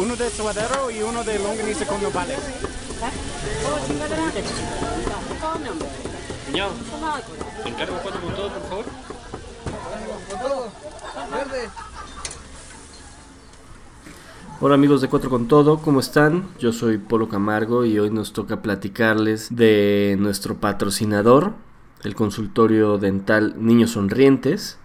Uno 0.00 0.16
de 0.16 0.30
suadero 0.30 0.90
y 0.90 1.02
uno 1.02 1.22
de 1.24 1.38
longaniza 1.38 1.86
con 1.86 2.02
nopales. 2.02 2.38
¿te 7.62 7.68
encargo 7.68 7.98
cuatro 8.02 8.20
con 8.22 8.34
todo, 8.34 8.48
por 8.48 8.62
favor? 8.70 8.84
Hola 14.62 14.74
amigos 14.74 15.02
de 15.02 15.08
Cuatro 15.08 15.28
con 15.28 15.48
Todo, 15.48 15.82
¿cómo 15.82 16.00
están? 16.00 16.48
Yo 16.58 16.72
soy 16.72 16.96
Polo 16.96 17.28
Camargo 17.28 17.84
y 17.84 17.98
hoy 17.98 18.08
nos 18.08 18.32
toca 18.32 18.62
platicarles 18.62 19.54
de 19.54 20.16
nuestro 20.18 20.56
patrocinador, 20.56 21.52
el 22.04 22.14
consultorio 22.14 22.96
dental 22.96 23.54
Niños 23.58 23.90
Sonrientes. 23.90 24.78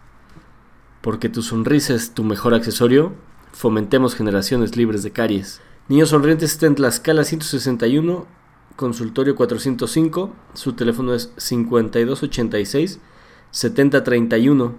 Porque 0.99 1.29
tu 1.29 1.41
sonrisa 1.41 1.93
es 1.93 2.13
tu 2.13 2.25
mejor 2.25 2.53
accesorio, 2.53 3.13
fomentemos 3.55 4.15
generaciones 4.15 4.75
libres 4.75 5.01
de 5.01 5.11
caries. 5.11 5.61
Niños 5.87 6.09
Sonrientes 6.09 6.51
está 6.51 6.65
en 6.67 6.75
Tlaxcala 6.75 7.23
161, 7.23 8.27
consultorio 8.75 9.35
405, 9.35 10.33
su 10.53 10.73
teléfono 10.73 11.13
es 11.13 11.31
5286 11.37 12.99
7031. 13.51 14.75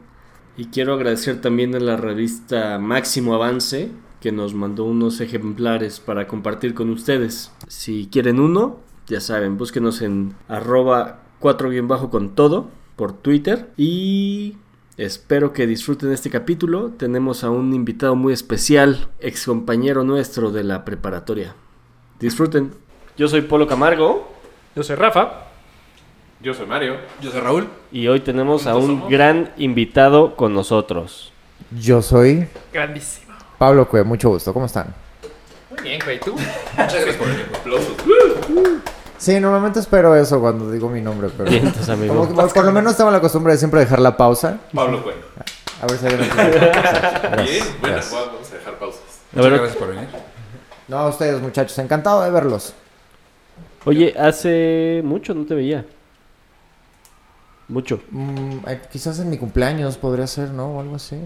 Y 0.58 0.66
quiero 0.66 0.92
agradecer 0.92 1.40
también 1.40 1.74
a 1.74 1.80
la 1.80 1.96
revista 1.96 2.78
Máximo 2.78 3.34
Avance 3.34 3.90
que 4.20 4.32
nos 4.32 4.54
mandó 4.54 4.84
unos 4.84 5.20
ejemplares 5.20 5.98
para 6.00 6.26
compartir 6.26 6.74
con 6.74 6.90
ustedes. 6.90 7.52
Si 7.68 8.08
quieren 8.12 8.40
uno, 8.40 8.80
ya 9.06 9.20
saben, 9.20 9.56
búsquenos 9.56 10.02
en 10.02 10.34
arroba 10.48 11.22
4 11.40 11.70
bajo 11.86 12.10
con 12.10 12.34
todo 12.34 12.68
por 12.96 13.14
Twitter 13.14 13.70
y 13.76 14.56
espero 14.96 15.52
que 15.52 15.66
disfruten 15.66 16.12
este 16.12 16.30
capítulo. 16.30 16.90
Tenemos 16.96 17.44
a 17.44 17.50
un 17.50 17.72
invitado 17.74 18.14
muy 18.16 18.32
especial, 18.32 19.08
ex 19.20 19.46
compañero 19.46 20.04
nuestro 20.04 20.50
de 20.50 20.64
la 20.64 20.84
preparatoria. 20.84 21.54
Disfruten. 22.20 22.72
Yo 23.16 23.28
soy 23.28 23.40
Polo 23.42 23.66
Camargo 23.66 24.30
Yo 24.74 24.82
soy 24.82 24.96
Rafa. 24.96 25.44
Yo 26.42 26.52
soy 26.54 26.66
Mario. 26.66 26.96
Yo 27.22 27.30
soy 27.30 27.40
Raúl. 27.40 27.68
y 27.90 28.06
hoy 28.08 28.20
tenemos 28.20 28.66
a 28.66 28.72
¿Juntos 28.74 28.88
un 28.90 28.96
somos? 28.96 29.10
gran 29.10 29.52
invitado 29.56 30.36
con 30.36 30.52
nosotros. 30.54 31.32
Yo 31.78 32.02
soy 32.02 32.46
Grandísimo. 32.72 33.34
Pablo 33.58 33.88
Cue, 33.88 34.04
mucho 34.04 34.28
gusto, 34.28 34.52
¿cómo 34.52 34.66
están? 34.66 34.94
Muy 35.70 35.82
bien, 35.82 36.00
güey. 36.04 36.20
¿Tú? 36.20 36.32
Muchas 36.32 36.94
gracias 36.94 37.16
por 37.16 37.26
venir. 37.28 37.46
Aplausos. 37.54 37.96
Sí, 39.18 39.40
normalmente 39.40 39.80
espero 39.80 40.14
eso 40.14 40.40
cuando 40.40 40.70
digo 40.70 40.88
mi 40.88 41.00
nombre, 41.00 41.28
pero... 41.36 41.50
Vientos, 41.50 41.88
amigo. 41.88 42.26
Como 42.26 42.46
que 42.46 42.54
por 42.54 42.64
lo 42.64 42.72
menos 42.72 42.96
tengo 42.96 43.10
la 43.10 43.20
costumbre 43.20 43.52
de 43.52 43.58
siempre 43.58 43.80
dejar 43.80 44.00
la 44.00 44.16
pausa. 44.16 44.58
Pablo 44.74 45.02
Cue. 45.02 45.14
A 45.80 45.86
ver 45.86 45.98
si 45.98 46.06
alguien. 46.06 46.30
Bien, 47.44 47.64
gracias. 47.82 48.12
vamos 48.12 48.50
a 48.50 48.54
dejar 48.54 48.78
pausas. 48.78 49.02
A 49.36 49.40
ver, 49.40 49.52
gracias 49.52 49.76
por 49.76 49.88
venir. 49.88 50.08
No, 50.88 50.98
a 50.98 51.08
ustedes 51.08 51.40
muchachos, 51.40 51.78
encantado 51.78 52.22
de 52.22 52.30
verlos. 52.30 52.74
oye, 53.84 54.14
hace 54.18 55.02
mucho 55.04 55.34
no 55.34 55.44
te 55.44 55.54
veía. 55.54 55.84
Mucho. 57.68 58.00
Mm, 58.10 58.58
eh, 58.68 58.80
quizás 58.90 59.18
en 59.18 59.28
mi 59.28 59.38
cumpleaños 59.38 59.96
podría 59.98 60.26
ser, 60.26 60.50
¿no? 60.50 60.76
O 60.76 60.80
algo 60.80 60.96
así. 60.96 61.16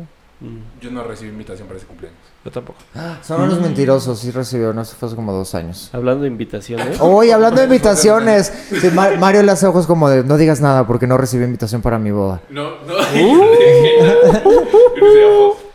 Mm. 0.41 0.81
Yo 0.81 0.91
no 0.91 1.05
recibí 1.05 1.31
invitación 1.31 1.69
para 1.69 1.79
ese 1.79 1.87
cumpleaños. 1.87 2.19
Yo 2.45 2.51
tampoco. 2.51 2.79
Son 3.23 3.43
unos 3.43 3.61
mentirosos, 3.61 4.19
sí 4.19 4.31
recibió, 4.31 4.73
no 4.73 4.85
sé, 4.85 4.97
fue 4.97 5.09
hace 5.09 5.17
como 5.17 5.33
dos 5.33 5.55
años. 5.55 5.91
Hablando 5.93 6.23
de 6.23 6.29
invitaciones. 6.29 6.99
Oye, 7.01 7.33
hablando 7.33 7.61
de 7.61 7.65
invitaciones, 7.67 8.53
sí, 8.71 8.91
Mario 8.91 9.43
le 9.43 9.53
hace 9.53 9.67
ojos 9.67 9.87
como 9.87 10.09
de 10.09 10.25
no 10.25 10.37
digas 10.37 10.61
nada 10.61 10.87
porque 10.87 11.07
no 11.07 11.19
recibí 11.19 11.45
invitación 11.45 11.83
para 11.83 11.99
mi 11.99 12.11
boda. 12.11 12.41
No, 12.49 12.71
no. 12.87 12.95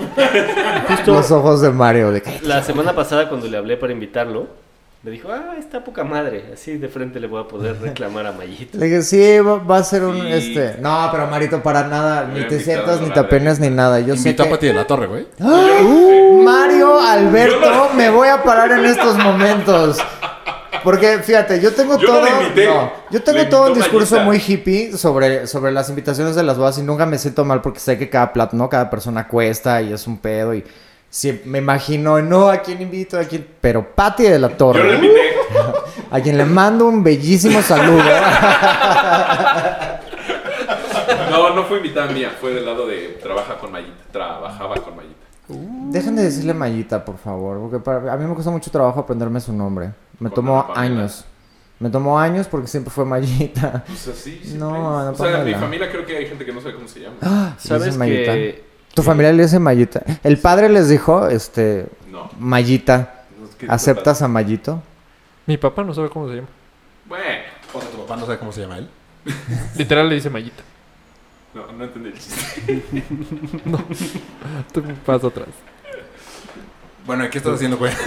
Justo 0.88 1.12
Los 1.12 1.30
ojos 1.30 1.60
de 1.60 1.70
Mario, 1.70 2.10
de 2.10 2.22
la 2.42 2.62
semana 2.62 2.94
pasada 2.94 3.28
cuando 3.28 3.46
le 3.46 3.56
hablé 3.56 3.76
para 3.76 3.92
invitarlo, 3.92 4.48
me 5.02 5.10
dijo, 5.10 5.28
ah, 5.32 5.54
está 5.58 5.82
poca 5.82 6.04
madre. 6.04 6.50
Así 6.52 6.76
de 6.76 6.88
frente 6.88 7.20
le 7.20 7.26
voy 7.26 7.42
a 7.42 7.48
poder 7.48 7.80
reclamar 7.80 8.26
a 8.26 8.32
Mayito. 8.32 8.76
Le 8.76 8.84
dije, 8.86 9.02
sí, 9.02 9.38
va, 9.38 9.56
va 9.56 9.78
a 9.78 9.82
ser 9.82 10.04
un, 10.04 10.20
Sí. 10.20 10.30
este... 10.30 10.76
No, 10.80 11.08
pero 11.10 11.26
Marito, 11.26 11.62
para 11.62 11.84
nada, 11.86 12.26
Me 12.26 12.40
ni 12.40 12.46
te 12.48 12.60
sientas, 12.60 13.00
ni 13.00 13.08
te 13.10 13.18
apenas, 13.18 13.58
ni 13.60 13.70
nada. 13.70 14.00
Yo 14.00 14.14
sé 14.14 14.28
Invitó 14.30 14.42
a 14.42 14.46
que... 14.46 14.50
Pati 14.52 14.66
de 14.66 14.74
la 14.74 14.86
Torre, 14.86 15.06
güey. 15.06 15.26
¡Ah! 15.40 15.78
¡Uh! 15.82 16.42
Mario 16.42 17.00
Alberto, 17.00 17.90
me 17.96 18.10
voy 18.10 18.28
a 18.28 18.42
parar 18.42 18.72
en 18.72 18.84
estos 18.84 19.16
momentos. 19.16 19.98
Porque, 20.84 21.18
fíjate, 21.18 21.60
yo 21.60 21.72
tengo 21.72 21.98
Yo 21.98 22.06
todo... 22.06 22.26
invité. 22.42 22.66
no, 22.66 22.92
yo 23.10 23.22
tengo 23.22 23.46
todo 23.48 23.66
un 23.68 23.74
discurso 23.74 24.16
Mayita. 24.16 24.24
muy 24.26 24.42
hippie 24.46 24.96
sobre, 24.98 25.46
sobre 25.46 25.72
las 25.72 25.88
invitaciones 25.88 26.36
de 26.36 26.42
las 26.42 26.58
bodas 26.58 26.76
y 26.78 26.82
nunca 26.82 27.06
me 27.06 27.16
siento 27.18 27.44
mal 27.46 27.60
porque 27.62 27.80
sé 27.80 27.98
que 27.98 28.08
cada 28.10 28.32
plato, 28.34 28.54
¿no? 28.56 28.68
Cada 28.68 28.88
persona 28.90 29.28
cuesta 29.28 29.80
y 29.80 29.92
es 29.94 30.06
un 30.06 30.18
pedo 30.18 30.54
y... 30.54 30.62
Sí, 31.10 31.42
me 31.44 31.58
imagino, 31.58 32.22
no, 32.22 32.48
¿a 32.48 32.58
quién 32.58 32.80
invito? 32.80 33.18
¿A 33.18 33.24
quién? 33.24 33.46
Pero 33.60 33.94
Pati 33.94 34.22
de 34.22 34.38
la 34.38 34.48
Yo 34.50 34.56
Torre. 34.56 34.84
lo 34.84 34.94
invité. 34.94 35.30
A 36.12 36.20
quien 36.20 36.36
le 36.36 36.44
mando 36.44 36.86
un 36.86 37.04
bellísimo 37.04 37.62
saludo. 37.62 38.02
No, 41.30 41.54
no 41.54 41.64
fue 41.64 41.78
invitada 41.78 42.10
mía. 42.12 42.32
Fue 42.40 42.52
del 42.52 42.66
lado 42.66 42.86
de 42.86 43.18
trabaja 43.22 43.58
con 43.58 43.70
Mayita. 43.72 43.94
Trabajaba 44.12 44.74
con 44.76 44.96
Mayita. 44.96 45.16
Dejen 45.92 46.16
de 46.16 46.24
decirle 46.24 46.54
Mayita, 46.54 47.04
por 47.04 47.16
favor, 47.18 47.58
porque 47.60 47.78
para- 47.78 48.12
a 48.12 48.16
mí 48.16 48.24
me 48.24 48.34
cuesta 48.34 48.50
mucho 48.50 48.70
trabajo 48.70 49.00
aprenderme 49.00 49.40
su 49.40 49.52
nombre. 49.52 49.90
Me 50.18 50.30
tomó 50.30 50.66
años. 50.74 51.24
Me 51.78 51.88
tomó 51.90 52.18
años 52.18 52.46
porque 52.48 52.66
siempre 52.66 52.90
fue 52.92 53.04
Mayita. 53.04 53.84
Pues 53.86 54.08
así. 54.08 54.40
No, 54.58 55.04
no, 55.04 55.10
O 55.10 55.14
sea, 55.14 55.40
en 55.40 55.44
mi 55.46 55.54
familia 55.54 55.90
creo 55.90 56.04
que 56.04 56.16
hay 56.16 56.26
gente 56.26 56.44
que 56.44 56.52
no 56.52 56.60
sabe 56.60 56.74
cómo 56.74 56.88
se 56.88 57.00
llama. 57.00 57.16
Ah, 57.22 57.54
¿le 57.56 57.68
¿Sabes 57.68 57.96
que 57.96 58.64
¿Tu 58.94 59.02
familia 59.02 59.32
le 59.32 59.42
dice 59.44 59.58
Mayita? 59.58 60.02
El 60.22 60.38
padre 60.38 60.68
les 60.68 60.88
dijo, 60.88 61.26
este, 61.28 61.86
No. 62.10 62.30
Mayita. 62.38 63.24
no 63.62 63.72
¿Aceptas 63.72 64.22
a 64.22 64.28
Mayito? 64.28 64.82
Mi 65.46 65.56
papá 65.56 65.84
no 65.84 65.94
sabe 65.94 66.10
cómo 66.10 66.28
se 66.28 66.36
llama. 66.36 66.48
Bueno. 67.06 67.24
O 67.72 67.80
sea, 67.80 67.90
tu 67.90 67.98
papá 67.98 68.16
no 68.16 68.26
sabe 68.26 68.38
cómo 68.38 68.52
se 68.52 68.62
llama 68.62 68.78
él. 68.78 68.88
Literal 69.76 70.08
le 70.08 70.16
dice 70.16 70.30
Mayita. 70.30 70.62
No, 71.54 71.72
no 71.72 71.84
entendí 71.84 72.08
el 72.10 72.14
chiste. 72.18 72.82
Tú 74.72 74.82
vas 75.06 75.24
atrás. 75.24 75.48
Bueno, 77.06 77.24
¿y 77.24 77.30
¿qué 77.30 77.38
estás 77.38 77.54
haciendo, 77.54 77.76
güey? 77.76 77.92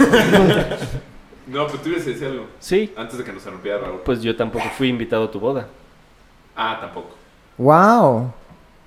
No, 1.46 1.66
pues 1.66 1.82
tú 1.82 1.90
ibas 1.90 2.00
a 2.06 2.06
decir 2.06 2.26
algo. 2.26 2.46
Sí, 2.58 2.94
Antes 2.96 3.18
de 3.18 3.24
que 3.24 3.30
nos 3.30 3.44
rompiera 3.44 3.76
Raúl. 3.76 4.00
pues 4.02 4.22
yo 4.22 4.34
tampoco 4.34 4.64
fui 4.78 4.88
invitado 4.88 5.24
a 5.24 5.30
tu 5.30 5.38
boda. 5.38 5.66
Ah, 6.56 6.78
tampoco. 6.80 7.10
¡Wow! 7.58 8.32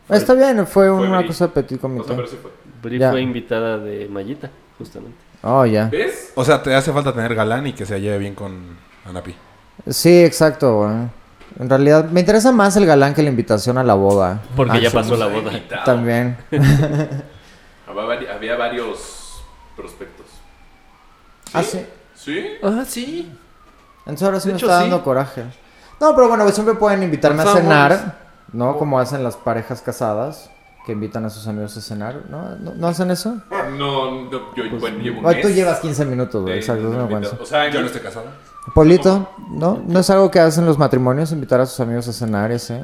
Está 0.09 0.33
bien, 0.33 0.65
fue 0.67 0.89
una 0.89 1.19
Bri. 1.19 1.27
cosa 1.27 1.47
petit 1.53 1.77
O 1.77 1.81
comité. 1.81 2.07
sea, 2.07 2.15
pero 2.15 2.27
sí 2.27 2.37
fue. 2.41 2.51
Bri 2.81 2.99
Ya. 2.99 3.11
fue 3.11 3.21
invitada 3.21 3.77
de 3.77 4.07
Mayita, 4.07 4.49
justamente. 4.77 5.17
Oh, 5.43 5.65
ya. 5.65 5.85
¿Ves? 5.89 6.31
O 6.35 6.43
sea, 6.45 6.61
te 6.63 6.73
hace 6.73 6.91
falta 6.93 7.13
tener 7.13 7.35
galán 7.35 7.67
y 7.67 7.73
que 7.73 7.85
se 7.85 7.99
lleve 7.99 8.17
bien 8.19 8.35
con 8.35 8.77
Anapi. 9.05 9.35
Sí, 9.87 10.23
exacto, 10.23 10.77
güey. 10.83 10.95
En 11.59 11.69
realidad, 11.69 12.05
me 12.09 12.19
interesa 12.19 12.51
más 12.51 12.75
el 12.77 12.85
galán 12.85 13.13
que 13.13 13.23
la 13.23 13.29
invitación 13.29 13.77
a 13.77 13.83
la 13.83 13.93
boda. 13.95 14.41
Porque 14.55 14.77
Ah, 14.77 14.79
ya 14.79 14.91
pasó 14.91 15.15
la 15.17 15.27
boda. 15.27 15.51
Invitado. 15.51 15.83
También. 15.85 16.37
Había, 17.87 18.03
vari- 18.03 18.27
había 18.29 18.55
varios 18.57 19.41
prospectos. 19.75 20.25
Ah, 21.53 21.63
sí. 21.63 21.85
¿Sí? 22.15 22.45
Ah, 22.61 22.83
sí. 22.85 23.31
Entonces 23.99 24.25
ahora 24.25 24.39
sí 24.39 24.47
De 24.49 24.53
me 24.53 24.57
hecho, 24.57 24.65
está 24.67 24.77
sí. 24.79 24.89
dando 24.89 25.03
coraje. 25.03 25.43
No, 25.99 26.13
pero 26.15 26.27
bueno, 26.27 26.47
siempre 26.51 26.75
pueden 26.75 27.01
invitarme 27.03 27.43
a 27.43 27.45
cenar, 27.53 28.17
¿no? 28.53 28.77
Como 28.77 28.99
hacen 28.99 29.23
las 29.23 29.35
parejas 29.35 29.81
casadas, 29.81 30.49
que 30.85 30.93
invitan 30.93 31.25
a 31.25 31.29
sus 31.29 31.47
amigos 31.47 31.75
a 31.75 31.81
cenar, 31.81 32.23
¿no? 32.29 32.55
¿No, 32.55 32.73
no 32.73 32.87
hacen 32.87 33.11
eso? 33.11 33.37
No, 33.77 34.11
no, 34.11 34.31
yo 34.31 34.53
bueno, 34.79 34.99
llevo 34.99 35.17
un 35.17 35.23
Pues, 35.23 35.41
tú 35.41 35.49
llevas 35.49 35.79
15 35.81 36.05
minutos, 36.05 36.41
güey, 36.43 36.57
exacto, 36.57 36.89
de 36.89 36.95
no 36.95 37.07
me 37.07 37.11
invitado. 37.11 37.21
cuento. 37.35 37.43
O 37.43 37.45
sea, 37.45 37.69
Yo 37.69 37.81
no 37.81 37.87
estoy 37.87 38.01
casado. 38.01 38.27
Polito, 38.73 39.29
¿no? 39.49 39.81
¿No 39.85 39.99
es 39.99 40.09
algo 40.09 40.31
que 40.31 40.39
hacen 40.39 40.65
los 40.65 40.77
matrimonios, 40.77 41.31
invitar 41.31 41.59
a 41.59 41.65
sus 41.65 41.79
amigos 41.81 42.07
a 42.07 42.13
cenar, 42.13 42.51
ese? 42.51 42.83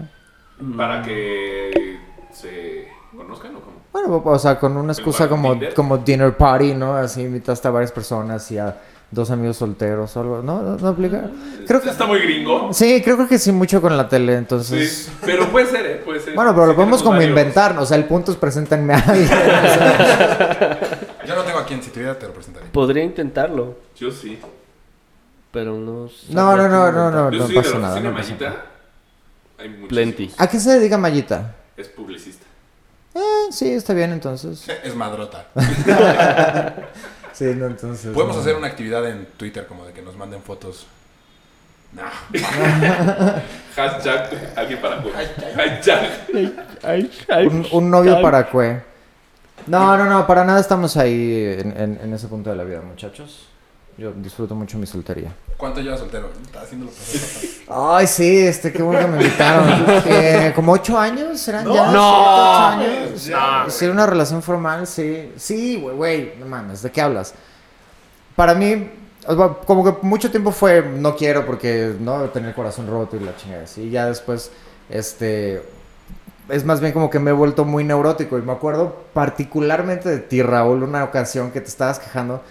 para 0.78 1.02
que 1.02 2.00
se 2.31 2.88
conozcan 3.16 3.56
o 3.56 3.59
cómo. 3.59 3.78
Bueno, 3.91 4.22
o 4.23 4.40
sea, 4.40 4.59
con 4.59 4.78
una 4.78 4.94
excusa 4.94 5.28
¿Como 5.28 5.57
como 5.75 5.97
dinner 5.97 6.35
party, 6.38 6.73
¿no? 6.73 6.96
Así 6.96 7.22
invitaste 7.22 7.68
a 7.68 7.72
varias 7.72 7.91
personas 7.91 8.50
y 8.52 8.57
a 8.57 8.78
dos 9.13 9.29
amigos 9.31 9.57
solteros 9.57 10.15
o 10.17 10.19
algo, 10.19 10.41
¿no? 10.41 10.61
¿No, 10.61 10.75
no 10.77 10.87
aplica? 10.87 11.29
Creo 11.67 11.81
que... 11.81 11.89
Está 11.89 12.05
muy 12.05 12.19
gringo. 12.19 12.73
Sí, 12.73 13.01
creo 13.03 13.27
que 13.27 13.37
sí 13.37 13.51
mucho 13.51 13.81
con 13.81 13.95
la 13.95 14.09
tele, 14.09 14.33
Sí, 14.33 14.37
entonces... 14.37 15.11
pero 15.25 15.49
puede 15.51 15.67
ser, 15.67 15.85
¿eh? 15.85 16.01
Puede 16.03 16.19
ser. 16.19 16.33
Bueno, 16.35 16.53
pero 16.53 16.65
lo 16.67 16.71
Sí, 16.73 16.75
podemos 16.77 17.01
como 17.03 17.13
varios. 17.17 17.29
inventar, 17.29 17.77
o 17.77 17.85
sea, 17.85 17.97
el 17.97 18.05
punto 18.05 18.31
es 18.31 18.37
preséntenme 18.37 18.93
a 18.95 18.97
alguien. 18.99 19.25
o 19.27 19.27
sea. 19.73 20.79
Yo 21.27 21.35
no 21.35 21.43
tengo 21.43 21.59
a 21.59 21.65
quien, 21.65 21.81
si 21.81 21.89
tuviera 21.91 22.17
te 22.17 22.25
lo 22.27 22.33
presentaré. 22.33 22.65
Podría 22.71 23.03
intentarlo, 23.03 23.77
Yo 23.97 24.11
sí. 24.11 24.37
pero 25.51 25.73
no. 25.77 26.09
No, 26.29 26.57
no, 26.57 26.67
no, 26.67 26.91
no, 26.91 27.11
no, 27.11 27.31
Yo 27.31 27.37
no 27.39 27.45
soy 27.45 27.55
de 27.55 27.61
pasa 27.61 27.77
nada. 27.79 27.93
oficina 27.93 28.09
No 28.11 28.17
pasa 28.17 28.33
nada. 28.33 28.49
Mayita. 28.49 28.65
Hay. 29.59 29.85
Plenty. 29.87 30.31
¿A 30.37 30.47
qué 30.47 30.59
se 30.59 30.71
dedica 30.71 30.97
Mayita? 30.97 31.55
Es 31.77 31.87
publicista. 31.89 32.45
Eh, 33.15 33.51
sí, 33.51 33.71
está 33.71 33.93
bien 33.93 34.11
entonces. 34.11 34.67
Es 34.83 34.95
madrota. 34.95 35.45
Sí, 37.34 37.46
no, 37.56 37.66
entonces. 37.68 38.14
Podemos 38.14 38.35
no. 38.35 38.41
hacer 38.41 38.56
una 38.56 38.68
actividad 38.68 39.08
en 39.09 39.26
Twitter 39.38 39.66
como 39.68 39.85
de 39.85 39.94
que 39.94 40.02
nos 40.02 40.16
manden 40.16 40.41
fotos. 40.41 40.85
No. 41.91 42.03
Hashtag 43.76 44.53
alguien 44.56 44.82
para. 44.82 45.02
Hashtag. 45.56 46.09
Ay, 46.84 47.12
Un, 47.47 47.68
un 47.72 47.90
novio 47.91 48.22
para 48.22 48.50
Cue. 48.50 48.82
No, 49.68 49.97
no, 49.97 50.06
no, 50.06 50.28
para 50.28 50.44
nada 50.44 50.59
estamos 50.59 50.97
ahí 50.97 51.56
en, 51.59 51.72
en- 51.80 52.00
en 52.03 52.14
ese 52.14 52.28
punto 52.28 52.50
de 52.50 52.56
la 52.56 52.64
vida, 52.64 52.82
muchachos. 52.82 53.47
Yo 53.97 54.11
disfruto 54.11 54.55
mucho 54.55 54.78
mi 54.78 54.87
soltería. 54.87 55.35
¿Cuánto 55.55 55.79
llevas 55.79 55.99
soltero? 55.99 56.29
Está 56.43 56.61
haciéndolo 56.61 56.91
pasar 56.91 57.19
fatal. 57.19 57.95
Ay, 57.95 58.07
sí, 58.07 58.40
este, 58.40 58.73
qué 58.73 58.81
bueno 58.81 58.99
que 59.01 59.07
me 59.07 59.17
invitaron. 59.17 59.85
Eh, 60.05 60.51
¿Como 60.55 60.72
ocho 60.72 60.97
años 60.97 61.40
serán 61.40 61.72
ya? 61.72 61.91
No. 61.91 62.79
¿Siete, 63.16 63.31
ocho 63.31 63.37
años? 63.37 63.73
Sí, 63.73 63.85
una 63.85 64.05
relación 64.05 64.41
formal, 64.41 64.87
sí. 64.87 65.31
Sí, 65.37 65.79
güey, 65.79 65.95
güey, 65.95 66.34
no 66.40 66.47
mames, 66.47 66.81
¿de 66.81 66.91
qué 66.91 67.01
hablas? 67.01 67.34
Para 68.35 68.55
mí, 68.55 68.90
como 69.66 69.84
que 69.84 70.05
mucho 70.05 70.31
tiempo 70.31 70.51
fue, 70.51 70.81
no 70.81 71.16
quiero 71.16 71.46
porque, 71.46 71.96
no, 71.99 72.23
tener 72.29 72.49
el 72.49 72.55
corazón 72.55 72.87
roto 72.87 73.16
y 73.16 73.19
la 73.19 73.35
chingada. 73.37 73.66
Y 73.78 73.89
ya 73.91 74.07
después, 74.07 74.51
este, 74.89 75.61
es 76.49 76.66
más 76.66 76.81
bien 76.81 76.93
como 76.93 77.09
que 77.09 77.19
me 77.19 77.29
he 77.29 77.34
vuelto 77.34 77.63
muy 77.63 77.84
neurótico. 77.84 78.37
Y 78.37 78.41
me 78.41 78.51
acuerdo 78.51 79.05
particularmente 79.13 80.09
de 80.09 80.17
ti, 80.19 80.41
Raúl, 80.41 80.84
una 80.84 81.03
ocasión 81.03 81.51
que 81.51 81.61
te 81.61 81.67
estabas 81.67 81.99
quejando. 81.99 82.41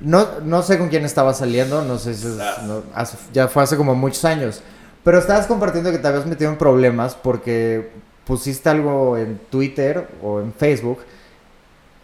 No, 0.00 0.26
no 0.42 0.62
sé 0.62 0.78
con 0.78 0.88
quién 0.88 1.04
estaba 1.04 1.32
saliendo, 1.34 1.82
no 1.82 1.98
sé 1.98 2.14
si 2.14 2.26
es- 2.26 2.34
no, 2.64 2.82
hace- 2.94 3.16
ya 3.32 3.48
fue 3.48 3.62
hace 3.62 3.76
como 3.76 3.94
muchos 3.94 4.24
años. 4.24 4.62
Pero 5.02 5.18
estabas 5.18 5.46
compartiendo 5.46 5.90
que 5.92 5.98
te 5.98 6.08
habías 6.08 6.26
metido 6.26 6.50
en 6.50 6.56
problemas 6.58 7.14
porque 7.14 7.90
pusiste 8.26 8.68
algo 8.70 9.16
en 9.18 9.38
Twitter 9.50 10.08
o 10.22 10.40
en 10.40 10.52
Facebook 10.54 11.00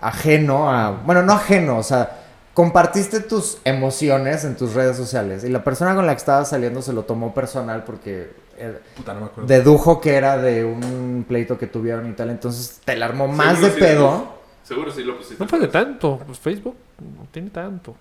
ajeno 0.01 0.71
a... 0.71 0.91
Bueno, 1.05 1.23
no 1.23 1.33
ajeno, 1.35 1.79
o 1.79 1.83
sea, 1.83 2.19
compartiste 2.55 3.21
tus 3.21 3.59
emociones 3.65 4.45
en 4.45 4.57
tus 4.57 4.75
redes 4.75 4.97
sociales 4.97 5.45
y 5.45 5.49
la 5.49 5.63
persona 5.65 5.95
con 5.95 6.07
la 6.07 6.13
que 6.15 6.19
estabas 6.19 6.49
saliendo 6.49 6.83
se 6.83 6.93
lo 6.93 7.03
tomó 7.05 7.33
personal 7.35 7.85
porque 7.85 8.33
eh, 8.57 8.79
Puta, 8.97 9.15
no 9.15 9.21
me 9.21 9.27
acuerdo. 9.27 9.47
dedujo 9.49 10.01
que 10.01 10.15
era 10.15 10.37
de 10.37 10.65
un 10.65 11.25
pleito 11.27 11.59
que 11.59 11.67
tuvieron 11.67 12.09
y 12.11 12.13
tal, 12.13 12.31
entonces 12.31 12.81
te 12.85 12.97
la 12.97 13.07
armó 13.07 13.29
más 13.29 13.61
de 13.61 13.69
pedo. 13.71 14.40
Seguro 14.63 14.91
sí 14.93 15.03
lo 15.05 15.17
pusiste. 15.17 15.43
No 15.43 15.49
fue 15.49 15.59
de 15.59 15.69
tanto. 15.69 16.21
Pues 16.27 16.39
Facebook 16.39 16.77
no 17.01 17.27
tiene 17.31 17.51
tanto. 17.51 17.95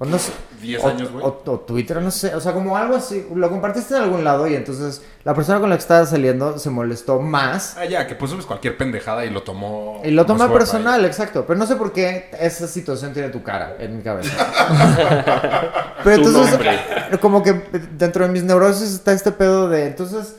O 0.00 0.04
no 0.04 0.16
sé. 0.16 0.30
10 0.62 0.84
o, 0.84 0.88
años, 0.88 1.10
güey. 1.10 1.24
o- 1.24 1.42
o 1.44 1.58
Twitter, 1.60 2.00
no 2.00 2.12
sé. 2.12 2.32
O 2.36 2.40
sea, 2.40 2.52
como 2.52 2.76
algo 2.76 2.94
así. 2.94 3.26
Lo 3.34 3.50
compartiste 3.50 3.96
en 3.96 4.02
algún 4.02 4.22
lado 4.22 4.46
y 4.46 4.54
entonces 4.54 5.02
la 5.24 5.34
persona 5.34 5.58
con 5.58 5.68
la 5.70 5.74
que 5.76 5.80
estaba 5.80 6.06
saliendo 6.06 6.56
se 6.58 6.70
molestó 6.70 7.18
más. 7.20 7.76
Ah, 7.76 7.84
ya, 7.84 8.06
que 8.06 8.14
pues 8.14 8.30
subes 8.30 8.46
cualquier 8.46 8.76
pendejada 8.76 9.24
y 9.24 9.30
lo 9.30 9.42
tomó. 9.42 10.00
Y 10.04 10.12
lo 10.12 10.24
fuera 10.24 10.52
personal, 10.52 11.04
exacto. 11.04 11.44
Pero 11.46 11.58
no 11.58 11.66
sé 11.66 11.74
por 11.74 11.92
qué 11.92 12.30
esa 12.38 12.68
situación 12.68 13.12
tiene 13.12 13.30
tu 13.30 13.42
cara 13.42 13.74
en 13.80 13.96
mi 13.96 14.02
cabeza. 14.04 14.30
Pero 16.04 16.22
Tu 16.22 16.28
entonces, 16.28 16.52
nombre. 16.52 17.18
como 17.20 17.42
que 17.42 17.52
dentro 17.96 18.24
de 18.24 18.30
mis 18.32 18.44
neurosis 18.44 18.92
está 18.94 19.12
este 19.12 19.32
pedo 19.32 19.68
de. 19.68 19.86
Entonces, 19.88 20.36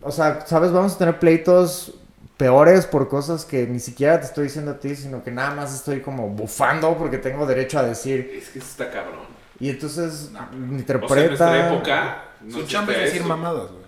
o 0.00 0.10
sea, 0.10 0.46
¿sabes? 0.46 0.72
Vamos 0.72 0.94
a 0.94 0.98
tener 0.98 1.18
pleitos 1.18 1.92
peores 2.40 2.86
por 2.86 3.06
cosas 3.10 3.44
que 3.44 3.66
ni 3.66 3.78
siquiera 3.80 4.18
te 4.18 4.24
estoy 4.24 4.44
diciendo 4.44 4.70
a 4.70 4.78
ti, 4.80 4.96
sino 4.96 5.22
que 5.22 5.30
nada 5.30 5.54
más 5.54 5.74
estoy 5.74 6.00
como 6.00 6.26
bufando 6.30 6.96
porque 6.96 7.18
tengo 7.18 7.44
derecho 7.44 7.78
a 7.78 7.82
decir. 7.82 8.32
Es 8.34 8.48
que 8.48 8.60
eso 8.60 8.68
está 8.68 8.90
cabrón. 8.90 9.20
Y 9.60 9.68
entonces 9.68 10.30
No. 10.32 10.48
interpreta. 10.78 11.04
O 11.04 11.14
sea, 11.14 11.22
en 11.22 11.28
nuestra 11.28 11.68
época. 11.68 12.24
No 12.40 12.58
Su 12.60 12.66
chamba 12.66 12.94
es 12.94 13.00
decir 13.12 13.24
mamadas, 13.24 13.70
güey. 13.70 13.84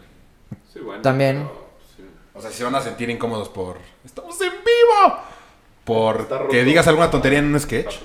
Sí, 0.71 0.81
bueno, 0.81 1.01
También. 1.01 1.37
pero, 1.49 1.67
sí. 1.97 2.03
O 2.35 2.43
sea, 2.43 2.51
si 2.51 2.59
se 2.59 2.65
van 2.65 2.75
a 2.75 2.81
sentir 2.83 3.09
incómodos 3.09 3.49
por. 3.49 3.79
¡Estamos 4.05 4.39
en 4.43 4.51
vivo! 4.51 5.19
Por 5.85 6.49
que 6.51 6.63
digas 6.63 6.87
alguna 6.87 7.11
tontería 7.11 7.39
en 7.39 7.47
un 7.47 7.59
sketch. 7.59 7.97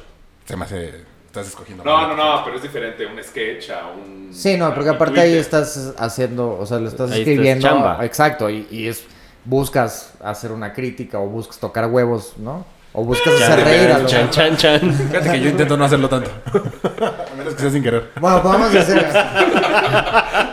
Se 0.45 0.55
me 0.55 0.63
hace. 0.63 1.03
Estás 1.25 1.47
escogiendo. 1.47 1.83
No, 1.83 2.07
no, 2.07 2.15
no, 2.15 2.43
pero 2.45 2.55
es 2.55 2.63
diferente 2.63 3.05
un 3.05 3.21
sketch 3.21 3.69
a 3.71 3.87
un. 3.87 4.29
Sí, 4.31 4.55
no, 4.57 4.73
porque 4.73 4.91
aparte 4.91 5.19
ahí 5.19 5.35
estás 5.35 5.93
haciendo, 5.97 6.57
o 6.57 6.65
sea, 6.65 6.79
lo 6.79 6.87
estás 6.87 7.11
Ahí 7.11 7.19
estás 7.19 7.31
escribiendo. 7.33 7.67
chamba. 7.67 8.05
Exacto, 8.05 8.49
y, 8.49 8.65
y 8.71 8.87
es 8.87 9.03
buscas 9.47 10.11
hacer 10.23 10.51
una 10.51 10.73
crítica 10.73 11.19
o 11.19 11.27
buscas 11.27 11.57
tocar 11.57 11.89
huevos, 11.89 12.33
¿no? 12.37 12.65
O 12.93 13.03
buscas 13.03 13.33
hacer 13.41 13.63
reír 13.63 13.91
a 13.91 13.99
los 13.99 14.11
chan, 14.11 14.29
chan, 14.29 14.57
chan. 14.57 14.93
Fíjate 14.93 15.31
que 15.31 15.39
yo 15.41 15.49
intento 15.49 15.77
no 15.77 15.85
hacerlo 15.85 16.09
tanto. 16.09 16.31
a 16.53 17.35
menos 17.35 17.53
que 17.53 17.61
sea 17.61 17.69
sin 17.69 17.83
querer. 17.83 18.11
Bueno, 18.19 18.41
podemos 18.41 18.71
decir. 18.71 18.95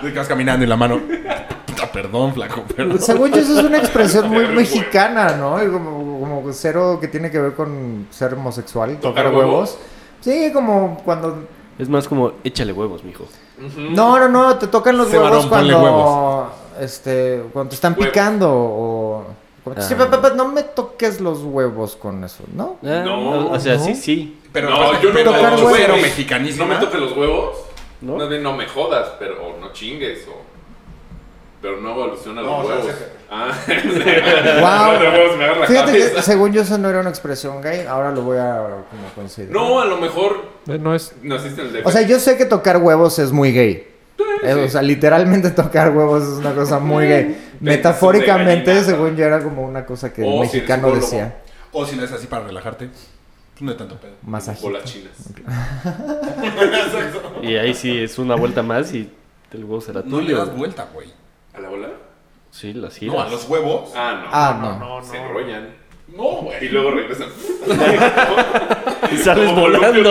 De 0.03 0.13
que 0.13 0.19
vas 0.19 0.29
caminando 0.29 0.65
y 0.65 0.69
la 0.69 0.77
mano. 0.77 1.01
Puta, 1.67 1.91
perdón, 1.91 2.35
flaco, 2.35 2.63
pero. 2.77 2.99
Según 2.99 3.33
yo, 3.33 3.41
eso 3.41 3.59
es 3.59 3.65
una 3.65 3.79
expresión 3.79 4.31
muy 4.31 4.47
mexicana, 4.55 5.37
¿no? 5.37 5.63
Y 5.63 5.69
como, 5.69 6.21
como 6.21 6.53
cero 6.53 6.99
que 7.01 7.09
tiene 7.09 7.31
que 7.31 7.41
ver 7.41 7.55
con 7.55 8.07
ser 8.11 8.35
homosexual, 8.35 8.97
tocar, 8.99 9.25
¿Tocar 9.25 9.27
huevos. 9.27 9.45
huevos? 9.45 9.79
Sí, 10.21 10.51
como 10.53 11.01
cuando. 11.05 11.49
Es 11.79 11.89
más 11.89 12.07
como, 12.07 12.33
échale 12.45 12.73
huevos, 12.73 13.03
mijo. 13.05 13.27
No, 13.91 14.19
no, 14.19 14.29
no, 14.29 14.57
te 14.59 14.67
tocan 14.67 14.99
los 14.99 15.11
huevos 15.11 15.47
cuando. 15.47 15.83
huevos. 15.83 16.64
Este, 16.81 17.43
cuando 17.53 17.71
te 17.71 17.75
están 17.77 17.95
picando 17.95 18.51
o. 18.53 19.25
como, 19.65 19.81
sí, 19.81 19.95
Ah. 19.99 20.11
papá, 20.11 20.31
no 20.31 20.49
me 20.49 20.63
toques 20.63 21.21
los 21.21 21.41
huevos 21.43 21.97
con 21.97 22.23
eso, 22.25 22.45
¿no? 22.55 22.77
Ah, 22.83 23.03
No, 23.05 23.51
o 23.51 23.59
sea, 23.61 23.77
no. 23.77 23.85
sí, 23.85 23.95
sí. 23.95 24.41
Pero, 24.53 24.71
no, 24.71 25.01
yo 25.01 25.09
no 25.09 25.15
pero 25.15 25.33
tocar 25.33 25.55
cero 25.57 25.69
huevos. 25.71 26.57
No 26.59 26.67
me 26.67 26.77
toques 26.77 27.01
los 27.01 27.17
huevos. 27.17 27.57
¿No? 28.01 28.17
Más 28.17 28.29
bien 28.29 28.43
no 28.43 28.53
me 28.55 28.67
jodas, 28.67 29.13
pero 29.19 29.35
o 29.47 29.59
no 29.61 29.73
chingues 29.73 30.27
o. 30.29 30.43
Pero 31.63 31.81
no 31.81 31.93
evoluciona 31.93 32.43
los 32.43 32.51
No, 32.51 32.59
o 32.59 32.67
sea, 32.67 32.77
huevos. 32.77 32.93
Ah, 33.31 33.51
Wow. 33.67 35.01
de 35.01 35.09
huevos 35.09 35.37
me 35.39 35.45
agarra 35.45 35.61
la 35.61 35.67
Fíjate 35.67 35.93
que 35.93 36.23
según 36.23 36.53
yo 36.53 36.61
eso 36.63 36.77
no 36.77 36.91
era 36.91 37.01
una 37.01 37.09
expresión 37.09 37.63
gay, 37.63 37.87
ahora 37.87 38.11
lo 38.11 38.21
voy 38.23 38.37
a 38.37 38.59
como 38.91 39.09
considerar. 39.15 39.55
No, 39.55 39.81
a 39.81 39.87
lo 39.87 39.97
mejor 39.97 40.43
Eh, 40.69 40.79
No 40.79 40.95
es. 40.95 41.15
en 41.23 41.33
el 41.33 41.73
DF. 41.73 41.87
O 41.87 41.91
sea, 41.91 42.03
yo 42.03 42.19
sé 42.21 42.37
que 42.37 42.45
tocar 42.45 42.77
huevos 42.83 43.19
es 43.19 43.33
muy 43.33 43.53
gay. 43.53 43.89
O 44.65 44.69
sea, 44.69 44.83
literalmente 44.83 45.51
tocar 45.51 45.97
huevos 45.97 46.23
es 46.23 46.29
una 46.39 46.55
cosa 46.55 46.79
muy 46.79 47.07
gay. 47.07 47.37
Metafóricamente, 47.61 48.83
según 48.85 49.17
yo, 49.17 49.25
era 49.25 49.43
como 49.43 49.63
una 49.63 49.87
cosa 49.87 50.13
que 50.13 50.23
el 50.23 50.29
O 50.29 50.41
mexicano 50.41 50.91
decía. 50.91 51.39
O 51.73 51.87
si 51.87 51.97
no 51.97 52.05
es 52.05 52.13
así 52.13 52.27
para 52.27 52.45
relajarte. 52.47 52.89
Pues 52.89 53.63
no 53.63 53.71
hay 53.71 53.77
tanto 53.77 53.97
pedo. 53.97 54.13
Masajito. 54.23 54.67
bolas 54.69 54.85
chinas. 54.85 55.13
Y 57.43 57.57
ahí 57.57 57.75
sí 57.75 58.03
es 58.03 58.19
una 58.19 58.35
vuelta 58.37 58.63
más 58.63 58.93
y 58.95 59.11
el 59.53 59.65
huevo 59.65 59.81
será 59.81 60.03
No 60.05 60.19
le 60.21 60.25
tuyo. 60.27 60.39
das 60.39 60.57
vuelta, 60.57 60.89
güey. 60.93 61.09
¿A 61.55 61.61
la 61.61 61.69
bola? 61.69 61.89
Sí, 62.51 62.73
las 62.73 62.83
No, 63.03 63.21
a 63.21 63.25
giras. 63.27 63.31
los 63.33 63.49
huevos. 63.49 63.93
Ah, 63.97 64.21
no. 64.23 64.29
Ah, 64.33 64.77
no. 64.81 65.03
Se 65.05 65.17
enrollan. 65.17 65.69
No, 66.17 66.43
güey. 66.43 66.65
Y 66.65 66.69
luego 66.69 66.91
regresan. 66.93 67.29
Y 69.13 69.19
sales 69.19 69.51
Como 69.51 69.61
volando. 69.63 70.11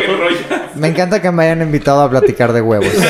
Me 0.76 0.88
encanta 0.88 1.22
que 1.22 1.32
me 1.32 1.44
hayan 1.46 1.62
invitado 1.64 2.02
a 2.04 2.10
platicar 2.10 2.54
de 2.54 2.62
huevos. 2.62 2.88
es 2.94 3.02
una 3.04 3.10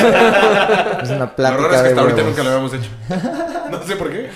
Lo 1.01 1.25
raro 1.25 1.35
plática 1.35 1.75
es 1.75 1.81
que 1.81 1.83
de 1.83 1.89
hasta 1.89 2.01
ahorita 2.01 2.17
huevos. 2.21 2.25
nunca 2.25 2.43
lo 2.43 2.49
habíamos 2.49 2.73
hecho. 2.73 2.89
No 3.71 3.83
sé 3.83 3.95
por 3.95 4.09
qué. 4.11 4.29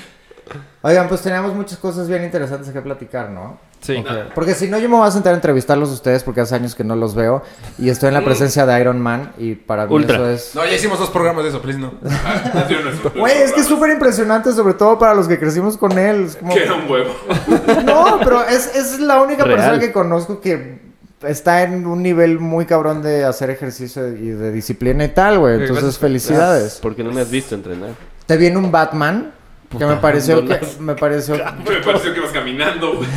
Oigan, 0.88 1.10
pues 1.10 1.22
teníamos 1.22 1.54
muchas 1.54 1.78
cosas 1.80 2.08
bien 2.08 2.24
interesantes 2.24 2.70
que 2.72 2.80
platicar, 2.82 3.30
¿no? 3.30 3.58
Sí. 3.82 3.98
Ok. 3.98 4.34
Porque 4.34 4.54
si 4.54 4.68
no, 4.70 4.78
yo 4.80 4.88
me 4.88 4.96
voy 4.96 5.06
a 5.06 5.12
sentar 5.12 5.34
a 5.34 5.36
entrevistarlos 5.36 5.90
a 5.90 5.94
ustedes 5.94 6.24
porque 6.24 6.40
hace 6.40 6.56
años 6.56 6.76
que 6.76 6.86
no 6.86 6.96
los 6.96 7.14
veo. 7.14 7.44
Y 7.78 7.90
estoy 7.90 8.08
en 8.08 8.14
la 8.14 8.24
presencia 8.24 8.66
de 8.66 8.80
Iron 8.80 9.02
Man 9.02 9.34
y 9.38 9.56
para 9.56 9.86
mí 9.86 9.94
Ultra. 9.94 10.16
eso 10.16 10.30
es... 10.30 10.56
No, 10.56 10.64
ya 10.66 10.74
hicimos 10.76 10.98
dos 10.98 11.10
programas 11.10 11.44
de 11.44 11.50
eso, 11.50 11.62
please, 11.62 11.78
no. 11.78 11.92
Ah. 12.06 12.68
Güey, 13.16 13.38
es 13.38 13.52
que 13.52 13.60
es 13.60 13.68
súper 13.68 13.90
impresionante, 13.92 14.54
sobre 14.54 14.76
todo 14.76 14.98
para 14.98 15.14
los 15.14 15.28
que 15.28 15.38
crecimos 15.38 15.76
con 15.76 15.98
él. 16.00 16.24
Es 16.28 16.38
como- 16.38 16.54
Que 16.54 16.64
era 16.64 16.74
un 16.76 16.90
huevo. 16.90 17.12
No, 17.86 18.20
pero 18.24 18.46
es, 18.48 18.74
es 18.76 19.00
la 19.02 19.22
única 19.22 19.44
Real. 19.44 19.58
persona 19.58 19.80
que 19.80 19.92
conozco 19.92 20.40
que 20.40 20.80
está 21.22 21.64
en 21.64 21.86
un 21.86 22.02
nivel 22.02 22.40
muy 22.40 22.66
cabrón 22.66 23.02
de 23.02 23.26
hacer 23.26 23.50
ejercicio 23.50 24.08
y 24.08 24.30
de 24.30 24.52
disciplina 24.54 25.04
y 25.04 25.10
tal, 25.10 25.40
güey. 25.40 25.60
Entonces, 25.62 25.98
felicidades. 25.98 26.80
Porque 26.82 27.04
no 27.04 27.12
me 27.12 27.22
has 27.22 27.30
visto 27.30 27.56
entrenar. 27.56 27.90
Te 28.26 28.38
viene 28.38 28.58
un 28.58 28.72
Batman 28.72 29.34
que 29.70 29.86
me 29.86 29.96
pareció 29.98 30.46
que 30.46 30.60
me 30.80 30.96
pareció 30.96 31.36
Me 31.68 31.82
pareció 31.82 32.14
que 32.14 32.20
ibas 32.20 32.32
caminando, 32.32 32.96
güey. 32.96 33.10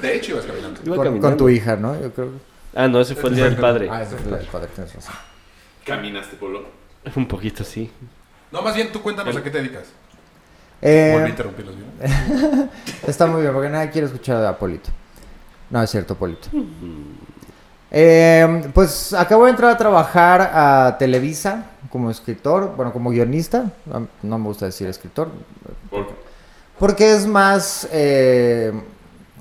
De 0.00 0.16
hecho, 0.16 0.32
ibas 0.32 0.46
caminando. 0.46 0.80
Iba 0.84 0.96
con, 0.96 1.04
caminando. 1.04 1.28
con 1.28 1.36
tu 1.36 1.48
hija, 1.48 1.76
¿no? 1.76 2.00
Yo 2.00 2.12
creo. 2.12 2.30
Ah, 2.74 2.88
no, 2.88 3.00
ese 3.00 3.14
fue 3.14 3.30
el 3.30 3.36
día 3.36 3.44
del 3.44 3.56
padre. 3.56 3.88
Ah, 3.90 4.02
ese 4.02 4.16
fue 4.16 4.30
la 4.30 4.38
del 4.38 4.46
padre, 4.46 4.68
tienes 4.74 4.94
razón. 4.94 5.14
Caminaste, 5.84 6.36
Polo. 6.36 6.64
Un 7.14 7.26
poquito, 7.26 7.64
sí. 7.64 7.90
No, 8.50 8.62
más 8.62 8.74
bien 8.74 8.92
tú 8.92 9.02
cuéntanos 9.02 9.36
a 9.36 9.42
qué 9.42 9.50
te 9.50 9.58
dedicas. 9.58 9.84
Eh, 10.80 11.10
Volví 11.12 11.26
a 11.26 11.28
interrumpirlos 11.28 11.74
bien. 11.76 12.70
Está 13.06 13.26
muy 13.26 13.42
bien, 13.42 13.52
porque 13.52 13.68
nadie 13.68 13.90
quiere 13.90 14.06
escuchar 14.06 14.44
a 14.44 14.58
Polito. 14.58 14.90
No, 15.70 15.82
es 15.82 15.90
cierto, 15.90 16.14
Polito. 16.14 16.48
Eh, 17.90 18.70
pues 18.72 19.12
acabo 19.12 19.44
de 19.44 19.50
entrar 19.50 19.70
a 19.70 19.76
trabajar 19.76 20.40
a 20.52 20.96
Televisa 20.98 21.66
como 21.92 22.10
escritor, 22.10 22.72
bueno, 22.76 22.92
como 22.92 23.10
guionista. 23.10 23.66
No- 24.22 24.38
me 24.38 24.44
gusta 24.46 24.66
decir 24.66 24.88
escritor, 24.88 25.28
Por- 25.90 26.08
porque 26.78 27.14
es 27.14 27.26
más 27.26 27.86
eh, 27.92 28.72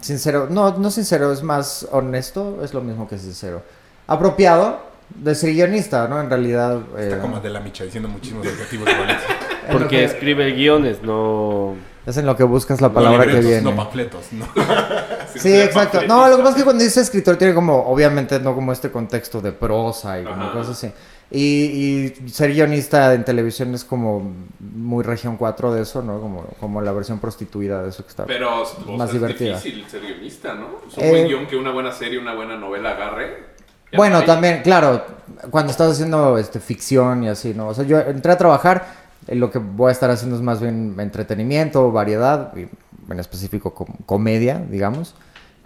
sincero. 0.02 0.48
No, 0.50 0.78
no 0.78 0.92
sincero, 0.92 1.32
es 1.32 1.42
más 1.42 1.88
honesto, 1.92 2.60
es 2.64 2.74
lo 2.74 2.82
mismo 2.82 3.08
que 3.08 3.18
sincero. 3.18 3.64
Apropiado 4.06 4.80
de 5.16 5.34
ser 5.36 5.54
guionista, 5.54 6.08
¿no? 6.08 6.20
En 6.22 6.30
realidad. 6.30 6.80
eh, 6.98 7.04
Está 7.12 7.20
como 7.22 7.38
Adela 7.38 7.60
Micha 7.62 7.84
diciendo 7.86 8.10
muchísimos 8.10 8.46
objetivos 8.46 8.88
Porque 9.72 9.88
que- 9.98 10.04
escribe 10.06 10.52
guiones, 10.52 11.02
no... 11.04 11.76
Es 12.04 12.18
en 12.18 12.26
lo 12.26 12.36
que 12.36 12.44
buscas 12.44 12.82
la 12.82 12.90
palabra 12.92 13.20
que 13.26 13.34
libretos, 13.34 13.46
viene. 13.48 13.62
No 13.62 13.76
panfletos, 13.76 14.26
no. 14.34 14.48
Sí, 15.36 15.54
exacto. 15.54 16.02
No, 16.08 16.28
lo 16.28 16.36
que 16.38 16.42
pasa 16.42 16.56
es 16.56 16.58
que 16.58 16.64
cuando 16.66 16.84
dice 16.84 17.00
escritor 17.00 17.38
tiene 17.38 17.54
como, 17.54 17.78
obviamente, 17.86 18.40
no 18.40 18.54
como 18.56 18.72
este 18.74 18.92
contexto 18.92 19.40
de 19.40 19.52
prosa 19.52 20.20
y 20.20 20.24
como 20.24 20.44
Ajá. 20.46 20.52
cosas 20.54 20.78
así. 20.78 20.92
Y, 21.34 22.14
y 22.24 22.30
ser 22.30 22.52
guionista 22.52 23.14
en 23.14 23.24
televisión 23.24 23.74
es 23.74 23.86
como 23.86 24.34
muy 24.60 25.02
región 25.04 25.38
4 25.38 25.74
de 25.74 25.82
eso, 25.84 26.02
¿no? 26.02 26.20
Como, 26.20 26.44
como 26.60 26.82
la 26.82 26.92
versión 26.92 27.20
prostituida 27.20 27.82
de 27.84 27.90
eso 27.90 28.04
que 28.04 28.10
está. 28.10 28.26
Pero 28.26 28.66
Más 28.98 29.10
sea, 29.10 29.14
divertida. 29.20 29.56
es 29.56 29.64
difícil 29.64 29.86
ser 29.90 30.02
guionista, 30.02 30.54
¿no? 30.56 30.68
Es 30.90 30.98
un 30.98 31.04
Eh, 31.06 31.10
buen 31.10 31.28
guion 31.28 31.48
que 31.48 31.56
una 31.56 31.72
buena 31.72 31.94
serie, 31.94 32.20
una 32.20 32.36
buena 32.36 32.58
novela 32.58 32.92
agarre. 32.92 33.52
Bueno, 33.96 34.24
también, 34.24 34.62
claro, 34.62 35.06
cuando 35.50 35.72
estás 35.72 35.94
haciendo 35.94 36.38
este, 36.38 36.60
ficción 36.60 37.24
y 37.24 37.30
así, 37.30 37.54
¿no? 37.54 37.70
O 37.70 37.74
sea, 37.74 37.86
yo 37.86 38.00
entré 38.00 38.32
a 38.34 38.38
trabajar, 38.38 38.86
eh, 39.28 39.36
lo 39.36 39.52
que 39.52 39.60
voy 39.60 39.90
a 39.90 39.92
estar 39.94 40.10
haciendo 40.10 40.36
es 40.36 40.42
más 40.42 40.62
bien 40.62 40.96
entretenimiento, 40.98 41.92
variedad, 41.92 42.54
y 42.58 42.68
en 43.12 43.20
específico 43.20 43.74
com- 43.74 43.96
comedia, 44.06 44.62
digamos. 44.70 45.16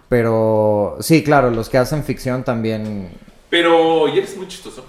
Pero 0.08 0.96
sí, 1.00 1.22
claro, 1.24 1.50
los 1.50 1.68
que 1.68 1.78
hacen 1.78 2.04
ficción 2.04 2.44
también... 2.44 3.10
Pero 3.50 4.08
y 4.08 4.18
eres 4.18 4.36
muy 4.36 4.46
chistoso. 4.48 4.84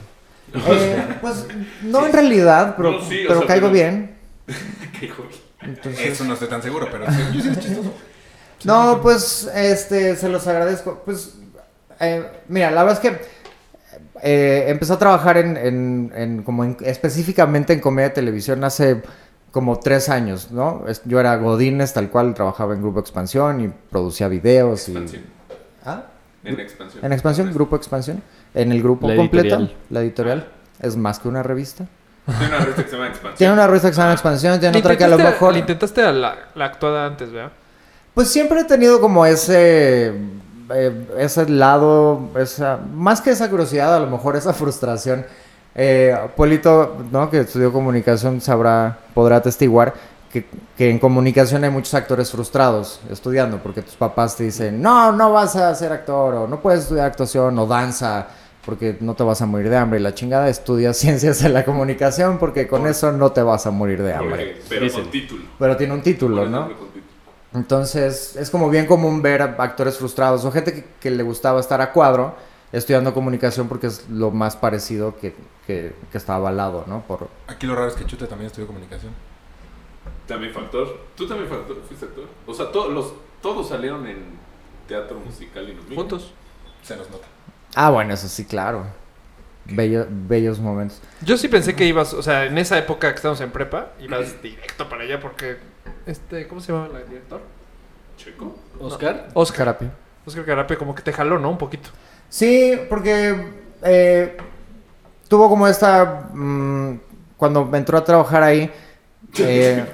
Eh, 0.54 1.18
pues 1.22 1.46
no 1.84 2.06
en 2.06 2.14
realidad, 2.14 2.76
pero, 2.78 2.92
No, 2.94 3.02
sí, 3.02 3.26
o 3.26 3.28
pero 3.28 3.40
sea, 3.40 3.48
caigo 3.48 3.68
pero- 3.72 3.74
bien. 3.74 4.16
Hijo. 5.02 5.24
Entonces, 5.62 6.06
Eso 6.08 6.24
no 6.24 6.34
estoy 6.34 6.48
tan 6.48 6.62
seguro, 6.62 6.88
pero 6.92 7.06
sí, 7.12 7.18
yo 7.34 7.42
sí 7.42 7.48
eres 7.50 7.60
chistoso. 7.60 7.94
No, 8.64 9.02
pues, 9.04 9.50
este, 9.54 10.16
se 10.16 10.30
los 10.30 10.48
agradezco. 10.48 11.04
Pues, 11.06 11.36
eh, 12.00 12.26
mira, 12.48 12.72
la 12.72 12.84
verdad 12.84 13.04
es 13.04 13.12
que 13.12 13.22
eh, 14.24 14.66
empecé 14.70 14.94
a 14.94 14.98
trabajar 14.98 15.38
en, 15.38 15.56
en- 15.58 16.12
en- 16.16 16.44
como 16.44 16.64
en- 16.64 16.76
específicamente 16.82 17.74
en 17.74 17.80
comedia 17.80 18.10
de 18.10 18.16
televisión 18.16 18.64
hace 18.64 19.04
como 19.52 19.78
tres 19.80 20.10
años, 20.10 20.50
¿no? 20.52 20.86
Es- 20.88 21.04
Yo 21.06 21.20
era 21.20 21.36
Godínez, 21.38 21.94
tal 21.94 22.10
cual, 22.10 22.34
trabajaba 22.34 22.74
en 22.74 22.82
Grupo 22.82 23.00
Expansión 23.00 23.62
y 23.62 23.68
producía 23.68 24.28
videos 24.28 24.90
y... 24.90 24.94
Expansión. 24.94 25.24
¿Ah? 25.86 26.04
En 26.44 26.60
expansión. 26.60 27.06
En 27.06 27.14
Expansión, 27.14 27.54
Grupo 27.54 27.76
Expansión. 27.76 28.24
En 28.62 28.72
el 28.72 28.82
grupo 28.82 29.08
La 29.08 29.16
completo, 29.16 29.56
editorial. 29.56 29.76
la 29.90 30.02
editorial. 30.02 30.48
Es 30.82 30.96
más 30.96 31.20
que 31.20 31.28
una 31.28 31.44
revista. 31.44 31.86
Tiene 32.26 32.48
una 32.48 32.60
revista 32.60 32.84
que 32.84 32.90
se 32.90 32.96
llama 32.96 33.08
Expansión. 33.08 33.38
Tiene 33.38 33.54
una 33.54 33.68
revista 33.68 33.88
que 33.88 33.94
se 33.94 34.02
llama 34.02 34.14
Expansión, 34.14 34.60
tiene 34.60 34.74
Le 34.74 34.80
otra 34.80 34.98
que 34.98 35.04
a 35.04 35.08
lo 35.08 35.18
mejor... 35.18 35.54
Le 35.54 35.60
intentaste 35.60 36.02
a 36.02 36.12
la, 36.12 36.36
la 36.56 36.66
actuada 36.66 37.06
antes, 37.06 37.32
¿verdad? 37.32 37.52
Pues 38.14 38.30
siempre 38.30 38.60
he 38.62 38.64
tenido 38.66 39.00
como 39.00 39.26
ese, 39.26 40.08
eh, 40.74 41.08
ese 41.18 41.50
lado, 41.50 42.30
esa, 42.38 42.80
más 42.94 43.22
que 43.22 43.30
esa 43.32 43.50
curiosidad, 43.50 43.96
a 43.96 44.00
lo 44.00 44.08
mejor 44.08 44.36
esa 44.36 44.54
frustración. 44.54 45.26
Eh, 45.76 46.18
Polito, 46.36 46.98
¿no? 47.12 47.30
que 47.30 47.42
estudió 47.42 47.72
comunicación, 47.72 48.42
sabrá, 48.42 48.98
podrá 49.14 49.36
atestiguar 49.38 49.94
que, 50.32 50.46
que 50.76 50.90
en 50.90 51.00
comunicación 51.00 51.64
hay 51.64 51.70
muchos 51.70 51.94
actores 51.94 52.32
frustrados 52.32 53.00
estudiando, 53.10 53.60
porque 53.60 53.82
tus 53.82 53.96
papás 53.96 54.36
te 54.36 54.44
dicen, 54.46 54.82
no, 54.82 55.12
no 55.12 55.32
vas 55.32 55.56
a 55.56 55.74
ser 55.76 55.92
actor, 55.92 56.34
o 56.34 56.48
no 56.48 56.60
puedes 56.60 56.82
estudiar 56.82 57.06
actuación, 57.06 57.58
o 57.60 57.66
danza, 57.66 58.28
porque 58.68 58.98
no 59.00 59.16
te 59.16 59.24
vas 59.24 59.42
a 59.42 59.46
morir 59.46 59.70
de 59.70 59.78
hambre. 59.78 60.00
Y 60.00 60.04
la 60.04 60.14
chingada 60.14 60.50
estudia 60.50 60.94
ciencias 60.94 61.42
de 61.42 61.48
la 61.50 61.64
comunicación, 61.66 62.38
porque 62.38 62.68
con 62.68 62.86
eso 62.86 63.12
no 63.14 63.32
te 63.32 63.42
vas 63.42 63.66
a 63.66 63.72
morir 63.72 64.04
de 64.04 64.14
hambre. 64.14 64.62
Pero 64.70 64.84
Dicen. 64.84 65.02
con 65.04 65.12
título. 65.12 65.44
Pero 65.58 65.78
tiene 65.78 65.94
un 65.94 66.02
título, 66.04 66.42
Con 66.44 66.52
¿no? 66.52 66.68
título. 66.68 66.88
Entonces, 67.54 68.36
es 68.36 68.50
como 68.50 68.70
bien 68.70 68.86
común 68.86 69.22
ver 69.22 69.42
a 69.42 69.46
actores 69.58 69.98
frustrados 69.98 70.44
o 70.46 70.52
gente 70.52 70.74
que, 70.74 70.86
que 71.00 71.10
le 71.10 71.24
gustaba 71.24 71.60
estar 71.60 71.80
a 71.82 71.92
cuadro 71.94 72.36
estudiando 72.74 73.14
comunicación 73.14 73.70
porque 73.70 73.88
es 73.88 74.08
lo 74.10 74.30
más 74.32 74.58
parecido 74.58 75.16
que, 75.18 75.34
que, 75.66 75.96
que 76.12 76.18
está 76.18 76.36
avalado, 76.36 76.84
¿no? 76.88 77.02
Por... 77.08 77.30
Aquí 77.48 77.66
lo 77.66 77.74
raro 77.76 77.88
es 77.88 77.96
que 77.96 78.06
Chute 78.06 78.28
también 78.28 78.48
estudió 78.48 78.68
comunicación. 78.68 79.14
También 80.28 80.54
fue 80.54 80.64
actor. 80.64 81.00
Tú 81.16 81.26
también 81.26 81.48
fue 81.48 81.58
actor- 81.58 81.82
fuiste 81.88 82.06
actor. 82.06 82.26
O 82.46 82.54
sea, 82.54 82.70
to- 82.72 82.90
los, 82.90 83.14
todos 83.42 83.70
salieron 83.70 84.06
en 84.06 84.26
teatro 84.88 85.18
musical 85.20 85.64
y 85.70 85.72
vimos. 85.72 85.96
Juntos. 85.96 86.34
Se 86.84 86.96
nos 86.98 87.10
nota. 87.10 87.26
Ah, 87.80 87.92
bueno, 87.92 88.16
eso 88.16 88.28
sí, 88.28 88.44
claro. 88.44 88.86
Bello- 89.66 90.08
bellos 90.10 90.58
momentos. 90.60 91.00
Yo 91.22 91.38
sí 91.38 91.48
pensé 91.48 91.76
que 91.76 91.86
ibas, 91.86 92.14
o 92.16 92.24
sea, 92.24 92.46
en 92.46 92.58
esa 92.58 92.76
época 92.80 93.10
que 93.12 93.18
estábamos 93.18 93.40
en 93.42 93.52
prepa, 93.52 93.90
ibas 94.00 94.42
directo 94.42 94.90
para 94.90 95.04
allá 95.04 95.20
porque, 95.20 95.58
este, 96.08 96.48
¿cómo 96.48 96.60
se 96.60 96.72
llama 96.72 96.88
el 97.00 97.08
director? 97.08 97.42
Checo. 98.18 98.56
Oscar. 98.80 99.28
Oscar. 99.36 99.58
Carapio. 99.58 99.92
Oscar 100.26 100.78
como 100.80 100.96
que 100.96 101.04
te 101.04 101.14
jaló, 101.14 101.38
¿no? 101.38 101.52
Un 101.52 101.58
poquito. 101.60 101.90
Sí, 102.30 102.80
porque 102.90 103.46
eh, 103.84 104.38
tuvo 105.28 105.48
como 105.48 105.68
esta... 105.68 106.30
mm, 106.34 107.00
cuando 107.38 107.70
entró 107.76 108.00
a 108.00 108.04
trabajar 108.04 108.42
ahí, 108.42 108.72
eh, 109.38 109.86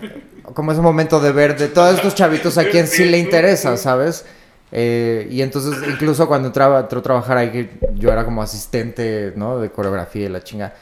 como 0.53 0.71
ese 0.71 0.79
momento 0.81 1.19
de 1.19 1.33
ver 1.33 1.57
de 1.57 1.67
todos 1.67 1.95
estos 1.95 2.15
chavitos 2.15 2.57
a 2.57 2.63
quien 2.69 2.87
sí 2.87 3.03
le 3.03 3.17
interesa, 3.17 3.75
¿sabes? 3.75 4.25
Eh, 4.75 5.27
y 5.29 5.41
entonces, 5.43 5.75
incluso 5.87 6.27
cuando 6.27 6.47
entraba, 6.47 6.79
entró 6.81 6.99
a 6.99 7.03
trabajar 7.03 7.37
ahí, 7.37 7.51
que 7.51 7.69
yo 7.95 8.11
era 8.11 8.25
como 8.25 8.41
asistente, 8.41 9.33
¿no? 9.35 9.59
De 9.59 9.71
coreografía 9.71 10.25
y 10.25 10.29
la 10.29 10.43
chinga. 10.43 10.73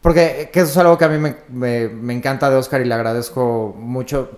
Porque 0.00 0.42
eh, 0.42 0.50
que 0.50 0.60
eso 0.60 0.70
es 0.70 0.76
algo 0.78 0.96
que 0.98 1.04
a 1.06 1.08
mí 1.08 1.18
me, 1.18 1.36
me- 1.48 1.88
me 1.88 2.14
encanta 2.14 2.50
de 2.50 2.56
Oscar 2.56 2.80
y 2.80 2.84
le 2.84 2.94
agradezco 2.94 3.74
mucho 3.78 4.30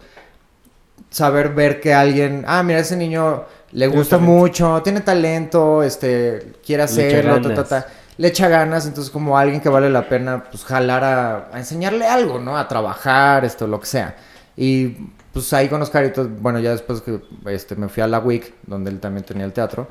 saber 1.11 1.51
ver 1.51 1.81
que 1.81 1.93
alguien, 1.95 2.45
ah, 2.47 2.63
mira, 2.63 2.79
ese 2.81 2.97
niño 2.97 3.45
le 3.73 3.89
Tiene 3.89 3.97
gusta 3.99 4.19
talento. 4.19 4.21
mucho, 4.21 4.81
tiene 4.83 5.01
talento, 5.01 5.83
este, 5.83 6.53
quiere 6.65 6.83
hacerlo, 6.85 7.41
ta, 7.41 7.53
ta, 7.53 7.65
ta. 7.69 7.87
le 8.17 8.29
echa 8.29 8.49
ganas, 8.49 8.87
entonces 8.87 9.11
como 9.11 9.37
alguien 9.39 9.61
que 9.61 9.69
vale 9.69 9.91
la 9.91 10.09
pena, 10.09 10.45
pues 10.51 10.65
jalar 10.65 11.05
a, 11.05 11.49
a 11.53 11.59
enseñarle 11.59 12.07
algo, 12.07 12.39
¿no? 12.39 12.57
A 12.59 12.69
trabajar, 12.69 13.45
esto, 13.45 13.67
lo 13.67 13.81
que 13.81 13.87
sea. 13.87 14.17
Y 14.57 14.97
pues 15.33 15.53
ahí 15.53 15.69
con 15.69 15.81
Oscarito, 15.83 16.29
bueno, 16.29 16.59
ya 16.59 16.71
después 16.71 17.01
que 17.03 17.21
este, 17.47 17.77
me 17.77 17.89
fui 17.89 18.03
a 18.03 18.07
la 18.07 18.19
WIC, 18.19 18.53
donde 18.67 18.91
él 18.91 19.01
también 19.01 19.25
tenía 19.25 19.45
el 19.45 19.53
teatro, 19.53 19.89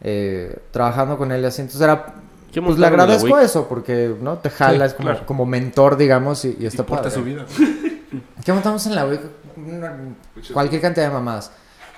eh, 0.00 0.58
trabajando 0.70 1.16
con 1.18 1.32
él 1.32 1.42
y 1.42 1.46
así, 1.46 1.62
entonces 1.62 1.80
era... 1.82 2.14
¿Qué 2.52 2.62
Pues 2.62 2.78
le 2.78 2.86
agradezco 2.86 3.38
eso, 3.38 3.68
porque, 3.68 4.14
¿no? 4.20 4.38
Te 4.38 4.48
jala, 4.50 4.86
Sí, 4.86 4.90
es 4.92 4.94
como, 4.94 5.08
claro. 5.10 5.26
como 5.26 5.44
mentor, 5.46 5.96
digamos, 5.96 6.44
y, 6.44 6.56
y 6.58 6.66
está 6.66 6.82
Importa 6.82 7.04
padre. 7.04 7.14
su 7.16 7.22
vida. 7.24 7.44
¿Qué 8.44 8.52
montamos 8.52 8.86
en 8.86 8.94
la 8.94 9.06
WIC? 9.06 9.20
Cualquier 10.52 10.80
cantidad 10.80 11.08
de 11.08 11.12
mamadas. 11.12 11.50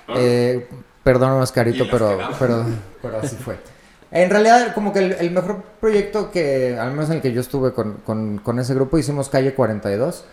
Ah. 0.07 0.13
Eh, 0.17 0.67
perdón, 1.03 1.41
Oscarito, 1.41 1.85
pero, 1.89 2.17
pero, 2.39 2.65
pero 3.01 3.19
así 3.19 3.35
fue. 3.35 3.57
En 4.11 4.29
realidad, 4.29 4.73
como 4.73 4.91
que 4.91 4.99
el, 4.99 5.11
el 5.13 5.31
mejor 5.31 5.61
proyecto 5.79 6.31
que, 6.31 6.77
al 6.77 6.91
menos 6.91 7.09
en 7.09 7.17
el 7.17 7.21
que 7.21 7.31
yo 7.31 7.41
estuve 7.41 7.71
con, 7.73 7.97
con, 8.05 8.39
con 8.39 8.59
ese 8.59 8.73
grupo, 8.73 8.97
hicimos 8.97 9.29
Calle 9.29 9.53
42. 9.53 10.25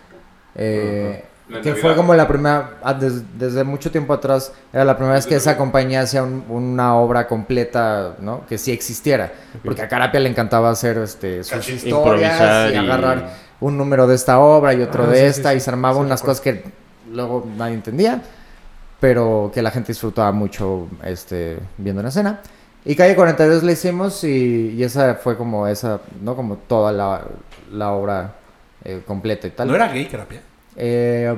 eh, 0.56 1.24
La 1.48 1.60
que 1.60 1.68
Navidad. 1.70 1.82
fue 1.86 1.94
como 1.96 2.12
la 2.14 2.26
primera, 2.26 2.70
ah, 2.82 2.92
des- 2.94 3.38
desde 3.38 3.62
mucho 3.62 3.90
tiempo 3.92 4.12
atrás, 4.12 4.52
era 4.72 4.84
la 4.84 4.96
primera 4.96 5.14
vez 5.14 5.26
que 5.26 5.36
esa 5.36 5.56
compañía 5.56 6.00
hacía 6.00 6.24
un- 6.24 6.44
una 6.48 6.96
obra 6.96 7.28
completa, 7.28 8.16
¿no? 8.20 8.44
Que 8.46 8.58
sí 8.58 8.72
existiera. 8.72 9.32
Porque 9.64 9.82
a 9.82 9.88
Carapia 9.88 10.18
le 10.18 10.28
encantaba 10.28 10.70
hacer 10.70 10.98
este, 10.98 11.44
sus 11.44 11.52
Cachito. 11.52 11.86
historias 11.86 12.32
Improvisar 12.32 12.70
y 12.70 12.74
y- 12.74 12.76
agarrar 12.78 13.30
un 13.60 13.78
número 13.78 14.06
de 14.08 14.16
esta 14.16 14.40
obra 14.40 14.74
y 14.74 14.82
otro 14.82 15.04
Ah, 15.04 15.06
de 15.06 15.18
sí, 15.20 15.24
esta 15.24 15.50
sí. 15.52 15.58
y 15.58 15.60
se 15.60 15.70
armaba 15.70 15.94
Sí, 15.94 16.00
unas 16.00 16.20
cosas 16.20 16.40
que 16.40 16.64
luego 17.12 17.46
nadie 17.56 17.74
entendía, 17.74 18.22
pero 18.98 19.50
que 19.54 19.62
la 19.62 19.70
gente 19.70 19.88
disfrutaba 19.88 20.32
mucho 20.32 20.88
este, 21.04 21.58
viendo 21.78 22.00
en 22.00 22.08
escena. 22.08 22.40
Y 22.84 22.94
Calle 22.96 23.14
42 23.14 23.62
la 23.62 23.72
hicimos 23.72 24.22
y, 24.24 24.74
y 24.76 24.82
esa 24.82 25.14
fue 25.14 25.36
como 25.36 25.66
esa, 25.68 26.00
¿no? 26.22 26.34
Como 26.36 26.56
toda 26.56 26.92
la, 26.92 27.22
la 27.72 27.92
obra 27.92 28.34
eh, 28.84 29.02
completa 29.06 29.46
y 29.46 29.50
tal. 29.50 29.68
¿No 29.68 29.74
era 29.76 29.88
gay, 29.88 30.06
Carapia? 30.06 30.40
Eh, 30.76 31.34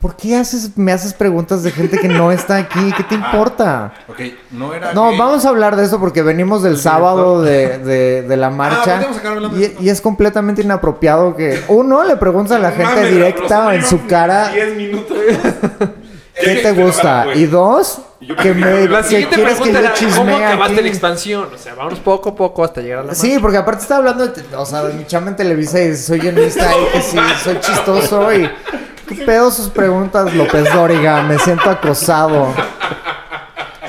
¿Por 0.00 0.16
qué 0.16 0.36
haces, 0.36 0.76
me 0.76 0.92
haces 0.92 1.14
preguntas 1.14 1.62
de 1.62 1.70
gente 1.70 1.96
que 1.98 2.08
no 2.08 2.30
está 2.30 2.56
aquí? 2.56 2.92
¿Qué 2.94 3.04
te 3.04 3.14
importa? 3.14 3.94
Ok, 4.06 4.20
no 4.50 4.74
era 4.74 4.92
No, 4.92 5.16
vamos 5.16 5.46
a 5.46 5.48
hablar 5.48 5.76
de 5.76 5.84
eso 5.84 5.98
porque 5.98 6.20
venimos 6.20 6.62
del 6.62 6.76
sábado 6.76 7.40
de, 7.40 7.78
de- 7.78 8.22
de 8.28 8.36
la 8.36 8.50
marcha 8.50 8.98
acabar 9.00 9.36
hablando 9.38 9.56
de 9.56 9.74
y, 9.80 9.88
es 9.88 10.02
completamente 10.02 10.60
inapropiado 10.60 11.34
que 11.34 11.58
uno 11.68 12.04
le 12.04 12.16
preguntas 12.16 12.56
a 12.56 12.60
la 12.60 12.70
gente 12.72 12.94
Mames, 12.94 13.10
directa 13.10 13.74
en 13.74 13.82
su 13.84 14.06
cara 14.06 14.50
10 14.50 14.76
minutos. 14.76 15.16
Qué 16.40 16.56
te 16.56 16.72
gusta 16.72 17.26
y 17.34 17.46
dos 17.46 18.00
que 18.20 18.34
que 18.36 18.54
me 18.54 18.88
La 18.88 19.02
que 19.02 19.08
siguiente 19.08 19.34
quieres 19.36 19.54
que 19.54 19.70
pregunta 19.70 19.80
yo 20.00 20.06
era, 20.06 20.16
¿cómo 20.16 20.36
acabaste 20.36 20.74
aquí? 20.74 20.82
la 20.82 20.88
expansión? 20.88 21.48
O 21.54 21.58
sea, 21.58 21.74
vamos 21.74 21.98
poco 22.00 22.30
a 22.30 22.34
poco 22.34 22.64
hasta 22.64 22.80
llegar 22.80 23.00
a 23.00 23.02
la 23.04 23.14
Sí, 23.14 23.38
porque 23.40 23.58
aparte 23.58 23.82
está 23.82 23.96
hablando 23.98 24.26
de, 24.26 24.42
o 24.56 24.66
sea, 24.66 24.82
de 24.84 24.94
mi 24.94 25.04
chamba 25.06 25.30
en 25.30 25.36
Televisa 25.36 25.80
y 25.82 25.94
soy 25.96 26.18
guionista 26.20 26.70
y 26.72 26.92
que 26.92 27.00
sí, 27.02 27.18
soy 27.44 27.60
chistoso 27.60 28.32
y 28.34 28.48
qué 29.08 29.24
pedo 29.26 29.50
sus 29.50 29.68
preguntas, 29.68 30.32
López 30.34 30.72
Dóriga, 30.72 31.22
me 31.22 31.38
siento 31.38 31.68
acosado. 31.70 32.48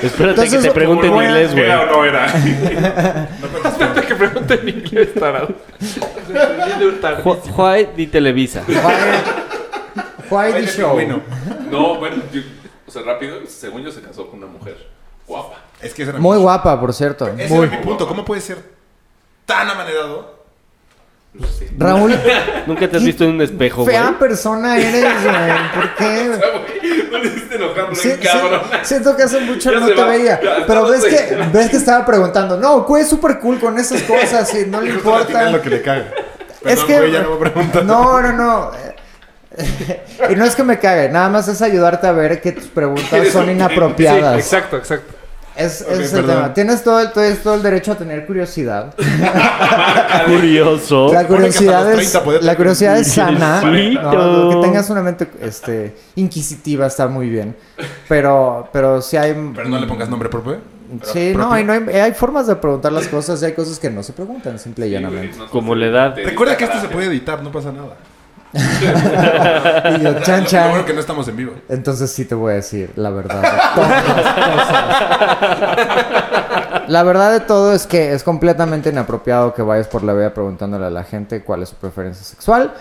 Espérate 0.02 0.42
Entonces, 0.42 0.60
que 0.60 0.68
te 0.68 0.74
pregunte 0.74 1.06
en 1.06 1.14
inglés, 1.14 1.52
güey. 1.52 1.64
¿Era 1.64 1.80
o 1.80 1.86
no 1.86 2.04
era? 2.04 2.26
Espérate 3.64 4.00
que 4.02 4.14
pregunte 4.14 4.54
en 4.60 4.68
inglés, 4.68 5.14
tarado. 5.14 5.48
Ju- 7.24 7.40
Juárez 7.50 7.88
y 7.96 8.06
Televisa. 8.06 8.62
Why 8.68 8.74
the 10.52 10.52
Baile 10.52 10.66
show? 10.66 10.98
No, 11.70 11.96
bueno, 11.96 12.22
yo- 12.32 12.42
o 12.86 12.90
sea, 12.90 13.02
rápido, 13.02 13.38
según 13.48 13.82
yo 13.82 13.90
se 13.90 14.00
casó 14.00 14.28
con 14.28 14.38
una 14.42 14.46
mujer 14.48 14.76
guapa. 15.26 15.56
Es 15.82 15.92
que 15.92 16.04
Muy 16.06 16.38
guapa, 16.38 16.80
por 16.80 16.92
cierto. 16.94 17.26
Ese 17.28 17.52
Muy 17.52 17.66
era 17.66 17.76
mi 17.78 17.82
punto. 17.84 18.06
¿Cómo 18.06 18.24
puede 18.24 18.40
ser 18.40 18.58
tan 19.44 19.68
amanerado 19.68 20.34
Sí. 21.58 21.66
Raúl, 21.76 22.14
Nunca 22.66 22.88
te 22.88 22.96
has 22.96 23.02
¿Qué 23.02 23.06
visto 23.08 23.24
en 23.24 23.30
un 23.32 23.42
espejo, 23.42 23.82
güey. 23.82 23.94
fea 23.94 24.18
persona 24.18 24.78
eres, 24.78 25.02
güey. 25.22 25.72
¿Por 25.74 25.94
qué? 25.96 26.30
No 27.12 27.18
le 27.18 27.28
hiciste 27.28 27.54
enojar, 27.56 27.94
Sí, 27.94 28.12
cabrón. 28.22 28.60
siento 28.82 29.16
que 29.16 29.22
hace 29.24 29.40
mucho 29.40 29.70
Ya 29.72 29.80
no 29.80 29.86
se 29.86 29.92
te 29.94 30.00
va. 30.00 30.06
veía. 30.08 30.40
Ya, 30.42 30.66
Pero 30.66 30.88
ves 30.88 31.04
que, 31.04 31.36
ves 31.52 31.70
que 31.70 31.76
estaba 31.76 32.04
preguntando, 32.06 32.56
no, 32.58 32.82
güey, 32.84 33.02
es 33.02 33.08
súper 33.10 33.38
cool 33.38 33.58
con 33.60 33.78
esas 33.78 34.02
cosas 34.02 34.52
y 34.54 34.66
no 34.66 34.80
le 34.80 34.92
Justo 34.94 35.08
importa. 35.10 35.50
lo 35.50 35.60
que 35.62 35.70
le 35.70 35.82
caga. 35.82 36.10
Es 36.64 36.82
que. 36.84 36.98
güey, 36.98 37.12
ya 37.12 37.22
no 37.22 37.28
voy 37.36 37.36
a 37.36 37.52
preguntar. 37.52 37.84
No, 37.84 38.20
no, 38.22 38.32
no. 38.32 38.70
y 40.30 40.34
no 40.36 40.44
es 40.44 40.54
que 40.54 40.62
me 40.62 40.78
cague, 40.78 41.08
nada 41.08 41.28
más 41.28 41.48
es 41.48 41.62
ayudarte 41.62 42.06
a 42.06 42.12
ver 42.12 42.40
que 42.40 42.52
tus 42.52 42.66
preguntas 42.66 43.28
son 43.32 43.46
Sí, 43.46 43.52
inapropiadas. 43.52 44.38
exacto, 44.38 44.76
exacto. 44.76 45.14
es 45.56 45.80
el 45.82 46.10
perdón. 46.10 46.26
tema. 46.26 46.54
Tienes 46.54 46.84
todo, 46.84 47.00
el, 47.00 47.12
tienes 47.12 47.42
todo 47.42 47.54
el 47.54 47.62
derecho 47.62 47.92
a 47.92 47.94
tener 47.96 48.26
curiosidad. 48.26 48.94
Curioso. 50.26 51.12
La 51.12 51.26
curiosidad 51.26 51.90
es, 51.92 51.96
30 52.12 52.24
puede 52.24 52.42
la 52.42 52.56
curiosidad 52.56 52.98
es 52.98 53.12
sana. 53.12 53.62
¿no? 53.62 54.50
Que 54.50 54.66
tengas 54.66 54.90
una 54.90 55.02
mente 55.02 55.28
este, 55.40 55.96
inquisitiva 56.16 56.86
está 56.86 57.06
muy 57.08 57.28
bien. 57.28 57.56
Pero, 58.08 58.68
pero 58.72 59.00
si 59.00 59.16
hay. 59.16 59.34
Pero 59.54 59.68
no 59.68 59.78
le 59.78 59.86
pongas 59.86 60.08
nombre 60.08 60.28
propio. 60.28 60.58
Sí, 61.02 61.32
no, 61.36 61.52
hay, 61.52 61.64
no 61.64 61.72
hay, 61.72 61.80
hay 61.98 62.12
formas 62.12 62.46
de 62.46 62.54
preguntar 62.56 62.92
las 62.92 63.08
cosas 63.08 63.42
y 63.42 63.46
hay 63.46 63.52
cosas 63.54 63.78
que 63.80 63.90
no 63.90 64.04
se 64.04 64.12
preguntan, 64.12 64.56
simple 64.58 64.86
y 64.86 64.90
llanamente. 64.90 65.36
Como 65.50 65.74
la 65.74 65.86
edad. 65.86 66.16
Recuerda 66.16 66.56
que 66.56 66.64
esto 66.64 66.80
se 66.80 66.88
puede 66.88 67.06
editar, 67.06 67.42
no 67.42 67.50
pasa 67.50 67.72
nada. 67.72 67.96
Y 68.54 70.02
yo, 70.02 70.20
chan, 70.22 70.38
Lo- 70.38 70.42
Lo 70.42 70.46
chan. 70.46 70.70
bueno 70.70 70.84
que 70.86 70.92
no 70.94 71.00
estamos 71.00 71.28
en 71.28 71.36
vivo. 71.36 71.52
Entonces 71.68 72.10
sí 72.12 72.24
te 72.24 72.34
voy 72.34 72.52
a 72.52 72.56
decir 72.56 72.92
la 72.96 73.10
verdad 73.10 73.42
de 73.42 73.48
todas 73.74 73.90
las 73.90 74.66
cosas. 74.66 74.86
La 76.88 77.02
verdad 77.02 77.32
de 77.32 77.40
todo 77.40 77.72
es 77.72 77.86
que 77.86 78.12
es 78.12 78.22
completamente 78.22 78.90
inapropiado 78.90 79.54
que 79.54 79.62
vayas 79.62 79.88
por 79.88 80.02
la 80.04 80.12
vida 80.12 80.32
preguntándole 80.32 80.86
a 80.86 80.90
la 80.90 81.04
gente 81.04 81.42
cuál 81.42 81.62
es 81.62 81.70
su 81.70 81.76
preferencia 81.76 82.24
sexual. 82.24 82.72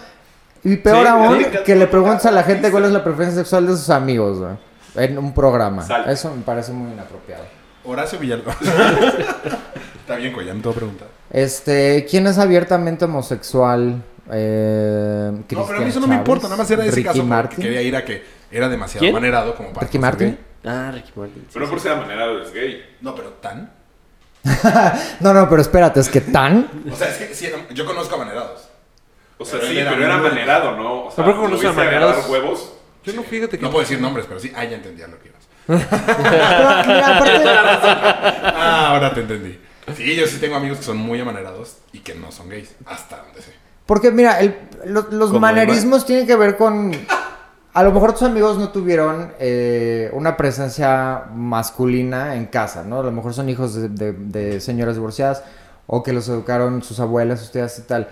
Y 0.63 0.77
peor 0.77 1.01
Sí, 1.03 1.07
aún, 1.07 1.37
sí, 1.39 1.45
que 1.65 1.75
le 1.75 1.87
preguntes 1.87 2.25
a 2.25 2.31
la 2.31 2.43
gente 2.43 2.71
cuál 2.71 2.85
es 2.85 2.91
la 2.91 3.03
preferencia 3.03 3.39
sexual 3.41 3.67
de 3.67 3.73
sus 3.73 3.89
amigos, 3.89 4.39
güey, 4.39 4.53
En 4.95 5.17
un 5.17 5.33
programa. 5.33 5.85
Eso 6.07 6.33
me 6.35 6.41
parece 6.43 6.71
muy 6.71 6.91
inapropiado. 6.91 7.43
Horacio 7.83 8.17
Villalobos. 8.17 8.55
Está 8.61 10.15
bien, 10.17 10.33
güey, 10.33 10.47
ya 10.47 10.53
no 10.53 10.61
te 10.61 10.67
voy 10.67 10.73
a 10.73 10.77
preguntar. 10.77 11.07
Este, 11.31 12.05
¿quién 12.09 12.25
es 12.27 12.37
abiertamente 12.39 13.05
homosexual? 13.05 14.01
Eh, 14.31 15.31
No, 15.31 15.65
pero 15.67 15.77
a 15.77 15.81
mí 15.81 15.89
eso 15.89 15.99
no 15.99 16.07
me 16.07 16.15
importa, 16.15 16.45
nada 16.47 16.57
más 16.57 16.69
era 16.71 16.83
ese 16.83 16.95
Ricky 16.95 17.07
caso 17.07 17.23
Martin. 17.23 17.61
quería 17.63 17.81
ir 17.81 17.95
a 17.95 18.03
que 18.03 18.23
era 18.51 18.67
demasiado 18.69 19.01
¿Quién? 19.01 19.13
manerado 19.13 19.55
como 19.55 19.71
para... 19.73 19.85
Ricky 19.87 19.99
Martin. 19.99 20.27
gay. 20.29 20.39
Ah, 20.71 20.91
Ricky 20.93 21.11
Martin. 21.15 21.41
sí, 21.43 21.49
Pero 21.53 21.65
sí. 21.65 21.69
por 21.71 21.79
ser 21.79 21.97
manera 21.97 22.25
es 22.43 22.51
gay. 22.53 22.83
No, 23.01 23.13
pero 23.15 23.29
tan... 23.33 23.71
No, 25.19 25.33
no, 25.33 25.49
pero 25.49 25.61
espérate, 25.61 25.99
es 25.99 26.09
que 26.09 26.21
tan. 26.21 26.69
O 26.91 26.95
sea, 26.95 27.09
es 27.09 27.17
que 27.17 27.33
sí, 27.35 27.47
yo 27.73 27.85
conozco 27.85 28.15
a 28.15 28.19
manerados. 28.19 28.69
O 29.37 29.43
sea, 29.45 29.59
Pero 29.59 29.71
sí, 29.71 29.77
era 29.79 29.91
pero 29.91 30.05
era 30.05 30.17
manerado, 30.17 30.75
¿no? 30.77 31.05
O 31.05 31.11
sea, 31.11 31.23
Tampoco 31.25 31.47
¿lo 31.47 31.57
conoce 31.57 31.67
a 31.67 31.71
manerados. 31.73 32.29
huevos? 32.29 32.73
Yo 33.03 33.13
no 33.13 33.23
fíjate 33.23 33.57
que. 33.57 33.63
No 33.63 33.69
puedo 33.71 33.81
decir 33.81 33.99
nombres, 33.99 34.25
pero 34.27 34.39
sí, 34.39 34.51
ah, 34.55 34.63
ya 34.63 34.75
entendía 34.77 35.07
lo 35.07 35.19
que 35.19 35.29
ibas. 35.29 35.35
Pero, 35.67 36.83
mira, 36.87 37.17
aparte, 37.17 37.49
Ah, 38.55 38.87
ahora 38.91 39.13
te 39.13 39.21
entendí. 39.21 39.59
Sí, 39.95 40.15
yo 40.15 40.25
sí 40.27 40.37
tengo 40.39 40.55
amigos 40.55 40.77
que 40.79 40.83
son 40.83 40.97
muy 40.97 41.19
amanerados 41.19 41.77
y 41.91 41.99
que 41.99 42.13
no 42.15 42.31
son 42.31 42.49
gays, 42.49 42.75
hasta 42.85 43.17
donde 43.17 43.41
sé. 43.41 43.51
Porque 43.85 44.11
mira, 44.11 44.39
el- 44.39 44.55
lo- 44.85 45.07
los 45.11 45.31
manerismos 45.39 46.05
tienen 46.05 46.25
que 46.27 46.35
ver 46.35 46.57
con... 46.57 46.91
A 47.73 47.83
lo 47.83 47.91
mejor 47.91 48.13
tus 48.13 48.23
amigos 48.23 48.57
no 48.57 48.69
tuvieron 48.69 49.33
eh, 49.37 50.09
una 50.13 50.37
presencia 50.37 51.23
masculina 51.35 52.35
en 52.35 52.45
casa, 52.45 52.83
¿no? 52.83 52.99
A 52.99 53.03
lo 53.03 53.11
mejor 53.11 53.33
son 53.33 53.49
hijos 53.49 53.75
de, 53.75 53.89
de- 53.89 54.13
de 54.13 54.61
señoras 54.61 54.95
divorciadas 54.95 55.43
o 55.87 56.01
que 56.01 56.13
los 56.13 56.27
educaron 56.29 56.81
sus 56.83 56.99
abuelas, 57.01 57.39
sus 57.41 57.51
tías 57.51 57.77
y 57.77 57.81
tal. 57.81 58.07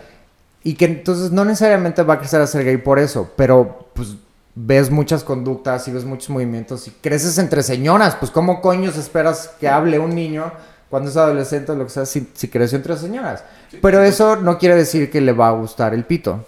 Y 0.63 0.75
que 0.75 0.85
entonces 0.85 1.31
no 1.31 1.45
necesariamente 1.45 2.03
va 2.03 2.15
a 2.15 2.19
crecer 2.19 2.41
a 2.41 2.47
ser 2.47 2.65
gay 2.65 2.77
por 2.77 2.99
eso, 2.99 3.31
pero 3.37 3.87
pues 3.93 4.15
ves 4.55 4.91
muchas 4.91 5.23
conductas 5.23 5.87
y 5.87 5.91
ves 5.91 6.03
muchos 6.05 6.29
movimientos 6.29 6.87
y 6.87 6.91
creces 6.91 7.37
entre 7.37 7.63
señoras, 7.63 8.15
pues 8.15 8.31
¿cómo 8.31 8.61
coños 8.61 8.97
esperas 8.97 9.49
que 9.59 9.67
hable 9.69 9.97
un 9.97 10.13
niño 10.13 10.51
cuando 10.93 11.09
es 11.09 11.17
adolescente 11.17 11.71
o 11.71 11.75
lo 11.75 11.85
que 11.85 11.89
sea 11.89 12.05
si, 12.05 12.29
si 12.35 12.49
creció 12.49 12.75
entre 12.77 12.95
señoras? 12.97 13.43
Pero 13.81 14.03
eso 14.03 14.35
no 14.35 14.59
quiere 14.59 14.75
decir 14.75 15.09
que 15.09 15.21
le 15.21 15.31
va 15.31 15.47
a 15.47 15.51
gustar 15.53 15.95
el 15.95 16.03
pito. 16.05 16.45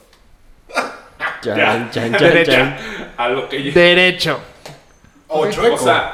Chan, 1.42 1.90
chan, 1.90 1.92
chan, 1.92 2.12
Derecha. 2.12 2.52
chan. 2.52 2.78
A 3.18 3.28
lo 3.30 3.50
que 3.50 3.72
Derecho. 3.72 4.38
O 5.30 5.48
chueco. 5.50 5.74
O 5.74 5.78
sea, 5.80 6.14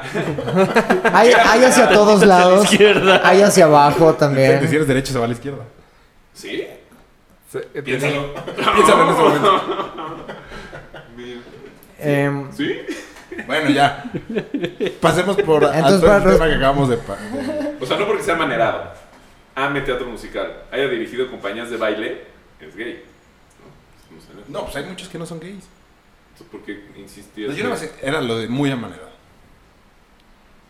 Hay, 1.14 1.32
hay 1.34 1.64
hacia 1.66 1.90
todos 1.90 2.26
lados, 2.26 2.72
izquierda. 2.72 3.20
hay 3.22 3.42
hacia 3.42 3.66
abajo 3.66 4.14
si 4.14 4.18
también. 4.20 4.52
eres 4.64 4.88
derecho 4.88 5.12
se 5.12 5.20
va 5.20 5.26
a 5.26 5.28
la 5.28 5.34
izquierda. 5.34 5.64
¿sí? 6.34 6.64
Sí, 7.52 7.60
eh, 7.74 7.82
Piénsalo. 7.82 8.34
Piénsalo 8.56 9.04
en 9.04 9.10
este 9.10 9.22
momento. 9.22 9.62
Em, 12.00 12.52
¿Sí? 12.54 12.78
Bueno, 13.46 13.70
ya. 13.70 14.06
Pasemos 15.02 15.36
por 15.38 15.64
Entonces, 15.64 16.10
el 16.10 16.24
tema 16.34 16.48
que 16.48 16.56
acabamos 16.56 16.90
de... 16.90 16.98
pa- 16.98 17.16
de- 17.16 17.71
O 17.82 17.86
sea, 17.86 17.98
no 17.98 18.06
porque 18.06 18.24
sea 18.24 18.36
manerado, 18.36 18.92
ame 19.56 19.82
teatro 19.82 20.06
musical, 20.08 20.64
haya 20.72 20.88
dirigido 20.88 21.30
compañías 21.30 21.70
de 21.72 21.78
baile, 21.78 22.22
es 22.60 22.76
gay. 22.76 23.04
¿no? 23.60 24.18
Eso. 24.18 24.50
No, 24.50 24.66
pues 24.66 24.76
hay 24.76 24.86
muchos 24.86 25.10
que 25.10 25.18
no 25.18 25.26
son 25.26 25.40
gays. 25.40 25.68
Entonces, 26.34 26.48
¿por 26.52 26.62
qué 26.62 26.86
insistías? 26.96 27.56
Yo 27.56 27.64
nada 27.64 27.76
más 27.76 27.90
era 28.02 28.22
lo 28.22 28.38
de 28.38 28.48
muy 28.48 28.70
amanerado. 28.70 29.10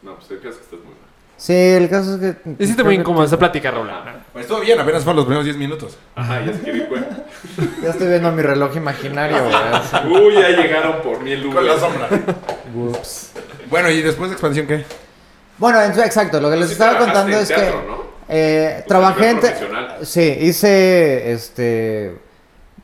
No, 0.02 0.16
pues 0.16 0.32
el 0.32 0.38
caso 0.38 0.50
es 0.50 0.58
que 0.58 0.64
estás 0.64 0.80
muy 0.80 0.90
mal. 0.90 1.10
sí, 1.38 1.54
el 1.54 1.90
caso 1.90 2.16
es 2.16 2.36
que... 2.36 2.64
Hiciste 2.64 2.84
muy 2.84 2.96
incómodo 2.96 3.26
esta 3.26 3.38
plática, 3.38 3.70
Raúl. 3.72 3.90
Pues 4.34 4.46
estuvo 4.46 4.62
bien, 4.62 4.80
apenas 4.80 5.04
fueron 5.04 5.18
los 5.18 5.26
primeros 5.26 5.46
10 5.46 5.58
minutos. 5.58 5.98
Ajá, 6.16 6.44
ya 6.44 6.54
se 6.54 6.62
quiere 6.62 6.86
güey. 6.86 7.04
Ya 7.84 7.90
estoy 7.90 8.08
viendo 8.08 8.32
mi 8.32 8.42
reloj 8.42 8.76
imaginario, 8.76 9.38
güey. 9.44 10.24
Uy, 10.24 10.34
ya 10.36 10.50
llegaron 10.50 11.02
por 11.02 11.20
mí 11.20 11.34
el 11.34 11.46
Uber. 11.46 11.58
Con 11.58 11.68
la 11.68 11.78
sombra. 11.78 12.10
Ups. 12.74 13.34
Bueno, 13.70 13.90
¿y 13.90 14.02
después 14.02 14.30
de 14.30 14.36
expansión 14.36 14.66
qué? 14.66 14.86
Bueno, 15.62 15.82
en- 15.82 15.92
exacto, 15.92 16.42
lo 16.42 16.50
que 16.50 16.58
les 16.58 16.68
Sí 16.68 16.74
estaba 16.74 16.98
contando 16.98 17.38
es 17.38 17.48
teatro, 17.48 17.82
que... 17.82 17.88
¿no? 17.88 17.98
Eh, 18.28 18.84
trabajé 18.88 19.30
en... 19.30 19.40
Sí, 20.06 20.38
hice 20.42 21.32
este... 21.32 22.18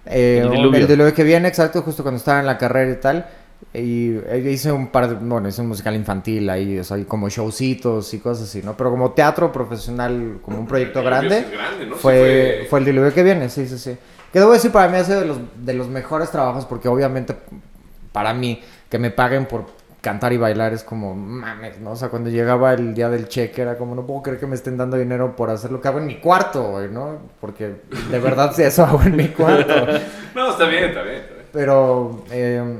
eh, 0.05 0.39
El 0.43 0.49
diluvio. 0.51 0.79
el 0.79 0.87
diluvio 0.87 1.13
que 1.13 1.23
viene, 1.25 1.47
exacto, 1.49 1.81
justo 1.81 2.03
cuando 2.03 2.19
estaba 2.19 2.39
en 2.39 2.45
la 2.45 2.57
carrera 2.57 2.91
y 2.91 2.95
tal. 2.95 3.27
Y 3.73 4.11
eh, 4.29 4.49
hice 4.51 4.71
un 4.71 4.87
par 4.89 5.09
de... 5.09 5.15
Bueno, 5.15 5.49
hice 5.49 5.61
un 5.61 5.69
musical 5.69 5.95
infantil 5.95 6.49
ahí, 6.49 6.77
o 6.79 6.83
sea, 6.83 7.03
como 7.05 7.27
showcitos 7.29 8.13
y 8.13 8.19
cosas 8.19 8.47
así, 8.47 8.61
¿no? 8.63 8.77
Pero 8.77 8.91
como 8.91 9.11
teatro 9.11 9.51
profesional, 9.51 10.37
como 10.43 10.59
un 10.59 10.67
proyecto 10.67 10.99
El 10.99 11.05
grande, 11.05 11.45
fue, 11.97 12.67
fue 12.69 12.79
el 12.79 12.85
diluvio 12.85 13.11
que 13.13 13.23
viene, 13.23 13.49
sí, 13.49 13.67
sí, 13.67 13.77
sí. 13.79 13.97
Que 14.31 14.39
debo 14.39 14.51
decir, 14.53 14.71
para 14.71 14.87
mí 14.87 14.97
ha 14.97 15.03
sido 15.03 15.21
de 15.21 15.25
los, 15.25 15.37
de 15.57 15.73
los 15.73 15.87
mejores 15.87 16.29
trabajos 16.29 16.65
porque 16.65 16.87
obviamente 16.87 17.35
para 18.11 18.33
mí 18.33 18.61
que 18.89 18.99
me 18.99 19.09
paguen 19.09 19.45
por 19.47 19.65
cantar 20.07 20.31
y 20.31 20.37
bailar 20.37 20.71
es 20.71 20.83
como, 20.85 21.13
mames, 21.15 21.79
¿no? 21.79 21.91
O 21.91 21.95
sea, 21.97 22.07
cuando 22.07 22.29
llegaba 22.29 22.73
el 22.73 22.93
día 22.93 23.09
del 23.09 23.27
cheque 23.27 23.61
era 23.61 23.77
como, 23.77 23.93
no 23.93 24.05
puedo 24.07 24.21
creer 24.21 24.39
que 24.39 24.47
me 24.47 24.55
estén 24.55 24.77
dando 24.77 24.95
dinero 24.95 25.35
por 25.35 25.49
hacer 25.49 25.69
lo 25.69 25.81
que 25.81 25.89
hago 25.89 25.99
en 25.99 26.05
mi 26.05 26.15
cuarto, 26.19 26.63
güey, 26.71 26.89
¿no? 26.89 27.17
Porque 27.41 27.75
de 28.09 28.19
verdad 28.19 28.53
sí, 28.55 28.63
eso 28.63 28.85
hago 28.85 29.01
en 29.03 29.15
mi 29.17 29.27
cuarto. 29.29 29.73
No, 30.33 30.51
está 30.51 30.65
bien, 30.67 30.85
está 30.85 31.01
bien, 31.01 31.15
está 31.15 31.33
bien. 31.33 31.45
Pero 31.51 32.23
eh, 32.31 32.79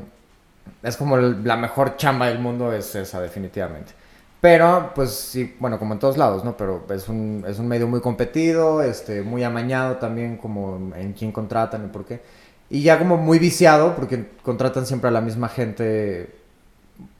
es 0.83 0.95
como 0.95 1.17
el- 1.17 1.43
la 1.43 1.57
mejor 1.57 1.97
chamba 1.97 2.27
del 2.27 2.39
mundo 2.39 2.71
es 2.71 2.95
esa, 2.95 3.19
definitivamente. 3.21 3.91
Pero, 4.39 4.91
pues 4.95 5.11
sí, 5.15 5.55
bueno, 5.59 5.79
como 5.79 5.93
en 5.95 5.99
todos 5.99 6.15
lados, 6.17 6.45
¿no? 6.45 6.55
Pero 6.55 6.85
es 6.91 7.09
un, 7.09 7.43
es 7.47 7.57
un 7.59 7.67
medio 7.67 7.87
muy 7.87 7.99
competido, 8.01 8.83
este, 8.83 9.21
muy 9.23 9.43
amañado 9.43 9.97
también, 9.97 10.37
como 10.37 10.91
en 10.95 11.13
quién 11.13 11.31
contratan 11.31 11.85
y 11.85 11.87
por 11.89 12.05
qué. 12.05 12.21
Y 12.69 12.83
ya 12.83 12.99
como 12.99 13.17
muy 13.17 13.39
viciado, 13.39 13.95
porque 13.95 14.25
contratan 14.43 14.85
siempre 14.85 15.07
a 15.07 15.11
la 15.11 15.21
misma 15.21 15.49
gente, 15.49 16.29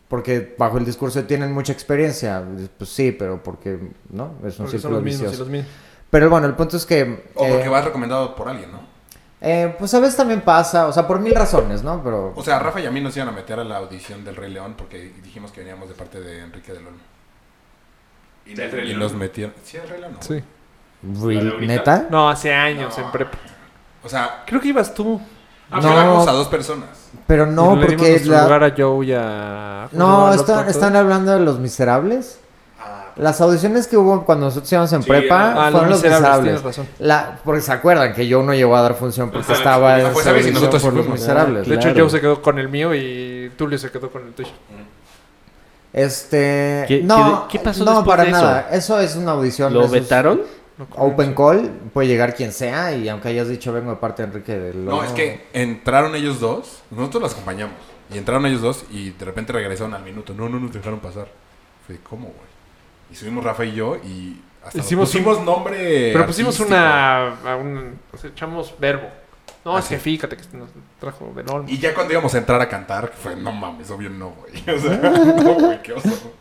porque 0.08 0.56
bajo 0.58 0.78
el 0.78 0.86
discurso 0.86 1.24
tienen 1.26 1.52
mucha 1.54 1.74
experiencia. 1.74 2.43
Pues 2.78 2.89
sí, 2.89 3.12
pero 3.12 3.41
porque, 3.43 3.78
¿no? 4.10 4.26
Es 4.26 4.30
un 4.32 4.39
Porque 4.39 4.52
son 4.52 4.70
círculo 4.70 4.96
los 4.96 5.04
mismos 5.04 5.22
y 5.22 5.24
vicioso. 5.26 5.43
los 5.43 5.52
mismos. 5.52 5.72
Pero 6.10 6.30
bueno, 6.30 6.48
el 6.48 6.54
punto 6.56 6.78
es 6.78 6.86
que... 6.86 7.26
O 7.36 7.46
eh, 7.46 7.50
porque 7.54 7.67
vas 7.70 7.84
recomendado 7.86 8.34
por 8.36 8.48
alguien, 8.48 8.72
¿no? 8.72 8.80
eh, 9.41 9.76
pues 9.78 9.93
a 9.93 10.00
veces 10.00 10.15
también 10.15 10.41
pasa, 10.41 10.88
o 10.88 10.93
sea, 10.93 11.06
por 11.06 11.20
mil 11.20 11.36
razones, 11.36 11.84
¿no? 11.84 12.02
Pero... 12.04 12.34
O 12.36 12.43
sea, 12.43 12.58
Rafa 12.60 12.80
y 12.80 12.86
a 12.86 12.91
mí 12.91 13.02
nos 13.02 13.15
iban 13.17 13.28
a 13.30 13.32
meter 13.34 13.60
a 13.60 13.63
la 13.63 13.78
audición 13.78 14.24
del 14.24 14.36
Rey 14.38 14.50
León 14.52 14.76
porque 14.78 15.12
dijimos 15.24 15.52
que 15.52 15.60
veníamos 15.62 15.89
de 15.89 15.96
parte 15.96 16.22
de 16.22 16.39
Enrique 16.39 16.72
del 16.74 16.88
Olmo. 16.88 17.00
Y, 18.46 18.54
¿Del 18.56 18.72
Rey 18.72 18.86
y 18.86 18.88
León? 18.89 19.00
nos 19.02 19.13
metieron... 19.13 19.54
¿Sí, 19.63 19.78
el 19.78 19.89
Rey 19.89 20.00
León? 20.00 20.13
no? 20.13 20.22
Sí. 20.22 20.41
¿Neta? 21.67 22.08
No, 22.10 22.30
hace 22.30 22.54
años 22.54 22.98
No. 22.98 23.06
en 23.06 23.12
prepa. 23.12 23.38
O 24.04 24.10
sea, 24.10 24.43
Creo 24.48 24.62
que 24.62 24.70
ibas 24.70 24.93
tú. 24.93 25.20
Ah, 25.71 25.80
No. 25.82 26.21
a 26.21 26.32
dos 26.32 26.47
personas. 26.47 26.89
Pero 27.25 27.45
no, 27.45 27.75
le 27.75 27.82
dimos 27.82 27.86
porque 27.95 28.10
nuestro 28.12 28.32
la- 28.34 28.43
lugar 28.43 28.63
a 28.63 28.73
Joe 28.77 29.06
y 29.06 29.13
a... 29.13 29.88
¿cómo 29.91 29.91
se 29.91 29.97
No, 29.97 30.34
el 30.62 30.69
están, 30.69 30.95
hablando 30.95 31.32
de 31.34 31.39
Los 31.41 31.60
Miserables. 31.60 32.39
Ah, 32.80 33.06
Las 33.17 33.41
audiciones 33.41 33.88
que 33.88 33.97
hubo 33.97 34.23
cuando 34.25 34.45
nosotros 34.45 34.71
íbamos 34.71 34.93
en 34.93 35.03
Sí, 35.03 35.10
prepa 35.10 35.67
Ah, 35.67 35.71
fueron 35.71 35.89
Los 35.89 36.01
Miserables. 36.03 36.43
tienes 36.43 36.63
razón. 36.63 36.88
La, 36.99 37.39
porque 37.43 37.62
se 37.62 37.71
acuerdan 37.73 38.13
que 38.13 38.27
yo 38.27 38.43
no 38.43 38.53
llegó 38.53 38.75
a 38.77 38.82
dar 38.82 38.93
función 38.95 39.30
porque 39.32 39.45
Ajá, 39.51 39.58
estaba 39.60 39.99
en 39.99 40.13
pues, 40.13 40.25
audición 40.27 40.53
nosotros 40.53 40.82
por 40.84 40.93
Los. 40.93 41.08
Miserables. 41.08 41.67
De 41.67 41.75
hecho, 41.75 41.89
Claro. 41.89 41.99
Joe 42.01 42.10
se 42.12 42.21
quedó 42.21 42.41
con 42.41 42.60
el 42.60 42.69
mío 42.69 42.93
y 42.95 43.51
Tulio 43.58 43.77
se 43.77 43.89
quedó 43.91 44.10
con 44.10 44.25
el 44.25 44.34
tuyo. 44.34 44.49
Este... 45.93 46.86
¿Qué- 46.88 47.01
no, 47.03 47.47
qué- 47.49 47.58
qué 47.58 47.63
pasó 47.63 47.84
no, 47.84 47.95
después 47.95 48.08
para 48.17 48.23
de 48.23 48.30
eso? 48.30 48.41
nada. 48.41 48.67
Eso 48.71 48.99
es 48.99 49.15
una 49.15 49.32
audición. 49.32 49.73
¿Lo 49.73 49.80
eso 49.86 49.95
es- 49.95 50.01
Open 50.96 51.34
call, 51.34 51.70
puede 51.94 52.08
llegar 52.08 52.36
quien 52.36 52.52
sea 52.52 52.96
y 52.96 53.10
aunque 53.10 53.30
hayas 53.30 53.48
dicho 53.50 53.74
vengo 53.74 53.90
de 53.92 53.98
parte 53.98 54.22
de 54.22 54.28
Enrique 54.28 54.54
del 54.58 54.86
No, 54.86 55.04
es 55.04 55.12
que 55.12 55.48
entraron 55.54 56.13
ellos 56.16 56.40
dos, 56.40 56.84
nosotros 56.92 57.24
los 57.24 57.32
acompañamos. 57.34 57.76
Y 58.13 58.18
entraron 58.18 58.46
ellos 58.46 58.62
dos 58.62 58.86
y 58.92 59.10
de 59.10 59.26
repente 59.26 59.52
regresaron 59.54 59.94
al 59.94 60.04
minuto. 60.04 60.34
No, 60.34 60.48
no 60.48 60.60
nos 60.60 60.72
dejaron 60.72 61.00
pasar. 61.00 61.28
Fue, 61.86 61.98
¿cómo, 62.08 62.26
güey? 62.28 62.48
Y 63.12 63.16
subimos 63.16 63.44
Rafa 63.44 63.66
y 63.66 63.74
yo 63.74 63.96
y 63.98 64.40
hasta 64.63 64.80
Hicimos 64.80 65.10
pusimos 65.10 65.42
nombre. 65.42 66.12
Pero 66.13 66.26
pusimos 66.26 66.56
artístico. 66.60 66.68
una. 66.78 67.28
a 67.54 67.56
un- 67.58 68.00
o 68.13 68.18
sea, 68.18 68.30
echamos 68.30 68.74
verbo. 68.80 69.08
No, 69.66 69.76
Ah, 69.76 69.80
es 69.80 69.86
que 69.88 69.96
sí. 69.98 70.02
fíjate 70.02 70.38
que 70.38 70.44
nos 70.58 70.70
trajo 71.00 71.34
de 71.36 71.44
norma. 71.44 71.70
Y 71.70 71.78
ya 71.80 71.94
cuando 71.94 72.13
íbamos 72.13 72.34
a 72.36 72.38
entrar 72.38 72.62
a 72.62 72.70
cantar, 72.70 73.12
fue, 73.13 73.36
no 73.36 73.52
mames, 73.52 73.90
obvio 73.92 74.10
no, 74.10 74.30
güey. 74.32 74.54
O 74.78 74.80
sea, 74.80 74.98
no, 75.44 75.54
güey, 75.56 75.82
qué 75.82 75.94
oso. 75.94 76.34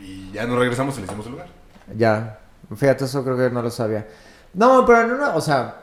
Y 0.00 0.30
ya 0.32 0.46
nos 0.46 0.58
regresamos 0.58 0.96
y 0.96 1.00
le 1.00 1.06
hicimos 1.06 1.26
el 1.26 1.32
lugar. 1.32 1.48
Ya, 1.96 2.39
fíjate, 2.76 3.04
eso 3.04 3.22
creo 3.24 3.36
que 3.36 3.50
no 3.50 3.62
lo 3.62 3.70
sabía. 3.70 4.06
No, 4.54 4.84
pero 4.86 5.06
no, 5.06 5.16
no, 5.16 5.36
o 5.36 5.40
sea, 5.40 5.74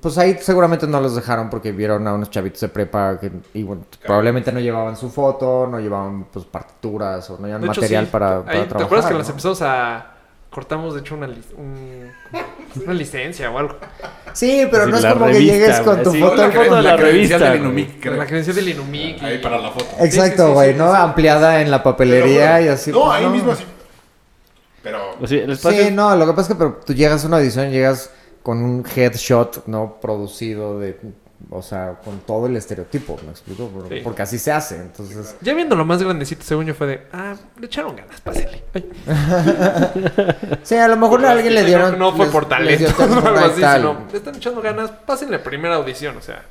pues 0.00 0.18
ahí 0.18 0.36
seguramente 0.40 0.86
no 0.86 1.00
los 1.00 1.14
dejaron 1.14 1.48
porque 1.50 1.70
vieron 1.72 2.06
a 2.08 2.14
unos 2.14 2.30
chavitos 2.30 2.60
de 2.60 2.68
prepa 2.68 3.18
que 3.20 3.30
y, 3.54 3.62
bueno, 3.62 3.84
probablemente 4.04 4.50
no 4.52 4.60
llevaban 4.60 4.96
su 4.96 5.10
foto, 5.10 5.68
no 5.70 5.78
llevaban 5.78 6.24
pues 6.32 6.44
partituras 6.44 7.28
o 7.30 7.34
no 7.38 7.46
llevaban 7.46 7.62
De 7.62 7.68
hecho, 7.68 7.80
material 7.80 8.04
sí, 8.06 8.10
para, 8.10 8.36
ahí, 8.38 8.42
para 8.44 8.60
¿Te 8.62 8.66
trabajar. 8.66 8.82
acuerdas 8.86 9.06
que 9.06 9.12
¿no? 9.12 9.18
las 9.18 9.28
empezamos 9.28 9.62
a. 9.62 10.10
Cortamos, 10.50 10.94
de 10.94 11.00
hecho, 11.00 11.16
una, 11.16 11.26
lic- 11.26 11.52
un- 11.56 12.12
una 12.84 12.94
licencia 12.94 13.50
o 13.50 13.58
algo. 13.58 13.74
Sí, 14.32 14.68
pero 14.70 14.84
Así, 14.84 14.90
no 14.92 14.96
es 14.98 15.02
la 15.02 15.12
como 15.14 15.26
que 15.26 15.44
llegues 15.44 15.80
con 15.80 16.02
tu 16.04 16.12
sí, 16.12 16.20
foto. 16.20 16.36
la 16.36 16.48
de 16.48 16.52
la 16.52 16.96
credencial 16.96 17.00
revista, 17.00 17.38
del. 17.50 17.56
Inumic, 17.60 18.00
creo. 18.00 18.14
La 18.14 18.26
credencial 18.26 18.56
del 18.56 18.68
Inumic. 18.68 19.20
y- 19.20 19.24
Ahí 19.24 19.38
para 19.38 19.58
la 19.58 19.70
foto. 19.70 19.86
Exacto, 19.98 20.12
Sí, 20.12 20.30
sí, 20.42 20.46
sí, 20.46 20.52
güey, 20.52 20.72
sí, 20.72 20.78
¿no? 20.78 20.90
sí. 20.92 20.96
Ampliada 20.96 21.60
en 21.60 21.70
la 21.72 21.82
papelería 21.82 22.60
y 22.62 22.68
así. 22.68 22.92
No, 22.92 23.00
pues, 23.06 23.12
ahí 23.18 23.26
mismo 23.26 23.50
así. 23.50 23.64
El 25.22 25.50
espacio 25.52 25.84
Sí, 25.84 25.90
no, 25.90 26.14
lo 26.16 26.26
que 26.26 26.32
pasa 26.32 26.42
es 26.42 26.48
que 26.48 26.54
pero 26.54 26.80
tú 26.84 26.92
llegas 26.94 27.24
a 27.24 27.28
una 27.28 27.38
edición, 27.38 27.70
llegas 27.70 28.10
con 28.42 28.62
un 28.62 28.84
headshot, 28.94 29.66
¿no? 29.66 29.98
Producido 30.00 30.78
de, 30.78 30.98
o 31.50 31.62
sea, 31.62 31.98
con 32.04 32.20
todo 32.20 32.46
el 32.46 32.56
estereotipo, 32.56 33.18
¿me 33.24 33.30
explico? 33.30 33.68
Por- 33.68 33.88
Sí. 33.88 34.00
Porque 34.04 34.22
así 34.22 34.38
se 34.38 34.52
hace, 34.52 34.76
entonces... 34.76 35.36
Ya 35.40 35.54
viendo 35.54 35.76
lo 35.76 35.84
más 35.84 36.02
grandecito, 36.02 36.42
según 36.44 36.66
yo, 36.66 36.74
fue 36.74 36.86
de. 36.86 37.02
Ah, 37.12 37.34
le 37.58 37.66
echaron 37.66 37.96
ganas, 37.96 38.20
pásenle. 38.20 38.64
Ay, 38.74 38.90
Sí, 40.62 40.76
a 40.76 40.88
lo 40.88 40.96
mejor 40.96 41.24
a 41.24 41.30
alguien 41.32 41.54
le 41.54 41.60
no- 41.62 41.66
dieron... 41.66 41.98
No, 41.98 42.12
fue 42.14 42.26
les- 42.26 42.32
por 42.32 42.46
talento 42.48 42.84
o 42.92 42.94
ternura 42.96 43.28
algo 43.28 43.40
y 43.58 43.62
así, 43.64 43.76
sino. 43.78 44.06
Le 44.10 44.18
están 44.18 44.34
echando 44.36 44.62
ganas, 44.62 44.90
pásenle 45.06 45.38
primera 45.38 45.76
audición, 45.76 46.16
o 46.16 46.22
sea. 46.22 46.42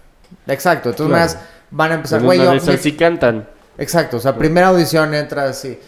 Exacto, 0.48 0.90
entonces 0.90 1.14
Claro. 1.16 1.26
más 1.26 1.38
van 1.72 1.92
a 1.92 1.96
empezar, 1.96 2.22
güey, 2.22 2.40
yo- 2.40 2.78
sí 2.78 2.94
cantan. 2.96 3.48
Exacto, 3.78 4.18
o 4.18 4.20
sea, 4.20 4.36
primera 4.38 4.68
audición 4.68 5.14
entra 5.16 5.46
así. 5.46 5.80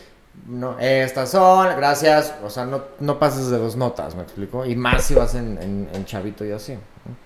No, 0.48 0.78
estas 0.80 1.32
son, 1.32 1.68
gracias. 1.76 2.34
O 2.44 2.50
sea, 2.50 2.66
no, 2.66 2.82
no 3.00 3.18
pases 3.18 3.50
de 3.50 3.58
dos 3.58 3.76
notas, 3.76 4.16
¿me 4.16 4.22
explico? 4.24 4.66
Y 4.66 4.76
más 4.76 5.04
si 5.04 5.16
vas 5.16 5.34
en, 5.36 5.58
en, 5.62 5.90
en 5.92 6.06
chavito 6.06 6.46
y 6.46 6.52
así. 6.52 6.78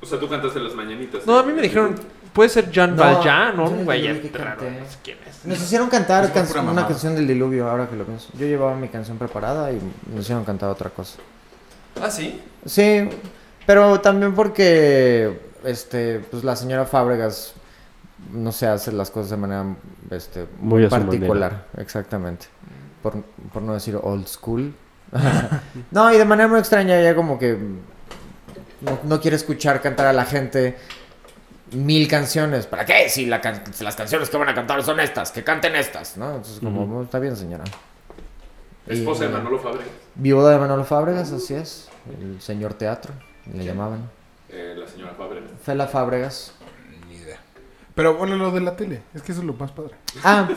O 0.01 0.05
sea, 0.05 0.19
tú 0.19 0.27
cantaste 0.29 0.59
las 0.59 0.73
mañanitas. 0.73 1.25
No, 1.27 1.37
a 1.39 1.43
mí 1.43 1.51
me 1.51 1.61
dijeron, 1.61 1.95
puede 2.31 2.49
ser 2.49 2.71
Jean 2.71 2.95
No, 2.95 3.03
Valjean, 3.03 3.57
¿no? 3.57 3.65
Un 3.69 3.83
güey 3.85 4.03
yo 4.07 4.21
que 4.21 4.37
raro, 4.37 4.61
canté. 4.61 4.79
no 4.79 4.85
sé 4.89 4.97
quién 5.03 5.17
es. 5.29 5.45
Nos 5.45 5.59
hicieron 5.61 5.89
cantar 5.89 6.31
can- 6.31 6.47
una 6.67 6.87
canción 6.87 7.13
del 7.15 7.27
diluvio, 7.27 7.69
ahora 7.69 7.87
que 7.89 7.95
lo 7.97 8.05
pienso. 8.05 8.29
Yo 8.37 8.45
llevaba 8.45 8.75
mi 8.75 8.87
canción 8.87 9.17
preparada 9.17 9.71
y 9.71 9.79
nos 10.13 10.21
hicieron 10.21 10.45
cantar 10.45 10.69
otra 10.69 10.89
cosa. 10.89 11.17
Ah, 12.01 12.09
sí. 12.09 12.41
Sí, 12.65 13.09
pero 13.65 13.99
también 13.99 14.33
porque 14.33 15.39
este, 15.65 16.19
pues 16.19 16.43
la 16.45 16.55
señora 16.55 16.85
Fábregas 16.85 17.53
no 18.33 18.51
se 18.53 18.67
hace 18.67 18.91
las 18.93 19.11
cosas 19.11 19.31
de 19.31 19.37
manera 19.37 19.65
este, 20.09 20.45
Muy 20.59 20.87
particular, 20.87 21.65
exactamente. 21.77 22.47
Por, 23.01 23.21
por 23.53 23.61
no 23.61 23.73
decir 23.73 23.97
old 24.01 24.27
school. 24.27 24.73
no, 25.91 26.13
y 26.13 26.17
de 26.17 26.25
manera 26.25 26.47
muy 26.47 26.59
extraña 26.59 26.99
ella 26.99 27.15
como 27.15 27.39
que 27.39 27.57
no, 28.81 28.99
no 29.03 29.19
quiere 29.21 29.37
escuchar 29.37 29.81
cantar 29.81 30.05
a 30.07 30.13
la 30.13 30.25
gente 30.25 30.77
mil 31.71 32.07
canciones. 32.07 32.65
¿Para 32.67 32.85
qué? 32.85 33.09
Si 33.09 33.25
la 33.25 33.41
can- 33.41 33.63
si 33.73 33.83
las 33.83 33.95
canciones 33.95 34.29
que 34.29 34.37
van 34.37 34.49
a 34.49 34.53
cantar 34.55 34.83
son 34.83 34.99
estas, 34.99 35.31
que 35.31 35.43
canten 35.43 35.75
estas, 35.75 36.17
¿no? 36.17 36.27
Entonces 36.35 36.59
como. 36.59 36.99
"Oh, 36.99 37.03
está 37.03 37.19
bien 37.19 37.35
señora. 37.35 37.63
Esposa 38.87 39.25
de 39.25 39.29
Y- 39.29 39.33
Manolo 39.33 39.59
Fabregas. 39.59 39.87
Viuda 40.15 40.51
de 40.51 40.57
Manolo 40.59 40.83
Fábregas, 40.83 41.31
así 41.31 41.53
es. 41.53 41.89
El 42.19 42.41
señor 42.41 42.73
teatro, 42.73 43.13
le 43.53 43.63
llamaban. 43.63 44.09
Eh, 44.49 44.75
la 44.77 44.87
señora 44.87 45.13
Fabregas. 45.15 45.51
Fela 45.63 45.87
Fábregas. 45.87 46.53
Ni 47.07 47.15
idea. 47.17 47.37
Pero 47.93 48.15
bueno, 48.15 48.35
lo 48.35 48.49
de 48.51 48.61
la 48.61 48.75
tele. 48.75 49.01
Es 49.13 49.21
que 49.21 49.31
eso 49.31 49.41
es 49.41 49.47
lo 49.47 49.53
más 49.53 49.71
padre. 49.71 49.93
Ah, 50.23 50.49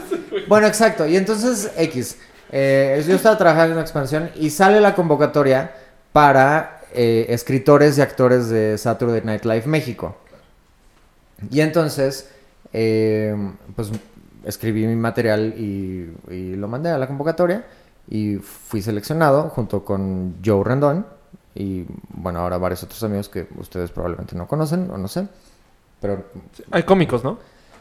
bueno, 0.49 0.67
exacto. 0.67 1.07
Y 1.07 1.17
entonces, 1.17 1.73
X. 1.77 2.17
eh, 2.53 3.03
yo 3.09 3.17
estaba 3.17 3.37
trabajando 3.39 3.69
en 3.69 3.73
una 3.73 3.83
expansión 3.83 4.31
y 4.37 4.51
sale 4.51 4.81
la 4.81 4.95
convocatoria 4.95 5.73
para 6.13 6.83
eh, 6.93 7.27
escritores 7.31 7.97
y 7.97 8.03
actores 8.03 8.51
de 8.51 8.77
Saturday 8.77 9.23
Night 9.25 9.45
Live 9.45 9.67
México. 9.67 10.17
Y 11.51 11.61
entonces, 11.61 12.29
eh, 12.73 13.35
pues 13.75 13.91
escribí 14.45 14.87
mi 14.87 14.97
material 14.97 15.55
y, 15.57 16.13
y 16.31 16.55
lo 16.57 16.69
mandé 16.69 16.91
a 16.91 16.99
la 16.99 17.07
convocatoria 17.07 17.65
y 18.09 18.37
fui 18.37 18.83
seleccionado 18.83 19.49
junto 19.49 19.85
con 19.85 20.37
Joe 20.45 20.63
Rendón 20.63 21.07
y, 21.55 21.87
bueno, 22.09 22.41
ahora 22.41 22.59
varios 22.59 22.83
otros 22.83 23.03
amigos 23.03 23.29
que 23.29 23.47
ustedes 23.57 23.91
probablemente 23.91 24.37
no 24.37 24.47
conocen 24.47 24.91
o 24.91 24.99
no 24.99 25.09
sé. 25.09 25.27
Pero 26.01 26.25
Hay 26.71 26.83
cómicos, 26.83 27.25
¿no? 27.25 27.39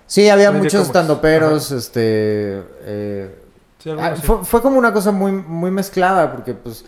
sí, 0.08 0.30
había 0.30 0.52
muchos 0.52 0.74
cómicos. 0.74 0.88
estandoperos, 0.88 1.72
este... 1.72 2.64
eh, 2.84 3.36
Sí, 3.82 3.90
Ah, 4.00 4.16
fue, 4.16 4.44
fue 4.46 4.62
como 4.62 4.78
una 4.78 4.94
cosa 4.94 5.12
muy, 5.12 5.32
muy 5.32 5.72
mezclada, 5.72 6.32
porque 6.32 6.54
pues, 6.54 6.86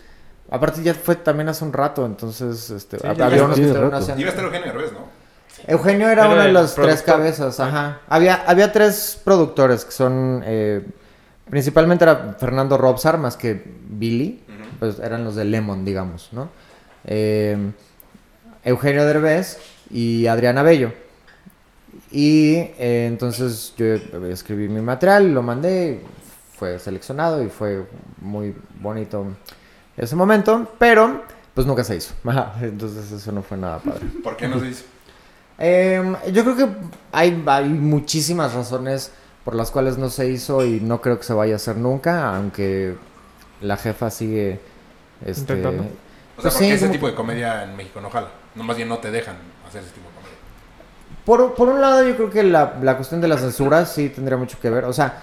aparte 0.50 0.82
ya 0.82 0.94
fue 0.94 1.16
también 1.16 1.48
hace 1.48 1.64
un 1.64 1.72
rato, 1.72 2.06
entonces, 2.06 2.70
este, 2.70 2.98
Sí, 2.98 3.06
había 3.06 3.44
unos 3.44 3.58
que 3.58 3.66
estaban 3.66 3.90
rato. 3.90 4.02
haciendo- 4.02 4.20
Iba 4.20 4.30
a 4.30 4.32
estar 4.32 4.44
Eugenio 4.44 4.66
Derbez, 4.72 4.92
¿no? 4.92 5.24
Eugenio 5.66 6.08
era 6.08 6.24
Era 6.24 6.32
uno 6.34 6.42
de 6.42 6.52
los 6.52 6.74
tres 6.74 7.02
cabezas, 7.02 7.58
ajá. 7.60 8.00
Había, 8.08 8.44
había 8.46 8.70
tres 8.70 9.18
productores 9.24 9.84
que 9.84 9.92
son, 9.92 10.42
eh, 10.44 10.84
principalmente 11.48 12.04
era 12.04 12.36
Fernando 12.38 12.76
Robsar 12.76 13.18
más 13.18 13.36
que 13.36 13.62
Billy, 13.88 14.42
pues 14.78 14.98
eran 14.98 15.24
los 15.24 15.34
de 15.36 15.44
Lemon, 15.46 15.84
digamos, 15.84 16.28
¿no? 16.32 16.48
Eh, 17.06 17.56
Eugenio 18.64 19.04
Derbez 19.06 19.58
y 19.90 20.26
Adriana 20.26 20.62
Bello. 20.62 20.92
Y 22.10 22.54
eh, 22.78 23.06
entonces 23.08 23.74
yo 23.76 23.86
escribí 24.28 24.68
mi 24.68 24.80
material, 24.80 25.32
lo 25.32 25.42
mandé, 25.42 26.00
fue 26.64 26.78
seleccionado 26.78 27.42
y 27.42 27.48
fue 27.48 27.84
muy 28.22 28.54
bonito 28.80 29.26
ese 29.98 30.16
momento, 30.16 30.66
pero 30.78 31.22
pues 31.52 31.66
nunca 31.66 31.84
se 31.84 31.96
hizo. 31.96 32.14
Entonces 32.62 33.12
eso 33.12 33.32
no 33.32 33.42
fue 33.42 33.58
nada 33.58 33.78
padre. 33.78 34.06
¿Por 34.24 34.36
qué 34.36 34.48
no 34.48 34.58
se 34.60 34.68
hizo? 34.68 34.84
Em, 35.58 36.16
yo 36.32 36.42
creo 36.42 36.56
que 36.56 36.68
hay, 37.12 37.42
hay 37.46 37.68
muchísimas 37.68 38.54
razones 38.54 39.12
por 39.44 39.54
las 39.54 39.70
cuales 39.70 39.98
no 39.98 40.08
se 40.08 40.28
hizo 40.30 40.64
y 40.64 40.80
no 40.80 41.00
creo 41.02 41.18
que 41.18 41.24
se 41.24 41.34
vaya 41.34 41.52
a 41.52 41.56
hacer 41.56 41.76
nunca, 41.76 42.34
aunque 42.34 42.96
la 43.60 43.76
jefa 43.76 44.10
sigue 44.10 44.58
este, 45.24 45.40
Intentando. 45.42 45.82
O 45.82 46.42
sea, 46.42 46.50
Pues 46.50 46.54
¿por 46.54 46.62
qué 46.62 46.68
sí, 46.68 46.70
ese 46.72 46.80
como- 46.86 46.92
tipo 46.92 47.06
de 47.08 47.14
comedia 47.14 47.62
en 47.64 47.76
México 47.76 48.00
no 48.00 48.08
jala? 48.10 48.28
No, 48.54 48.64
más 48.64 48.76
bien 48.76 48.88
no 48.88 48.98
te 48.98 49.10
dejan 49.10 49.36
hacer 49.68 49.82
ese 49.82 49.92
tipo 49.92 50.08
de 50.08 50.14
comedia. 50.14 50.38
Por, 51.24 51.54
por 51.54 51.68
un 51.68 51.80
lado, 51.80 52.02
yo 52.08 52.16
creo 52.16 52.30
que 52.30 52.42
la, 52.42 52.78
la 52.82 52.96
cuestión 52.96 53.20
de 53.20 53.28
la 53.28 53.36
censura 53.38 53.84
sí 53.86 54.08
tendría 54.08 54.36
mucho 54.38 54.58
que 54.60 54.70
ver. 54.70 54.84
O 54.86 54.92
sea, 54.92 55.22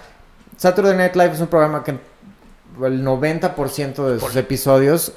Saturday 0.62 0.96
Night 0.96 1.16
Live 1.16 1.32
es 1.32 1.40
un 1.40 1.48
programa 1.48 1.82
que 1.82 1.90
el 1.90 3.04
90% 3.04 4.12
de 4.12 4.20
sus 4.20 4.36
episodios, 4.36 5.12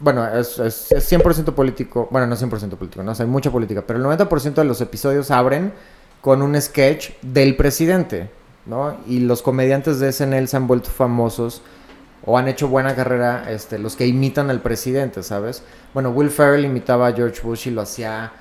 bueno, 0.00 0.26
es, 0.26 0.58
es, 0.58 0.90
es 0.90 1.12
100% 1.12 1.52
político, 1.52 2.08
bueno, 2.10 2.26
no 2.26 2.34
100% 2.34 2.70
político, 2.70 3.02
no, 3.02 3.12
O 3.12 3.14
sea, 3.14 3.26
hay 3.26 3.30
mucha 3.30 3.50
política, 3.50 3.84
pero 3.86 3.98
el 3.98 4.18
90% 4.18 4.54
de 4.54 4.64
los 4.64 4.80
episodios 4.80 5.30
abren 5.30 5.74
con 6.22 6.40
un 6.40 6.58
sketch 6.58 7.10
del 7.20 7.54
presidente, 7.54 8.30
¿no? 8.64 8.96
Y 9.06 9.20
los 9.20 9.42
comediantes 9.42 10.00
de 10.00 10.10
SNL 10.10 10.48
se 10.48 10.56
han 10.56 10.66
vuelto 10.66 10.88
famosos 10.88 11.60
o 12.24 12.38
han 12.38 12.48
hecho 12.48 12.68
buena 12.68 12.94
carrera 12.94 13.44
este, 13.50 13.78
los 13.78 13.94
que 13.94 14.06
imitan 14.06 14.48
al 14.48 14.62
presidente, 14.62 15.22
¿sabes? 15.22 15.62
Bueno, 15.92 16.12
Will 16.12 16.30
Ferrell 16.30 16.64
imitaba 16.64 17.08
a 17.08 17.12
George 17.12 17.42
Bush 17.42 17.68
y 17.68 17.72
lo 17.72 17.82
hacía 17.82 18.32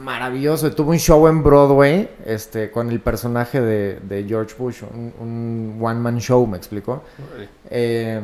maravilloso. 0.00 0.70
Tuvo 0.74 0.90
un 0.90 0.98
show 0.98 1.26
en 1.28 1.42
Broadway 1.42 2.10
este, 2.24 2.70
con 2.70 2.90
el 2.90 3.00
personaje 3.00 3.60
de, 3.60 4.00
de 4.00 4.24
George 4.24 4.54
Bush, 4.58 4.82
un, 4.82 5.12
un 5.20 5.78
one-man 5.80 6.18
show, 6.20 6.46
¿me 6.46 6.56
explico? 6.56 7.02
Eh, 7.70 8.20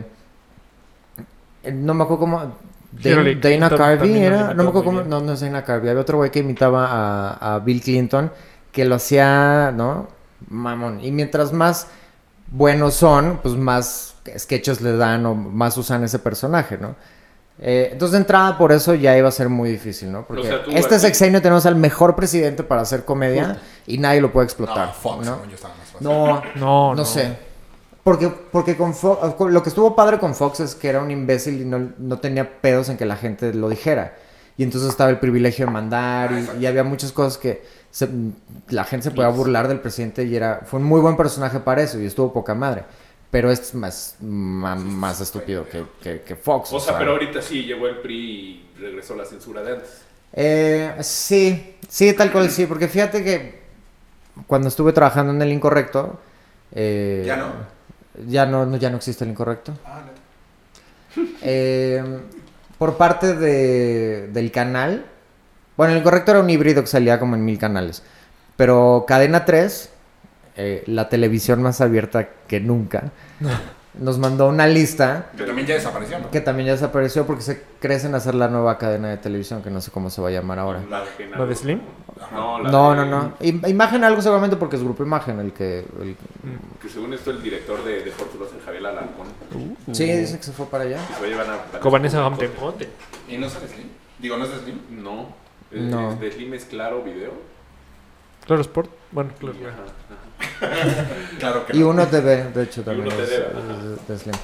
no 1.72 1.94
me 1.94 2.04
acuerdo 2.04 2.20
cómo... 2.20 2.54
Dana, 2.92 3.70
Carvey 3.70 4.18
era... 4.18 4.54
No 4.54 4.64
me 4.64 4.68
acuerdo 4.70 4.84
cómo... 4.84 5.02
No, 5.02 5.20
no 5.20 5.32
es 5.32 5.40
Dana 5.40 5.62
Carvey. 5.62 5.90
Había 5.90 6.02
otro 6.02 6.18
güey 6.18 6.30
que 6.30 6.40
imitaba 6.40 6.86
a, 6.88 7.54
a 7.54 7.58
Bill 7.60 7.80
Clinton 7.80 8.32
que 8.72 8.84
lo 8.84 8.96
hacía, 8.96 9.72
¿no? 9.72 10.08
Mamón. 10.48 11.00
Y 11.04 11.12
mientras 11.12 11.52
más 11.52 11.86
buenos 12.50 12.94
son, 12.94 13.38
pues 13.42 13.54
más 13.54 14.16
sketches 14.36 14.80
le 14.80 14.96
dan 14.96 15.26
o 15.26 15.34
más 15.34 15.76
usan 15.76 16.04
ese 16.04 16.18
personaje, 16.18 16.78
¿no? 16.78 16.96
Eh, 17.62 17.90
entonces 17.92 18.12
de 18.12 18.18
entrada 18.18 18.56
por 18.56 18.72
eso 18.72 18.94
ya 18.94 19.16
iba 19.18 19.28
a 19.28 19.32
ser 19.32 19.50
muy 19.50 19.70
difícil, 19.70 20.10
¿no? 20.10 20.24
Porque 20.26 20.44
sea, 20.48 20.64
tú 20.64 20.70
este 20.70 20.98
sexenio 20.98 21.42
tenemos 21.42 21.66
al 21.66 21.76
mejor 21.76 22.16
presidente 22.16 22.62
para 22.62 22.80
hacer 22.80 23.04
comedia 23.04 23.60
y 23.86 23.98
nadie 23.98 24.20
lo 24.22 24.32
puede 24.32 24.46
explotar, 24.46 24.86
No, 24.88 24.92
Fox, 24.94 25.26
¿no? 25.26 25.34
según 25.34 25.48
yo 25.50 25.54
estaba 25.56 25.74
más 25.74 25.88
fácil. 25.90 26.06
No, 26.08 26.42
No, 26.56 26.94
no, 26.94 27.04
sé. 27.04 27.36
Porque, 28.02 28.28
porque 28.28 28.76
con 28.78 28.94
Fox, 28.94 29.34
lo 29.40 29.62
que 29.62 29.68
estuvo 29.68 29.94
padre 29.94 30.18
con 30.18 30.34
Fox 30.34 30.60
es 30.60 30.74
que 30.74 30.88
era 30.88 31.02
un 31.02 31.10
imbécil 31.10 31.60
y 31.60 31.64
no, 31.66 31.90
no 31.98 32.18
tenía 32.18 32.60
pedos 32.62 32.88
en 32.88 32.96
que 32.96 33.04
la 33.04 33.16
gente 33.16 33.52
lo 33.52 33.68
dijera. 33.68 34.14
Y 34.56 34.62
entonces 34.62 34.88
estaba 34.88 35.10
el 35.10 35.18
privilegio 35.18 35.66
de 35.66 35.72
mandar 35.72 36.32
y, 36.32 36.62
y 36.62 36.66
había 36.66 36.82
muchas 36.82 37.12
cosas 37.12 37.36
que 37.36 37.62
se- 37.90 38.08
la 38.68 38.84
gente 38.84 39.04
se 39.04 39.10
podía 39.10 39.28
burlar 39.28 39.68
del 39.68 39.80
presidente 39.80 40.24
y 40.24 40.34
era 40.34 40.62
fue 40.64 40.80
un 40.80 40.86
muy 40.86 41.00
buen 41.00 41.16
personaje 41.18 41.60
para 41.60 41.82
eso 41.82 41.98
y 42.00 42.06
estuvo 42.06 42.32
poca 42.32 42.54
madre. 42.54 42.84
Pero 43.30 43.50
este 43.50 43.66
es 43.66 43.74
más, 43.74 44.16
ma- 44.20 44.74
más, 44.74 45.20
estúpido 45.20 45.68
que, 45.68 45.84
que- 46.02 46.22
que 46.22 46.34
Fox. 46.36 46.72
O 46.72 46.80
sea, 46.80 46.98
pero 46.98 47.12
ahorita 47.12 47.40
sí 47.40 47.62
llegó 47.64 47.86
el 47.86 47.98
PRI 47.98 48.14
y 48.16 48.80
regresó 48.80 49.14
la 49.14 49.24
censura 49.24 49.62
de 49.62 49.72
antes. 49.74 50.02
Eh, 50.32 50.94
sí, 51.00 51.76
sí, 51.88 52.12
tal 52.12 52.32
cual 52.32 52.50
sí, 52.50 52.66
porque 52.66 52.88
fíjate 52.88 53.22
que 53.22 53.60
cuando 54.46 54.68
estuve 54.68 54.92
trabajando 54.92 55.32
en 55.32 55.42
el 55.42 55.52
incorrecto... 55.52 56.18
eh, 56.72 57.22
¿Ya 57.26 57.36
no? 57.36 57.52
Ya 58.26 58.46
no, 58.46 58.66
no- 58.66 58.76
ya 58.76 58.90
no 58.90 58.96
existe 58.96 59.24
el 59.24 59.30
incorrecto. 59.30 59.72
Ah, 59.84 60.02
neta. 60.04 61.30
Eh, 61.42 62.02
por 62.78 62.96
parte 62.96 63.34
de, 63.36 64.28
del 64.28 64.50
canal. 64.50 65.04
Bueno, 65.76 65.92
el 65.92 66.00
incorrecto 66.00 66.32
era 66.32 66.40
un 66.40 66.50
híbrido 66.50 66.82
que 66.82 66.88
salía 66.88 67.18
como 67.20 67.36
en 67.36 67.44
mil 67.44 67.58
canales. 67.58 68.02
Pero 68.56 69.04
Cadena 69.06 69.44
3, 69.44 69.90
eh, 70.60 70.84
la 70.86 71.08
televisión 71.08 71.62
más 71.62 71.80
abierta 71.80 72.28
que 72.46 72.60
nunca, 72.60 73.10
nos 73.98 74.18
mandó 74.18 74.48
una 74.48 74.66
lista 74.68 75.30
Que 75.36 75.44
también 75.44 75.66
ya 75.66 75.74
desapareció, 75.74 76.18
¿no? 76.20 76.30
que 76.30 76.40
también 76.40 76.66
ya 76.68 76.72
desapareció 76.72 77.26
porque 77.26 77.42
se 77.42 77.62
crecen 77.80 78.14
a 78.14 78.18
hacer 78.18 78.34
la 78.36 78.48
nueva 78.48 78.78
cadena 78.78 79.08
de 79.08 79.16
televisión, 79.16 79.62
que 79.62 79.70
no 79.70 79.80
sé 79.80 79.90
cómo 79.90 80.10
se 80.10 80.20
va 80.22 80.28
a 80.28 80.30
llamar 80.30 80.58
ahora. 80.60 80.80
La 80.88 81.00
de 81.00 81.06
Genaro. 81.18 81.42
¿La 81.44 81.48
de 81.48 81.54
Slim? 81.56 81.80
No, 82.32 82.58
la 82.62 82.70
No, 82.70 82.90
de- 82.90 82.96
no, 82.96 83.04
no. 83.06 83.34
Im- 83.40 83.68
Imagen 83.68 84.04
algo 84.04 84.20
seguramente 84.22 84.56
porque 84.56 84.76
es 84.76 84.82
Grupo 84.84 85.02
Imagen 85.02 85.40
el 85.40 85.52
que... 85.52 85.78
el- 85.80 86.16
Que 86.80 86.88
según 86.88 87.12
esto 87.14 87.30
el 87.32 87.42
director 87.42 87.82
de 87.82 88.04
Deportes 88.04 88.48
es 88.58 88.64
Javier 88.64 88.86
Alarcón. 88.86 89.26
Sí, 89.92 90.04
dice 90.04 90.36
que 90.36 90.42
se 90.44 90.52
fue 90.52 90.66
para 90.66 90.84
allá. 90.84 90.98
Y 91.10 91.14
se 91.14 91.20
va 91.20 91.26
a 91.26 91.28
llevar 91.30 91.46
a... 91.50 91.76
a- 91.78 91.80
Con 91.80 91.90
Vanessa 91.92 92.24
Hampton. 92.24 92.48
¿Y 93.28 93.38
no 93.38 93.48
sale 93.48 93.66
Slim? 93.68 93.88
Digo, 94.18 94.36
¿no 94.36 94.44
es 94.44 94.50
de 94.52 94.58
Slim? 94.60 94.78
No. 95.02 95.34
Es- 95.72 95.80
No. 95.80 96.12
es 96.12 96.20
de 96.20 96.30
Slim 96.32 96.54
es 96.54 96.64
claro 96.66 97.02
video. 97.02 97.32
Claro 98.46 98.62
Sport. 98.62 98.90
Bueno, 99.12 99.30
claro. 99.38 99.56
Claro 101.38 101.66
que 101.66 101.76
Y 101.76 101.80
no. 101.80 101.88
uno 101.88 102.06
TV, 102.06 102.44
de 102.54 102.62
hecho, 102.64 102.82
también 102.82 103.06
Uno 103.08 103.22
es, 103.22 103.28
TV, 103.28 103.36
es 103.40 103.44
ajá. 103.54 104.02
de 104.08 104.18
Slim. 104.18 104.34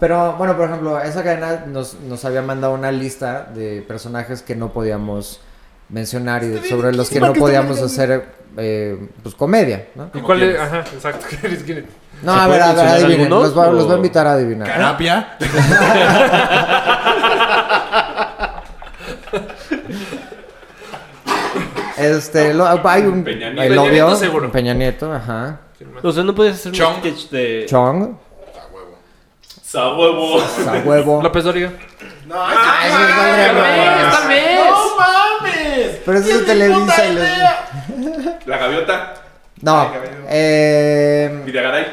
Pero, 0.00 0.32
bueno, 0.34 0.56
por 0.56 0.66
ejemplo, 0.66 1.00
esa 1.00 1.22
cadena 1.22 1.64
nos, 1.66 1.94
nos 2.00 2.24
había 2.24 2.42
mandado 2.42 2.74
una 2.74 2.90
lista 2.92 3.48
de 3.54 3.82
personajes 3.86 4.42
que 4.42 4.54
no 4.56 4.72
podíamos 4.72 5.40
mencionar 5.88 6.42
y 6.44 6.48
de- 6.48 6.68
sobre 6.68 6.92
los 6.92 7.08
que 7.10 7.20
no 7.20 7.32
podíamos 7.32 7.80
hacer, 7.80 8.24
eh, 8.56 9.08
pues, 9.22 9.34
comedia, 9.34 9.86
¿no? 9.94 10.06
¿Y 10.06 10.08
¿Cómo 10.10 10.24
cuál 10.26 10.42
es? 10.42 10.58
Ajá, 10.58 10.80
exacto. 10.80 11.26
¿Quién 11.40 11.52
es? 11.54 11.62
¿Quién 11.62 11.78
es? 11.78 11.84
No, 12.22 12.34
¿Se 12.34 12.40
a 12.40 12.46
ver, 12.48 12.62
a 12.62 12.72
ver, 12.72 12.86
adivinen. 12.88 13.28
Los 13.30 13.56
va, 13.58 13.66
los 13.70 13.88
va 13.88 13.94
a 13.94 13.96
invitar 13.96 14.26
a 14.26 14.32
adivinar. 14.32 14.68
¿eh? 14.68 15.24
Este, 22.10 22.54
lo- 22.54 22.66
hay 22.88 23.02
un... 23.02 23.24
Peña 23.24 23.50
Nieto. 23.50 23.62
el 23.62 23.68
Peña 23.70 23.82
obvio, 23.82 23.92
Nieto 24.06 24.16
seguro. 24.16 24.52
Peña 24.52 24.74
Nieto, 24.74 25.12
ajá. 25.12 25.60
O 26.02 26.12
sea, 26.12 26.22
no 26.24 26.34
puedes 26.34 26.54
hacer 26.54 26.72
Chong. 26.72 26.94
un 26.96 27.00
sketch 27.00 27.30
de. 27.30 27.66
Chong, 27.68 28.02
A 28.02 28.66
huevo. 28.72 28.96
¡Sa 29.62 29.94
huevo! 29.94 30.40
a 30.40 30.78
huevo. 30.84 31.22
López 31.22 31.44
Dóriga. 31.44 31.70
Ay, 32.32 32.90
sí, 32.90 33.12
madre 33.16 33.52
mía. 33.52 34.70
¡No 34.70 34.96
mames! 34.96 35.96
Pero 36.06 36.18
eso 36.18 36.28
es 36.30 36.38
de 36.40 36.44
Televisa. 36.46 37.06
y 37.06 37.14
les- 37.14 38.46
La 38.46 38.58
gaviota. 38.58 39.14
No, 39.60 39.90
eh... 40.28 41.42
Videgaray. 41.44 41.86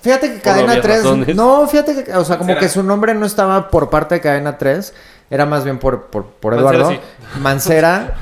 Fíjate 0.00 0.28
que 0.28 0.34
Por 0.34 0.42
Cadena 0.42 0.72
obvias 0.72 0.82
3. 0.82 0.96
razones. 0.98 1.36
No, 1.36 1.66
fíjate 1.66 2.04
que, 2.04 2.12
o 2.14 2.24
sea, 2.24 2.38
como 2.38 2.50
¿Será? 2.50 2.60
que 2.60 2.68
su 2.68 2.82
nombre 2.82 3.14
no 3.14 3.26
estaba 3.26 3.68
por 3.68 3.90
parte 3.90 4.16
de 4.16 4.20
Cadena 4.20 4.56
3. 4.56 4.94
Era 5.30 5.44
más 5.46 5.64
bien 5.64 5.78
por, 5.78 6.06
por, 6.06 6.24
por 6.26 6.54
Mancera, 6.54 6.76
Eduardo. 6.78 6.90
sí. 6.92 7.00
Mancera 7.40 8.14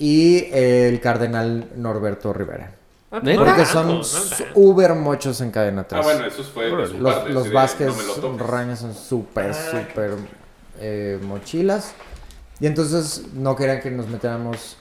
y 0.00 0.48
el 0.50 0.98
cardenal 0.98 1.68
Norberto 1.76 2.32
Rivera. 2.32 2.72
Porque 3.10 3.66
son 3.66 4.00
uber 4.54 4.94
mochos 4.94 5.40
en 5.42 5.50
Cadena 5.50 5.84
3. 5.84 6.00
Ah, 6.00 6.04
bueno, 6.04 6.26
eso 6.26 6.42
fue 6.42 6.70
los 6.70 6.90
parte, 6.92 7.32
los 7.32 7.52
Vázquez 7.52 7.92
no. 8.22 8.38
Rañas 8.38 8.78
son 8.78 8.94
súper, 8.94 9.52
súper 9.52 10.12
eh, 10.80 11.18
mochilas. 11.22 11.92
Y 12.60 12.66
entonces 12.66 13.24
no 13.34 13.54
querían 13.54 13.80
que 13.80 13.90
nos 13.90 14.08
metiéramos 14.08 14.78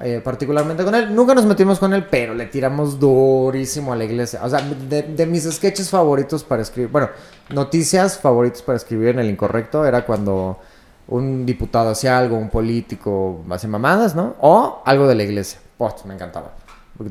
eh, 0.00 0.20
particularmente 0.22 0.84
con 0.84 0.94
él. 0.94 1.12
Nunca 1.12 1.34
nos 1.34 1.44
metimos 1.44 1.80
con 1.80 1.92
él, 1.92 2.06
pero 2.08 2.34
le 2.34 2.46
tiramos 2.46 3.00
durísimo 3.00 3.92
a 3.92 3.96
la 3.96 4.04
iglesia. 4.04 4.44
O 4.44 4.48
sea, 4.50 4.60
de, 4.60 5.02
de 5.02 5.26
mis 5.26 5.42
sketches 5.50 5.90
favoritos 5.90 6.44
para 6.44 6.62
escribir, 6.62 6.90
bueno, 6.90 7.08
noticias 7.48 8.16
favoritas 8.16 8.62
para 8.62 8.76
escribir 8.76 9.08
en 9.08 9.18
el 9.18 9.30
incorrecto 9.30 9.84
era 9.84 10.04
cuando 10.04 10.60
un 11.08 11.44
diputado 11.46 11.90
hacía 11.90 12.18
algo, 12.18 12.36
un 12.36 12.48
político 12.50 13.44
hacía 13.50 13.68
mamadas, 13.68 14.14
¿no? 14.14 14.34
O 14.40 14.82
algo 14.86 15.06
de 15.08 15.14
la 15.14 15.22
iglesia. 15.24 15.60
Pues, 15.76 16.04
me 16.06 16.14
encantaba. 16.14 16.52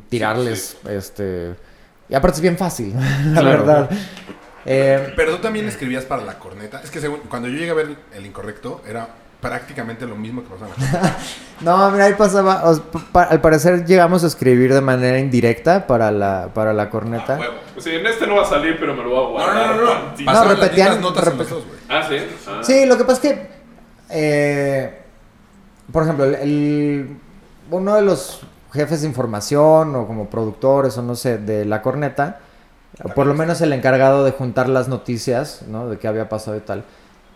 Tirarles, 0.09 0.77
este... 0.89 1.55
Y 2.09 2.15
aparte 2.15 2.35
es 2.37 2.41
bien 2.41 2.57
fácil, 2.57 2.93
la 3.33 3.41
verdad. 3.41 3.89
Eh, 4.65 5.13
Pero 5.15 5.35
tú 5.35 5.41
también 5.41 5.67
escribías 5.67 6.05
para 6.05 6.23
la 6.23 6.37
corneta. 6.37 6.81
Es 6.83 6.91
que 6.91 6.99
según, 6.99 7.19
cuando 7.29 7.47
yo 7.47 7.55
llegué 7.57 7.71
a 7.71 7.73
ver 7.73 7.95
el 8.13 8.25
incorrecto, 8.25 8.81
era 8.87 9.07
prácticamente 9.39 10.05
lo 10.05 10.15
mismo 10.15 10.43
que 10.43 10.49
pasaba. 10.49 10.71
en 10.77 10.83
la 10.83 10.91
corneta. 10.91 11.17
No, 11.61 11.91
mira, 11.91 12.05
ahí 12.05 12.13
pasaba. 12.15 12.63
pa- 13.11 13.23
al 13.25 13.39
parecer 13.39 13.85
llegamos 13.85 14.23
a 14.23 14.27
escribir 14.27 14.73
de 14.73 14.81
manera 14.81 15.19
indirecta 15.19 15.85
para 15.85 16.09
la, 16.11 16.49
para 16.55 16.73
la 16.73 16.89
corneta. 16.89 17.37
Huevo. 17.39 17.53
O 17.77 17.81
sea, 17.81 17.93
en 17.93 18.05
este 18.07 18.25
no 18.25 18.35
va 18.37 18.41
a 18.43 18.49
salir, 18.49 18.77
pero 18.79 18.95
me 18.95 19.03
lo 19.03 19.09
voy 19.09 19.17
a 19.19 19.21
No, 19.21 19.29
guardar. 19.31 19.75
no, 19.75 19.75
no, 19.75 19.85
no. 19.93 19.93
No, 20.25 20.31
las 20.33 20.47
repetían- 20.47 20.99
notas 20.99 21.27
en 21.27 21.33
repet- 21.33 21.37
los 21.37 21.49
dos, 21.51 21.65
güey. 21.67 21.79
Ah, 21.87 22.03
sí. 22.09 22.15
Ah. 22.47 22.61
Sí, 22.63 22.85
lo 22.87 22.97
que 22.97 23.03
pasa 23.05 23.13
es 23.13 23.19
que, 23.33 23.50
eh, 24.11 24.97
por 25.91 26.03
ejemplo, 26.03 26.25
el, 26.25 26.35
el- 26.35 27.17
uno 27.69 27.95
de 27.95 28.01
los 28.01 28.41
jefes 28.73 29.01
de 29.01 29.07
información 29.07 29.95
o 29.95 30.07
como 30.07 30.29
productores 30.29 30.97
o 30.97 31.01
no 31.01 31.15
sé, 31.15 31.37
de 31.37 31.65
la 31.65 31.81
corneta, 31.81 32.39
por 33.15 33.25
lo 33.25 33.33
menos 33.33 33.61
el 33.61 33.71
encargado 33.73 34.23
de 34.25 34.31
juntar 34.31 34.67
las 34.69 34.87
noticias, 34.89 35.63
¿no? 35.67 35.87
De 35.89 35.97
qué 35.97 36.07
había 36.07 36.27
pasado 36.29 36.57
y 36.57 36.61
tal, 36.61 36.83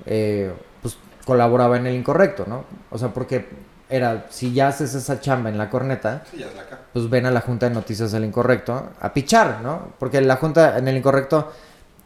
eh, 0.05 0.51
pues 0.81 0.97
colaboraba 1.25 1.77
en 1.77 1.87
el 1.87 1.95
incorrecto, 1.95 2.45
¿no? 2.47 2.65
O 2.91 2.97
sea, 2.97 3.09
porque 3.13 3.47
era, 3.89 4.25
si 4.29 4.53
ya 4.53 4.67
haces 4.69 4.93
esa 4.95 5.19
chamba 5.21 5.49
en 5.49 5.57
la 5.57 5.69
corneta, 5.69 6.23
Sí, 6.29 6.37
ya 6.39 6.47
es 6.47 6.55
la 6.55 6.63
acá. 6.63 6.79
pues 6.91 7.09
ven 7.09 7.25
a 7.25 7.31
la 7.31 7.41
Junta 7.41 7.69
de 7.69 7.75
Noticias 7.75 8.11
del 8.11 8.25
Incorrecto 8.25 8.89
a 8.99 9.13
pichar, 9.13 9.61
¿no? 9.61 9.89
Porque 9.99 10.19
la 10.21 10.35
Junta, 10.37 10.77
en 10.77 10.87
el 10.87 10.97
Incorrecto, 10.97 11.51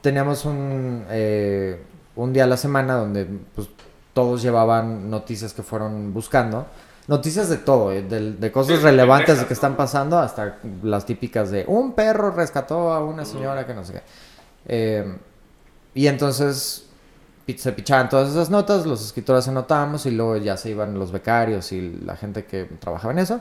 teníamos 0.01 0.45
un, 0.45 1.05
eh, 1.09 1.81
un 2.15 2.31
día 2.33 2.43
a 2.43 2.47
la 2.47 2.57
semana 2.57 2.95
donde 2.95 3.25
pues, 3.55 3.67
todos 4.19 4.41
llevaban 4.41 5.09
noticias 5.09 5.53
que 5.53 5.63
fueron 5.63 6.13
buscando. 6.13 6.65
Noticias 7.07 7.47
de 7.49 7.57
todo, 7.57 7.91
eh, 7.91 8.01
de, 8.03 8.33
de 8.33 8.51
cosas 8.51 8.77
Sí, 8.77 8.83
relevantes 8.83 9.39
de 9.39 9.45
que 9.47 9.53
están 9.53 9.75
pasando 9.77 10.19
hasta 10.19 10.57
las 10.83 11.05
típicas 11.05 11.49
de 11.51 11.63
un 11.67 11.93
perro 11.93 12.31
rescató 12.31 12.91
a 12.91 13.03
una 13.03 13.23
señora 13.23 13.65
que 13.65 13.73
no 13.73 13.83
sé 13.85 13.93
qué. 13.93 14.01
Eh, 14.67 15.17
y 15.95 16.07
entonces 16.07 16.85
se 17.57 17.71
pichaban 17.71 18.09
todas 18.09 18.29
esas 18.29 18.49
notas, 18.51 18.85
los 18.85 19.03
escritores 19.03 19.47
anotábamos 19.47 20.05
y 20.05 20.11
luego 20.11 20.37
ya 20.37 20.55
se 20.57 20.69
iban 20.69 20.99
los 20.99 21.11
becarios 21.11 21.71
y 21.71 21.97
la 22.05 22.15
gente 22.15 22.45
que 22.45 22.65
trabajaba 22.79 23.11
en 23.13 23.19
eso. 23.19 23.39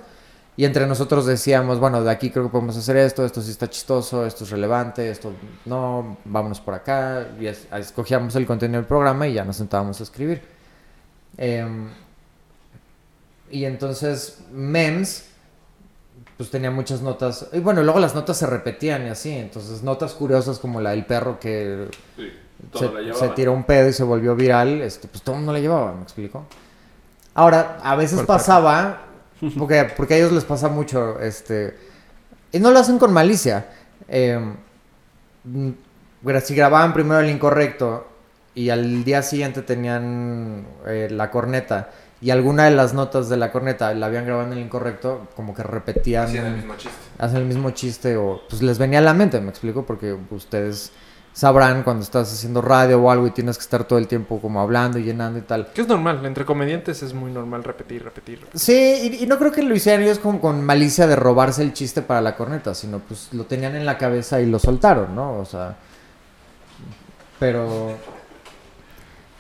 Y 0.56 0.64
entre 0.64 0.86
nosotros 0.86 1.26
decíamos, 1.26 1.78
bueno, 1.78 2.02
de 2.02 2.10
aquí 2.10 2.30
creo 2.30 2.44
que 2.44 2.50
podemos 2.50 2.76
hacer 2.76 2.96
esto, 2.96 3.24
esto 3.24 3.40
sí 3.42 3.50
está 3.50 3.68
chistoso, 3.68 4.24
esto 4.26 4.44
es 4.44 4.50
relevante, 4.50 5.08
esto 5.10 5.32
no, 5.66 6.16
vámonos 6.24 6.60
por 6.60 6.74
acá. 6.74 7.26
Y 7.38 7.46
es- 7.46 7.68
escogíamos 7.72 8.34
el 8.36 8.44
contenido 8.46 8.78
del 8.80 8.86
programa 8.88 9.26
y 9.28 9.34
ya 9.34 9.44
nos 9.44 9.56
sentábamos 9.56 10.00
a 10.00 10.02
escribir. 10.04 10.40
Em, 11.36 11.88
y 13.50 13.64
entonces, 13.64 14.40
MEMS, 14.52 15.24
pues 16.36 16.50
tenía 16.50 16.70
muchas 16.70 17.02
notas. 17.02 17.46
Y 17.52 17.60
bueno, 17.60 17.82
luego 17.82 18.00
las 18.00 18.14
notas 18.14 18.36
se 18.36 18.46
repetían 18.46 19.06
y 19.06 19.10
así. 19.10 19.32
Entonces, 19.32 19.82
notas 19.82 20.14
curiosas 20.14 20.58
como 20.58 20.80
la 20.80 20.90
del 20.90 21.04
perro 21.04 21.38
que 21.40 21.88
Sí, 22.16 22.30
se, 23.14 23.28
tiró 23.30 23.52
un 23.52 23.64
pedo 23.64 23.88
y 23.88 23.92
se 23.92 24.02
volvió 24.02 24.34
viral, 24.34 24.82
este, 24.82 25.08
pues 25.08 25.22
todo 25.22 25.36
el 25.36 25.40
mundo 25.40 25.52
la 25.52 25.60
llevaba, 25.60 25.94
¿me 25.94 26.02
explico? 26.02 26.44
Ahora, 27.34 27.78
a 27.82 27.94
veces 27.94 28.22
pasaba, 28.22 29.02
porque, 29.56 29.92
porque 29.96 30.14
a 30.14 30.16
ellos 30.18 30.32
les 30.32 30.44
pasa 30.44 30.68
mucho, 30.68 31.20
este, 31.20 31.76
y 32.50 32.58
no 32.58 32.70
lo 32.70 32.80
hacen 32.80 32.98
con 32.98 33.12
malicia. 33.12 33.66
eh, 34.08 34.40
si 36.42 36.54
grababan 36.54 36.92
primero 36.92 37.20
el 37.20 37.30
incorrecto 37.30 38.08
y 38.58 38.70
al 38.70 39.04
día 39.04 39.22
siguiente 39.22 39.62
tenían 39.62 40.66
eh, 40.84 41.06
la 41.12 41.30
corneta 41.30 41.90
y 42.20 42.30
alguna 42.30 42.64
de 42.64 42.72
las 42.72 42.92
notas 42.92 43.28
de 43.28 43.36
la 43.36 43.52
corneta 43.52 43.94
la 43.94 44.06
habían 44.06 44.24
grabado 44.24 44.48
en 44.48 44.52
el 44.54 44.58
incorrecto, 44.58 45.28
como 45.36 45.54
que 45.54 45.62
repetían 45.62 46.24
Hacían 46.24 46.46
el 46.46 46.56
mismo 46.56 46.74
chiste. 46.74 46.98
hacen 47.18 47.36
el 47.36 47.44
mismo 47.44 47.70
chiste 47.70 48.16
o 48.16 48.42
pues 48.50 48.60
les 48.60 48.76
venía 48.78 48.98
a 48.98 49.02
la 49.02 49.14
mente, 49.14 49.40
me 49.40 49.50
explico, 49.50 49.86
porque 49.86 50.16
ustedes 50.30 50.90
sabrán 51.32 51.84
cuando 51.84 52.02
estás 52.02 52.32
haciendo 52.32 52.60
radio 52.60 53.00
o 53.00 53.12
algo 53.12 53.28
y 53.28 53.30
tienes 53.30 53.56
que 53.56 53.62
estar 53.62 53.84
todo 53.84 54.00
el 54.00 54.08
tiempo 54.08 54.40
como 54.40 54.60
hablando 54.60 54.98
y 54.98 55.04
llenando 55.04 55.38
y 55.38 55.42
tal. 55.42 55.68
Que 55.72 55.82
es 55.82 55.86
normal, 55.86 56.26
entre 56.26 56.44
comediantes 56.44 57.04
es 57.04 57.14
muy 57.14 57.30
normal 57.30 57.62
repetir, 57.62 58.02
repetir. 58.02 58.40
repetir. 58.40 58.60
Sí, 58.60 58.72
y, 59.20 59.22
y 59.22 59.26
no 59.28 59.38
creo 59.38 59.52
que 59.52 59.62
lo 59.62 59.72
hicieran 59.72 60.02
ellos 60.02 60.18
como 60.18 60.40
con 60.40 60.64
malicia 60.64 61.06
de 61.06 61.14
robarse 61.14 61.62
el 61.62 61.72
chiste 61.72 62.02
para 62.02 62.20
la 62.20 62.34
corneta, 62.34 62.74
sino 62.74 62.98
pues 62.98 63.28
lo 63.32 63.44
tenían 63.44 63.76
en 63.76 63.86
la 63.86 63.96
cabeza 63.96 64.40
y 64.40 64.46
lo 64.46 64.58
soltaron, 64.58 65.14
¿no? 65.14 65.38
O 65.38 65.44
sea, 65.44 65.76
pero... 67.38 68.17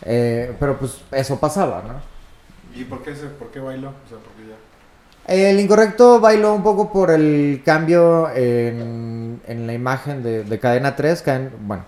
eh, 0.02 0.54
pero 0.58 0.78
pues 0.78 0.98
eso 1.12 1.38
pasaba, 1.38 1.82
¿no? 1.86 1.94
¿Y 2.80 2.84
por 2.84 3.02
qué, 3.02 3.14
se, 3.16 3.26
por 3.26 3.48
qué 3.50 3.60
bailó? 3.60 3.88
O 3.88 4.08
sea, 4.08 4.18
¿por 4.18 4.32
qué 4.34 4.48
ya? 4.48 5.34
El 5.34 5.60
incorrecto 5.60 6.20
bailó 6.20 6.54
un 6.54 6.62
poco 6.62 6.90
por 6.92 7.10
el 7.10 7.62
cambio 7.64 8.30
en, 8.34 9.40
en 9.46 9.66
la 9.66 9.74
imagen 9.74 10.22
de, 10.22 10.44
de 10.44 10.58
Cadena 10.58 10.96
3. 10.96 11.24
Caden- 11.26 11.50
bueno, 11.60 11.84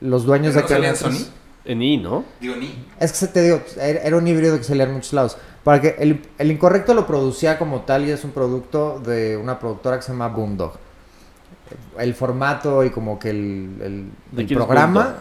los 0.00 0.24
dueños 0.24 0.54
¿Pero 0.54 0.66
de 0.68 0.74
no 0.74 0.80
Cadena 0.80 0.88
en 0.94 0.98
3. 0.98 1.26
Sony? 1.26 1.30
En 1.64 1.82
I, 1.82 1.96
¿no? 1.96 2.24
Digo, 2.40 2.54
ni. 2.56 2.84
Es 3.00 3.12
que 3.12 3.18
se 3.18 3.28
te 3.28 3.42
digo, 3.42 3.60
era 3.78 4.16
un 4.16 4.26
híbrido 4.28 4.56
que 4.58 4.64
salía 4.64 4.84
en 4.84 4.92
muchos 4.92 5.12
lados. 5.14 5.36
Para 5.64 5.80
que 5.80 5.96
el, 5.98 6.22
el 6.38 6.50
incorrecto 6.52 6.94
lo 6.94 7.06
producía 7.06 7.58
como 7.58 7.80
tal 7.80 8.06
y 8.06 8.10
es 8.10 8.22
un 8.24 8.30
producto 8.30 9.00
de 9.00 9.36
una 9.36 9.58
productora 9.58 9.96
que 9.96 10.02
se 10.02 10.12
llama 10.12 10.28
Boomdog. 10.28 10.74
El 11.98 12.14
formato 12.14 12.84
y 12.84 12.90
como 12.90 13.18
que 13.18 13.30
el, 13.30 13.70
el- 13.82 14.10
¿De 14.32 14.42
el 14.42 14.48
programa? 14.48 15.16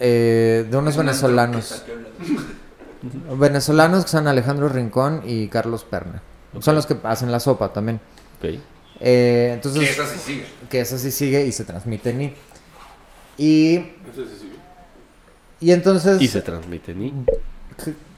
Eh, 0.00 0.66
de 0.70 0.76
unos 0.76 0.96
venezolanos. 0.96 1.82
Venezolanos 3.38 4.04
que 4.04 4.10
son 4.10 4.26
Alejandro 4.28 4.68
Rincón 4.68 5.22
y 5.26 5.48
Carlos 5.48 5.84
Perna. 5.84 6.22
Son 6.60 6.74
los 6.74 6.86
que 6.86 6.96
hacen 7.04 7.30
la 7.32 7.40
sopa 7.40 7.72
también. 7.72 8.00
Ok. 8.38 8.58
Eh, 9.00 9.50
entonces, 9.54 9.82
Que 9.82 9.90
esa 9.90 10.06
sí 10.06 10.18
sigue. 10.24 10.46
que 10.70 10.80
esa 10.80 10.98
sí 10.98 11.10
sigue 11.10 11.46
y 11.46 11.52
se 11.52 11.64
transmite 11.64 12.10
en 12.10 12.22
I. 12.22 12.34
Y, 13.36 13.76
Eso 13.76 14.24
sí, 14.24 14.36
sí. 14.42 14.52
y 15.60 15.72
entonces 15.72 16.22
Y 16.22 16.28
se 16.28 16.40
transmite 16.42 16.92
en 16.92 17.02
I. 17.02 17.14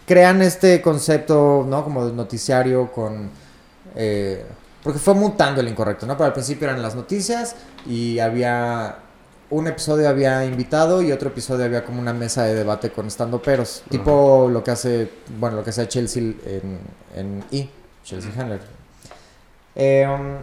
crean 0.06 0.42
este 0.42 0.82
concepto, 0.82 1.64
¿no? 1.66 1.82
Como 1.82 2.06
de 2.06 2.12
noticiario 2.12 2.92
con... 2.92 3.30
eh, 3.94 4.44
porque 4.82 4.98
fue 5.00 5.14
mutando 5.14 5.60
el 5.62 5.68
incorrecto, 5.68 6.06
¿no? 6.06 6.12
Pero 6.16 6.26
al 6.26 6.32
principio 6.34 6.68
eran 6.68 6.80
las 6.82 6.94
noticias 6.94 7.56
y 7.86 8.18
había... 8.20 8.98
Un 9.48 9.68
episodio 9.68 10.08
había 10.08 10.44
invitado 10.44 11.02
y 11.02 11.12
otro 11.12 11.28
episodio 11.28 11.64
había 11.64 11.84
como 11.84 12.00
una 12.00 12.12
mesa 12.12 12.44
de 12.44 12.54
debate 12.54 12.90
con 12.90 13.06
estando 13.06 13.40
peros. 13.40 13.84
Tipo 13.88 14.48
lo 14.50 14.64
que 14.64 14.72
hace, 14.72 15.08
bueno, 15.38 15.56
lo 15.56 15.64
que 15.64 15.70
hace 15.70 15.86
Chelsea 15.86 16.22
en, 16.22 16.80
en 17.14 17.44
I, 17.52 17.70
Chelsea 18.04 18.32
Handler. 18.36 18.60
Eh, 19.76 20.06
um, 20.08 20.38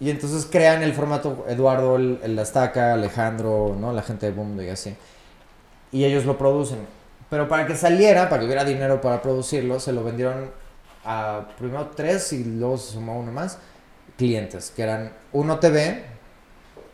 y 0.00 0.10
entonces 0.10 0.46
crean 0.50 0.82
el 0.82 0.94
formato 0.94 1.44
Eduardo, 1.48 1.96
el, 1.96 2.20
el 2.22 2.38
Alejandro, 2.38 3.76
¿no? 3.78 3.92
La 3.92 4.02
gente 4.02 4.26
de 4.26 4.32
Boom 4.32 4.60
y 4.62 4.68
así. 4.68 4.96
Y 5.92 6.04
ellos 6.04 6.24
lo 6.24 6.38
producen. 6.38 6.78
Pero 7.28 7.48
para 7.48 7.66
que 7.66 7.76
saliera, 7.76 8.28
para 8.28 8.40
que 8.40 8.46
hubiera 8.46 8.64
dinero 8.64 9.00
para 9.00 9.20
producirlo, 9.20 9.80
se 9.80 9.92
lo 9.92 10.04
vendieron 10.04 10.50
a 11.04 11.48
primero 11.58 11.90
tres 11.94 12.32
y 12.32 12.44
luego 12.44 12.78
se 12.78 12.92
sumó 12.92 13.18
uno 13.18 13.32
más. 13.32 13.58
Clientes, 14.16 14.72
que 14.74 14.82
eran 14.82 15.12
Uno 15.32 15.58
TV. 15.58 16.17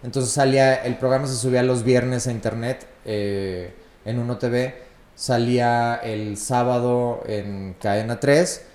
Entonces 0.04 0.32
salía, 0.32 0.74
el 0.84 0.96
programa 0.98 1.26
se 1.26 1.34
subía 1.34 1.62
los 1.62 1.82
viernes 1.82 2.26
a 2.26 2.30
internet 2.30 2.86
eh, 3.04 3.74
en 4.04 4.18
Uno 4.18 4.36
TV. 4.36 4.82
Salía 5.16 5.94
el 5.96 6.36
sábado 6.36 7.22
en 7.26 7.74
Cadena 7.80 8.20
3. 8.20 8.66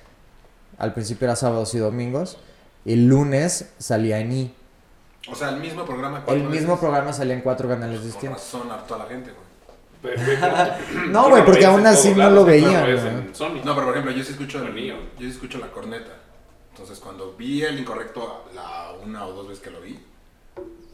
Al 0.80 0.94
principio 0.94 1.26
era 1.28 1.36
sábados 1.36 1.74
y 1.76 1.78
domingos. 1.78 2.38
Y 2.84 2.94
el 2.94 3.08
lunes 3.08 3.70
salía 3.78 4.20
en 4.20 4.32
I. 4.32 4.56
O 5.32 5.36
sea, 5.36 5.50
el 5.50 5.60
mismo 5.60 5.86
programa. 5.86 6.18
El 6.20 6.24
cuatro 6.24 6.44
mismo 6.50 6.68
veces. 6.68 6.80
programa 6.80 7.13
salía 7.13 7.34
en 7.36 7.42
cuatro 7.42 7.70
canales 7.70 8.04
distintos. 8.04 8.56
hartó 8.72 8.96
a 8.96 8.98
la 8.98 9.06
gente, 9.06 9.32
güey. 9.32 9.50
No, 11.10 11.30
güey, 11.30 11.44
porque 11.44 11.65
aún 11.65 11.86
así 11.86 12.13
no 12.15 12.30
lo 12.30 12.46
veían, 12.46 12.72
¿no? 12.74 13.76
pero 13.76 13.76
por 13.86 13.89
ejemplo, 13.89 14.12
yo 14.12 14.24
sí 14.24 14.32
escucho, 14.32 14.63
el- 14.63 14.86
yo 14.88 14.96
sí 15.20 15.28
escucho 15.28 15.58
la 15.60 15.68
corneta. 15.72 16.13
Entonces, 16.72 17.00
cuando 17.00 17.34
vi 17.34 17.63
el 17.63 17.78
incorrecto 17.80 18.46
la 18.56 18.94
una 19.06 19.26
o 19.26 19.34
dos 19.34 19.50
veces 19.50 19.62
que 19.62 19.72
lo 19.72 19.82
vi, 19.82 20.00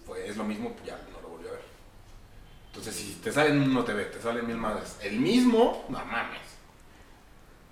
pues 0.05 0.29
es 0.29 0.37
lo 0.37 0.43
mismo, 0.43 0.73
ya 0.85 0.99
no 1.13 1.21
lo 1.21 1.29
volví 1.35 1.47
a 1.47 1.51
ver. 1.51 1.61
Entonces, 2.67 2.95
si 2.95 3.13
te 3.23 3.31
salen 3.31 3.61
uno 3.61 3.83
TV, 3.83 4.05
te 4.05 4.21
salen 4.21 4.45
mil 4.47 4.57
madres, 4.57 4.95
el 5.03 5.19
mismo, 5.19 5.85
no 5.89 6.03
mames. 6.05 6.41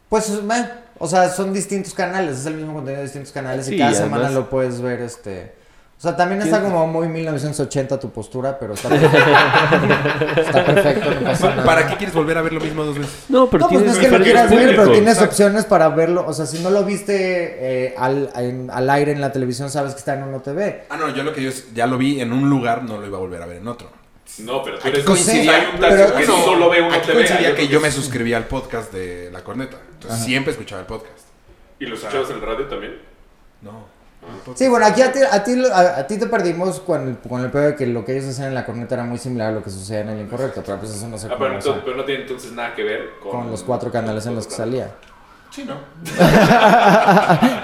Pues, 0.10 0.30
meh, 0.44 0.66
o 1.00 1.08
sea, 1.08 1.30
son 1.30 1.54
distintos 1.54 1.94
canales, 1.94 2.40
es 2.40 2.46
el 2.46 2.56
mismo 2.56 2.74
contenido 2.74 3.00
de 3.00 3.04
distintos 3.06 3.32
canales 3.32 3.66
Sí, 3.66 3.76
y 3.76 3.78
cada 3.80 3.92
y 3.92 3.96
semana 3.96 4.16
además- 4.28 4.34
lo 4.34 4.50
puedes 4.50 4.82
ver, 4.82 5.02
este... 5.02 5.63
O 5.98 6.02
sea, 6.04 6.18
también 6.18 6.42
está 6.42 6.62
como 6.62 6.86
muy 6.86 7.08
1980 7.08 7.98
tu 7.98 8.12
postura, 8.12 8.60
pero 8.60 8.74
está 8.74 8.90
perfecto. 8.90 10.42
está 10.42 10.66
perfecto, 10.66 11.12
no 11.12 11.22
pasa 11.28 11.50
nada. 11.52 11.64
¿Para 11.64 11.88
qué 11.88 11.96
quieres 11.96 12.14
volver 12.14 12.38
a 12.38 12.42
ver 12.42 12.52
lo 12.52 12.60
mismo 12.60 12.84
dos 12.84 12.98
veces? 12.98 13.24
No, 13.30 13.50
pero 13.50 13.64
no, 13.64 13.70
pues 13.70 13.82
no 13.86 13.92
tienes 13.94 14.04
es 14.04 14.12
que 14.12 14.18
lo 14.18 14.24
quieras 14.24 14.50
ver, 14.50 14.76
pero 14.76 14.92
tienes 14.92 15.14
Exacto. 15.14 15.30
opciones 15.32 15.64
para 15.66 15.88
verlo. 15.90 16.26
O 16.28 16.34
sea, 16.34 16.46
si 16.46 16.60
no 16.62 16.72
lo 16.72 16.84
viste 16.84 17.86
eh, 17.88 17.96
al, 17.98 18.30
en- 18.36 18.70
al 18.70 18.90
aire 18.90 19.14
en 19.14 19.22
la 19.22 19.32
televisión, 19.32 19.70
sabes 19.70 19.94
que 19.94 20.00
está 20.00 20.16
en 20.16 20.24
uno 20.24 20.42
TV. 20.42 20.84
Ah, 20.90 20.98
no, 20.98 21.10
yo 21.16 21.24
lo 21.24 21.32
que 21.32 21.42
yo 21.42 21.50
es- 21.50 21.74
ya 21.74 21.88
lo 21.88 21.98
vi 21.98 22.20
en 22.20 22.34
un 22.34 22.50
lugar, 22.50 22.84
no 22.84 22.98
lo 22.98 23.08
iba 23.08 23.18
a 23.18 23.22
volver 23.22 23.42
a 23.42 23.46
ver 23.46 23.58
en 23.58 23.68
otro. 23.70 23.90
No, 24.40 24.62
pero 24.62 24.80
tú 24.80 24.88
eres 24.90 25.06
coincidía- 25.06 25.56
hay 25.56 25.68
un 25.74 25.80
pero- 25.80 26.16
que 26.18 26.26
no, 26.26 26.44
solo 26.44 26.70
ve 26.70 26.82
uno 26.82 26.94
Aquí 26.96 27.06
TV. 27.08 27.14
coincidía 27.26 27.56
que 27.56 27.68
yo 27.70 27.80
me 27.80 27.92
suscribía 27.92 28.36
al 28.36 28.48
podcast 28.48 28.92
de 28.92 29.30
La 29.32 29.42
Corneta. 29.42 29.78
Entonces, 29.94 30.18
Ajá. 30.20 30.26
siempre 30.26 30.52
escuchaba 30.52 30.82
el 30.82 30.88
podcast. 30.88 31.20
¿Y 31.80 31.86
lo 31.86 31.96
escuchabas 31.96 32.30
en 32.30 32.36
el 32.38 32.42
radio 32.42 32.66
también? 32.68 32.98
No. 33.62 33.93
Sí, 34.56 34.68
bueno, 34.68 34.86
aquí 34.86 35.02
a 35.02 35.12
ti, 35.12 35.20
a 35.30 35.44
ti, 35.44 35.64
a, 35.72 35.80
a 36.00 36.08
ti 36.08 36.18
te 36.18 36.28
perdimos 36.28 36.80
con 36.82 37.08
el, 37.08 37.18
con 37.18 37.42
el 37.42 37.50
pedo 37.52 37.64
de 37.64 37.76
que 37.76 37.86
lo 37.88 38.04
que 38.06 38.14
ellos 38.18 38.30
hacían 38.30 38.50
en 38.50 38.56
la 38.56 38.66
corneta 38.66 38.96
era 38.96 39.04
muy 39.04 39.18
similar 39.18 39.50
a 39.50 39.52
lo 39.52 39.64
que 39.64 39.70
sucedía 39.70 40.02
en 40.02 40.10
el 40.10 40.20
incorrecto, 40.22 40.62
pero 40.66 40.80
pues 40.80 40.92
eso 40.96 41.08
no 41.08 41.18
se 41.18 41.28
Ah, 41.28 41.36
pero, 41.38 41.56
entonces- 41.56 41.82
pero 41.86 41.98
no 41.98 42.04
tiene 42.06 42.22
entonces 42.24 42.52
nada 42.52 42.74
que 42.76 42.84
ver 42.84 43.10
con, 43.22 43.32
con 43.32 43.52
los 43.52 43.64
cuatro 43.64 43.92
canales 43.92 44.26
en 44.26 44.36
los 44.36 44.46
que 44.48 44.54
salía. 44.54 44.92
Sí, 45.50 45.66
¿no? 45.66 45.76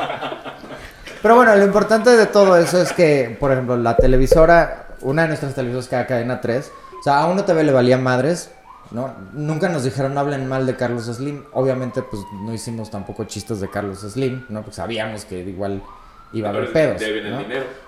Pero 1.22 1.36
bueno, 1.36 1.54
lo 1.56 1.66
importante 1.66 2.12
de 2.16 2.26
todo 2.28 2.56
eso 2.58 2.82
es 2.82 2.94
que, 2.94 3.36
por 3.40 3.52
ejemplo, 3.52 3.76
la 3.76 3.98
televisora, 3.98 4.88
una 5.02 5.24
de 5.24 5.28
nuestras 5.30 5.54
televisoras 5.54 5.88
que 5.90 5.96
era 5.96 6.08
cadena 6.08 6.40
3, 6.40 6.72
o 7.00 7.04
sea, 7.04 7.20
a 7.20 7.26
uno 7.28 7.44
TV 7.44 7.64
le 7.66 7.74
valía 7.74 7.98
madres, 7.98 8.52
¿no? 8.92 9.14
Nunca 9.34 9.68
nos 9.68 9.84
dijeron 9.84 10.14
no 10.14 10.22
hablen 10.22 10.48
mal 10.48 10.66
de 10.66 10.78
Carlos 10.78 11.06
Slim. 11.08 11.44
Obviamente, 11.52 12.02
pues 12.04 12.22
no 12.44 12.54
hicimos 12.54 12.90
tampoco 12.90 13.26
chistes 13.26 13.60
de 13.60 13.70
Carlos 13.70 14.00
Slim, 14.00 14.46
¿no? 14.48 14.62
Porque 14.62 14.76
sabíamos 14.78 15.26
que 15.26 15.40
igual 15.40 15.84
iba 16.34 16.50
a 16.50 16.52
haber 16.52 16.72
pedos. 16.72 17.02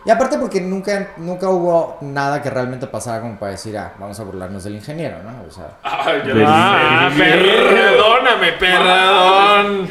Y 0.05 0.09
aparte 0.09 0.37
porque 0.37 0.59
nunca, 0.61 1.09
nunca 1.17 1.47
hubo 1.49 1.97
nada 2.01 2.41
que 2.41 2.49
realmente 2.49 2.87
pasara 2.87 3.21
como 3.21 3.37
para 3.37 3.51
decir, 3.51 3.77
ah, 3.77 3.93
vamos 3.99 4.19
a 4.19 4.23
burlarnos 4.23 4.63
del 4.63 4.75
ingeniero, 4.75 5.17
¿no? 5.23 5.43
O 5.47 5.51
sea, 5.51 5.77
yo 6.25 6.33
Del- 6.33 6.45
Ah, 6.47 7.09
perdóname, 7.15 8.51
perdón. 8.53 9.87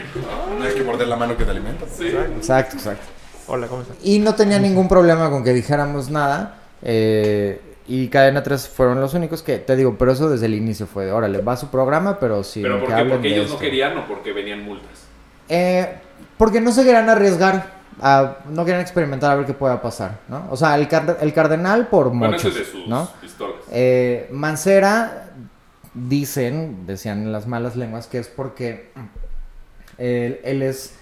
No 0.58 0.64
hay 0.64 0.74
que 0.74 0.82
morder 0.82 1.08
la 1.08 1.16
mano 1.16 1.36
que 1.36 1.44
te 1.44 1.50
alimenta. 1.50 1.84
Sí. 1.86 2.08
exacto, 2.08 2.76
exacto. 2.76 3.04
Hola, 3.46 3.66
¿cómo 3.66 3.82
estás? 3.82 3.96
Y 4.02 4.18
no 4.18 4.34
tenía 4.34 4.58
ningún 4.58 4.88
problema 4.88 5.30
con 5.30 5.42
que 5.44 5.52
dijéramos 5.52 6.10
nada. 6.10 6.56
eh, 6.82 7.60
y 7.88 8.06
Cadena 8.08 8.40
3 8.42 8.68
fueron 8.68 9.00
los 9.00 9.14
únicos 9.14 9.42
que, 9.42 9.58
te 9.58 9.74
digo, 9.74 9.96
pero 9.98 10.12
eso 10.12 10.28
desde 10.30 10.46
el 10.46 10.54
inicio 10.54 10.86
fue 10.86 11.06
de, 11.06 11.12
órale, 11.12 11.40
va 11.40 11.56
su 11.56 11.68
programa, 11.70 12.20
pero 12.20 12.44
sí. 12.44 12.62
¿Pero 12.62 12.78
¿Porque 12.78 12.94
de 12.94 13.28
ellos 13.28 13.46
no 13.48 13.54
esto". 13.54 13.58
querían 13.58 13.98
o 13.98 14.06
porque 14.06 14.32
venían 14.32 14.62
multas? 14.64 14.90
Eh, 15.48 15.88
porque 16.38 16.60
no 16.60 16.70
se 16.70 16.84
querían 16.84 17.08
arriesgar. 17.10 17.79
A- 18.00 18.38
no 18.48 18.64
querían 18.64 18.80
experimentar 18.80 19.30
a 19.30 19.34
ver 19.36 19.46
qué 19.46 19.54
pueda 19.54 19.80
pasar, 19.82 20.18
¿no? 20.28 20.46
O 20.50 20.56
sea, 20.56 20.74
el, 20.76 20.88
car- 20.88 21.18
el 21.20 21.32
cardenal 21.32 21.88
por 21.88 22.08
Bueno, 22.10 22.34
muchos, 22.34 22.54
de 22.54 22.64
sus 22.64 22.86
¿no? 22.86 23.08
Eh, 23.70 24.28
Mancera, 24.32 25.30
dicen, 25.94 26.86
decían 26.86 27.22
en 27.22 27.32
las 27.32 27.46
malas 27.46 27.76
lenguas, 27.76 28.06
que 28.06 28.18
es 28.18 28.28
porque 28.28 28.90
él, 29.98 30.40
él 30.44 30.62
es 30.62 30.94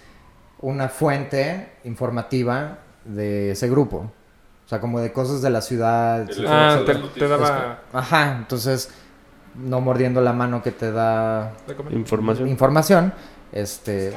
una 0.61 0.89
fuente 0.89 1.69
informativa 1.85 2.79
de 3.05 3.53
ese 3.53 3.69
grupo. 3.69 4.11
O 4.65 4.69
sea, 4.69 4.81
como 4.81 5.01
de 5.01 5.13
cosas 5.13 5.41
de 5.41 5.49
la 5.51 5.63
ciudad. 5.63 6.29
Ah, 6.47 6.81
te, 6.85 6.95
te 6.95 7.29
daba 7.29 7.79
Ajá, 7.93 8.37
entonces, 8.39 8.91
no 9.55 9.81
mordiendo 9.81 10.21
la 10.21 10.33
mano 10.35 10.63
que 10.63 10.73
te 10.73 10.93
da. 10.93 11.53
Información. 11.91 12.49
información, 12.49 13.13
este, 13.53 14.13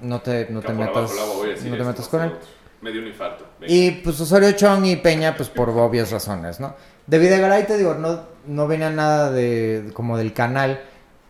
no 0.00 0.20
te, 0.20 0.48
no 0.50 0.60
te 0.60 0.72
metas, 0.72 1.10
no 1.14 1.42
te 1.42 1.52
esto, 1.52 1.84
metas 1.84 2.08
con 2.08 2.22
él. 2.22 2.32
Me 2.80 2.92
dio 2.92 3.00
un 3.00 3.08
infarto. 3.08 3.44
Venga. 3.60 3.72
Y 3.72 3.90
pues 4.02 4.20
Osorio 4.20 4.52
Chong 4.52 4.84
y 4.86 4.96
Peña, 4.96 5.36
pues 5.36 5.48
por 5.48 5.70
obvias 5.70 6.10
razones, 6.12 6.60
¿no? 6.60 6.76
De 7.06 7.18
Videgaray, 7.18 7.66
te 7.66 7.76
digo, 7.76 7.94
no, 7.94 8.20
no 8.46 8.68
venía 8.68 8.90
nada 8.90 9.30
de 9.32 9.90
como 9.94 10.16
del 10.16 10.32
canal. 10.32 10.80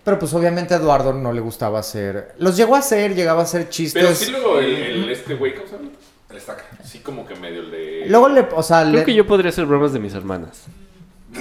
Pero 0.04 0.18
pues 0.18 0.32
obviamente 0.34 0.74
a 0.74 0.78
Eduardo 0.78 1.12
no 1.12 1.32
le 1.32 1.40
gustaba 1.40 1.78
hacer. 1.80 2.34
Los 2.38 2.56
llegó 2.56 2.76
a 2.76 2.78
hacer, 2.80 3.14
llegaba 3.14 3.40
a 3.40 3.44
hacer 3.44 3.68
chistes. 3.68 4.02
Pero 4.02 4.14
sí 4.14 4.30
luego 4.30 4.58
el, 4.58 4.74
el- 4.74 5.10
este 5.10 5.34
güey, 5.34 5.54
¿cómo 5.54 5.66
se 5.68 5.76
llama? 5.76 5.88
El 6.30 6.36
estaca. 6.36 6.64
Sí 6.84 6.98
como 7.00 7.26
que 7.26 7.34
medio 7.36 7.60
el 7.60 7.70
de... 7.70 8.04
Luego 8.08 8.28
le, 8.28 8.40
o 8.54 8.62
sea, 8.62 8.82
Creo 8.82 8.92
le- 9.00 9.04
que 9.04 9.14
yo 9.14 9.26
podría 9.26 9.50
hacer 9.50 9.64
bromas 9.66 9.92
de 9.92 9.98
mis 10.00 10.14
hermanas. 10.14 10.66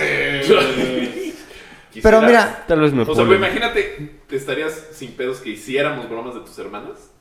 Pero 2.04 2.22
mira, 2.22 2.64
Tal 2.68 2.80
vez 2.82 2.94
me 2.94 3.04
O 3.04 3.16
sea, 3.16 3.24
güey, 3.26 3.38
imagínate, 3.38 4.20
te 4.28 4.36
estarías 4.36 4.74
sin 4.92 5.14
pedos 5.14 5.40
que 5.40 5.50
hiciéramos 5.50 6.08
bromas 6.10 6.36
de 6.36 6.42
tus 6.42 6.58
hermanas. 6.60 7.12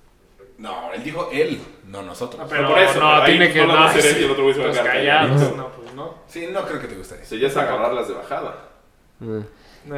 No, 0.59 0.93
él 0.93 1.03
dijo 1.05 1.29
él, 1.33 1.61
no 1.87 2.03
nosotros. 2.03 2.41
Ah, 2.43 2.47
Pero 2.49 2.69
por 2.69 2.79
eso, 2.79 2.99
no, 2.99 3.11
pero 3.17 3.25
tiene 3.27 3.53
que 3.53 3.67
no 3.67 3.93
sí. 3.93 3.99
y 4.21 4.25
el 4.25 4.31
otro 4.31 4.43
güey 4.45 4.55
se 4.55 4.61
va 4.63 4.69
a 4.69 4.73
quedar 4.73 4.87
callados, 4.87 5.31
callado. 5.43 5.57
no, 5.57 5.69
pues 5.73 5.95
no. 5.95 6.15
Sí, 6.29 6.49
no 6.53 6.63
creo 6.65 6.81
que 6.81 6.87
te 6.89 6.97
gustaría. 6.97 7.25
Sea, 7.25 7.39
ya 7.39 7.47
es 7.49 7.57
agarrarlas 7.57 8.09
de 8.09 8.15
bajada. 8.15 8.55
Eh. 9.23 9.43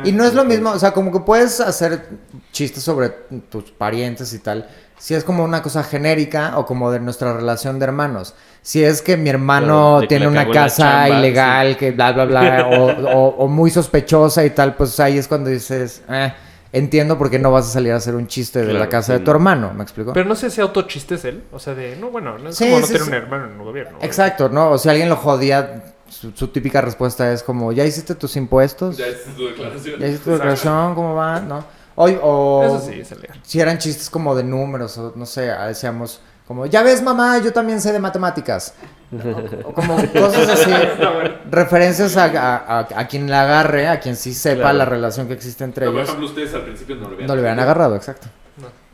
Y 0.05 0.13
no 0.13 0.25
es 0.25 0.35
lo 0.35 0.45
mismo, 0.45 0.71
o 0.71 0.79
sea, 0.79 0.93
como 0.93 1.11
que 1.13 1.21
puedes 1.21 1.61
hacer 1.61 2.07
chistes 2.53 2.83
sobre 2.83 3.09
tus 3.09 3.71
parientes 3.71 4.33
y 4.35 4.39
tal. 4.41 4.69
Si 4.99 5.15
es 5.15 5.25
como 5.25 5.45
una 5.45 5.63
cosa 5.63 5.83
genérica 5.83 6.59
o 6.59 6.67
como 6.67 6.91
de 6.91 7.01
nuestra 7.01 7.33
relación 7.33 7.79
de 7.79 7.85
hermanos. 7.85 8.35
Si 8.61 8.83
es 8.85 9.01
que 9.01 9.17
mi 9.17 9.31
hermano 9.31 10.01
tiene 10.09 10.27
una 10.27 10.51
casa 10.51 11.05
chamba, 11.05 11.19
ilegal, 11.21 11.77
que 11.79 11.93
bla, 11.93 12.13
bla, 12.13 12.25
bla, 12.27 12.67
o, 12.69 12.85
o- 13.17 13.29
o 13.45 13.49
muy 13.49 13.71
sospechosa 13.71 14.45
y 14.45 14.51
tal, 14.51 14.75
pues 14.75 14.99
ahí 15.01 15.17
es 15.17 15.27
cuando 15.29 15.49
dices, 15.51 16.03
eh, 16.11 16.35
entiendo 16.73 17.17
por 17.19 17.31
qué 17.31 17.39
no 17.39 17.51
vas 17.51 17.67
a 17.67 17.71
salir 17.73 17.93
a 17.93 17.97
hacer 17.97 18.15
un 18.15 18.27
chiste 18.27 18.65
de 18.65 18.73
la 18.75 18.89
casa 18.89 19.13
sí, 19.13 19.13
de 19.15 19.19
tu 19.21 19.27
no. 19.27 19.37
hermano, 19.37 19.73
¿me 19.75 19.83
explico? 19.83 20.13
Pero 20.13 20.29
no 20.29 20.35
sé 20.35 20.51
si 20.51 20.61
autochistes 20.61 21.25
él. 21.25 21.45
O 21.53 21.59
sea, 21.59 21.75
de, 21.75 21.97
no, 21.97 22.11
bueno, 22.11 22.39
no 22.39 22.51
es 22.51 22.57
Sí, 22.57 22.65
como 22.67 22.81
no 22.81 22.87
tener 22.87 23.03
sí. 23.03 23.09
un 23.09 23.15
hermano 23.15 23.45
en 23.47 23.53
el 23.53 23.59
gobierno. 23.65 23.99
Exacto, 24.03 24.49
¿no? 24.49 24.71
O 24.71 24.79
si 24.79 24.89
alguien 24.89 25.09
lo 25.09 25.17
jodía, 25.17 25.95
su, 26.09 26.33
su 26.33 26.49
típica 26.49 26.81
respuesta 26.81 27.33
es 27.33 27.43
como, 27.43 27.73
¿ya 27.73 27.85
hiciste 27.85 28.15
tus 28.15 28.37
impuestos? 28.37 28.97
Ya 28.97 29.07
es 29.07 29.25
tu 29.37 29.47
declaración. 29.47 30.01
¿Ya 30.01 30.07
hiciste 30.07 30.25
tu 30.25 30.31
declaración? 30.33 30.95
¿Cómo 30.95 31.15
va? 31.15 31.41
¿No? 31.41 31.65
O, 31.95 32.05
o 32.05 32.65
Eso 32.65 32.87
sí, 32.87 33.01
es 33.01 33.11
legal. 33.11 33.41
si 33.43 33.61
eran 33.61 33.79
chistes 33.79 34.09
como 34.09 34.35
de 34.37 34.45
números, 34.45 34.97
o 34.99 35.13
no 35.17 35.27
sé, 35.27 35.51
decíamos 35.67 36.21
como, 36.47 36.65
ya 36.67 36.83
ves 36.83 37.03
mamá, 37.03 37.39
yo 37.39 37.53
también 37.53 37.81
sé 37.81 37.93
de 37.93 37.99
matemáticas. 37.99 38.73
O, 39.11 39.69
o 39.69 39.73
como 39.73 39.97
cosas 40.13 40.49
así, 40.51 40.71
referencias 41.51 42.17
a, 42.19 42.25
a- 42.25 42.57
a- 42.81 42.89
a 42.95 43.07
quien 43.09 43.31
la 43.31 43.43
agarre, 43.43 43.89
a 43.89 44.01
quien 44.01 44.17
sí 44.17 44.35
sepa 44.35 44.61
Claro. 44.63 44.79
la 44.79 44.85
relación 44.85 45.27
que 45.27 45.33
existe 45.35 45.65
entre 45.65 45.87
No, 45.87 45.93
por 45.93 46.01
ellos. 46.01 46.09
ejemplo, 46.11 46.29
ustedes 46.29 46.53
al 46.55 46.63
principio 46.63 46.97
no 46.97 47.09
lo 47.09 47.15
habían 47.15 47.27
No 47.27 47.35
le 47.35 47.41
hubieran 47.41 47.61
agarrado, 47.61 47.97
exacto. 47.97 48.27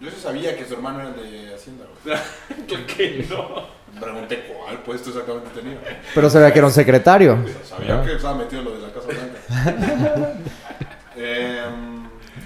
Yo 0.01 0.11
sí 0.11 0.17
sabía 0.23 0.57
que 0.57 0.65
su 0.67 0.75
hermano 0.75 1.01
era 1.01 1.11
de 1.13 1.55
Hacienda. 1.55 1.85
¿Por 2.05 2.87
qué 2.87 3.27
no? 3.31 3.75
Pregunté 4.01 4.45
cuál 4.53 4.79
puesto 4.81 5.11
exactamente 5.11 5.49
tenía. 5.55 5.79
Pero 6.15 6.29
sabía 6.29 6.53
que 6.53 6.59
era 6.59 6.67
un 6.67 6.73
secretario. 6.75 7.39
Sabía 7.69 8.03
que 8.03 8.15
estaba 8.17 8.35
metido 8.37 8.61
en 8.61 8.65
lo 8.67 8.75
de 8.75 8.81
la 8.87 8.93
Casa 8.93 9.07
Blanca. 9.09 10.33
eh, 11.17 11.63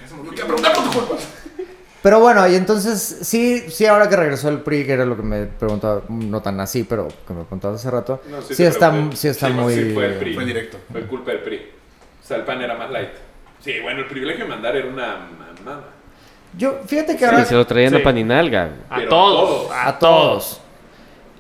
eso 0.07 0.15
me 0.17 0.21
olvidó. 0.21 0.35
¿Qué 0.35 0.43
preguntar 0.45 0.73
por 0.75 0.85
tu 0.85 0.91
culpa? 0.91 1.15
Pero 2.03 2.21
bueno, 2.21 2.47
y 2.49 2.55
entonces, 2.55 3.19
sí, 3.23 3.65
sí, 3.71 3.85
ahora 3.87 4.09
que 4.09 4.15
regresó 4.17 4.49
el 4.49 4.61
PRI, 4.61 4.87
que 4.87 4.93
era 4.93 5.05
lo 5.05 5.17
que 5.17 5.23
me 5.23 5.47
preguntaba, 5.47 6.03
no 6.09 6.41
tan 6.41 6.61
así, 6.61 6.85
pero 6.85 7.09
que 7.27 7.33
me 7.35 7.41
preguntaba 7.43 7.75
hace 7.75 7.91
rato, 7.91 8.23
No, 8.31 8.41
sí, 8.41 8.55
te 8.57 8.67
está, 8.69 8.93
sí 9.15 9.29
está 9.29 9.49
Sí, 9.49 9.53
muy... 9.53 9.75
sí, 9.75 9.91
fue 9.95 10.07
el 10.07 10.15
PRI. 10.15 10.35
Fue 10.35 10.45
directo. 10.45 10.79
Fue 10.93 11.03
culpa 11.03 11.33
del 11.33 11.41
PRI. 11.41 11.57
O 12.23 12.27
sea, 12.27 12.37
el 12.37 12.45
pan 12.45 12.63
era 12.63 12.77
más 12.77 12.91
light. 12.91 13.09
Sí, 13.61 13.73
bueno, 13.83 14.01
el 14.01 14.07
privilegio 14.07 14.45
de 14.45 14.51
mandar 14.51 14.77
era 14.77 14.87
una 14.87 15.17
mamada. 15.61 15.83
Yo, 16.57 16.79
fíjate 16.87 17.13
que 17.15 17.19
Sí, 17.19 17.25
ahora... 17.25 17.45
se 17.45 17.55
lo 17.55 17.67
traían 17.67 17.91
Sí. 17.95 17.97
a 18.01 18.03
pan 18.05 18.17
y 18.17 18.25
nalga. 18.25 18.71
A 18.89 19.05
todos. 19.07 19.09
todos. 19.69 19.73
A 19.75 19.99
todos. 19.99 20.61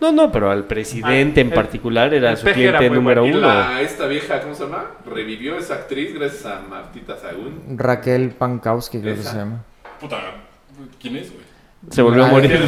No, 0.00 0.12
no, 0.12 0.30
pero 0.30 0.50
al 0.50 0.64
presidente 0.64 1.40
Ah, 1.40 1.42
en 1.42 1.48
el- 1.48 1.54
particular 1.54 2.12
era 2.12 2.30
el 2.32 2.36
su 2.36 2.46
era 2.46 2.54
cliente 2.54 2.90
número 2.90 3.26
Y 3.26 3.30
uno. 3.32 3.46
la, 3.48 3.80
esta 3.80 4.06
vieja, 4.06 4.40
¿cómo 4.42 4.54
se 4.54 4.64
llama? 4.64 4.86
Revivió 5.06 5.56
esa 5.56 5.74
actriz 5.74 6.14
gracias 6.14 6.46
a 6.46 6.60
Martita 6.68 7.16
Sagún. 7.16 7.62
Raquel 7.76 8.30
Pankowski, 8.30 9.00
creo 9.00 9.14
que 9.16 9.22
se 9.22 9.36
llama. 9.36 9.64
Puta, 10.00 10.16
¿quién 11.00 11.16
es, 11.16 11.32
güey? 11.32 11.48
Se 11.90 12.02
volvió 12.02 12.24
a 12.24 12.28
morir. 12.28 12.58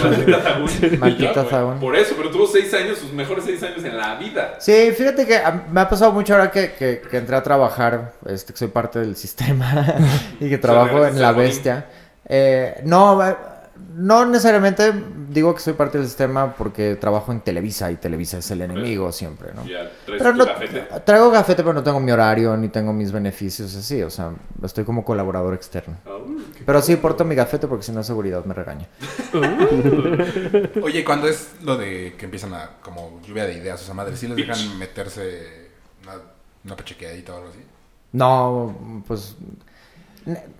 Martita. 0.98 1.44
Sagún. 1.48 1.78
Por 1.80 1.96
eso, 1.96 2.14
pero 2.16 2.30
tuvo 2.30 2.46
seis 2.46 2.72
años, 2.74 2.98
sus 2.98 3.12
mejores 3.12 3.44
seis 3.44 3.61
años 3.62 3.82
en 3.84 3.96
la 3.96 4.14
vida. 4.16 4.54
Sí, 4.61 4.92
fíjate 4.96 5.26
que 5.26 5.36
a- 5.36 5.64
me 5.70 5.80
ha 5.80 5.88
pasado 5.88 6.12
mucho 6.12 6.34
ahora 6.34 6.50
que, 6.50 6.72
que- 6.78 7.02
que 7.11 7.16
entré 7.16 7.34
a 7.36 7.42
trabajar, 7.42 8.12
este, 8.26 8.52
que 8.52 8.58
soy 8.58 8.68
parte 8.68 9.00
del 9.00 9.16
sistema 9.16 9.84
y 10.40 10.48
que 10.48 10.58
trabajo 10.58 10.96
gracias 10.96 11.16
en 11.16 11.22
La 11.22 11.32
Godín. 11.32 11.48
Bestia. 11.48 11.86
Eh, 12.32 12.80
no, 12.84 13.26
eh, 13.26 13.34
no 14.01 14.24
necesariamente 14.24 14.94
digo 15.28 15.55
que 15.55 15.61
soy 15.61 15.74
parte 15.74 15.98
del 15.98 16.07
sistema 16.07 16.55
porque 16.55 16.96
trabajo 16.96 17.32
en 17.32 17.40
Televisa 17.42 17.90
y 17.90 17.96
Televisa 17.96 18.38
es 18.38 18.51
el 18.51 18.62
enemigo 18.62 19.12
siempre, 19.12 19.53
¿no? 19.55 19.64
Ya, 19.66 19.90
traes 20.07 20.22
Pero 20.22 20.32
tu 20.32 20.38
no, 20.38 20.46
gafete. 20.46 20.86
traigo 21.05 21.30
gafete, 21.30 21.62
pero 21.62 21.74
no 21.74 21.82
tengo 21.82 22.01
mi 22.01 22.11
horario 22.11 22.57
ni 22.57 22.70
tengo 22.70 22.94
mis 22.94 23.12
beneficios 23.12 23.74
así, 23.76 24.03
o 24.03 24.09
sea, 24.09 24.32
estoy 24.62 24.84
como 24.84 25.05
colaborador 25.05 25.53
externo. 25.53 25.96
Ah, 26.07 26.16
qué 26.57 26.64
Pero 26.64 26.80
sí 26.80 26.96
porto 26.96 27.26
mi 27.26 27.34
gafete 27.34 27.68
porque 27.68 27.84
si 27.84 27.92
no 27.92 28.03
seguridad 28.03 28.42
me 28.46 28.55
regaña. 28.55 28.88
Oye, 30.82 31.05
cuando 31.05 31.28
es 31.28 31.51
lo 31.62 31.76
de 31.76 32.14
que 32.16 32.24
empiezan 32.24 32.55
a, 32.55 32.70
como 32.82 33.20
lluvia 33.26 33.44
de 33.44 33.55
ideas, 33.55 33.82
o 33.82 33.84
sea, 33.84 33.94
madre, 33.94 34.16
¿sí 34.16 34.28
les 34.28 34.36
dejan 34.36 34.78
meterse 34.78 35.68
una, 36.05 36.14
una 36.64 36.76
pachequeadita 36.76 37.34
o 37.34 37.36
algo 37.36 37.48
así? 37.51 37.61
No, 38.12 39.05
pues 39.07 39.36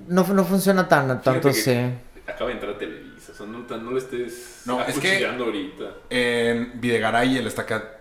no, 0.09 0.27
no 0.27 0.45
funciona 0.45 0.87
tan 0.87 1.23
tanto 1.23 1.51
que 1.51 2.11
Acaba 2.27 2.49
de 2.49 2.55
entrar 2.55 2.73
o 2.73 2.79
sea, 3.41 3.47
no, 3.47 3.77
no 3.83 3.91
le 3.93 3.99
estés 3.99 4.63
No, 4.67 4.81
es 4.85 4.99
que- 4.99 5.27
ahorita. 5.45 5.85
En 6.11 6.81
Videgaray 6.81 7.35
y 7.35 7.39
el 7.39 7.47
Estaca, 7.47 7.99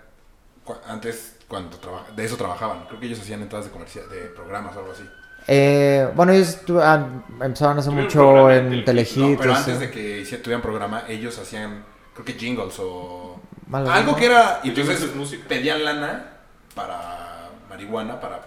antes, 0.88 1.38
cuando 1.48 1.78
trabaja, 1.78 2.12
de 2.16 2.26
eso 2.26 2.38
trabajaban. 2.38 2.86
Creo 2.88 3.00
que 3.00 3.08
ellos 3.08 3.20
hacían 3.20 3.42
entradas 3.42 3.66
de 3.68 3.72
comercial, 3.72 4.08
de 4.10 4.22
programas 4.30 4.76
o 4.76 4.80
algo 4.80 4.92
así. 4.92 5.04
Eh, 5.48 6.08
bueno, 6.16 6.32
ellos 6.32 6.58
tu- 6.66 6.80
ah, 6.80 7.08
empezaron 7.42 7.80
hace 7.80 7.90
Tuvieron 7.90 8.06
mucho 8.06 8.52
en 8.52 8.86
Telehit, 8.86 9.16
No, 9.18 9.36
pero 9.40 9.56
antes 9.56 9.80
de 9.80 9.90
que 9.90 10.24
tuvieran 10.44 10.62
programa, 10.62 11.04
ellos 11.08 11.40
hacían, 11.40 11.84
creo 12.14 12.26
que 12.26 12.34
jingles 12.34 12.76
o... 12.80 13.42
Malo, 13.68 13.90
algo 13.92 14.12
¿no? 14.12 14.18
que 14.18 14.26
era... 14.26 14.60
Y 14.64 14.70
entonces 14.70 15.02
es 15.02 15.16
música. 15.16 15.48
pedían 15.48 15.84
lana 15.84 16.34
para 16.76 17.50
marihuana, 17.70 18.20
para 18.20 18.42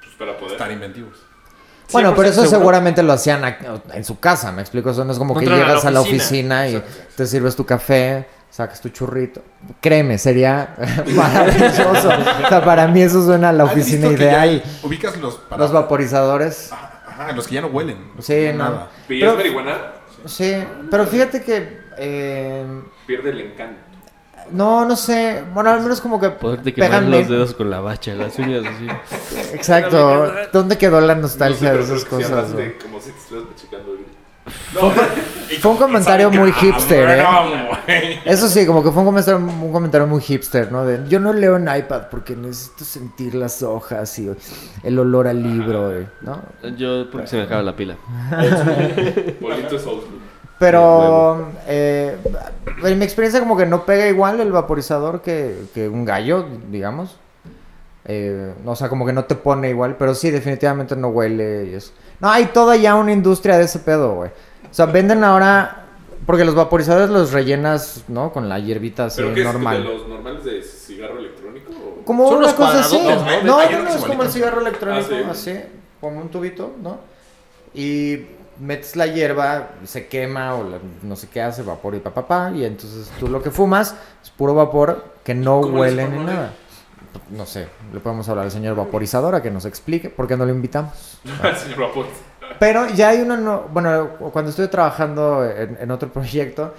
Pues 0.00 0.14
para 0.16 0.36
poder. 0.36 0.52
estar 0.52 0.70
inventivos. 0.70 1.18
Bueno, 1.92 2.10
100% 2.12 2.16
pero 2.16 2.28
eso 2.28 2.40
seguro. 2.42 2.58
seguramente 2.58 3.02
lo 3.02 3.12
hacían 3.12 3.42
ac- 3.42 3.80
en 3.92 4.04
su 4.04 4.18
casa, 4.18 4.50
¿me 4.52 4.62
explico? 4.62 4.90
Eso 4.90 5.04
no 5.04 5.12
es 5.12 5.18
como 5.18 5.34
No 5.34 5.40
que 5.40 5.44
entraron 5.46 5.64
a 5.64 5.68
llegas 5.68 5.84
la 5.84 5.90
a 5.90 5.92
la 5.92 6.00
oficina. 6.00 6.24
oficina 6.62 6.68
y 6.68 6.74
Exacto. 6.76 7.12
te 7.16 7.26
sirves 7.26 7.56
tu 7.56 7.66
café, 7.66 8.26
sacas 8.50 8.80
tu 8.80 8.88
churrito. 8.88 9.42
Créeme, 9.80 10.16
sería 10.18 10.74
maravilloso. 11.14 11.88
O 11.88 12.48
sea, 12.48 12.64
para 12.64 12.86
mí 12.88 13.02
eso 13.02 13.24
suena 13.24 13.50
a 13.50 13.52
la 13.52 13.64
¿Has 13.64 13.72
oficina 13.72 14.06
ideal. 14.08 14.62
ubicas 14.82 15.16
los... 15.18 15.34
Para, 15.36 15.62
Los 15.62 15.72
vaporizadores. 15.72 16.70
Ajá, 16.72 17.32
los 17.32 17.46
que 17.46 17.54
ya 17.56 17.60
no 17.60 17.68
huelen. 17.68 17.98
Sí, 18.20 18.48
no. 18.52 18.58
Nada. 18.64 18.88
¿Y 19.08 19.20
Pero- 19.20 19.32
es 19.32 19.36
marihuana? 19.36 19.76
Sí, 20.26 20.54
pero 20.90 21.06
fíjate 21.06 21.42
que... 21.42 21.80
eh, 21.98 22.64
Pierde 23.06 23.30
el 23.30 23.40
encanto. 23.42 23.80
No, 24.52 24.84
no 24.84 24.96
sé. 24.96 25.42
Bueno, 25.52 25.70
al 25.70 25.80
menos 25.80 26.00
como 26.00 26.20
que 26.20 26.30
Poderte 26.30 26.72
quemar 26.72 26.90
pegan 26.90 27.10
los 27.10 27.28
dedos 27.28 27.54
con 27.54 27.70
la 27.70 27.80
bacha, 27.80 28.14
las 28.14 28.38
uñas 28.38 28.64
así. 28.64 28.86
Exacto. 29.54 30.32
¿Dónde 30.52 30.78
quedó 30.78 31.00
la 31.00 31.14
nostalgia 31.14 31.72
No 31.72 31.78
de 31.78 31.84
esas 31.84 32.04
cosas? 32.04 32.54
de? 32.56 32.76
Como 32.78 33.00
si 33.00 33.10
te 33.10 33.18
estuvieras 33.18 33.50
machicando 33.50 33.90
ahorita. 33.90 34.24
Fue 35.60 35.70
un 35.70 35.76
comentario 35.78 36.30
muy 36.30 36.52
hipster, 36.52 37.18
¿eh? 37.18 38.20
Eso 38.24 38.48
sí, 38.48 38.66
como 38.66 38.82
que 38.82 38.90
fue 38.90 39.00
un 39.00 39.06
comentario, 39.06 39.38
un 39.38 39.72
comentario 39.72 40.06
muy 40.06 40.20
hipster, 40.20 40.70
¿no? 40.70 40.84
De, 40.84 41.08
yo 41.08 41.18
no 41.18 41.32
leo 41.32 41.56
en 41.56 41.62
iPad 41.62 42.08
porque 42.10 42.36
necesito 42.36 42.84
sentir 42.84 43.34
las 43.34 43.62
hojas 43.62 44.18
y 44.18 44.30
el 44.82 44.98
olor 44.98 45.28
al 45.28 45.42
libro, 45.42 45.90
¿no? 46.20 46.42
Yo, 46.76 47.10
porque 47.10 47.26
se 47.26 47.36
me 47.36 47.42
acaba 47.44 47.62
la 47.62 47.74
pila. 47.74 47.96
Bolito 49.40 49.76
es 49.76 49.82
school. 49.82 50.23
Pero 50.64 51.48
eh, 51.66 52.16
en 52.84 52.98
mi 52.98 53.04
experiencia 53.04 53.40
como 53.40 53.56
que 53.56 53.66
no 53.66 53.84
pega 53.84 54.08
igual 54.08 54.40
el 54.40 54.50
vaporizador 54.52 55.20
que, 55.22 55.56
que 55.74 55.88
un 55.88 56.04
gallo, 56.04 56.46
digamos. 56.70 57.16
Eh, 58.06 58.52
o 58.64 58.76
sea, 58.76 58.88
como 58.88 59.06
que 59.06 59.12
no 59.12 59.24
te 59.24 59.34
pone 59.34 59.70
igual, 59.70 59.96
pero 59.98 60.14
sí, 60.14 60.30
definitivamente 60.30 60.94
no 60.96 61.08
huele 61.08 61.68
y 61.70 61.74
eso. 61.74 61.92
No, 62.20 62.30
hay 62.30 62.46
toda 62.46 62.76
ya 62.76 62.94
una 62.96 63.12
industria 63.12 63.56
de 63.56 63.64
ese 63.64 63.78
pedo, 63.78 64.14
güey. 64.14 64.30
O 64.70 64.74
sea, 64.74 64.86
venden 64.86 65.24
ahora... 65.24 65.80
Porque 66.26 66.46
los 66.46 66.54
vaporizadores 66.54 67.10
los 67.10 67.32
rellenas, 67.32 68.04
¿no? 68.08 68.32
Con 68.32 68.48
la 68.48 68.58
hierbita 68.58 69.04
así 69.06 69.20
¿Pero 69.20 69.34
qué 69.34 69.40
es 69.42 69.46
normal. 69.46 69.82
de 69.82 69.88
los 69.90 70.08
normales 70.08 70.42
de 70.44 70.62
cigarro 70.62 71.18
electrónico? 71.18 71.70
o- 71.72 72.02
Como 72.06 72.26
Son 72.30 72.38
una 72.38 72.54
cosa 72.54 72.80
así. 72.80 72.98
¿no? 72.98 73.14
No, 73.42 73.70
no, 73.70 73.82
no, 73.82 73.88
es 73.90 74.04
como 74.04 74.22
el 74.22 74.30
cigarro 74.30 74.62
electrónico, 74.62 75.06
Ah, 75.12 75.34
sí. 75.34 75.50
así, 75.50 75.60
como 76.00 76.22
un 76.22 76.30
tubito, 76.30 76.72
¿no? 76.82 76.98
Y 77.74 78.20
metes 78.58 78.96
la 78.96 79.06
hierba, 79.06 79.68
se 79.84 80.06
quema 80.06 80.54
o 80.54 80.64
la- 80.64 80.78
no 81.02 81.16
sé 81.16 81.28
qué 81.28 81.42
hace, 81.42 81.62
vapor 81.62 81.94
y 81.94 82.00
pa, 82.00 82.10
pa, 82.14 82.26
pa, 82.26 82.50
y 82.54 82.64
entonces 82.64 83.10
tú 83.18 83.28
lo 83.28 83.42
que 83.42 83.50
fumas 83.50 83.94
es 84.22 84.30
puro 84.30 84.54
vapor 84.54 85.04
que 85.24 85.34
no 85.34 85.60
¿Cómo 85.60 85.80
huele 85.80 86.08
ni 86.08 86.24
nada. 86.24 86.52
No 87.30 87.46
sé, 87.46 87.68
le 87.92 88.00
podemos 88.00 88.28
hablar 88.28 88.44
al 88.46 88.50
señor 88.50 88.74
vaporizador 88.76 89.34
a 89.36 89.42
que 89.42 89.50
nos 89.50 89.64
explique 89.64 90.10
por 90.10 90.26
qué 90.26 90.36
no 90.36 90.44
lo 90.44 90.50
invitamos. 90.52 91.18
Señor. 91.62 91.90
Pero 92.58 92.88
ya 92.88 93.08
hay 93.10 93.20
una, 93.20 93.36
no- 93.36 93.62
bueno, 93.72 94.10
cuando 94.32 94.50
estuve 94.50 94.68
trabajando 94.68 95.44
en, 95.44 95.78
en 95.80 95.90
otro 95.90 96.08
proyecto, 96.12 96.74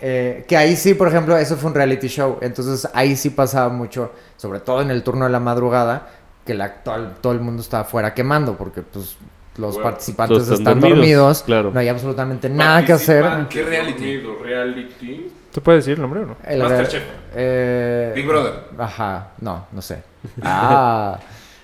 eh, 0.00 0.44
que 0.46 0.56
ahí 0.56 0.76
sí, 0.76 0.94
por 0.94 1.08
ejemplo, 1.08 1.36
eso 1.36 1.56
fue 1.56 1.70
un 1.70 1.74
reality 1.74 2.06
show, 2.08 2.38
entonces 2.40 2.88
ahí 2.94 3.16
sí 3.16 3.30
pasaba 3.30 3.68
mucho, 3.68 4.12
sobre 4.36 4.60
todo 4.60 4.80
en 4.82 4.90
el 4.90 5.02
turno 5.02 5.24
de 5.24 5.30
la 5.30 5.40
madrugada, 5.40 6.08
que 6.44 6.54
la, 6.54 6.74
todo, 6.82 7.08
todo 7.20 7.32
el 7.32 7.40
mundo 7.40 7.62
estaba 7.62 7.82
afuera 7.82 8.14
quemando, 8.14 8.56
porque 8.56 8.82
pues 8.82 9.16
los 9.58 9.74
Bueno, 9.74 9.90
participantes 9.90 10.38
están, 10.42 10.58
están 10.58 10.80
dormidos, 10.80 10.96
dormidos, 10.98 11.42
claro. 11.42 11.70
no 11.72 11.80
hay 11.80 11.88
absolutamente 11.88 12.48
nada 12.48 12.84
que 12.84 12.92
hacer. 12.92 13.24
¿Qué 13.50 13.62
reality? 13.62 14.20
Reality. 14.42 15.32
¿Te 15.52 15.60
puedes 15.60 15.84
decir 15.84 15.96
el 15.96 16.02
nombre 16.02 16.20
o 16.22 16.26
no? 16.26 16.36
El- 16.46 16.60
Masterchef. 16.62 17.02
eh, 17.34 18.12
Big 18.14 18.26
Brother. 18.26 18.52
Ajá, 18.78 19.28
no, 19.40 19.66
no 19.72 19.82
sé. 19.82 20.02
Ah, 20.42 21.18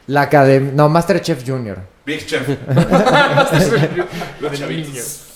la 0.09 0.23
academia, 0.23 0.73
no, 0.75 0.89
Masterchef 0.89 1.45
Junior. 1.47 1.79
Big 2.05 2.27
Chef. 2.27 2.47
Los 4.41 4.53
chavitos. 4.59 5.35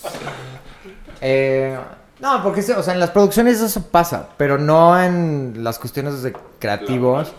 Eh, 1.21 1.77
no, 2.19 2.43
porque 2.43 2.61
sí, 2.61 2.71
o 2.73 2.83
sea, 2.83 2.93
en 2.93 2.99
las 2.99 3.11
producciones 3.11 3.61
eso 3.61 3.81
pasa, 3.89 4.29
pero 4.37 4.57
no 4.57 5.01
en 5.01 5.63
las 5.63 5.79
cuestiones 5.79 6.21
de 6.21 6.33
creativos, 6.59 7.31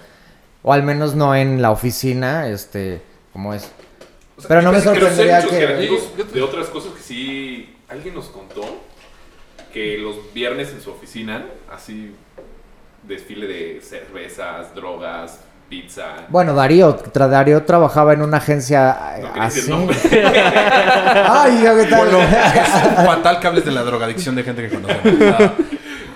o 0.63 0.73
al 0.73 0.83
menos 0.83 1.15
no 1.15 1.35
en 1.35 1.63
la 1.63 1.71
oficina, 1.71 2.49
este, 2.49 3.03
como 3.33 3.55
es. 3.55 3.71
O 4.41 4.43
sea, 4.43 4.49
Pero 4.49 4.63
no 4.63 4.73
me 4.73 4.79
que 4.79 4.85
sorprendería 4.85 5.43
que... 5.43 5.49
creativos 5.49 6.33
de 6.33 6.43
otras 6.43 6.69
cosas 6.69 6.93
que 6.95 7.03
sí. 7.03 7.77
Alguien 7.89 8.15
nos 8.15 8.27
contó 8.29 8.63
que 9.73 9.99
los 9.99 10.17
viernes 10.33 10.71
en 10.71 10.81
su 10.81 10.91
oficina, 10.91 11.45
así 11.71 12.15
desfile 13.03 13.47
de 13.47 13.81
cervezas, 13.83 14.75
drogas, 14.75 15.41
pizza. 15.69 16.05
Bueno, 16.29 16.55
Darío, 16.55 16.97
tra- 16.99 17.29
Darío 17.29 17.63
trabajaba 17.65 18.13
en 18.15 18.23
una 18.23 18.39
agencia 18.39 18.97
eh, 19.19 19.23
No 19.37 19.45
decir 19.45 19.63
así. 19.63 19.71
nombre. 19.71 19.97
Ay, 21.29 21.63
yo 21.65 21.77
qué 21.77 21.85
tal. 21.85 22.07
Polo, 22.07 22.21
es 22.23 22.29
fatal 23.07 23.41
que 23.41 23.47
hables 23.47 23.65
de 23.65 23.71
la 23.73 23.83
drogadicción 23.83 24.35
de 24.35 24.43
gente 24.43 24.69
que 24.69 24.77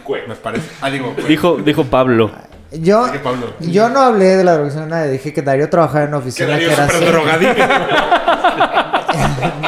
Güey. 0.04 0.26
me 0.28 0.34
parece. 0.36 0.68
Ah, 0.80 0.90
digo. 0.90 1.14
Dijo, 1.28 1.56
dijo 1.58 1.84
Pablo. 1.84 2.30
Yo, 2.80 3.06
yo 3.60 3.88
no 3.88 4.00
hablé 4.00 4.36
de 4.36 4.44
la 4.44 4.52
drogadicción, 4.54 4.88
nada, 4.88 5.04
dije 5.06 5.32
que 5.32 5.42
Darío 5.42 5.70
trabajaba 5.70 6.02
en 6.04 6.08
una 6.08 6.18
Que 6.18 6.22
oficina 6.24 6.48
Darío 6.50 6.68
que 6.68 6.74
era 6.74 6.84
así. 6.84 7.04
drogadicto. 7.04 7.62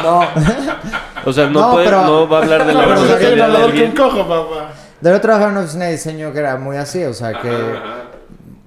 No. 0.03 0.21
O 1.25 1.33
sea, 1.33 1.47
no, 1.47 1.59
No, 1.59 1.71
puede, 1.73 1.85
pero- 1.85 2.01
no 2.03 2.29
va 2.29 2.39
a 2.39 2.41
hablar 2.43 2.65
de 2.65 2.73
la 2.73 2.81
No, 2.81 2.87
pero 2.87 2.99
homosexualidad 3.01 3.47
Darío 3.47 3.59
de 3.59 3.65
alguien. 3.71 3.91
cojo, 3.95 4.27
papá. 4.27 4.71
Darío 5.01 5.21
trabajaba 5.21 5.49
en 5.51 5.57
una 5.57 5.63
oficina 5.65 5.85
de 5.85 5.91
diseño 5.91 6.33
que 6.33 6.39
era 6.39 6.55
muy 6.57 6.77
así, 6.77 7.03
o 7.03 7.13
sea 7.13 7.33
que... 7.41 7.49
Ajá. 7.49 8.03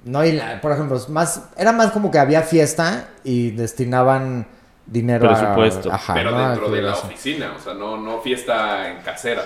No, 0.03 0.23
y 0.25 0.33
la- 0.33 0.59
por 0.61 0.71
ejemplo, 0.71 0.99
más, 1.09 1.43
era 1.57 1.71
más 1.71 1.91
como 1.91 2.11
que 2.11 2.19
había 2.19 2.41
fiesta 2.41 3.05
y 3.23 3.51
destinaban 3.51 4.47
dinero 4.85 5.27
Presupuesto. 5.27 5.91
a... 5.91 5.95
Ajá, 5.95 6.13
Pero 6.13 6.31
¿no? 6.31 6.49
dentro 6.49 6.69
de 6.69 6.81
la 6.81 6.93
oficina, 6.93 7.53
o 7.57 7.61
sea, 7.61 7.73
no, 7.73 7.97
no 7.97 8.19
fiesta 8.21 8.89
en 8.89 8.97
casera. 9.01 9.41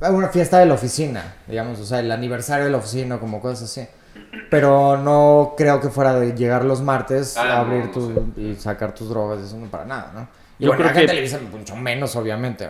Ah, 0.00 0.10
Una 0.10 0.28
fiesta 0.28 0.58
de 0.58 0.66
la 0.66 0.74
oficina, 0.74 1.34
digamos, 1.46 1.80
o 1.80 1.84
sea, 1.84 2.00
el 2.00 2.10
aniversario 2.12 2.66
de 2.66 2.70
la 2.70 2.78
oficina, 2.78 3.18
como 3.18 3.40
cosas 3.40 3.64
así. 3.64 3.86
Pero 4.50 4.96
no 4.98 5.54
creo 5.56 5.80
que 5.80 5.88
fuera 5.88 6.14
de 6.18 6.34
llegar 6.34 6.64
los 6.64 6.80
martes, 6.82 7.36
Ah, 7.36 7.44
no, 7.46 7.52
abrir 7.54 7.84
no 7.86 7.90
tu 7.90 8.32
y 8.40 8.54
sacar 8.56 8.94
tus 8.94 9.08
drogas, 9.08 9.40
eso 9.40 9.56
no 9.56 9.66
para 9.66 9.84
nada, 9.84 10.12
¿no? 10.14 10.28
Y 10.58 10.64
Yo 10.64 10.70
bueno, 10.70 10.78
creo 10.82 10.90
acá 10.90 11.00
en 11.00 11.06
que- 11.06 11.12
Televisa 11.12 11.38
mucho 11.50 11.76
menos, 11.76 12.14
obviamente. 12.16 12.68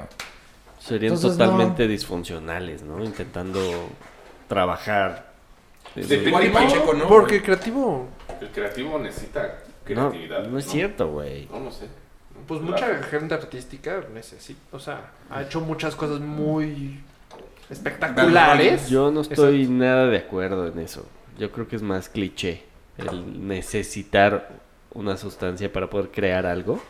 Serían 0.78 1.14
Entonces, 1.14 1.38
totalmente 1.38 1.86
disfuncionales, 1.88 2.82
¿no? 2.82 3.02
Intentando 3.04 3.60
trabajar. 4.48 5.26
Depende- 5.94 6.28
Igual 6.28 6.44
y 6.46 6.48
Pacheco, 6.50 6.94
¿no? 6.94 7.08
Porque 7.08 7.42
creativo, 7.42 8.06
El 8.40 8.48
creativo 8.50 8.98
necesita 8.98 9.58
creatividad. 9.84 10.46
no 10.46 10.58
es 10.58 10.66
cierto, 10.66 11.10
güey. 11.10 11.46
No, 11.52 11.60
no 11.60 11.70
sé. 11.70 11.86
pues 12.46 12.60
Claro. 12.60 12.72
mucha 12.94 13.02
gente 13.08 13.34
artística 13.34 14.00
necesita, 14.14 14.60
o 14.72 14.78
sea, 14.78 15.10
ha 15.28 15.42
hecho 15.42 15.60
muchas 15.60 15.94
cosas 15.94 16.20
muy 16.20 17.02
espectaculares. 17.70 18.88
Yo 18.88 19.10
no 19.10 19.20
estoy 19.20 19.66
nada 19.68 20.06
de 20.06 20.18
acuerdo 20.18 20.66
en 20.66 20.78
eso. 20.78 21.06
Yo 21.38 21.50
creo 21.52 21.68
que 21.68 21.76
es 21.76 21.82
más 21.82 22.08
cliché 22.08 22.64
el 22.96 23.46
necesitar 23.46 24.50
una 24.94 25.16
sustancia 25.16 25.72
para 25.72 25.88
poder 25.88 26.10
crear 26.10 26.46
algo. 26.46 26.80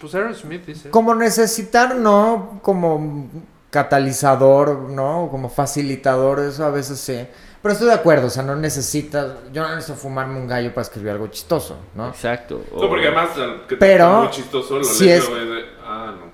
Pues 0.00 0.14
Aaron 0.14 0.34
Smith 0.34 0.64
dice. 0.64 0.90
Como 0.90 1.14
necesitar, 1.14 1.94
¿no? 1.96 2.60
Como 2.62 3.28
catalizador, 3.70 4.78
¿no? 4.90 5.28
Como 5.30 5.48
facilitador, 5.50 6.40
eso 6.40 6.64
a 6.64 6.70
veces 6.70 6.98
sí. 7.00 7.18
Pero 7.60 7.72
estoy 7.72 7.88
de 7.88 7.94
acuerdo, 7.94 8.28
o 8.28 8.30
sea, 8.30 8.44
no 8.44 8.54
necesitas... 8.54 9.32
Yo 9.52 9.62
no 9.62 9.74
necesito 9.74 9.98
fumarme 9.98 10.38
un 10.38 10.46
gallo 10.46 10.70
para 10.70 10.82
escribir 10.82 11.10
algo 11.10 11.26
chistoso, 11.26 11.76
¿no? 11.96 12.08
Exacto. 12.08 12.62
o- 12.72 12.82
No, 12.82 12.88
porque 12.88 13.08
además, 13.08 13.30
que 13.68 13.76
Pero, 13.76 14.20
muy 14.20 14.30
chistoso, 14.30 14.78
lo 14.78 14.84
si 14.84 15.08
es- 15.10 15.28
luego 15.28 15.44
y 15.44 15.56
de- 15.56 15.64
Ah, 15.84 16.14
no. 16.18 16.28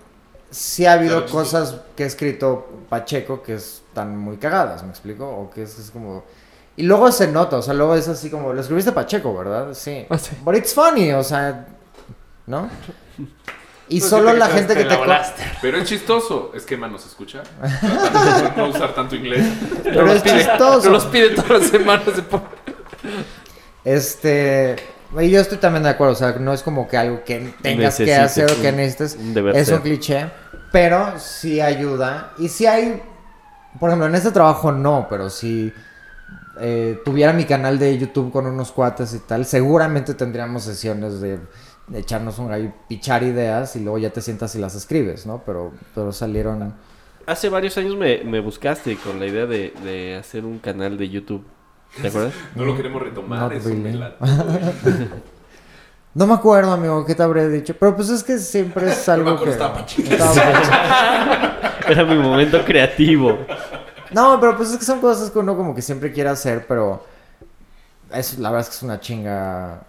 Sí 0.54 0.86
ha 0.86 0.92
habido 0.94 1.18
Claro, 1.24 1.32
cosas 1.32 1.76
que 1.96 2.04
ha 2.04 2.06
escrito 2.06 2.68
Pacheco 2.88 3.42
que 3.42 3.54
están 3.54 4.16
muy 4.16 4.36
cagadas, 4.36 4.82
¿me 4.84 4.90
explico? 4.90 5.26
O 5.28 5.50
que 5.50 5.62
es, 5.64 5.78
es 5.78 5.90
como... 5.90 6.24
Y 6.76 6.82
luego 6.84 7.10
se 7.12 7.28
nota, 7.28 7.56
o 7.58 7.62
sea, 7.62 7.74
luego 7.74 7.94
es 7.94 8.08
así 8.08 8.30
como... 8.30 8.52
Lo 8.52 8.60
escribiste 8.60 8.92
Pacheco, 8.92 9.36
¿verdad? 9.36 9.68
Sí. 9.74 10.06
Ah, 10.08 10.18
sí. 10.18 10.36
But 10.42 10.56
it's 10.56 10.72
funny, 10.74 11.12
o 11.12 11.22
sea... 11.22 11.66
¿No? 12.46 12.68
Y 13.88 13.98
Pues 14.00 14.10
solo 14.10 14.32
la 14.32 14.48
gente 14.48 14.74
que 14.74 14.84
te... 14.84 15.06
la. 15.06 15.34
Pero 15.60 15.78
es 15.78 15.88
chistoso. 15.88 16.52
Es 16.54 16.64
que, 16.64 16.76
mano, 16.76 16.98
se 16.98 17.08
escucha. 17.08 17.42
No 18.56 18.68
usar 18.68 18.94
tanto 18.94 19.14
inglés. 19.16 19.46
Pero 19.82 20.10
es 20.10 20.22
Pide- 20.22 20.38
chistoso. 20.38 20.86
no 20.86 20.92
los 20.94 21.04
pide 21.06 21.30
todas 21.30 21.50
las 21.62 21.70
semanas. 21.70 22.06
de 22.06 22.22
Este... 23.84 24.76
Y 25.20 25.30
yo 25.30 25.40
estoy 25.40 25.58
también 25.58 25.84
de 25.84 25.90
acuerdo, 25.90 26.14
o 26.14 26.16
sea, 26.16 26.32
no 26.32 26.52
es 26.52 26.62
como 26.64 26.88
que 26.88 26.96
algo 26.96 27.22
que 27.24 27.54
tengas 27.62 27.96
que 27.98 28.12
hacer 28.16 28.50
o 28.50 28.60
que 28.60 28.72
necesites. 28.72 29.16
Es 29.54 29.68
un 29.68 29.78
cliché, 29.78 30.28
pero 30.74 31.20
sí 31.20 31.60
ayuda. 31.60 32.32
Y 32.36 32.48
si 32.48 32.66
hay, 32.66 33.00
por 33.78 33.90
ejemplo, 33.90 34.08
en 34.08 34.16
este 34.16 34.32
trabajo 34.32 34.72
no, 34.72 35.06
pero 35.08 35.30
si 35.30 35.72
eh, 36.60 37.00
tuviera 37.04 37.32
mi 37.32 37.44
canal 37.44 37.78
de 37.78 37.96
YouTube 37.96 38.32
con 38.32 38.44
unos 38.46 38.72
cuates 38.72 39.14
y 39.14 39.20
tal, 39.20 39.44
seguramente 39.44 40.14
tendríamos 40.14 40.64
sesiones 40.64 41.20
de, 41.20 41.38
de 41.86 41.98
echarnos 42.00 42.40
un 42.40 42.48
gallo, 42.48 42.72
pichar 42.88 43.22
ideas 43.22 43.76
y 43.76 43.84
luego 43.84 43.98
ya 43.98 44.10
te 44.10 44.20
sientas 44.20 44.56
y 44.56 44.58
las 44.58 44.74
escribes, 44.74 45.26
¿no? 45.26 45.44
Pero, 45.46 45.70
pero 45.94 46.10
salieron... 46.10 46.74
Hace 47.24 47.50
varios 47.50 47.78
años 47.78 47.94
me, 47.94 48.24
me 48.24 48.40
buscaste 48.40 48.96
con 48.96 49.20
la 49.20 49.26
idea 49.26 49.46
de, 49.46 49.72
de 49.84 50.16
hacer 50.16 50.44
un 50.44 50.58
canal 50.58 50.98
de 50.98 51.08
YouTube. 51.08 51.46
¿Te 52.02 52.08
acuerdas? 52.08 52.34
No 52.56 52.64
lo 52.64 52.76
queremos 52.76 53.00
retomar. 53.00 53.38
Not 53.42 53.52
eso 53.52 53.68
really. 53.68 53.96
me. 56.14 56.18
No 56.18 56.26
me 56.26 56.34
acuerdo, 56.34 56.72
amigo, 56.72 57.04
¿qué 57.04 57.14
te 57.14 57.22
habré 57.22 57.48
dicho? 57.48 57.74
Pero 57.78 57.96
pues 57.96 58.08
es 58.10 58.22
que 58.22 58.38
siempre 58.38 58.90
es 58.90 59.08
algo 59.08 59.30
acuerdo, 59.30 59.84
que... 59.84 60.12
estaba. 60.12 60.32
Estaba. 60.32 61.58
Era 61.88 62.04
mi 62.04 62.16
momento 62.16 62.64
creativo. 62.64 63.38
No, 64.12 64.38
pero 64.40 64.56
pues 64.56 64.70
es 64.70 64.78
que 64.78 64.84
son 64.84 65.00
cosas 65.00 65.30
que 65.30 65.38
uno 65.38 65.56
como 65.56 65.74
que 65.74 65.82
siempre 65.82 66.12
quiere 66.12 66.30
hacer, 66.30 66.66
pero 66.66 67.04
es, 68.12 68.38
la 68.38 68.50
verdad 68.50 68.62
es 68.62 68.68
que 68.70 68.76
es 68.76 68.82
una 68.82 69.00
chinga 69.00 69.80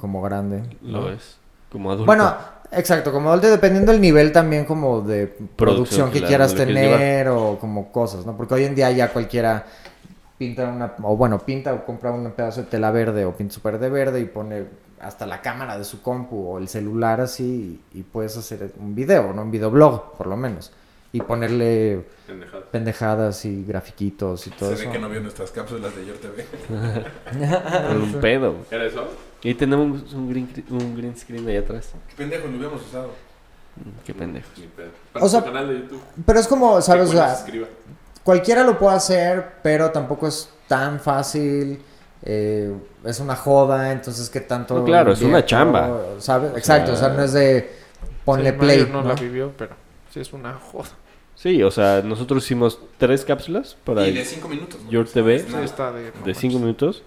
como 0.00 0.22
grande. 0.22 0.62
Lo 0.82 1.10
es. 1.10 1.36
Como 1.70 1.90
adulto. 1.90 2.06
Bueno, 2.06 2.34
exacto, 2.70 3.12
como 3.12 3.30
adulto, 3.30 3.48
dependiendo 3.50 3.92
del 3.92 4.00
nivel 4.00 4.32
también 4.32 4.64
como 4.64 5.00
de 5.00 5.26
producción, 5.26 6.10
que 6.10 6.18
claro, 6.18 6.28
quieras 6.28 6.54
tener 6.54 7.28
o 7.28 7.58
como 7.58 7.90
cosas, 7.90 8.24
¿no? 8.24 8.36
Porque 8.36 8.54
hoy 8.54 8.64
en 8.64 8.74
día 8.74 8.90
ya 8.90 9.08
cualquiera 9.08 9.66
pinta 10.38 10.68
una, 10.68 10.94
o 11.02 11.16
bueno, 11.16 11.38
pinta 11.38 11.72
o 11.72 11.84
compra 11.84 12.10
un 12.10 12.30
pedazo 12.32 12.62
de 12.62 12.66
tela 12.66 12.90
verde 12.90 13.24
o 13.24 13.32
pinta 13.32 13.54
super 13.54 13.78
de 13.78 13.90
verde 13.90 14.20
y 14.20 14.24
pone 14.24 14.66
hasta 15.02 15.26
la 15.26 15.40
cámara 15.42 15.76
de 15.78 15.84
su 15.84 16.00
compu 16.02 16.46
o 16.48 16.58
el 16.58 16.68
celular 16.68 17.20
así 17.20 17.80
y, 17.92 17.98
y 17.98 18.02
puedes 18.02 18.36
hacer 18.36 18.72
un 18.78 18.94
video, 18.94 19.32
¿no? 19.32 19.42
Un 19.42 19.50
videoblog, 19.50 20.12
por 20.16 20.26
lo 20.26 20.36
menos. 20.36 20.72
Y 21.14 21.20
ponerle 21.20 22.06
Pendejada. 22.26 22.64
pendejadas 22.70 23.44
y 23.44 23.64
grafiquitos 23.66 24.46
y 24.46 24.50
todo 24.50 24.70
Se 24.70 24.76
eso. 24.76 24.86
ve 24.86 24.92
que 24.92 24.98
no 24.98 25.10
vio 25.10 25.20
nuestras 25.20 25.50
cápsulas 25.50 25.94
de 25.94 26.06
Yor 26.06 26.16
TV. 26.16 26.46
Con 27.88 28.02
un 28.02 28.12
pedo. 28.20 28.54
¿Era 28.70 28.86
eso? 28.86 29.06
Y 29.42 29.54
tenemos 29.54 30.12
un 30.14 30.30
green, 30.30 30.64
un 30.70 30.96
green 30.96 31.14
screen 31.18 31.46
ahí 31.48 31.56
atrás. 31.56 31.90
Qué 32.08 32.14
pendejo, 32.16 32.46
lo 32.48 32.56
hubiéramos 32.56 32.80
usado. 32.82 33.08
Mm, 33.76 34.04
Qué 34.06 34.14
pendejo. 34.14 34.48
O 35.14 35.28
sea, 35.28 35.42
canal 35.44 35.68
de 35.68 35.80
YouTube. 35.80 36.00
Pero 36.24 36.38
es 36.40 36.48
como, 36.48 36.80
¿sabes? 36.80 37.08
O 37.10 37.12
sea, 37.12 37.34
se 37.34 37.66
cualquiera 38.24 38.64
lo 38.64 38.78
puede 38.78 38.96
hacer, 38.96 39.56
pero 39.62 39.90
tampoco 39.90 40.28
es 40.28 40.48
tan 40.68 40.98
fácil. 41.00 41.82
Eh, 42.24 42.72
es 43.04 43.20
una 43.20 43.36
joda, 43.36 43.92
entonces 43.92 44.30
qué 44.30 44.40
tanto. 44.40 44.78
No, 44.78 44.84
claro, 44.84 45.12
es 45.12 45.22
una 45.22 45.44
chamba. 45.44 45.90
¿Sabes? 46.18 46.52
Exacto, 46.56 46.92
o 46.92 46.96
sea, 46.96 47.08
no 47.10 47.22
es 47.22 47.32
de 47.32 47.70
ponle 48.24 48.50
Sí, 48.50 48.56
play. 48.58 48.88
No, 48.90 49.02
¿no? 49.02 49.08
la 49.08 49.14
vivió, 49.14 49.52
pero 49.56 49.74
sí 50.12 50.20
es 50.20 50.32
una 50.32 50.54
joda. 50.54 50.88
Sí, 51.34 51.62
o 51.62 51.70
sea, 51.70 52.02
nosotros 52.04 52.44
hicimos 52.44 52.78
tres 52.98 53.24
cápsulas 53.24 53.76
para 53.84 54.06
Y 54.06 54.12
de 54.12 54.24
5 54.24 54.48
minutos. 54.48 54.80
¿no? 54.84 54.90
Your 54.90 55.08
TV 55.08 55.40
Sí, 55.40 55.54
está 55.64 55.90
de. 55.90 56.12
de 56.24 56.34
cinco 56.34 56.58
minutos. 56.58 57.02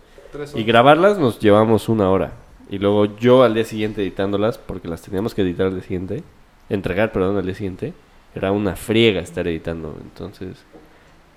Y 0.54 0.64
grabarlas 0.64 1.18
nos 1.18 1.40
llevamos 1.40 1.88
una 1.88 2.10
hora. 2.10 2.34
Y 2.70 2.80
luego 2.80 3.06
yo 3.18 3.44
al 3.44 3.54
día 3.54 3.64
siguiente 3.64 4.02
editándolas, 4.02 4.58
porque 4.58 4.88
las 4.88 5.02
teníamos 5.02 5.34
que 5.34 5.44
editar 5.44 5.68
al 5.68 5.74
día 5.76 5.84
siguiente, 5.84 6.24
entregar, 6.68 7.12
perdón, 7.14 7.38
al 7.38 7.46
día 7.46 7.56
siguiente, 7.56 7.94
era 8.34 8.52
una 8.52 8.76
friega 8.76 9.22
estar 9.22 9.48
editando. 9.48 9.96
Entonces, 10.02 10.58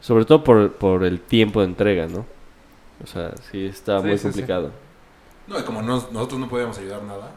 sobre 0.01 0.25
todo 0.25 0.43
por, 0.43 0.73
por 0.73 1.05
el 1.05 1.21
tiempo 1.21 1.61
de 1.61 1.67
entrega, 1.67 2.09
¿no? 2.09 2.27
O 3.03 3.07
sea, 3.07 3.33
sí 3.51 3.67
está 3.67 4.01
Sí, 4.01 4.07
muy 4.07 4.13
sí, 4.13 4.19
sí. 4.19 4.23
complicado. 4.25 4.71
No, 5.47 5.59
y 5.59 5.63
como 5.63 5.83
no- 5.83 6.09
nosotros 6.13 6.39
no 6.41 6.49
podíamos 6.49 6.77
ayudar 6.79 7.03
nada, 7.03 7.31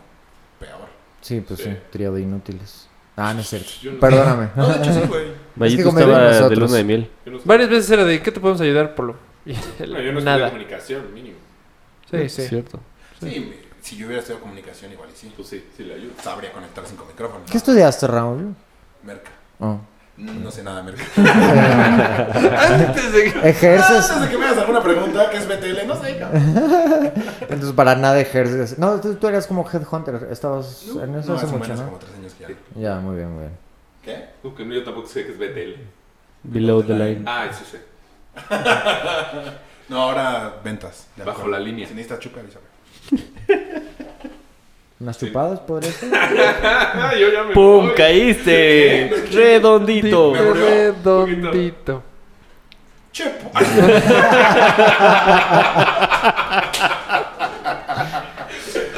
peor. 0.59 0.89
Sí, 1.21 1.41
pues 1.41 1.59
sí, 1.61 1.77
de 2.13 2.21
inútiles. 2.21 2.87
Ah, 3.15 3.33
no 3.33 3.41
es 3.41 3.47
cierto. 3.49 3.69
No- 3.83 3.99
Perdóname. 3.99 4.49
No, 4.55 4.67
de 4.67 4.77
hecho 4.79 4.93
sí, 4.93 5.01
güey. 5.07 5.25
Mayito 5.55 5.83
como 5.85 5.99
de 5.99 6.03
estaba 6.31 6.49
de 6.49 6.55
luna 6.55 6.75
de 6.77 6.83
miel. 6.83 7.11
No. 7.25 7.39
Varias 7.45 7.69
veces 7.69 7.91
era 7.91 8.03
de, 8.05 8.21
¿qué 8.21 8.31
te 8.31 8.39
podemos 8.39 8.61
ayudar, 8.61 8.95
Polo? 8.95 9.15
No, 9.45 10.01
yo 10.01 10.11
no 10.13 10.21
nada. 10.21 10.49
comunicación, 10.49 11.13
mínimo. 11.13 11.37
Sí, 12.09 12.27
sí. 12.29 12.47
Cierto. 12.47 12.79
Sí, 13.19 13.53
si 13.81 13.97
yo 13.97 14.07
hubiera 14.07 14.19
estudiado 14.21 14.41
comunicación, 14.43 14.91
igual 14.91 15.09
y 15.13 15.17
sí. 15.17 15.31
Pues 15.35 15.47
sí, 15.47 15.63
sí 15.77 15.83
le 15.83 15.93
ayudo. 15.95 16.11
Sabría 16.21 16.51
conectar 16.51 16.83
cinco 16.87 17.05
micrófonos. 17.07 17.49
¿Qué 17.49 17.57
estudiaste, 17.57 18.07
Raúl? 18.07 18.55
Merca. 19.03 19.31
Oh. 19.59 19.79
No 20.17 20.51
sé 20.51 20.61
nada, 20.63 20.83
Merca. 20.83 21.03
Antes 22.85 23.11
de 23.13 23.23
que- 23.33 23.49
¿Ejerces? 23.49 24.11
Antes 24.11 24.21
de 24.21 24.29
que 24.29 24.37
me 24.37 24.45
hagas 24.45 24.59
alguna 24.59 24.83
pregunta, 24.83 25.29
¿qué 25.31 25.37
es 25.37 25.47
BTL? 25.47 25.87
No 25.87 25.95
sé, 26.01 26.17
cabrón. 26.19 27.11
Entonces, 27.41 27.71
para 27.73 27.95
nada 27.95 28.19
ejerces. 28.19 28.77
No, 28.77 28.99
tú, 29.01 29.15
tú 29.15 29.27
eras 29.27 29.47
como 29.47 29.67
headhunter. 29.67 30.27
Estabas 30.31 30.83
No, 30.93 31.03
en 31.03 31.15
eso 31.15 31.31
no, 31.31 31.37
hace 31.37 31.47
mucho, 31.47 31.73
¿no? 31.75 31.85
como 31.85 31.97
tres 31.97 32.13
años 32.15 32.33
que 32.35 32.43
ya. 32.75 32.89
Ya, 32.95 32.99
muy 32.99 33.15
bien, 33.15 33.31
muy 33.31 33.39
bien. 33.45 33.57
¿Qué? 34.03 34.29
Uh, 34.47 34.53
que 34.53 34.63
no, 34.65 34.73
yo 34.75 34.83
tampoco 34.83 35.07
sé 35.07 35.25
qué 35.25 35.31
es 35.31 35.37
BTL. 35.39 35.81
Below 36.43 36.83
the 36.83 36.93
line. 36.93 37.23
Ah, 37.25 37.47
sí 37.51 37.63
sé. 37.65 37.81
No, 39.89 40.03
ahora 40.03 40.53
ventas. 40.63 41.07
Bajo 41.25 41.47
la 41.49 41.59
línea. 41.59 41.85
Si 41.85 41.93
necesitas 41.93 42.19
chupa, 42.19 42.39
avísame. 42.39 42.63
¿Unas 45.01 45.17
chupadas 45.17 45.59
podría 45.61 45.91
ser? 45.91 46.09
Yo 47.19 47.31
ya 47.31 47.43
me 47.43 47.53
¡Pum! 47.55 47.87
voy. 47.87 47.95
¡Caíste! 47.95 49.11
¡Redondito! 49.31 50.33
Redondito. 50.53 52.03
Chepo. 53.11 53.51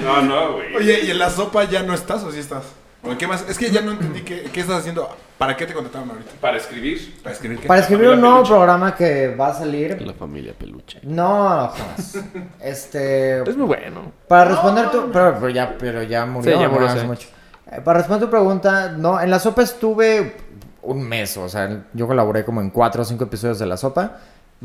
No, 0.03 0.21
no, 0.21 0.53
güey. 0.53 0.75
Oye, 0.75 0.99
¿y 1.05 1.11
en 1.11 1.17
la 1.19 1.29
sopa 1.29 1.63
ya 1.63 1.81
no 1.81 1.93
estás 1.93 2.23
o 2.23 2.31
sí 2.31 2.39
estás? 2.39 2.63
¿O 3.03 3.17
qué 3.17 3.27
más? 3.27 3.47
Es 3.49 3.57
que 3.57 3.69
ya 3.69 3.81
no 3.81 3.91
entendí 3.91 4.21
qué, 4.21 4.43
qué 4.43 4.61
estás 4.61 4.79
haciendo. 4.79 5.09
¿Para 5.37 5.57
qué 5.57 5.65
te 5.65 5.73
contrataron 5.73 6.11
ahorita? 6.11 6.31
Para 6.39 6.57
escribir. 6.57 7.19
¿Para 7.21 7.33
escribir 7.35 7.59
qué? 7.59 7.67
Para 7.67 7.81
escribir 7.81 8.09
un 8.09 8.21
nuevo 8.21 8.35
peluche. 8.37 8.53
programa 8.53 8.95
que 8.95 9.35
va 9.35 9.47
a 9.49 9.53
salir. 9.53 10.01
La 10.01 10.13
familia 10.13 10.53
peluche. 10.57 10.99
No, 11.03 11.69
jamás. 11.69 12.17
Este. 12.61 13.41
Es 13.41 13.57
muy 13.57 13.67
bueno. 13.67 14.11
Para 14.27 14.45
responder 14.45 14.89
tu. 14.89 15.11
Pero, 15.11 15.33
pero 15.35 15.49
ya, 15.49 15.75
pero 15.77 16.03
ya 16.03 16.25
murió. 16.25 16.55
Sí, 16.55 16.61
ya 16.61 16.69
murió. 16.69 16.87
Hace 16.87 17.05
mucho. 17.05 17.27
Eh, 17.69 17.81
Para 17.83 17.99
responder 17.99 18.27
tu 18.27 18.31
pregunta, 18.31 18.89
no, 18.89 19.19
en 19.19 19.29
la 19.29 19.39
sopa 19.39 19.63
estuve 19.63 20.35
un 20.83 21.01
mes, 21.01 21.37
o 21.37 21.47
sea, 21.47 21.85
yo 21.93 22.07
colaboré 22.07 22.43
como 22.43 22.61
en 22.61 22.69
cuatro 22.69 23.01
o 23.01 23.05
cinco 23.05 23.23
episodios 23.23 23.57
de 23.59 23.65
la 23.65 23.77
sopa, 23.77 24.19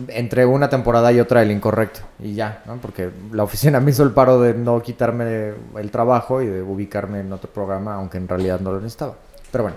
entre 0.09 0.47
una 0.47 0.69
temporada 0.69 1.13
y 1.13 1.21
otra 1.21 1.43
el 1.43 1.51
incorrecto, 1.51 2.01
y 2.21 2.35
ya, 2.35 2.63
¿no? 2.67 2.77
Porque 2.77 3.11
la 3.33 3.43
oficina 3.43 3.81
me 3.81 3.91
hizo 3.91 4.03
el 4.03 4.13
paro 4.13 4.41
de 4.41 4.55
no 4.55 4.81
quitarme 4.81 5.55
el 5.77 5.91
trabajo 5.91 6.41
y 6.43 6.47
de 6.47 6.63
ubicarme 6.63 7.21
en 7.21 7.33
otro 7.33 7.51
programa, 7.51 7.95
aunque 7.95 8.19
en 8.19 8.29
realidad 8.29 8.61
no 8.61 8.73
lo 8.73 8.81
necesitaba. 8.81 9.17
Pero 9.51 9.65
bueno. 9.65 9.77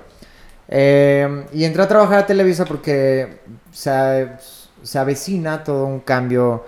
Eh, 0.74 1.46
y 1.54 1.66
entré 1.66 1.84
a 1.84 1.88
trabajar 1.88 2.20
a 2.20 2.26
Televisa 2.26 2.64
porque 2.64 3.42
se, 3.72 4.30
se 4.84 5.00
avecina 5.00 5.64
todo 5.64 5.86
un 5.86 6.00
cambio 6.00 6.64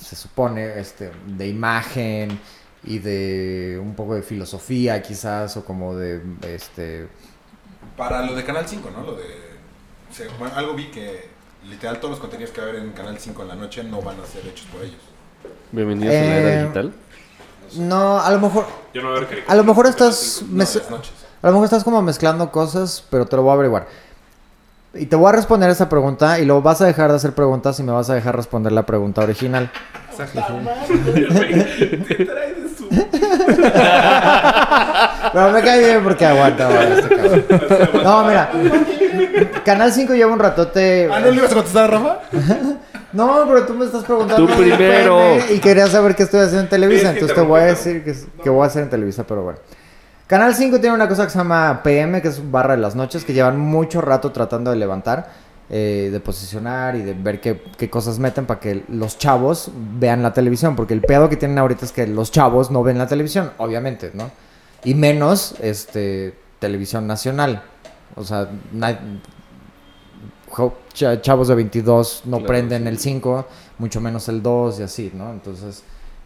se 0.00 0.16
supone, 0.16 0.78
este, 0.78 1.10
de 1.26 1.48
imagen 1.48 2.38
y 2.84 2.98
de 2.98 3.78
un 3.82 3.94
poco 3.94 4.14
de 4.14 4.22
filosofía 4.22 5.02
quizás, 5.02 5.56
o 5.56 5.64
como 5.64 5.94
de, 5.96 6.22
este, 6.42 7.08
Para 7.96 8.24
lo 8.24 8.34
de 8.34 8.44
Canal 8.44 8.66
5, 8.66 8.90
¿no? 8.90 9.02
Lo 9.02 9.16
de... 9.16 9.24
algo 10.54 10.74
vi 10.74 10.86
que 10.90 11.28
literal 11.68 11.98
todos 11.98 12.10
los 12.12 12.20
contenidos 12.20 12.52
que 12.52 12.60
va 12.60 12.66
a 12.66 12.70
haber 12.70 12.82
en 12.82 12.92
Canal 12.92 13.18
5 13.18 13.42
en 13.42 13.48
la 13.48 13.54
noche 13.54 13.82
no 13.84 14.00
van 14.02 14.16
a 14.20 14.26
ser 14.26 14.46
hechos 14.46 14.66
por 14.72 14.82
ellos. 14.82 15.00
Bienvenidos 15.72 16.14
a 16.14 16.18
la 16.18 16.24
Eh, 16.24 16.38
era 16.52 16.62
digital. 16.62 16.92
no, 17.78 18.18
a 18.20 18.30
lo 18.30 18.40
mejor, 18.40 18.66
Yo 18.94 19.02
no 19.02 19.08
voy 19.10 19.18
a 19.18 19.20
ver 19.26 19.44
a 19.46 19.54
lo 19.54 19.64
mejor 19.64 19.86
estás, 19.86 20.40
en 20.42 20.56
No, 20.56 20.64
mez- 20.64 20.74
las 20.76 20.90
noches. 20.90 21.12
a 21.42 21.46
lo 21.46 21.52
mejor 21.52 21.64
estás 21.66 21.84
como 21.84 22.00
mezclando 22.02 22.50
cosas, 22.50 23.04
pero 23.10 23.26
te 23.26 23.36
lo 23.36 23.42
voy 23.42 23.50
a 23.50 23.54
averiguar. 23.54 23.86
Y 24.94 25.04
te 25.06 25.16
voy 25.16 25.28
a 25.28 25.32
responder 25.32 25.68
esa 25.68 25.88
pregunta 25.90 26.38
y 26.40 26.46
luego 26.46 26.62
vas 26.62 26.80
a 26.80 26.86
dejar 26.86 27.10
de 27.10 27.16
hacer 27.16 27.34
preguntas 27.34 27.78
y 27.78 27.82
me 27.82 27.92
vas 27.92 28.08
a 28.08 28.14
dejar 28.14 28.34
responder 28.34 28.72
la 28.72 28.86
pregunta 28.86 29.20
original. 29.22 29.70
Te 30.18 30.24
trae 32.24 32.54
de 32.54 32.68
su... 32.76 32.88
Pero 35.32 35.50
me 35.50 35.62
cae 35.62 35.84
bien 35.84 36.04
porque 36.04 36.26
aguanta. 36.26 36.66
ahora 36.66 36.88
este 36.94 37.16
cabrón. 37.16 37.44
No, 38.04 38.24
mira. 38.24 38.50
Canal 39.64 39.92
5 39.92 40.14
lleva 40.14 40.32
un 40.32 40.38
ratote. 40.38 41.08
Ah, 41.12 41.20
¿no 41.20 41.30
le 41.30 41.36
ibas 41.36 41.52
a 41.52 41.54
contestar 41.54 41.84
a 41.84 41.86
Rafa? 41.88 42.18
No, 43.10 43.44
pero 43.48 43.64
tú 43.64 43.72
me 43.72 43.86
estás 43.86 44.04
preguntando. 44.04 44.46
Tú 44.46 44.54
primero. 44.54 45.16
PM 45.18 45.54
Y 45.54 45.58
quería 45.60 45.86
saber 45.86 46.14
qué 46.14 46.24
estoy 46.24 46.40
haciendo 46.40 46.64
en 46.64 46.68
Televisa. 46.68 47.10
Entonces 47.10 47.34
te 47.34 47.40
voy 47.40 47.60
a 47.60 47.64
decir 47.64 48.04
que, 48.04 48.14
que 48.42 48.50
voy 48.50 48.64
a 48.64 48.66
hacer 48.66 48.82
en 48.82 48.90
Televisa, 48.90 49.24
pero 49.26 49.42
bueno. 49.44 49.58
Canal 50.26 50.54
5 50.54 50.78
tiene 50.78 50.94
una 50.94 51.08
cosa 51.08 51.24
que 51.24 51.30
se 51.30 51.38
llama 51.38 51.80
PM, 51.82 52.20
que 52.20 52.28
es 52.28 52.50
barra 52.50 52.76
de 52.76 52.82
las 52.82 52.94
noches, 52.94 53.24
que 53.24 53.32
llevan 53.32 53.58
mucho 53.58 54.02
rato 54.02 54.30
tratando 54.30 54.70
de 54.70 54.76
levantar, 54.76 55.30
eh, 55.70 56.10
de 56.12 56.20
posicionar 56.20 56.96
y 56.96 57.02
de 57.02 57.14
ver 57.14 57.40
qué, 57.40 57.62
qué 57.78 57.88
cosas 57.88 58.18
meten 58.18 58.44
para 58.44 58.60
que 58.60 58.84
los 58.88 59.16
chavos 59.16 59.70
vean 59.98 60.22
la 60.22 60.34
televisión. 60.34 60.76
Porque 60.76 60.92
el 60.92 61.00
pedo 61.00 61.30
que 61.30 61.36
tienen 61.36 61.56
ahorita 61.56 61.86
es 61.86 61.92
que 61.92 62.06
los 62.06 62.30
chavos 62.30 62.70
no 62.70 62.82
ven 62.82 62.98
la 62.98 63.06
televisión, 63.06 63.52
obviamente, 63.56 64.10
¿no? 64.12 64.30
Y 64.84 64.94
menos 64.94 65.54
este, 65.60 66.34
televisión 66.58 67.06
nacional. 67.06 67.62
O 68.16 68.24
sea, 68.24 68.48
chavos 71.20 71.48
de 71.48 71.54
22 71.54 72.22
no 72.24 72.38
Claro, 72.38 72.46
prenden 72.46 72.82
sí. 72.82 72.88
el 72.88 72.98
5, 72.98 73.46
mucho 73.78 74.00
menos 74.00 74.28
el 74.28 74.42
2 74.42 74.80
y 74.80 74.82
así, 74.82 75.12
¿no? 75.14 75.30
Entonces, 75.30 75.84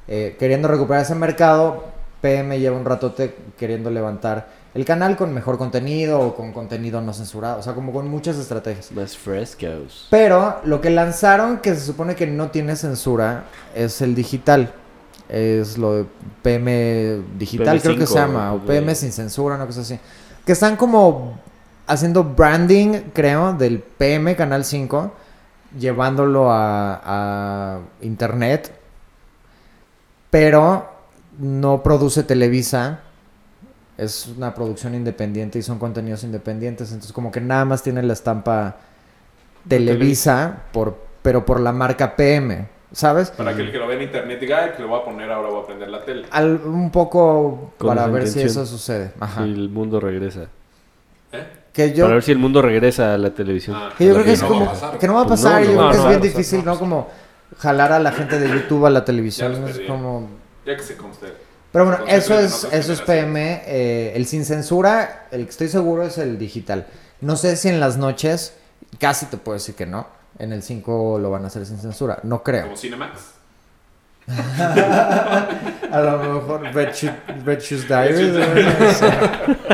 eh, 0.08 0.36
queriendo 0.38 0.68
recuperar 0.68 1.02
ese 1.02 1.14
mercado, 1.14 1.84
PM 2.20 2.58
lleva 2.58 2.76
un 2.76 2.84
ratote 2.84 3.34
queriendo 3.58 3.90
levantar 3.90 4.62
el 4.74 4.84
canal 4.86 5.16
con 5.16 5.34
mejor 5.34 5.58
contenido 5.58 6.20
o 6.20 6.34
con 6.34 6.52
contenido 6.52 7.00
no 7.02 7.12
censurado, 7.12 7.58
o 7.58 7.62
sea, 7.62 7.74
como 7.74 7.92
con 7.92 8.08
muchas 8.08 8.38
estrategias. 8.38 8.90
Más 8.92 9.16
frescos. 9.18 10.06
Pero 10.08 10.60
lo 10.64 10.80
que 10.80 10.88
lanzaron, 10.88 11.58
que 11.58 11.74
se 11.74 11.80
supone 11.80 12.14
que 12.14 12.26
no 12.26 12.50
tiene 12.50 12.76
censura, 12.76 13.44
es 13.74 14.00
el 14.00 14.14
digital. 14.14 14.72
Es 15.34 15.78
lo 15.78 15.94
de 15.94 16.06
PM 16.42 17.22
digital, 17.38 17.80
creo 17.80 17.96
que 17.96 18.04
PM5, 18.04 18.06
se 18.06 18.14
llama, 18.14 18.52
o 18.52 18.58
de- 18.58 18.66
PM 18.66 18.94
sin 18.94 19.12
censura, 19.12 19.54
una 19.54 19.64
cosa 19.66 19.80
así. 19.80 19.98
Que 20.44 20.52
están 20.52 20.76
como 20.76 21.40
haciendo 21.86 22.22
branding, 22.22 23.00
creo, 23.14 23.54
del 23.54 23.78
PM 23.80 24.36
Canal 24.36 24.64
5, 24.66 25.10
llevándolo 25.78 26.50
a, 26.52 27.00
a 27.04 27.78
internet, 28.02 28.74
pero 30.30 30.88
no 31.38 31.82
produce 31.82 32.22
Televisa. 32.24 33.00
Es 33.96 34.26
una 34.36 34.54
producción 34.54 34.94
independiente 34.94 35.58
y 35.58 35.62
son 35.62 35.78
contenidos 35.78 36.24
independientes. 36.24 36.90
Entonces, 36.90 37.12
como 37.12 37.30
que 37.30 37.40
nada 37.40 37.64
más 37.64 37.82
tiene 37.82 38.02
la 38.02 38.12
estampa 38.14 38.76
Televisa, 39.68 40.64
por, 40.72 40.98
pero 41.22 41.46
por 41.46 41.60
la 41.60 41.72
marca 41.72 42.16
PM, 42.16 42.66
¿sabes? 42.92 43.30
Para 43.30 43.54
que 43.54 43.62
el 43.62 43.72
que 43.72 43.78
lo 43.78 43.86
ve 43.86 43.94
en 43.96 44.02
internet 44.02 44.38
diga, 44.40 44.64
ay, 44.64 44.70
que 44.76 44.82
le 44.82 44.88
voy 44.88 45.00
a 45.00 45.04
poner 45.04 45.30
ahora, 45.30 45.48
voy 45.48 45.62
a 45.62 45.66
prender 45.66 45.88
la 45.88 46.04
tele. 46.04 46.26
Al- 46.30 46.60
un 46.64 46.90
poco 46.90 47.72
Con 47.78 47.88
para 47.88 48.06
ver 48.08 48.28
si 48.28 48.40
eso 48.40 48.64
sucede. 48.66 49.12
Ajá. 49.20 49.42
Si 49.44 49.50
el 49.50 49.68
mundo 49.68 50.00
regresa. 50.00 50.42
¿Eh? 51.32 51.46
Que 51.72 51.92
yo, 51.94 52.04
Para 52.04 52.14
ver 52.16 52.22
si 52.22 52.32
el 52.32 52.38
mundo 52.38 52.60
regresa 52.60 53.14
a 53.14 53.18
la 53.18 53.30
televisión. 53.30 53.76
Ah. 53.78 53.90
que 53.96 54.04
yo 54.06 54.12
creo 54.12 54.24
que 54.24 54.32
es 54.32 54.42
no 54.42 54.48
va 54.48 54.54
como 54.54 54.64
a 54.66 54.72
pasar. 54.72 54.98
que 54.98 55.06
no 55.06 55.14
va 55.14 55.20
a 55.22 55.26
Pues 55.26 55.40
pasar. 55.42 55.60
no, 55.62 55.66
yo 55.66 55.72
no, 55.72 55.78
creo 55.78 55.90
que 55.90 55.96
no, 55.96 56.02
es 56.02 56.08
bien 56.08 56.20
difícil, 56.32 56.64
¿no? 56.64 56.78
Como 56.78 57.08
jalar 57.58 57.92
a 57.92 57.98
la 57.98 58.12
gente 58.12 58.38
de 58.38 58.48
YouTube 58.48 58.84
a 58.86 58.90
la 58.90 59.04
televisión. 59.04 59.54
Ya 59.64 59.70
es 59.70 59.80
como 59.80 60.28
Ya 60.66 60.76
que 60.76 60.82
se 60.82 60.96
conste. 60.96 61.28
Pero 61.72 61.86
bueno, 61.86 62.00
Entonces, 62.06 62.52
eso 62.52 62.66
es, 62.68 62.72
eso 62.74 62.92
es. 62.92 63.00
PM. 63.00 63.62
eh, 63.64 64.12
el 64.14 64.26
sin 64.26 64.44
censura, 64.44 65.28
el 65.30 65.44
que 65.44 65.50
estoy 65.50 65.68
seguro 65.68 66.02
es 66.02 66.18
el 66.18 66.38
digital. 66.38 66.86
No 67.22 67.36
sé 67.36 67.56
si 67.56 67.70
en 67.70 67.80
las 67.80 67.96
noches, 67.96 68.54
casi 68.98 69.24
te 69.26 69.38
puedo 69.38 69.54
decir 69.54 69.74
que 69.74 69.86
no. 69.86 70.06
En 70.42 70.52
el 70.52 70.60
5 70.62 71.18
lo 71.20 71.30
van 71.30 71.44
a 71.44 71.46
hacer 71.46 71.64
sin 71.64 71.78
censura. 71.78 72.18
No 72.24 72.42
creo. 72.42 72.64
Como 72.64 72.76
Cinemax. 72.76 73.12
A 74.26 76.00
lo 76.00 76.18
mejor 76.18 76.62
Red, 76.74 76.88
Shoe- 76.90 77.44
Red 77.44 77.60
Shoes 77.60 77.86
Diaries. 77.86 78.32
no 78.34 78.92
sé. 78.92 79.12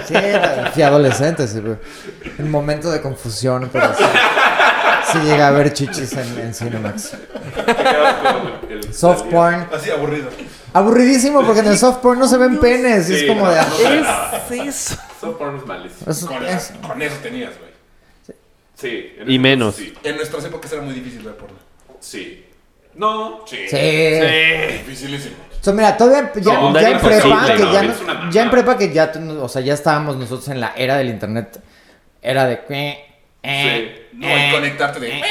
Sí, 0.06 0.14
era- 0.14 0.70
fui 0.72 0.82
adolescente. 0.82 1.48
sí, 1.48 1.60
pero 1.62 1.78
un 2.38 2.50
momento 2.50 2.90
de 2.90 3.00
confusión, 3.00 3.70
pero 3.72 3.94
sí, 3.94 4.04
sí 5.12 5.18
llega 5.20 5.46
a 5.46 5.48
haber 5.48 5.72
chichis 5.72 6.12
en, 6.12 6.38
en 6.38 6.52
Cinemax. 6.54 7.12
Soft 8.92 9.22
porn. 9.30 9.66
Así 9.74 9.90
aburrido. 9.90 10.28
Aburridísimo 10.74 11.42
porque 11.46 11.60
en 11.60 11.68
el 11.68 11.78
soft 11.78 11.98
porn 12.00 12.18
no 12.18 12.28
se 12.28 12.36
ven 12.36 12.58
penes. 12.60 13.08
y 13.08 13.14
es 13.14 13.24
como 13.24 13.46
no, 13.46 13.50
de. 13.52 13.56
no, 13.56 13.62
"Ah, 14.06 14.32
no, 14.50 14.64
no. 14.64 14.72
Soft 14.72 15.36
porn 15.38 15.56
es 15.56 15.66
malísimo. 15.66 16.10
es- 16.10 16.24
Con, 16.26 16.44
es- 16.46 16.72
con 16.86 17.00
eso 17.02 17.16
tenías, 17.22 17.56
güey. 17.58 17.67
Sí. 18.78 19.14
en 19.18 19.28
Y 19.28 19.34
ese- 19.34 19.38
menos. 19.42 19.74
Sí. 19.76 19.92
En 20.04 20.16
nuestras 20.16 20.44
épocas 20.44 20.72
era 20.72 20.82
muy 20.82 20.94
difícil 20.94 21.20
ver 21.22 21.34
porno. 21.34 21.56
Sí. 22.00 22.44
No. 22.94 23.44
Sí. 23.46 23.66
Sí. 23.68 23.76
Dificilísimo. 23.76 25.36
O 25.60 25.64
sea, 25.64 25.72
mira, 25.72 25.96
todavía 25.96 26.32
ya, 26.36 26.52
No, 26.54 26.72
ya 26.80 26.90
en 26.90 26.98
prepa, 27.00 27.46
que 27.46 27.62
no, 27.64 27.72
ya, 27.72 27.82
no- 27.82 28.30
ya 28.30 28.42
en 28.42 28.50
prepa 28.50 28.78
que 28.78 28.92
ya, 28.92 29.12
o 29.40 29.48
sea, 29.48 29.60
ya 29.62 29.74
estábamos 29.74 30.16
nosotros 30.16 30.48
en 30.48 30.60
la 30.60 30.72
era 30.76 30.96
del 30.96 31.08
internet. 31.08 31.60
Era 32.22 32.46
de... 32.46 32.60
eh, 32.68 33.04
eh, 33.42 34.04
Sí. 34.10 34.16
No, 34.18 34.26
y 34.28 34.50
conectarte 34.52 35.00
de. 35.00 35.22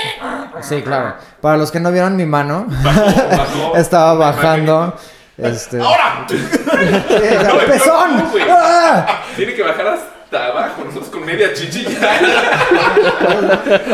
Sí, 0.61 0.81
claro. 0.81 1.15
Para 1.41 1.57
los 1.57 1.71
que 1.71 1.79
no 1.79 1.91
vieron 1.91 2.15
mi 2.15 2.25
mano, 2.25 2.65
Bajó, 2.69 3.01
bajó. 3.37 3.77
estaba 3.77 4.13
bajando. 4.13 4.97
Este. 5.37 5.79
¡Ahora! 5.81 6.25
¡Eh, 6.31 7.39
No, 7.47 7.57
¡Pezón! 7.59 8.23
¡Ah! 8.49 9.23
Tiene 9.35 9.53
que 9.53 9.61
bajar 9.63 9.87
hasta 9.87 10.09
abajo. 10.31 10.83
Nosotros 10.85 11.09
con 11.09 11.25
media 11.25 11.53
chichilla. 11.53 11.89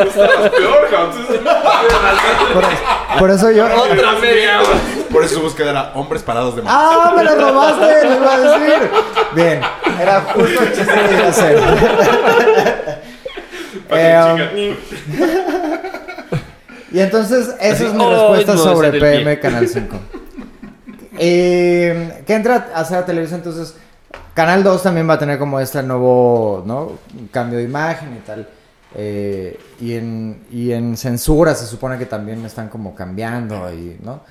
Estabas 0.08 0.50
peor. 0.50 0.88
Por, 2.54 2.64
por 3.20 3.30
eso 3.32 3.52
yo. 3.52 3.66
Otra 3.66 4.14
media. 4.20 4.60
Por 5.12 5.24
eso 5.24 5.36
su 5.36 5.42
búsqueda 5.42 5.70
era 5.72 5.92
hombres 5.94 6.24
parados 6.24 6.56
de 6.56 6.64
mano. 6.64 6.76
¡Ah! 6.80 7.14
¡Me 7.16 7.24
lo 7.24 7.36
robaste! 7.36 8.08
¡Lo 8.08 8.16
iba 8.16 8.34
a 8.34 8.40
decir! 8.40 8.90
Bien, 9.36 9.62
era 10.02 10.22
justo 10.22 10.64
el 10.64 10.74
chiste 10.74 10.94
que 10.94 11.14
iba 11.14 11.26
a 11.26 11.30
hacer. 11.30 11.60
Eh, 13.90 14.76
Y 16.92 17.00
entonces, 17.00 17.56
esa 17.60 17.84
es 17.86 17.94
mi 17.94 18.04
Oh, 18.04 18.10
respuesta 18.12 18.54
no, 18.54 18.60
sobre 18.60 18.92
PM 19.00 19.24
pie. 19.36 19.40
Canal 19.40 19.68
5. 19.68 20.00
Eh, 21.20 22.24
que 22.26 22.34
entra 22.34 22.68
a 22.74 22.80
hacer 22.82 22.98
a 22.98 23.06
televisión, 23.06 23.40
entonces 23.40 23.76
Canal 24.34 24.64
2 24.64 24.84
también 24.84 25.08
va 25.08 25.14
a 25.14 25.20
tener 25.20 25.38
como 25.38 25.60
este 25.60 25.84
nuevo 25.84 26.64
¿no? 26.66 26.94
cambio 27.32 27.60
de 27.60 27.66
imagen 27.66 28.16
y 28.16 28.20
tal. 28.26 28.48
Eh, 28.96 29.60
y, 29.80 29.94
en, 29.94 30.46
y 30.52 30.72
en 30.72 30.98
censura 30.98 31.56
se 31.56 31.66
supone 31.66 31.98
que 31.98 32.06
también 32.06 32.46
están 32.46 32.70
como 32.70 32.94
cambiando 32.94 33.72
y, 33.74 33.98
¿no? 34.04 34.22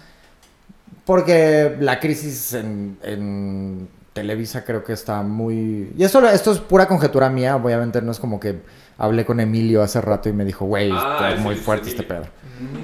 Porque 1.05 1.77
la 1.81 1.99
crisis 1.99 2.55
en, 2.55 2.97
en 3.03 3.89
Televisa 4.13 4.65
creo 4.65 4.85
que 4.85 4.93
está 4.93 5.23
muy... 5.23 5.93
Y 5.97 6.05
esto, 6.05 6.27
esto 6.29 6.53
es 6.53 6.59
pura 6.59 6.87
conjetura 6.87 7.29
mía, 7.29 7.57
obviamente 7.57 8.01
no 8.03 8.13
es 8.13 8.21
como 8.21 8.39
que 8.39 8.61
hablé 8.99 9.25
con 9.25 9.41
Emilio 9.41 9.83
hace 9.83 10.01
rato 10.01 10.29
y 10.29 10.33
me 10.33 10.45
dijo, 10.45 10.65
güey, 10.67 10.91
Ah, 10.93 11.29
está 11.31 11.41
muy 11.43 11.55
fuerte 11.57 11.89
este 11.91 12.03
pedo. 12.03 12.25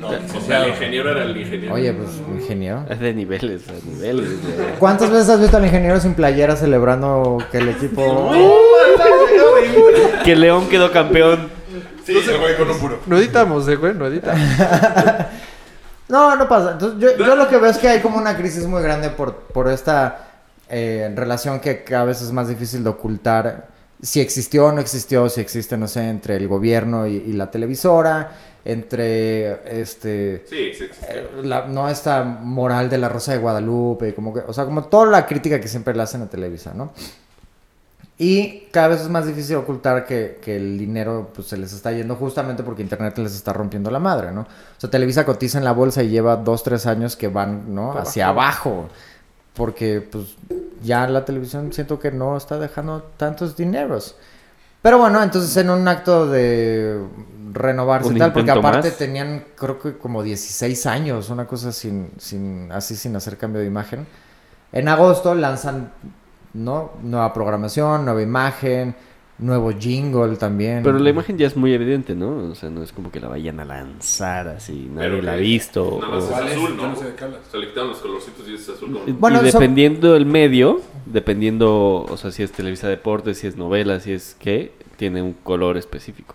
No, 0.01 0.09
O 0.09 0.41
sea, 0.41 0.65
el 0.65 0.71
ingeniero 0.71 1.11
era 1.13 1.23
el 1.25 1.37
ingeniero. 1.37 1.75
Oye, 1.75 1.93
pues, 1.93 2.11
ingeniero. 2.41 2.85
Es 2.91 2.99
de 2.99 3.15
niveles, 3.15 3.67
de 3.67 3.81
niveles. 3.93 4.29
de- 4.47 4.75
¿Cuántas 4.81 5.11
veces 5.11 5.29
has 5.29 5.41
visto 5.41 5.57
al 5.57 5.65
ingeniero 5.67 6.01
sin 6.01 6.15
playera 6.15 6.57
celebrando 6.57 7.39
que 7.53 7.59
el 7.59 7.69
equipo... 7.69 8.33
Que 10.25 10.35
León 10.37 10.69
quedó 10.69 10.91
campeón. 10.91 11.49
Sí, 12.05 12.15
se 12.23 12.33
fue 12.33 12.57
con 12.57 12.71
un 12.71 12.79
puro. 12.79 12.99
No 13.07 13.19
editamos, 13.19 13.69
eh, 13.69 13.77
güey, 13.77 13.95
no 13.95 14.07
editamos. 14.07 14.41
No, 16.09 16.35
no 16.37 16.49
pasa. 16.49 16.73
Entonces, 16.73 16.99
yo, 17.19 17.23
yo 17.23 17.37
lo 17.37 17.47
que 17.51 17.59
veo 17.59 17.71
es 17.71 17.77
que 17.77 17.87
hay 17.87 18.01
como 18.01 18.17
una 18.17 18.35
crisis 18.35 18.65
muy 18.65 18.83
grande 18.83 19.11
por, 19.11 19.35
por 19.35 19.69
esta 19.69 20.27
eh, 20.71 21.13
relación 21.15 21.61
que 21.61 21.85
cada 21.85 22.05
vez 22.07 22.23
es 22.23 22.33
más 22.33 22.49
difícil 22.49 22.83
de 22.83 22.89
ocultar. 22.89 23.69
Si 24.01 24.21
existió 24.21 24.67
o 24.67 24.73
no 24.73 24.81
existió, 24.81 25.29
si 25.29 25.41
existe, 25.41 25.77
no 25.77 25.89
sé, 25.89 26.09
entre 26.09 26.37
el 26.37 26.47
gobierno 26.47 27.07
y, 27.07 27.17
y 27.17 27.33
la 27.33 27.51
televisora, 27.51 28.31
entre 28.65 29.81
este... 29.81 30.45
Sí, 30.49 30.73
sí, 30.73 30.87
sí. 30.93 31.07
eh, 31.09 31.29
la- 31.43 31.67
no 31.67 31.89
esta 31.89 32.23
moral 32.23 32.89
de 32.91 32.99
la 32.99 33.09
Rosa 33.09 33.33
de 33.33 33.39
Guadalupe, 33.39 34.15
como 34.15 34.33
que, 34.33 34.41
o 34.47 34.53
sea, 34.53 34.67
como 34.67 34.85
toda 34.85 35.07
la 35.07 35.27
crítica 35.27 35.61
que 35.61 35.67
siempre 35.69 35.95
le 35.97 36.03
hacen 36.03 36.23
a 36.23 36.27
Televisa, 36.31 36.73
¿no? 36.75 36.93
Y 38.21 38.63
cada 38.73 38.89
vez 38.89 39.01
es 39.03 39.09
más 39.09 39.27
difícil 39.27 39.55
ocultar 39.57 40.05
que, 40.05 40.41
que 40.43 40.57
el 40.57 40.77
dinero 40.77 41.31
pues, 41.33 41.47
se 41.47 41.57
les 41.57 41.73
está 41.73 41.93
yendo 41.93 42.17
justamente 42.17 42.65
porque 42.65 42.83
Internet 42.83 43.17
les 43.19 43.33
está 43.35 43.53
rompiendo 43.53 43.93
la 43.93 44.01
madre, 44.01 44.33
¿no? 44.33 44.41
O 44.43 44.47
sea, 44.81 44.91
Televisa 44.91 45.25
cotiza 45.25 45.59
en 45.59 45.65
la 45.65 45.71
bolsa 45.73 46.03
y 46.03 46.09
lleva 46.09 46.35
dos, 46.37 46.65
tres 46.65 46.87
años 46.87 47.15
que 47.15 47.29
van, 47.29 47.73
¿no? 47.75 47.97
Hacia 47.97 48.29
abajo. 48.29 48.89
Porque, 49.59 50.01
pues, 50.01 50.37
ya 50.83 51.07
la 51.09 51.27
televisión 51.27 51.73
siento 51.73 51.99
que 51.99 52.11
no 52.11 52.37
está 52.37 52.59
dejando 52.59 53.03
tantos 53.19 53.57
dineros. 53.57 54.15
Pero 54.81 54.99
bueno, 54.99 55.23
entonces 55.23 55.55
en 55.57 55.69
un 55.69 55.87
acto 55.89 56.29
de 56.29 57.03
renovarse 57.53 58.15
y 58.15 58.19
tal, 58.19 58.33
porque 58.33 58.53
aparte 58.53 58.89
más. 58.89 58.97
tenían 58.97 59.45
creo 59.57 59.79
que 59.81 59.99
como 59.99 60.23
16 60.23 60.87
años, 60.87 61.31
una 61.31 61.47
cosa 61.47 61.73
sin, 61.73 62.13
sin, 62.19 62.71
así 62.71 62.95
sin 62.95 63.17
hacer 63.17 63.37
cambio 63.37 63.61
de 63.61 63.67
imagen. 63.67 64.07
En 64.71 64.89
agosto 64.89 65.35
lanzan, 65.35 65.91
¿no? 66.55 66.93
Nueva 67.03 67.35
programación, 67.35 68.05
nueva 68.05 68.23
imagen, 68.23 68.95
nuevo 69.39 69.71
jingle 69.73 70.37
también. 70.37 70.83
Pero 70.83 70.99
la 70.99 71.11
imagen 71.11 71.39
ya 71.39 71.47
es 71.47 71.57
muy 71.57 71.73
evidente, 71.73 72.15
¿no? 72.15 72.51
O 72.51 72.55
sea, 72.55 72.71
no 72.71 72.83
es 72.83 72.93
como 72.93 73.11
que 73.13 73.21
la 73.21 73.29
vayan 73.29 73.61
a 73.61 73.65
lanzar 73.65 74.49
así, 74.49 74.91
nadie 74.93 75.09
Pero 75.11 75.23
la 75.23 75.33
ha 75.35 75.37
visto. 75.37 75.99
Nada 76.01 76.15
más 76.17 76.25
o- 76.25 76.27
es 76.47 76.53
azul, 76.53 76.77
¿no? 76.77 76.89
no. 76.89 76.97
Se 76.97 77.57
le 77.59 77.69
quitaron 77.69 77.91
los 77.91 77.99
colorcitos 77.99 78.49
y 78.49 78.55
es 78.55 78.69
azul 78.69 78.93
como... 78.93 79.05
Y 79.07 79.13
Bueno, 79.13 79.41
eso- 79.41 79.59
dependiendo 79.59 80.17
el 80.17 80.27
medio, 80.27 80.81
dependiendo, 81.07 82.05
o 82.09 82.17
sea, 82.17 82.31
si 82.33 82.43
es 82.43 82.51
Televisa 82.53 82.89
Deportes, 82.89 83.39
si 83.39 83.47
es 83.47 83.57
novela, 83.57 84.01
si 84.01 84.13
es 84.13 84.37
qué, 84.41 84.73
tiene 84.97 85.23
un 85.23 85.33
color 85.35 85.77
específico. 85.77 86.35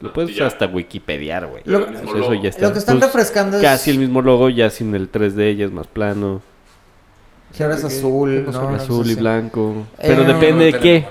Lo 0.00 0.10
Ah, 0.10 0.12
puedes 0.12 0.30
y 0.30 0.34
usar 0.34 0.48
ya. 0.50 0.52
hasta 0.52 0.66
Wikipediar, 0.66 1.46
güey. 1.46 1.62
Lo- 1.64 1.84
O 1.84 1.86
sea, 1.86 2.02
eso 2.02 2.34
ya 2.34 2.48
está. 2.50 2.66
Lo 2.66 2.72
que 2.74 2.78
están 2.80 2.98
Pues, 2.98 3.06
refrescando 3.12 3.56
es... 3.56 3.62
Casi 3.62 3.90
el 3.90 3.98
mismo 3.98 4.20
logo, 4.20 4.50
ya 4.50 4.68
sin 4.68 4.94
el 4.94 5.10
3D, 5.10 5.56
ya 5.56 5.64
es 5.64 5.72
más 5.72 5.86
plano. 5.86 6.42
Que 7.56 7.62
ahora 7.64 7.76
es 7.76 7.84
azul, 7.84 8.44
¿no? 8.44 8.50
azul 8.70 8.98
No 8.98 9.04
sé 9.04 9.10
y 9.12 9.14
si- 9.14 9.20
blanco. 9.20 9.86
Eh, 9.98 10.04
Pero 10.08 10.24
no, 10.24 10.34
depende 10.34 10.64
de 10.66 10.72
no, 10.72 10.80
qué. 10.80 11.06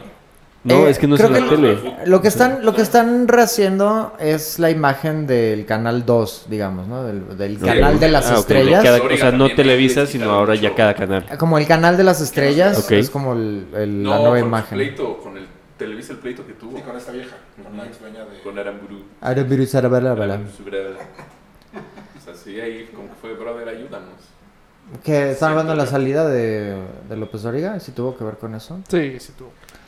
No, 0.66 0.88
Eh, 0.88 0.90
es 0.90 0.98
que 0.98 1.06
no 1.08 1.14
es 1.14 1.22
la 1.22 1.30
que- 1.42 1.44
tele. 1.48 1.96
Lo 2.06 2.22
que 2.24 2.28
están, 2.28 2.66
lo 2.66 2.74
que 2.74 2.82
están 2.82 3.28
rehaciendo 3.28 4.14
es 4.20 4.58
la 4.58 4.72
imagen 4.72 5.28
del 5.28 5.64
canal 5.68 6.08
2, 6.08 6.48
digamos, 6.50 6.88
¿no? 6.88 7.04
Del, 7.04 7.60
canal 7.60 8.00
de 8.00 8.10
las 8.10 8.32
Ah, 8.32 8.40
estrellas. 8.40 8.84
cada- 8.84 8.98
o 9.00 9.06
Origa 9.06 9.30
sea, 9.30 9.32
no 9.38 9.48
Televisa, 9.54 10.08
sino 10.08 10.32
ahora 10.32 10.56
ya 10.56 10.74
cada 10.74 10.96
canal. 10.96 11.24
Como 11.38 11.60
el 11.60 11.68
canal 11.68 11.98
de 11.98 12.04
las 12.04 12.20
estrellas 12.20 12.80
Ok. 12.84 12.92
es 12.94 13.12
como 13.12 13.34
el, 13.34 13.68
el- 13.76 14.02
No, 14.04 14.10
la 14.10 14.16
nueva 14.18 14.30
con 14.32 14.40
su 14.42 14.46
imagen. 14.48 14.78
pleito, 14.80 15.18
con 15.20 15.38
el 15.38 15.46
Televisa 15.78 16.14
el 16.14 16.20
pleito 16.20 16.48
que 16.48 16.54
tuvo. 16.54 16.78
Sí, 16.78 16.84
con 16.84 16.98
esta 16.98 17.12
vieja, 17.12 17.36
con 17.64 17.78
la 17.78 17.86
ex 17.86 18.00
dueña 18.00 18.20
de... 18.26 18.40
Con 18.44 18.58
Aramburu. 18.58 19.04
Ahora. 19.22 20.40
O 22.18 22.26
sea, 22.26 22.34
sí, 22.34 22.60
ahí 22.60 22.90
como 22.96 23.08
que 23.10 23.16
fue, 23.22 23.34
brother, 23.34 23.68
ayúdanos. 23.70 24.14
Que 25.04 25.32
están 25.32 25.52
hablando 25.52 25.74
de 25.74 25.78
la 25.78 25.86
salida 25.86 26.28
de, 26.28 26.76
de 27.10 27.18
López 27.18 27.42
Doriga, 27.42 27.80
si 27.80 27.92
tuvo 27.92 28.16
que 28.18 28.24
ver 28.24 28.36
con 28.38 28.56
eso. 28.56 28.80
Sí, 28.88 29.20
sí, 29.20 29.34
tú. 29.38 29.46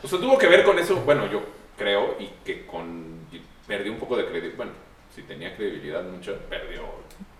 O 0.07 0.09
sea, 0.09 0.21
tuvo 0.21 0.37
que 0.37 0.47
ver 0.47 0.63
con 0.63 0.79
eso, 0.79 1.01
bueno, 1.01 1.29
yo 1.29 1.41
creo, 1.77 2.15
y 2.17 2.29
que 2.45 2.65
con... 2.65 3.27
y 3.29 3.41
perdió 3.67 3.91
un 3.91 3.99
poco 3.99 4.15
de 4.15 4.23
credibilidad. 4.23 4.55
Bueno, 4.55 4.71
si 5.13 5.21
tenía 5.23 5.53
credibilidad 5.53 6.01
mucho, 6.01 6.33
perdió... 6.49 6.83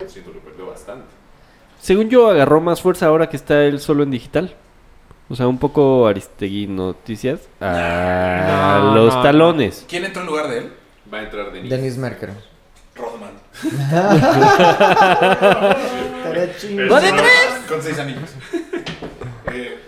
Siento 0.06 0.34
que 0.34 0.40
perdió 0.40 0.66
bastante. 0.66 1.06
Según 1.80 2.10
yo, 2.10 2.28
agarró 2.28 2.60
más 2.60 2.82
fuerza 2.82 3.06
ahora 3.06 3.30
que 3.30 3.38
está 3.38 3.64
él 3.64 3.80
solo 3.80 4.02
en 4.02 4.10
digital. 4.10 4.54
O 5.30 5.34
sea, 5.34 5.48
un 5.48 5.58
poco 5.58 6.06
Aristegui 6.06 6.66
Noticias. 6.66 7.40
A 7.58 8.80
No, 8.82 8.94
los 8.96 9.14
no, 9.14 9.22
talones. 9.22 9.86
¿Quién 9.88 10.04
entró 10.04 10.20
en 10.20 10.28
lugar 10.28 10.48
de 10.48 10.58
él? 10.58 10.70
Va 11.10 11.20
a 11.20 11.22
entrar 11.22 11.50
Denise. 11.50 11.74
Denis 11.74 11.96
Merker. 11.96 12.32
Rodman. 12.94 13.30
¡Va 16.92 17.00
de 17.00 17.12
Con 17.66 17.82
seis 17.82 17.98
anillos. 17.98 18.30
Eh, 19.52 19.87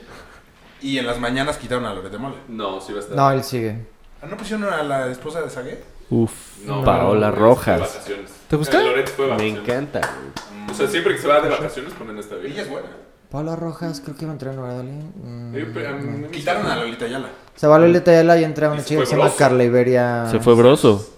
y 0.83 0.99
en 0.99 1.07
las 1.07 1.19
mañanas 1.21 1.57
quitaron 1.57 1.85
a 1.87 1.95
Loret 1.95 2.13
de 2.13 2.19
Mola. 2.19 2.37
No, 2.49 2.81
sí 2.81 2.93
va 2.93 2.99
a 2.99 3.03
estar. 3.03 3.17
No, 3.17 3.31
él 3.31 3.43
sigue. 3.45 3.77
¿Ah, 4.23 4.27
¿No 4.29 4.37
pusieron 4.37 4.65
a 4.73 4.83
la 4.83 5.07
esposa 5.11 5.41
de 5.41 5.51
Sagué? 5.51 5.83
Uf, 6.11 6.33
No, 6.67 6.83
Paola 6.85 7.31
no, 7.31 7.37
Rojas. 7.37 7.79
fue 7.79 7.87
de 7.89 7.93
vacaciones. 7.95 8.31
¿Te 8.49 8.57
gusta? 8.57 8.83
Loret 8.83 9.09
fue 9.09 9.27
de 9.27 9.31
Me 9.33 9.37
vacaciones. 9.37 9.63
encanta. 9.69 10.01
güey. 10.01 10.71
O 10.71 10.75
sea, 10.75 10.89
siempre 10.89 11.15
que 11.15 11.21
se 11.23 11.29
va 11.29 11.41
de 11.41 11.49
vacaciones 11.49 11.93
ponen 11.95 12.19
esta 12.19 12.35
Ella 12.37 12.45
vieja. 12.45 12.63
es 12.63 12.69
buena. 12.71 12.89
Paula 13.31 13.55
Rojas, 13.55 14.01
creo 14.05 14.17
que 14.17 14.23
iba 14.25 14.33
a 14.33 14.35
entrar 14.35 14.53
en 14.55 14.57
lugar 14.61 14.75
de 14.75 14.81
alguien. 14.81 15.13
Mm, 15.23 15.55
Eh, 15.57 15.71
pero, 15.73 16.31
Quitaron 16.33 16.67
a 16.67 16.77
Lolita 16.77 17.05
Ayala. 17.05 17.29
Se 17.55 17.67
va 17.69 17.79
Lolita 17.79 18.11
Ayala 18.11 18.39
y 18.39 18.45
entra 18.45 18.69
una 18.69 18.79
Y 18.79 18.83
se 18.83 18.89
chica 18.89 18.97
fue 18.99 19.05
que 19.05 19.07
se 19.11 19.13
llama 19.17 19.25
Broso. 19.27 19.39
Carla 19.39 19.65
Iberia. 19.65 20.27
Se 20.31 20.41
fue 20.41 20.55
broso. 20.55 21.15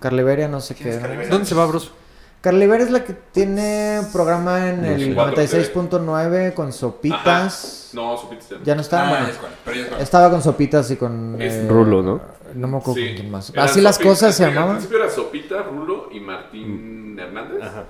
Carla 0.00 0.22
Iberia, 0.22 0.48
no 0.48 0.60
sé 0.60 0.74
¿Quién 0.74 0.98
qué. 1.02 1.26
¿Dónde 1.28 1.44
se 1.46 1.54
va, 1.54 1.66
Bruce? 1.66 1.90
Carla 2.40 2.64
Iberia 2.64 2.86
es 2.86 2.90
la 2.90 3.04
que 3.04 3.12
tiene 3.12 4.00
programa 4.12 4.68
en 4.70 4.80
No 4.82 4.88
el 4.88 5.00
sé. 5.00 5.14
96.9 5.14 6.54
con 6.54 6.72
Sopitas. 6.72 7.90
No, 7.92 8.16
Sopitas 8.16 8.48
ya 8.48 8.56
no. 8.58 8.64
Ya 8.64 8.74
no 8.76 8.80
está. 8.80 9.06
Ah, 9.06 9.10
bueno, 9.10 9.26
es 9.28 9.38
pero 9.64 9.96
es 9.96 10.02
estaba 10.02 10.30
con 10.30 10.42
Sopitas 10.42 10.90
y 10.90 10.96
con. 10.96 11.40
Es 11.40 11.52
eh, 11.54 11.66
Rulo, 11.68 12.02
¿no? 12.02 12.20
No 12.54 12.66
me 12.68 12.78
acuerdo 12.78 12.94
Sí. 13.00 13.06
con 13.08 13.16
quién 13.16 13.30
más. 13.30 13.52
Así 13.56 13.80
las 13.82 13.98
cosas 13.98 14.34
se 14.34 14.44
Al 14.44 14.50
llamaban. 14.54 14.76
principio 14.76 15.02
era 15.04 15.10
Sopita, 15.12 15.62
Rulo 15.62 16.08
y 16.12 16.20
Martín 16.20 17.18
Hernández. 17.18 17.62
Ajá. 17.62 17.84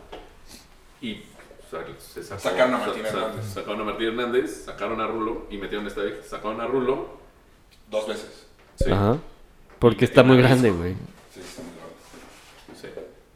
Y 1.01 1.15
o 1.15 1.71
sea, 1.71 1.81
se 1.99 2.23
sacó- 2.25 2.41
Sacaron 2.41 2.75
a 2.75 2.79
Martín 2.79 3.03
sa- 3.05 3.09
Hernández. 3.09 3.45
Sacaron 3.55 3.81
a 3.81 3.85
Martín 3.85 4.07
Hernández, 4.09 4.65
sacaron 4.65 5.01
a 5.01 5.07
Rulo 5.07 5.47
y 5.51 5.59
metieron 5.59 5.87
esta 5.87 6.01
vieja. 6.03 6.19
Sacaron 6.29 6.61
a 6.61 6.67
Rulo. 6.67 7.21
Dos 7.89 8.09
veces. 8.09 8.47
Sí. 8.77 8.91
Ajá. 8.91 9.17
Porque 9.79 10.05
está 10.05 10.23
muy 10.25 10.37
grande, 10.39 10.71
güey. 10.73 10.95
Sí, 11.33 11.41
está 11.41 11.63
muy 11.63 11.73
grande. 11.77 12.81
sí. 12.81 12.89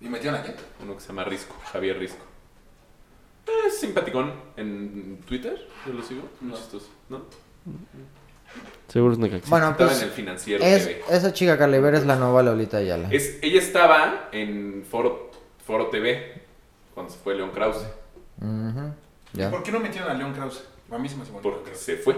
¿Y 0.05 0.09
metieron 0.09 0.39
a 0.39 0.43
quién? 0.43 0.55
Uno 0.83 0.95
que 0.95 1.01
se 1.01 1.09
llama 1.09 1.25
Risco, 1.25 1.57
Javier 1.73 1.99
Risco. 1.99 2.23
Es 3.67 3.79
simpaticón 3.81 4.33
en 4.57 5.19
Twitter. 5.27 5.67
Yo 5.87 5.93
lo 5.95 6.03
sigo. 6.03 6.23
Muy 6.41 6.55
chistoso. 6.57 6.89
¿No? 7.09 7.23
Seguro 8.89 9.15
es 9.15 9.19
Necaxa. 9.19 9.49
Bueno, 9.51 9.71
Estaba 9.71 9.89
pues. 9.91 10.03
en 10.03 10.09
el 10.09 10.15
financiero 10.15 10.63
Es, 10.65 10.87
TV. 10.87 11.03
esa 11.11 11.33
chica 11.33 11.59
Carla 11.59 11.77
Iberia 11.79 11.99
es 11.99 12.07
la 12.07 12.17
nueva 12.17 12.43
Lolita 12.43 12.77
Ayala. 12.77 13.09
Es, 13.11 13.39
ella 13.43 13.59
estaba 13.61 14.29
en 14.33 14.85
Foro, 14.89 15.31
Foro 15.67 15.87
TV 15.89 16.43
cuando 16.95 17.13
se 17.13 17.19
fue 17.19 17.35
León 17.35 17.51
Krause. 17.51 17.87
Ya. 19.33 19.51
¿Por 19.51 19.63
qué 19.63 19.73
no 19.73 19.81
metieron 19.81 20.11
a 20.11 20.15
León 20.15 20.33
Krause? 20.35 20.65
A 20.91 20.99
mí 20.99 21.09
se 21.09 21.17
me 21.17 21.23
hace 21.23 21.33
bueno. 21.33 21.43
Porque 21.51 21.75
se 21.75 21.97
fue. 21.97 22.15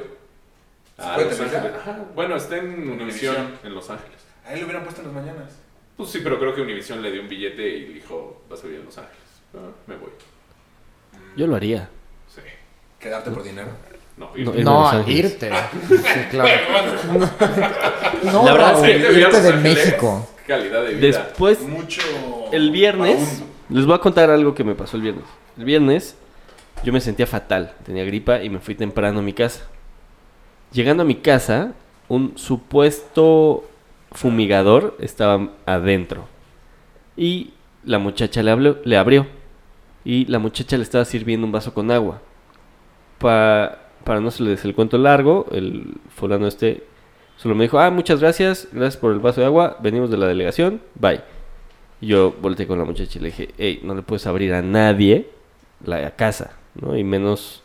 A 0.98 1.14
fue 1.14 1.24
Los? 1.24 1.40
Ángeles. 1.40 1.72
Ajá. 1.80 2.04
Bueno, 2.14 2.36
está 2.36 2.56
en 2.58 2.66
Univision 2.90 2.92
Univisión. 3.36 3.58
en 3.62 3.74
Los 3.74 3.88
Ángeles. 3.90 4.18
A 4.44 4.52
él 4.52 4.60
lo 4.60 4.66
hubieran 4.66 4.82
puesto 4.84 5.00
en 5.02 5.06
las 5.08 5.16
mañanas. 5.16 5.52
Pues 5.96 6.10
sí, 6.10 6.20
pero 6.22 6.38
creo 6.38 6.54
que 6.54 6.60
Univision 6.60 7.00
le 7.02 7.10
dio 7.10 7.22
un 7.22 7.28
billete 7.28 7.66
y 7.68 7.84
dijo, 7.94 8.42
vas 8.50 8.60
a 8.60 8.64
vivir 8.64 8.80
en 8.80 8.86
Los 8.86 8.98
Ángeles. 8.98 9.18
Ah, 9.54 9.58
me 9.86 9.96
voy. 9.96 10.10
Yo 11.36 11.46
lo 11.46 11.56
haría. 11.56 11.88
Sí. 12.28 12.40
Quedarte 12.98 13.30
por 13.30 13.42
dinero. 13.42 13.68
No, 14.18 14.30
No, 14.36 14.50
a 14.52 14.54
No, 14.56 14.88
Ángeles. 14.88 15.18
irte. 15.32 15.50
Sí, 15.88 15.96
claro. 16.30 16.50
No, 18.24 18.44
La 18.44 18.52
verdad 18.52 18.72
es 18.74 18.80
que 18.80 18.98
Irte 18.98 19.20
irte 19.20 19.40
de 19.42 19.52
México. 19.54 20.28
Calidad 20.46 20.82
de 20.84 20.94
vida. 20.94 21.00
Después, 21.06 21.60
Mucho. 21.60 22.02
el 22.52 22.70
viernes, 22.70 23.42
les 23.68 23.84
voy 23.84 23.94
a 23.94 23.98
contar 23.98 24.30
algo 24.30 24.54
que 24.54 24.64
me 24.64 24.74
pasó 24.74 24.96
el 24.96 25.02
viernes. 25.02 25.24
El 25.58 25.64
viernes 25.64 26.16
yo 26.84 26.92
me 26.92 27.00
sentía 27.00 27.26
fatal, 27.26 27.74
tenía 27.84 28.04
gripa 28.04 28.42
y 28.42 28.50
me 28.50 28.58
fui 28.60 28.74
temprano 28.74 29.18
a 29.20 29.22
mi 29.22 29.32
casa. 29.32 29.66
Llegando 30.72 31.02
a 31.02 31.06
mi 31.06 31.16
casa, 31.16 31.72
un 32.08 32.36
supuesto 32.38 33.64
fumigador 34.16 34.96
estaba 34.98 35.50
adentro. 35.66 36.26
Y 37.16 37.52
la 37.84 37.98
muchacha 37.98 38.42
le, 38.42 38.50
habló- 38.50 38.78
le 38.84 38.96
abrió. 38.96 39.26
Y 40.04 40.24
la 40.26 40.38
muchacha 40.38 40.76
le 40.76 40.82
estaba 40.82 41.04
sirviendo 41.04 41.46
un 41.46 41.52
vaso 41.52 41.72
con 41.74 41.90
agua. 41.90 42.20
Pa- 43.18 43.78
para 44.04 44.20
no 44.20 44.30
se 44.30 44.42
les 44.44 44.64
el 44.64 44.74
cuento 44.74 44.98
largo, 44.98 45.46
el 45.50 45.94
fulano 46.14 46.46
este 46.46 46.84
solo 47.36 47.54
me 47.56 47.64
dijo, 47.64 47.78
ah, 47.80 47.90
muchas 47.90 48.20
gracias, 48.20 48.68
gracias 48.72 48.96
por 48.96 49.12
el 49.12 49.18
vaso 49.18 49.40
de 49.40 49.46
agua, 49.46 49.76
venimos 49.80 50.10
de 50.10 50.16
la 50.16 50.26
delegación, 50.28 50.80
bye. 50.94 51.20
Yo 52.00 52.32
volteé 52.40 52.66
con 52.68 52.78
la 52.78 52.84
muchacha 52.84 53.18
y 53.18 53.22
le 53.22 53.28
dije, 53.28 53.48
hey, 53.58 53.80
no 53.82 53.94
le 53.94 54.02
puedes 54.02 54.26
abrir 54.26 54.54
a 54.54 54.62
nadie 54.62 55.28
la 55.84 56.14
casa, 56.14 56.52
¿no? 56.80 56.96
Y 56.96 57.02
menos 57.04 57.62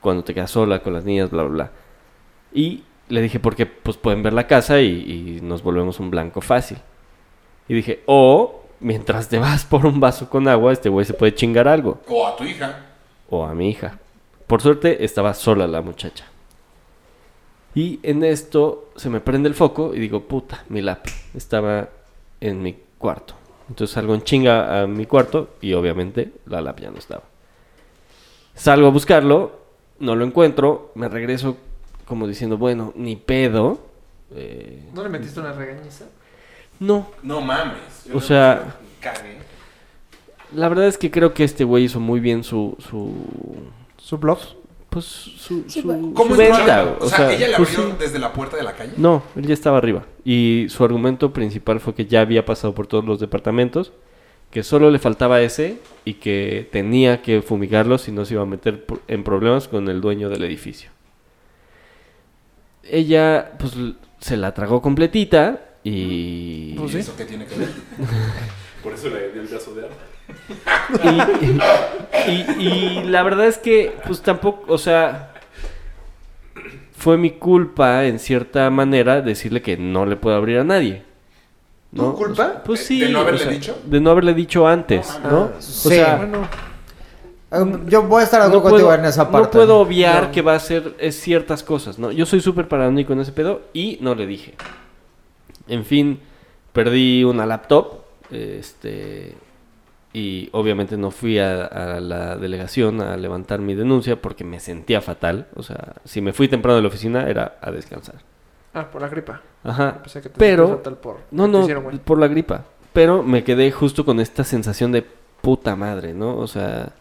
cuando 0.00 0.24
te 0.24 0.34
quedas 0.34 0.50
sola 0.50 0.80
con 0.80 0.92
las 0.92 1.04
niñas, 1.04 1.30
bla, 1.30 1.44
bla, 1.44 1.52
bla. 1.52 1.70
Y 2.52 2.82
le 3.08 3.20
dije, 3.20 3.40
porque 3.40 3.66
pues 3.66 3.96
pueden 3.96 4.22
ver 4.22 4.32
la 4.32 4.46
casa 4.46 4.80
y, 4.80 5.38
y 5.38 5.40
nos 5.42 5.62
volvemos 5.62 6.00
un 6.00 6.10
blanco 6.10 6.40
fácil. 6.40 6.78
Y 7.68 7.74
dije, 7.74 8.02
o 8.06 8.62
mientras 8.80 9.28
te 9.28 9.38
vas 9.38 9.64
por 9.64 9.86
un 9.86 10.00
vaso 10.00 10.28
con 10.28 10.48
agua, 10.48 10.72
este 10.72 10.88
güey 10.88 11.06
se 11.06 11.14
puede 11.14 11.34
chingar 11.34 11.68
algo. 11.68 12.00
O 12.08 12.26
a 12.26 12.36
tu 12.36 12.44
hija. 12.44 12.86
O 13.30 13.44
a 13.44 13.54
mi 13.54 13.70
hija. 13.70 13.98
Por 14.46 14.60
suerte 14.60 15.04
estaba 15.04 15.34
sola 15.34 15.66
la 15.66 15.80
muchacha. 15.80 16.26
Y 17.74 17.98
en 18.02 18.22
esto 18.22 18.90
se 18.94 19.10
me 19.10 19.20
prende 19.20 19.48
el 19.48 19.54
foco 19.54 19.94
y 19.94 19.98
digo, 19.98 20.20
puta, 20.24 20.64
mi 20.68 20.80
lap 20.80 21.06
estaba 21.34 21.88
en 22.40 22.62
mi 22.62 22.76
cuarto. 22.98 23.34
Entonces 23.68 23.94
salgo 23.94 24.14
en 24.14 24.22
chinga 24.22 24.82
a 24.82 24.86
mi 24.86 25.06
cuarto 25.06 25.54
y 25.60 25.72
obviamente 25.72 26.32
la 26.46 26.60
lap 26.60 26.80
ya 26.80 26.90
no 26.90 26.98
estaba. 26.98 27.22
Salgo 28.54 28.86
a 28.86 28.90
buscarlo, 28.90 29.60
no 29.98 30.14
lo 30.14 30.24
encuentro, 30.24 30.92
me 30.94 31.08
regreso 31.08 31.56
como 32.06 32.26
diciendo, 32.26 32.58
bueno, 32.58 32.92
ni 32.96 33.16
pedo. 33.16 33.80
Eh, 34.34 34.82
¿No 34.94 35.02
le 35.02 35.08
metiste 35.08 35.40
una 35.40 35.52
regañiza? 35.52 36.06
no, 36.80 37.08
No 37.22 37.40
mames. 37.40 38.04
Yo 38.08 38.16
O 38.16 38.20
sea- 38.20 38.76
cagué. 39.00 39.38
la 40.54 40.68
verdad 40.68 40.86
es 40.86 40.98
que 40.98 41.10
creo 41.10 41.34
que 41.34 41.44
este 41.44 41.64
güey 41.64 41.84
hizo 41.84 42.00
muy 42.00 42.20
bien 42.20 42.42
su... 42.44 42.76
su 42.88 43.12
¿Su 43.98 44.18
blog? 44.18 44.38
pues 44.90 45.06
su, 45.06 45.64
su, 45.68 45.82
¿Cómo 46.14 46.34
su 46.34 46.36
venta. 46.36 46.96
O 47.00 47.08
sea, 47.08 47.32
ella 47.32 47.48
le 47.48 47.56
pues, 47.56 47.70
abrió 47.76 47.90
sí. 47.90 47.96
desde 47.98 48.18
la 48.20 48.32
puerta 48.32 48.56
de 48.56 48.62
la 48.62 48.74
calle. 48.74 48.92
No, 48.96 49.24
él 49.34 49.44
ya 49.46 49.52
estaba 49.54 49.78
arriba. 49.78 50.04
Y 50.24 50.66
su 50.68 50.84
argumento 50.84 51.32
principal 51.32 51.80
fue 51.80 51.94
que 51.94 52.06
ya 52.06 52.20
había 52.20 52.44
pasado 52.44 52.74
por 52.76 52.86
todos 52.86 53.04
los 53.04 53.18
departamentos, 53.18 53.92
que 54.52 54.62
solo 54.62 54.92
le 54.92 55.00
faltaba 55.00 55.40
ese 55.40 55.78
y 56.04 56.14
que 56.14 56.68
tenía 56.70 57.22
que 57.22 57.42
fumigarlo 57.42 57.98
si 57.98 58.12
no 58.12 58.24
se 58.24 58.34
iba 58.34 58.44
a 58.44 58.46
meter 58.46 58.86
en 59.08 59.24
problemas 59.24 59.66
con 59.66 59.88
el 59.88 60.00
dueño 60.00 60.28
del 60.28 60.44
edificio. 60.44 60.90
Ella, 62.90 63.52
pues, 63.58 63.72
se 64.20 64.36
la 64.36 64.52
tragó 64.52 64.80
completita 64.82 65.60
y... 65.82 66.74
Pues 66.74 66.94
¿Y 66.94 66.98
eso 66.98 67.14
qué 67.16 67.24
tiene 67.24 67.46
que 67.46 67.56
ver? 67.56 67.68
Por 68.82 68.92
eso 68.94 69.08
le 69.08 69.30
dio 69.32 69.42
el 69.42 69.48
brazo 69.48 69.74
de 69.74 69.84
arma. 69.86 69.96
y, 72.26 72.30
y- 72.30 72.68
y 72.68 73.04
la 73.04 73.22
verdad 73.22 73.46
es 73.46 73.58
que, 73.58 73.94
pues 74.06 74.20
tampoco, 74.22 74.72
o 74.72 74.78
sea, 74.78 75.32
fue 76.96 77.16
mi 77.18 77.30
culpa 77.32 78.04
en 78.04 78.18
cierta 78.18 78.68
manera 78.70 79.20
decirle 79.20 79.62
que 79.62 79.76
no 79.76 80.06
le 80.06 80.16
puedo 80.16 80.36
abrir 80.36 80.58
a 80.58 80.64
nadie. 80.64 81.02
¿no? 81.92 82.10
¿Tu 82.10 82.14
culpa? 82.16 82.32
O 82.32 82.50
sea, 82.50 82.62
pues 82.64 82.80
¿De- 82.80 82.86
sí. 82.86 83.00
de 83.00 83.08
no 83.10 83.20
haberle 83.20 83.40
o 83.40 83.42
sea, 83.44 83.52
dicho? 83.52 83.78
De 83.86 84.00
no 84.00 84.10
haberle 84.10 84.34
dicho 84.34 84.66
antes, 84.66 85.18
No 85.22 85.40
o 85.44 85.52
Sí. 85.60 85.88
sea, 85.90 86.16
Bueno, 86.16 86.48
Yo 87.86 88.02
voy 88.02 88.20
a 88.20 88.24
estar 88.24 88.42
de 88.42 88.48
no 88.48 88.58
acuerdo 88.58 88.70
contigo 88.70 88.88
puedo, 88.88 88.98
en 89.00 89.04
esa 89.06 89.30
parte. 89.30 89.46
no 89.46 89.50
puedo 89.52 89.78
obviar 89.80 90.24
No. 90.24 90.32
que 90.32 90.42
va 90.42 90.54
a 90.54 90.58
ser 90.60 90.94
es 90.98 91.18
ciertas 91.20 91.62
cosas, 91.62 91.98
¿no? 91.98 92.10
Yo 92.12 92.26
soy 92.26 92.40
súper 92.40 92.68
paranoico 92.68 93.12
en 93.12 93.20
ese 93.20 93.32
pedo 93.32 93.62
y 93.72 93.98
no 94.00 94.14
le 94.14 94.26
dije. 94.26 94.54
En 95.68 95.84
fin, 95.84 96.20
perdí 96.72 97.24
una 97.24 97.46
laptop, 97.46 98.00
este, 98.30 99.34
y 100.12 100.48
obviamente 100.52 100.96
no 100.96 101.10
fui 101.10 101.38
a, 101.38 101.64
a 101.64 102.00
la 102.00 102.36
delegación 102.36 103.00
a 103.00 103.16
levantar 103.16 103.60
mi 103.60 103.74
denuncia 103.74 104.20
porque 104.20 104.44
me 104.44 104.60
sentía 104.60 105.00
fatal. 105.00 105.46
O 105.56 105.62
sea, 105.62 105.94
si 106.04 106.20
me 106.20 106.32
fui 106.32 106.48
temprano 106.48 106.76
de 106.76 106.82
la 106.82 106.88
oficina 106.88 107.28
era 107.28 107.58
a 107.60 107.70
descansar. 107.70 108.16
ah, 108.74 108.90
por 108.90 109.00
la 109.02 109.08
gripa. 109.08 109.40
Ajá. 109.62 109.98
Pensé 110.02 110.20
que 110.20 110.28
te 110.28 110.38
Pero- 110.38 110.66
sentías 110.66 110.78
fatal 110.84 110.98
por 110.98 111.16
No, 111.30 111.46
no, 111.48 111.66
por 112.04 112.18
la 112.18 112.28
gripa. 112.28 112.64
Pero 112.92 113.22
me 113.22 113.42
quedé 113.42 113.70
justo 113.72 114.04
con 114.04 114.20
esta 114.20 114.44
sensación 114.44 114.92
de 114.92 115.04
puta 115.40 115.74
madre, 115.76 116.12
¿no? 116.14 116.36
O 116.36 116.46
sea, 116.46 116.92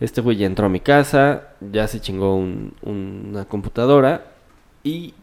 este 0.00 0.20
güey 0.20 0.36
ya 0.36 0.46
entró 0.46 0.66
a 0.66 0.68
mi 0.68 0.80
casa, 0.80 1.48
ya 1.72 1.86
se 1.88 2.00
chingó 2.00 2.36
un- 2.36 2.72
una 2.82 3.44
computadora 3.44 4.26
y 4.82 5.14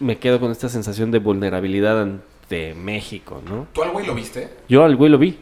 me 0.00 0.18
quedo 0.18 0.38
con 0.40 0.50
esta 0.52 0.68
sensación 0.68 1.10
de 1.10 1.18
vulnerabilidad 1.18 2.00
ante 2.02 2.74
México, 2.74 3.42
¿no? 3.48 3.66
¿Tú 3.72 3.82
al 3.82 3.90
güey 3.90 4.06
lo 4.06 4.14
viste? 4.14 4.48
Yo 4.68 4.84
al 4.84 4.96
güey 4.96 5.10
lo 5.10 5.18
vi. 5.18 5.38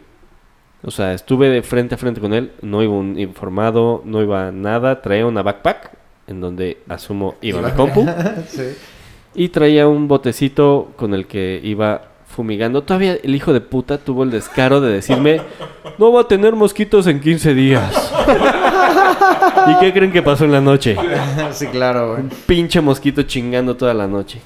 O 0.82 0.90
sea, 0.90 1.12
estuve 1.14 1.48
de 1.48 1.62
frente 1.62 1.94
a 1.94 1.98
frente 1.98 2.20
con 2.20 2.32
él, 2.32 2.52
no 2.62 2.82
iba 2.82 2.92
un 2.92 3.18
informado, 3.18 4.02
no 4.04 4.22
iba 4.22 4.52
nada, 4.52 5.02
traía 5.02 5.26
una 5.26 5.42
backpack 5.42 5.90
en 6.28 6.40
donde 6.40 6.78
asumo 6.88 7.34
iba 7.42 7.60
mi 7.62 7.70
compu. 7.72 8.06
Sí. 8.48 8.76
Y 9.34 9.48
traía 9.50 9.86
un 9.88 10.08
botecito 10.08 10.92
con 10.96 11.12
el 11.12 11.26
que 11.26 11.60
iba 11.62 12.08
fumigando. 12.36 12.82
Todavía 12.82 13.16
el 13.22 13.34
hijo 13.34 13.54
de 13.54 13.62
puta 13.62 13.96
tuvo 13.96 14.22
el 14.22 14.30
descaro 14.30 14.82
de 14.82 14.92
decirme, 14.92 15.40
no 15.96 16.12
va 16.12 16.20
a 16.20 16.28
tener 16.28 16.54
mosquitos 16.54 17.06
en 17.06 17.18
15 17.18 17.54
días. 17.54 18.12
¿Y 19.68 19.78
qué 19.80 19.92
creen 19.92 20.12
que 20.12 20.22
pasó 20.22 20.44
en 20.44 20.52
la 20.52 20.60
noche? 20.60 20.96
sí, 21.52 21.66
claro, 21.68 22.12
güey. 22.12 22.24
Pinche 22.46 22.80
mosquito 22.82 23.22
chingando 23.22 23.74
toda 23.74 23.94
la 23.94 24.06
noche. 24.06 24.40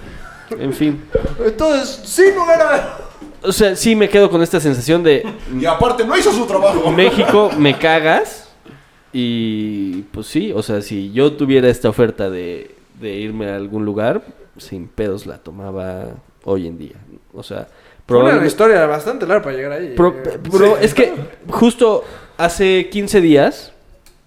En 0.57 0.73
fin. 0.73 1.03
Entonces, 1.45 2.01
sí, 2.05 2.23
no 2.35 2.51
era. 2.51 2.99
O 3.43 3.53
sea, 3.53 3.75
sí 3.75 3.97
me 3.97 4.09
quedo 4.09 4.31
con 4.31 4.41
esta 4.43 4.61
sensación 4.61 5.03
de 5.03 5.27
Y 5.59 5.65
aparte 5.65 6.05
no 6.05 6.17
hizo 6.17 6.33
su 6.33 6.47
trabajo. 6.47 6.91
México, 6.93 7.51
me 7.59 7.77
cagas. 7.77 8.49
Y 9.13 10.03
pues 10.13 10.29
sí, 10.29 10.53
o 10.55 10.63
sea, 10.63 10.81
si 10.83 11.11
yo 11.11 11.33
tuviera 11.33 11.69
esta 11.69 11.89
oferta 11.89 12.31
de, 12.31 12.77
de 13.01 13.15
irme 13.17 13.51
a 13.51 13.57
algún 13.57 13.85
lugar, 13.85 14.23
sin 14.59 14.87
pedos 14.87 15.27
la 15.27 15.39
tomaba 15.39 16.11
hoy 16.45 16.69
en 16.69 16.79
día. 16.79 16.97
O 17.35 17.43
sea, 17.43 17.59
Fue 17.67 17.67
una 17.67 18.07
probablemente... 18.07 18.47
historia 18.49 18.87
bastante 18.87 19.27
larga 19.27 19.43
para 19.45 19.57
llegar 19.57 19.73
ahí. 19.73 19.95
Pro- 19.97 20.15
Eh, 20.25 20.39
pero 20.51 20.77
es 20.79 20.95
que 20.95 21.13
justo 21.49 22.05
hace 22.39 22.89
15 22.91 23.21
días 23.21 23.73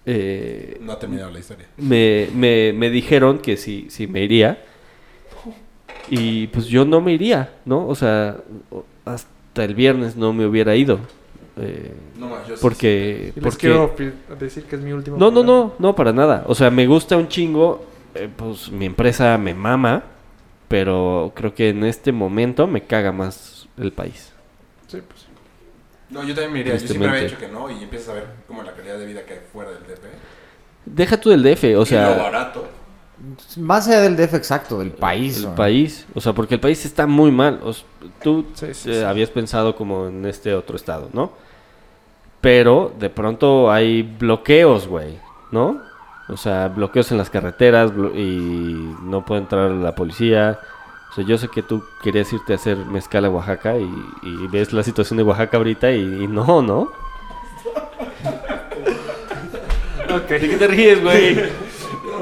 eh, 0.06 0.76
No 0.80 0.92
ha 0.92 0.98
terminado 0.98 1.30
la 1.30 1.38
historia. 1.38 1.66
me, 1.76 2.28
me- 2.34 2.72
me 2.74 2.90
dijeron 2.90 3.38
que 3.38 3.56
si, 3.56 3.86
si 3.90 4.06
me 4.06 4.22
iría. 4.22 4.58
Y 6.10 6.48
pues 6.48 6.66
yo 6.66 6.84
no 6.84 7.00
me 7.00 7.12
iría, 7.12 7.50
¿no? 7.64 7.86
O 7.88 7.94
sea, 7.94 8.36
hasta 9.06 9.64
el 9.64 9.74
viernes 9.74 10.16
no 10.16 10.32
me 10.32 10.44
hubiera 10.46 10.76
ido. 10.76 10.98
eh, 11.56 11.92
No 12.18 12.28
más, 12.28 12.46
yo 12.46 12.56
sí- 12.56 12.62
porque... 12.62 13.32
y 13.34 13.40
les 13.40 13.44
porque... 13.44 13.58
quiero 13.58 13.94
decir 14.38 14.64
que 14.64 14.76
es 14.76 14.82
mi 14.82 14.92
último. 14.92 15.16
No, 15.16 15.30
no, 15.30 15.40
programa. 15.42 15.62
no, 15.78 15.88
no, 15.88 15.96
para 15.96 16.12
nada. 16.12 16.44
O 16.46 16.54
sea, 16.54 16.70
me 16.70 16.86
gusta 16.86 17.16
un 17.16 17.28
chingo. 17.28 17.86
eh, 18.14 18.28
pues 18.34 18.70
mi 18.70 18.84
empresa 18.86 19.36
me 19.38 19.54
mama. 19.54 20.02
Pero 20.68 21.32
creo 21.34 21.54
que 21.54 21.68
en 21.70 21.84
este 21.84 22.10
momento 22.12 22.66
me 22.66 22.84
caga 22.84 23.12
más 23.12 23.68
el 23.76 23.92
país. 23.92 24.32
Sí, 24.86 24.98
pues. 25.06 25.26
No, 26.10 26.22
yo 26.22 26.34
también 26.34 26.52
me 26.52 26.60
iría. 26.60 26.76
Yo 26.76 26.86
siempre 26.86 27.08
había 27.08 27.22
dicho 27.24 27.38
que 27.38 27.48
no 27.48 27.70
y 27.70 27.82
empiezas 27.82 28.10
a 28.10 28.12
ver 28.14 28.26
como 28.46 28.62
la 28.62 28.72
calidad 28.72 28.98
de 28.98 29.06
vida 29.06 29.24
que 29.24 29.34
hay 29.34 29.40
fuera 29.52 29.70
del 29.70 29.82
DP. 29.82 30.04
Deja 30.86 31.18
tú 31.20 31.30
del 31.30 31.42
DF, 31.42 31.64
o 31.64 31.68
y 31.68 31.72
lo 31.74 31.86
sea, 31.86 32.08
barato. 32.10 32.68
Más 33.58 33.88
allá 33.88 34.00
del 34.02 34.16
DF 34.16 34.34
exacto, 34.36 34.78
del 34.78 34.90
país. 34.92 35.38
el 35.38 35.44
güey. 35.44 35.56
país. 35.56 36.06
O 36.14 36.20
sea, 36.20 36.32
porque 36.32 36.54
el 36.54 36.60
país 36.60 36.84
está 36.84 37.06
muy 37.06 37.30
mal. 37.30 37.60
O 37.62 37.70
s- 37.70 37.84
tú 38.22 38.44
Sí, 38.54 38.66
sí, 38.74 38.90
eh, 38.90 38.94
sí. 39.00 39.02
habías 39.02 39.30
pensado 39.30 39.74
como 39.76 40.08
en 40.08 40.26
este 40.26 40.54
otro 40.54 40.76
estado, 40.76 41.08
¿no? 41.12 41.32
Pero 42.40 42.92
de 42.98 43.08
pronto 43.10 43.70
hay 43.72 44.02
bloqueos, 44.02 44.86
güey, 44.86 45.18
¿no? 45.50 45.80
O 46.28 46.36
sea, 46.36 46.68
bloqueos 46.68 47.10
en 47.12 47.18
las 47.18 47.28
carreteras 47.30 47.92
y 48.14 48.94
no 49.02 49.24
puede 49.24 49.42
entrar 49.42 49.70
la 49.70 49.94
policía. 49.94 50.58
O 51.10 51.14
sea, 51.14 51.24
yo 51.24 51.36
sé 51.38 51.48
que 51.48 51.62
tú 51.62 51.84
querías 52.02 52.32
irte 52.32 52.52
a 52.54 52.56
hacer 52.56 52.76
mezcal 52.78 53.24
a 53.24 53.30
Oaxaca 53.30 53.76
y, 53.78 53.88
y 54.22 54.46
ves 54.48 54.72
la 54.72 54.82
situación 54.82 55.16
de 55.18 55.22
Oaxaca 55.22 55.58
ahorita 55.58 55.92
y, 55.92 56.00
y 56.24 56.26
no, 56.26 56.62
¿no? 56.62 56.90
¿De 60.28 60.38
qué 60.40 60.56
te 60.56 60.66
ríes, 60.66 61.02
güey? 61.02 61.36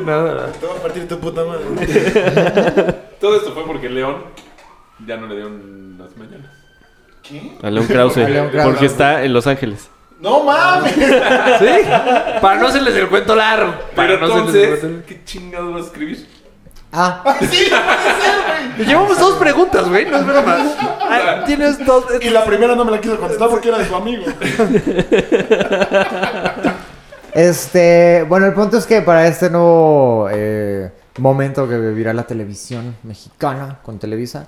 Nada, 0.05 0.35
nada. 0.35 0.53
Te 0.53 0.67
va 0.67 0.75
a 0.75 0.83
partir 0.83 1.07
tu 1.07 1.19
puta 1.19 1.43
madre. 1.45 1.65
Todo 3.21 3.37
esto 3.37 3.53
fue 3.53 3.65
porque 3.65 3.89
León 3.89 4.25
ya 5.07 5.17
no 5.17 5.27
le 5.27 5.37
dio 5.37 5.51
las 5.99 6.17
mañanas. 6.17 6.51
¿Qué? 7.23 7.59
A 7.63 7.71
León 7.71 7.87
Krause, 7.87 8.19
A 8.19 8.29
León 8.29 8.49
Krause. 8.51 8.67
porque 8.71 8.87
está 8.87 9.25
en 9.25 9.33
Los 9.33 9.47
Ángeles. 9.47 9.91
¡No 10.23 10.45
mames! 10.45 10.95
¿Sí? 10.95 11.89
Para 12.41 12.61
no 12.61 12.69
hacerles 12.69 12.95
el 12.95 13.09
cuento 13.09 13.35
largo. 13.35 13.73
Para 13.97 14.09
Pero 14.15 14.21
no 14.21 14.27
hacerles 14.27 14.55
el 14.55 14.63
entonces, 14.63 14.81
cuento- 14.81 15.07
¿qué 15.09 15.25
chingados 15.25 15.75
vas 15.75 15.83
a 15.83 15.87
escribir? 15.87 16.29
Ah, 16.93 17.25
Llevamos 18.79 19.19
dos 19.19 19.37
preguntas, 19.39 19.89
güey. 19.89 20.05
No 20.07 20.19
es 20.19 20.27
broma. 20.27 20.57
Ah, 21.01 21.43
Tienes 21.47 21.85
dos. 21.85 22.05
Y 22.21 22.29
la 22.31 22.45
primera 22.45 22.77
no 22.77 22.85
me 22.85 22.91
la 22.93 23.01
quiso 23.01 23.19
contestar 23.19 23.49
porque 23.49 23.69
era 23.71 23.79
de 23.79 23.87
su 23.87 23.97
amigo. 23.97 24.25
este. 27.35 28.25
Bueno, 28.29 28.47
el 28.47 28.53
punto 28.53 28.77
es 28.79 28.87
que 28.87 29.01
para 29.03 29.27
este 29.27 29.51
nuevo 29.51 30.29
eh, 30.31 30.91
momento 31.19 31.69
que 31.69 31.79
vivirá 31.79 32.13
la 32.13 32.25
televisión 32.25 32.97
mexicana 33.03 33.79
con 33.83 33.99
Televisa. 33.99 34.47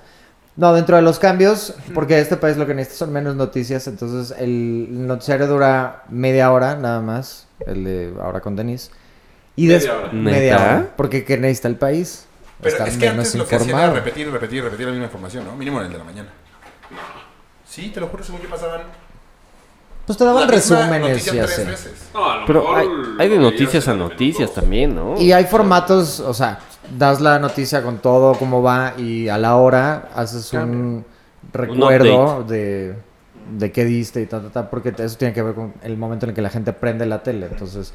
No, 0.57 0.73
dentro 0.73 0.95
de 0.97 1.03
los 1.03 1.19
cambios, 1.19 1.75
porque 1.95 2.21
este 2.21 2.37
país 2.37 2.57
lo 2.57 2.67
que 2.67 2.75
necesita 2.75 3.07
son 3.07 3.13
menos 3.13 3.35
noticias, 3.35 3.89
entonces 3.89 4.37
el 4.39 5.07
noticiario 5.07 5.49
dura 5.49 6.05
media 6.11 6.53
hora 6.53 6.77
nada 6.77 7.01
más, 7.01 7.49
el 7.67 7.83
de 7.83 8.15
ahora 8.23 8.41
con 8.41 8.55
Denis. 8.55 8.91
Y 9.57 9.67
Media 9.67 9.97
hora. 9.97 10.13
Media 10.13 10.53
¿Neta? 10.53 10.65
hora. 10.65 10.93
Porque 10.97 11.25
¿qué 11.25 11.39
necesita 11.39 11.69
el 11.69 11.77
país? 11.77 12.27
Pero 12.61 12.73
Estar 12.73 12.89
es 12.89 12.97
que 12.97 13.11
menos 13.11 13.27
antes 13.27 13.35
lo 13.35 13.47
que 13.47 13.57
hacían 13.57 13.79
era 13.79 13.93
repetir, 13.93 14.31
repetir, 14.31 14.63
repetir 14.63 14.87
la 14.87 14.93
misma 14.93 15.07
información, 15.07 15.45
¿no? 15.45 15.57
Mínimo 15.57 15.81
en 15.81 15.87
el 15.87 15.93
de 15.93 15.99
la 15.99 16.05
mañana. 16.05 16.29
Sí, 17.69 17.91
te 17.93 18.01
lo 18.01 18.07
juro, 18.07 18.23
según 18.23 18.41
que 18.41 18.49
pasaban. 18.49 18.83
Pues 20.07 20.19
te 20.19 20.25
daban 20.25 20.49
resúmenes 20.49 21.27
y 21.27 21.31
tres 21.31 21.59
así. 21.59 21.89
No, 22.13 22.47
Pero 22.47 22.61
mejor 22.61 22.79
hay, 22.79 22.89
hay 23.19 23.29
de 23.29 23.39
noticias 23.39 23.89
a 23.89 23.95
noticias 23.95 24.53
también, 24.53 24.95
¿no? 24.95 25.19
Y 25.19 25.33
hay 25.33 25.45
formatos, 25.47 26.21
o 26.21 26.35
sea, 26.35 26.61
das 26.99 27.20
la 27.20 27.39
noticia 27.39 27.82
con 27.82 27.99
todo, 27.99 28.35
cómo 28.35 28.62
va, 28.62 28.95
y 28.99 29.28
a 29.28 29.39
la 29.39 29.57
hora 29.57 30.09
haces 30.14 30.53
un... 30.53 31.05
recuerdo 31.53 32.45
de, 32.45 32.95
de 33.59 33.72
qué 33.72 33.85
diste 33.85 34.20
y 34.22 34.26
tal, 34.26 34.43
tal, 34.43 34.51
tal, 34.53 34.68
porque 34.70 34.95
eso 34.97 35.16
tiene 35.16 35.35
que 35.35 35.43
ver 35.43 35.55
con 35.55 35.74
el 35.82 35.97
momento 35.97 36.26
en 36.26 36.30
el 36.30 36.35
que 36.37 36.43
la 36.43 36.51
gente 36.51 36.72
prende 36.72 37.07
la 37.07 37.22
tele. 37.22 37.47
Entonces, 37.47 37.93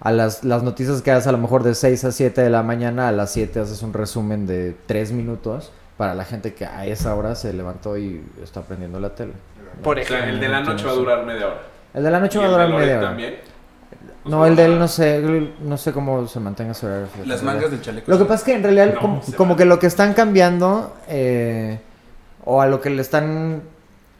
a 0.00 0.12
las, 0.12 0.44
las 0.44 0.62
noticias 0.62 1.02
que 1.02 1.10
haces 1.10 1.26
a 1.26 1.32
lo 1.32 1.38
mejor 1.38 1.62
de 1.62 1.74
6 1.74 2.04
a 2.04 2.12
7 2.12 2.40
de 2.42 2.50
la 2.50 2.62
mañana, 2.62 3.08
a 3.08 3.12
las 3.12 3.32
7 3.32 3.60
haces 3.60 3.82
un 3.82 3.92
resumen 3.92 4.46
de 4.46 4.76
3 4.86 5.12
minutos 5.12 5.72
para 5.96 6.14
la 6.14 6.24
gente 6.24 6.54
que 6.54 6.64
a 6.66 6.86
esa 6.86 7.14
hora 7.14 7.34
se 7.34 7.52
levantó 7.52 7.98
y 7.98 8.22
está 8.42 8.62
prendiendo 8.62 8.98
la 9.00 9.14
tele. 9.14 9.34
Por 9.82 9.98
O 9.98 10.04
sea, 10.04 10.20
ejemplo. 10.20 10.34
el 10.34 10.40
de 10.40 10.48
la 10.48 10.60
noche 10.62 10.84
va 10.86 10.92
a 10.92 10.94
durar 10.94 11.24
media 11.26 11.46
hora. 11.48 11.62
El 11.92 12.04
de 12.04 12.10
la 12.10 12.20
noche 12.20 12.38
¿Y 12.38 12.40
va 12.40 12.44
a 12.44 12.48
el 12.48 12.52
durar 12.52 12.68
media 12.70 12.98
hora. 12.98 13.08
también? 13.08 13.34
No, 14.24 14.40
sea, 14.40 14.48
el 14.48 14.56
de 14.56 14.64
él 14.66 14.78
no 14.78 14.88
sé, 14.88 15.50
no 15.62 15.78
sé 15.78 15.92
cómo 15.92 16.26
se 16.28 16.40
mantenga 16.40 16.72
ese 16.72 16.86
horario. 16.86 17.08
Las 17.24 17.42
mangas 17.42 17.70
del 17.70 17.80
chaleco. 17.80 18.10
Lo 18.10 18.18
que 18.18 18.24
pasa 18.24 18.34
es 18.36 18.44
que 18.44 18.54
en 18.54 18.62
realidad 18.62 18.94
No, 19.00 19.20
como, 19.36 19.56
que 19.56 19.64
lo 19.64 19.78
que 19.78 19.86
están 19.86 20.12
cambiando 20.14 20.94
eh, 21.08 21.80
o 22.44 22.60
a 22.60 22.66
lo 22.66 22.80
que 22.80 22.90
le 22.90 23.00
están 23.00 23.62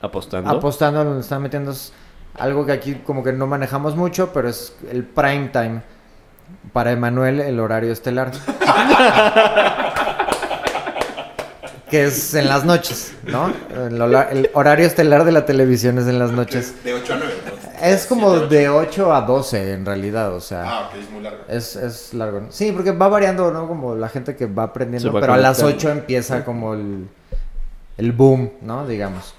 Apostando. 0.01 0.51
apostando, 0.51 1.05
lo 1.05 1.15
que 1.15 1.21
están 1.21 1.43
metiendo 1.43 1.73
es 1.73 1.93
algo 2.39 2.65
que 2.65 2.73
aquí 2.73 2.95
como 3.05 3.23
que 3.23 3.33
no 3.33 3.47
manejamos 3.47 3.97
mucho, 3.97 4.33
pero 4.33 4.49
es 4.49 4.75
el 4.91 5.05
prime 5.05 5.51
time. 5.53 5.83
Para 6.73 6.91
Emanuel 6.93 7.41
el 7.41 7.61
horario 7.61 7.93
estelar. 7.93 8.33
que 11.91 12.05
es 12.05 12.35
en 12.35 12.49
las 12.49 12.65
noches, 12.65 13.15
¿no? 13.27 13.53
El, 13.75 14.51
horario 14.55 14.87
estelar 14.87 15.25
de 15.25 15.33
la 15.33 15.45
televisión 15.45 15.99
es 15.99 16.07
en 16.07 16.19
las 16.19 16.31
noches. 16.31 16.83
De 16.85 16.95
8 16.95 17.13
a 17.13 17.17
9, 17.17 17.33
entonces. 17.45 17.60
Es 17.83 18.07
como 18.07 18.39
de 18.39 18.69
8 18.69 19.13
a 19.15 19.23
12 19.23 19.73
en 19.75 19.87
realidad, 19.87 20.35
o 20.35 20.41
sea. 20.41 20.65
Ah, 20.67 20.89
ok, 20.89 20.99
es 21.01 21.11
muy 21.11 21.23
largo. 21.23 21.39
Es, 21.49 21.77
es 21.77 22.15
largo. 22.15 22.41
¿no? 22.41 22.47
Sí, 22.51 22.73
porque 22.73 22.93
va 22.93 23.09
variando, 23.09 23.51
¿no? 23.51 23.67
Como 23.69 23.95
la 23.95 24.09
gente 24.09 24.37
que 24.37 24.47
va 24.47 24.65
aprendiendo, 24.65 25.13
va 25.13 25.21
pero 25.21 25.33
a 25.35 25.37
las 25.37 25.59
conectando. 25.61 25.91
8 25.91 25.99
empieza 26.01 26.45
como 26.45 26.75
el, 26.75 27.09
el 27.99 28.13
boom, 28.13 28.51
¿no? 28.63 28.87
Digamos. 28.87 29.35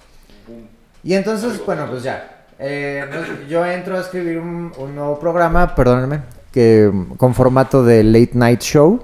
Y 1.04 1.14
entonces, 1.14 1.64
bueno, 1.66 1.88
pues 1.89 2.04
ya. 2.04 2.44
Eh, 2.60 3.04
pues, 3.12 3.48
yo 3.50 3.66
entro 3.66 3.98
a 3.98 4.02
escribir 4.02 4.38
un, 4.38 4.72
un 4.78 4.96
nuevo 4.96 5.20
programa, 5.20 5.74
perdónenme, 5.74 6.22
que 6.52 6.92
con 7.18 7.34
formato 7.34 7.84
de 7.84 8.04
late 8.04 8.32
night 8.34 8.62
show. 8.62 9.04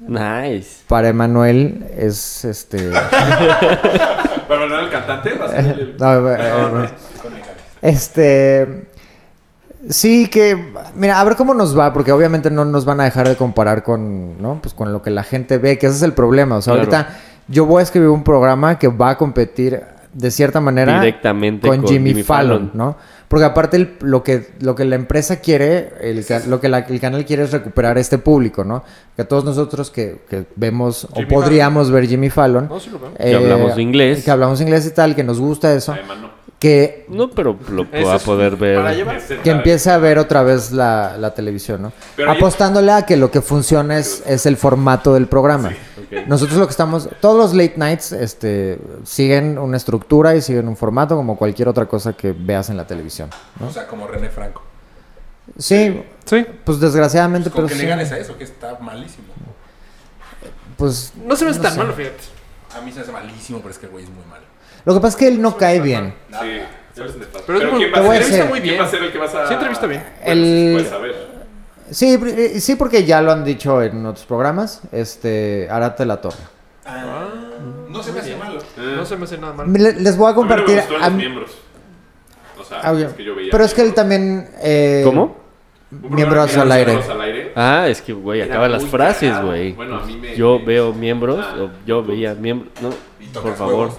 Nice. 0.00 0.82
Para 0.88 1.08
Emanuel 1.08 1.86
es 1.96 2.44
este... 2.46 2.90
No 4.48 4.64
era 4.64 4.80
el 4.80 4.90
cantante, 4.90 5.32
va 5.34 5.44
a 5.44 5.48
ser 5.48 5.64
el- 5.78 5.96
No, 6.00 6.28
eh, 6.30 6.36
eh, 6.40 6.88
Este. 7.82 8.86
Sí, 9.88 10.28
que. 10.28 10.72
Mira, 10.94 11.20
a 11.20 11.24
ver 11.24 11.36
cómo 11.36 11.54
nos 11.54 11.78
va, 11.78 11.92
porque 11.92 12.12
obviamente 12.12 12.50
no 12.50 12.64
nos 12.64 12.84
van 12.84 13.00
a 13.00 13.04
dejar 13.04 13.28
de 13.28 13.36
comparar 13.36 13.82
con, 13.82 14.40
¿no? 14.40 14.58
Pues 14.62 14.74
con 14.74 14.92
lo 14.92 15.00
que 15.02 15.10
la 15.10 15.22
gente 15.22 15.56
ve, 15.58 15.78
que 15.78 15.86
ese 15.86 15.96
es 15.96 16.02
el 16.02 16.12
problema. 16.12 16.56
O 16.56 16.62
sea, 16.62 16.74
Claro. 16.74 16.90
ahorita 16.92 17.16
yo 17.48 17.64
voy 17.64 17.80
a 17.80 17.82
escribir 17.84 18.10
un 18.10 18.22
programa 18.22 18.78
que 18.78 18.88
va 18.88 19.10
a 19.10 19.16
competir 19.18 19.80
de 20.12 20.30
cierta 20.32 20.60
manera 20.60 20.98
Directamente 21.00 21.66
con, 21.68 21.78
con 21.78 21.88
Jimmy, 21.88 22.10
Jimmy 22.10 22.22
Fallon, 22.24 22.58
Fallon. 22.58 22.70
¿no? 22.74 22.96
Porque 23.28 23.44
aparte 23.44 23.76
el- 23.76 23.94
lo 24.00 24.24
que 24.24 24.48
lo 24.58 24.74
que 24.74 24.84
la 24.84 24.96
empresa 24.96 25.36
quiere, 25.36 25.92
el, 26.00 26.26
lo 26.48 26.60
que 26.60 26.68
la- 26.68 26.80
el 26.80 27.00
canal 27.00 27.24
quiere 27.24 27.44
es 27.44 27.52
recuperar 27.52 27.96
este 27.96 28.18
público, 28.18 28.64
¿no? 28.64 28.82
Que 29.16 29.24
todos 29.24 29.44
nosotros 29.44 29.90
que, 29.90 30.22
que 30.28 30.46
vemos 30.56 31.06
Jimmy 31.14 31.26
o 31.26 31.28
podríamos 31.28 31.90
ver 31.92 32.06
Jimmy 32.08 32.28
Fallon, 32.28 32.66
No, 32.68 32.80
sí 32.80 32.90
lo 32.90 32.98
veo. 32.98 33.12
eh, 33.18 33.36
hablamos 33.36 33.78
inglés. 33.78 34.24
que 34.24 34.30
hablamos 34.32 34.60
inglés 34.60 34.84
y 34.86 34.90
tal, 34.90 35.14
que 35.14 35.22
nos 35.22 35.38
gusta 35.40 35.72
eso, 35.72 35.92
Además, 35.92 36.18
no. 36.18 36.39
Que 36.60 37.06
No, 37.08 37.30
pero 37.30 37.58
lo 37.70 37.84
va 38.06 38.14
a 38.14 38.18
poder 38.20 38.56
Para 38.56 38.82
ver. 38.90 38.96
llevar. 38.96 39.20
Que 39.42 39.50
empiece 39.50 39.90
a 39.90 39.98
ver 39.98 40.18
otra 40.18 40.42
vez 40.44 40.70
la, 40.70 41.16
la 41.18 41.34
televisión, 41.34 41.82
¿no? 41.82 41.92
Pero 42.14 42.30
Apostándole 42.30 42.92
a 42.92 43.02
que 43.06 43.16
lo 43.16 43.30
que 43.32 43.40
funciona 43.40 43.98
es, 43.98 44.22
es 44.26 44.46
el 44.46 44.56
formato 44.56 45.14
del 45.14 45.26
programa. 45.26 45.72
Nosotros 46.26 46.58
lo 46.58 46.66
que 46.66 46.70
estamos, 46.72 47.08
todos 47.20 47.36
los 47.36 47.54
late 47.54 47.74
nights 47.76 48.12
este, 48.12 48.78
siguen 49.04 49.58
una 49.58 49.76
estructura 49.78 50.36
y 50.36 50.40
siguen 50.42 50.68
un 50.68 50.76
formato 50.76 51.16
como 51.16 51.36
cualquier 51.36 51.66
otra 51.68 51.86
cosa 51.86 52.12
que 52.12 52.32
veas 52.38 52.68
en 52.68 52.76
la 52.76 52.86
televisión. 52.86 53.30
O 53.66 53.70
sea, 53.72 53.86
como 53.86 54.06
René 54.06 54.28
Franco. 54.28 54.62
Sí, 55.58 56.02
Sí. 56.26 56.46
pues 56.64 56.78
desgraciadamente, 56.78 57.48
Pues, 57.50 57.54
¿Con 57.54 57.64
pero 57.66 57.68
qué 57.68 57.74
sí. 57.74 57.82
le 57.82 57.88
ganes 57.88 58.12
a 58.12 58.18
eso? 58.18 58.36
Que 58.36 58.44
está 58.44 58.78
malísimo. 58.80 59.28
Pues 60.76 61.12
No 61.24 61.34
se 61.36 61.44
me 61.44 61.50
hace 61.50 61.58
No 61.60 61.62
tan 61.64 61.72
sé. 61.72 61.78
malo, 61.78 61.92
fíjate. 61.94 62.16
A 62.76 62.80
mí 62.82 62.90
se 62.90 62.96
me 62.98 63.02
hace 63.02 63.12
malísimo, 63.12 63.58
pero 63.60 63.70
es 63.70 63.78
que 63.78 63.86
el 63.86 63.92
güey 63.92 64.04
es 64.04 64.10
muy 64.10 64.24
malo. 64.26 64.42
Lo 64.84 64.94
que 64.94 65.00
pasa 65.00 65.08
es 65.08 65.16
que 65.16 65.28
él 65.28 65.40
no 65.42 65.56
cae 65.56 65.80
bien. 65.80 66.14
Nada. 66.28 66.44
Sí. 66.44 67.02
Pero 67.46 67.70
muy- 67.72 67.78
¿quién 67.78 67.90
va 67.90 67.94
te 67.94 68.00
a 68.00 68.02
voy 68.02 68.16
a 68.16 68.22
ser? 68.22 68.48
muy 68.48 68.60
bien. 68.60 68.74
¿Quién 68.74 68.80
va 68.84 68.86
a 68.86 68.90
ser 68.90 69.02
el 69.02 69.12
que 69.12 69.18
vas 69.18 69.34
a...? 69.34 69.46
Sí, 69.48 69.54
entrevista 69.54 69.86
bien. 69.86 70.02
Bueno, 70.24 70.32
El- 70.32 70.44
sí, 70.44 70.72
puedes 70.72 70.88
saber. 70.88 71.30
Sí, 71.90 72.18
eh, 72.36 72.60
sí, 72.60 72.74
porque 72.76 73.04
ya 73.04 73.20
lo 73.22 73.32
han 73.32 73.44
dicho 73.44 73.82
en 73.82 74.04
otros 74.06 74.26
programas. 74.26 74.80
Este, 74.92 75.66
Arate 75.70 76.04
la 76.06 76.20
Torre. 76.20 76.36
Ah, 76.86 77.28
no 77.88 78.02
se 78.02 78.12
me 78.12 78.20
hace 78.20 78.36
malo. 78.36 78.58
Eh, 78.60 78.94
No 78.96 79.04
se 79.04 79.16
me 79.16 79.24
hace 79.24 79.38
nada 79.38 79.52
mal. 79.54 79.72
Le- 79.72 79.94
Les 79.94 80.16
voy 80.16 80.26
a 80.26 80.30
a 80.30 80.32
mí 80.34 80.40
no 80.40 80.46
me 80.46 80.48
compartir. 80.56 80.76
gustó 80.76 80.96
en 80.96 81.02
a 81.02 81.06
los 81.08 81.16
miembros. 81.16 81.50
O 82.60 82.64
sea, 82.64 82.80
Ah, 82.82 82.92
es 82.92 83.12
que 83.14 83.24
yo 83.24 83.34
veía... 83.34 83.48
Pero 83.50 83.64
es 83.64 83.74
que 83.74 83.82
él 83.82 83.94
también. 83.94 84.48
eh, 84.62 85.02
¿Cómo? 85.04 85.36
Miembros 85.90 86.56
al 86.56 86.70
aire. 86.70 86.92
Miembros 86.92 87.10
al 87.16 87.20
aire. 87.22 87.52
Ah, 87.56 87.86
es 87.88 88.00
que, 88.02 88.12
güey, 88.12 88.42
acaba 88.42 88.68
las 88.68 88.84
frases, 88.84 89.40
güey. 89.42 89.72
Bueno, 89.72 89.96
a 89.98 90.04
mí 90.04 90.16
me- 90.16 90.36
Yo 90.36 90.58
me- 90.60 90.64
veo 90.66 90.92
miembros, 90.92 91.44
Ah, 91.44 91.56
o 91.62 91.70
yo 91.86 92.04
veía 92.04 92.34
miembros. 92.34 92.70
No, 92.80 92.90
por 93.32 93.56
favor. 93.56 93.90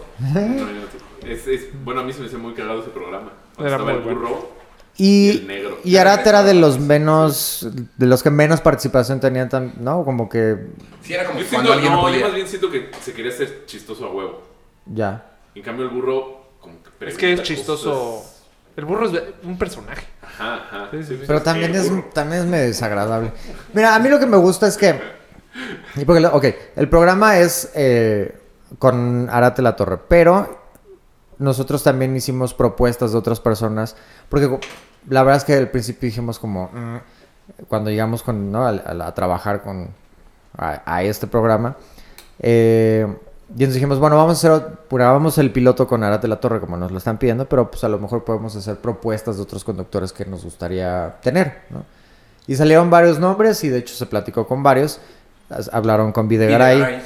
Es, 1.28 1.48
es, 1.48 1.68
bueno, 1.84 2.02
a 2.02 2.04
mí 2.04 2.14
se 2.14 2.20
me 2.22 2.28
hizo 2.28 2.40
muy 2.40 2.54
cagado 2.54 2.82
ese 2.82 2.90
programa. 2.90 3.32
Era 3.60 3.72
estaba 3.72 3.92
el 3.92 4.00
bueno. 4.02 4.20
burro 4.20 4.50
Y, 4.98 5.06
y 5.06 5.30
el 5.30 5.48
negro. 5.48 5.78
y 5.84 5.98
Arate 5.98 6.30
era 6.30 6.44
de 6.44 6.54
los 6.56 6.80
menos. 6.80 7.68
De 7.98 8.06
los 8.08 8.24
que 8.24 8.30
menos 8.32 8.62
participación 8.62 9.20
tenían, 9.20 9.50
tan, 9.50 9.74
¿no? 9.80 10.04
Como 10.04 10.28
que. 10.30 10.58
Sí, 11.04 11.14
era 11.14 11.26
como 11.26 11.40
Yo 11.40 11.46
cuando 11.50 11.72
siento, 11.72 11.74
alguien 11.74 11.92
no, 11.94 11.98
yo 12.00 12.04
podía. 12.08 12.26
más 12.26 12.36
bien 12.36 12.48
siento 12.48 12.72
que 12.72 12.90
se 13.02 13.14
quería 13.14 13.32
hacer 13.32 13.66
chistoso 13.66 14.06
a 14.06 14.12
huevo. 14.12 14.42
Ya. 14.88 15.26
En 15.54 15.62
cambio, 15.64 15.86
el 15.86 15.92
burro, 15.92 16.46
como 16.60 16.76
que 17.00 17.08
Es 17.08 17.18
que 17.18 17.34
es 17.34 17.44
chistoso. 17.44 17.94
cosas. 17.94 18.38
El 18.76 18.86
burro 18.86 19.06
es 19.10 19.22
un 19.44 19.58
personaje. 19.58 20.08
Ajá, 20.24 20.56
ajá. 20.56 20.88
Sí, 20.92 21.04
sí, 21.04 21.18
sí. 21.18 21.24
Pero 21.28 21.42
también 21.42 21.76
es, 21.76 21.90
burro. 21.90 22.10
también 22.14 22.42
es 22.44 22.48
medio 22.48 22.66
desagradable. 22.68 23.32
Mira, 23.74 23.94
a 23.96 24.00
mí 24.00 24.10
lo 24.10 24.18
que 24.20 24.26
me 24.26 24.38
gusta 24.38 24.68
es 24.68 24.78
que. 24.78 25.00
y 25.98 26.06
porque, 26.06 26.26
ok, 26.26 26.46
el 26.78 26.90
programa 26.90 27.38
es 27.38 27.70
eh, 27.76 28.34
con 28.80 29.30
Arate 29.30 29.62
La 29.62 29.76
Torre, 29.76 29.98
pero 30.08 30.60
nosotros 31.38 31.84
también 31.84 32.16
hicimos 32.16 32.54
propuestas 32.54 33.12
de 33.12 33.18
otras 33.18 33.40
personas. 33.40 33.96
Porque 34.30 34.60
la 35.10 35.24
verdad 35.24 35.38
es 35.38 35.44
que 35.44 35.56
al 35.56 35.70
principio 35.70 36.08
dijimos, 36.08 36.40
como. 36.40 36.70
"Mm", 36.74 36.98
cuando 37.68 37.90
llegamos 37.90 38.24
con, 38.24 38.52
¿no? 38.52 38.66
a, 38.66 38.70
a- 38.70 39.08
a 39.08 39.14
trabajar 39.14 39.62
con, 39.62 39.90
a, 40.58 40.82
a 40.86 41.04
este 41.04 41.28
programa. 41.28 41.76
eh, 42.40 43.06
y 43.50 43.54
entonces 43.64 43.74
dijimos, 43.76 44.00
bueno, 44.00 44.16
vamos 44.16 44.42
a 44.46 44.54
hacer, 44.56 44.68
grabamos 44.90 45.38
el 45.38 45.52
piloto 45.52 45.86
con 45.86 46.04
Arate 46.06 46.26
La 46.30 46.40
Torre 46.40 46.62
como 46.62 46.78
nos 46.78 46.90
lo 46.90 46.98
están 46.98 47.18
pidiendo, 47.18 47.46
pero 47.50 47.70
pues 47.70 47.84
a 47.84 47.90
lo 47.90 48.00
mejor 48.00 48.24
podemos 48.24 48.56
hacer 48.56 48.78
propuestas 48.78 49.36
de 49.36 49.42
otros 49.44 49.66
conductores 49.66 50.14
que 50.14 50.24
nos 50.24 50.46
gustaría 50.46 51.18
tener, 51.22 51.64
¿no? 51.70 51.84
Y 52.48 52.56
salieron 52.56 52.90
varios 52.90 53.20
nombres 53.20 53.62
y 53.66 53.70
de 53.70 53.80
hecho 53.80 53.94
se 53.94 54.06
platicó 54.06 54.48
con 54.48 54.64
varios. 54.64 55.02
Hablaron 55.74 56.14
con 56.14 56.30
Videgaray, 56.30 56.78
Videgaray, 56.78 57.02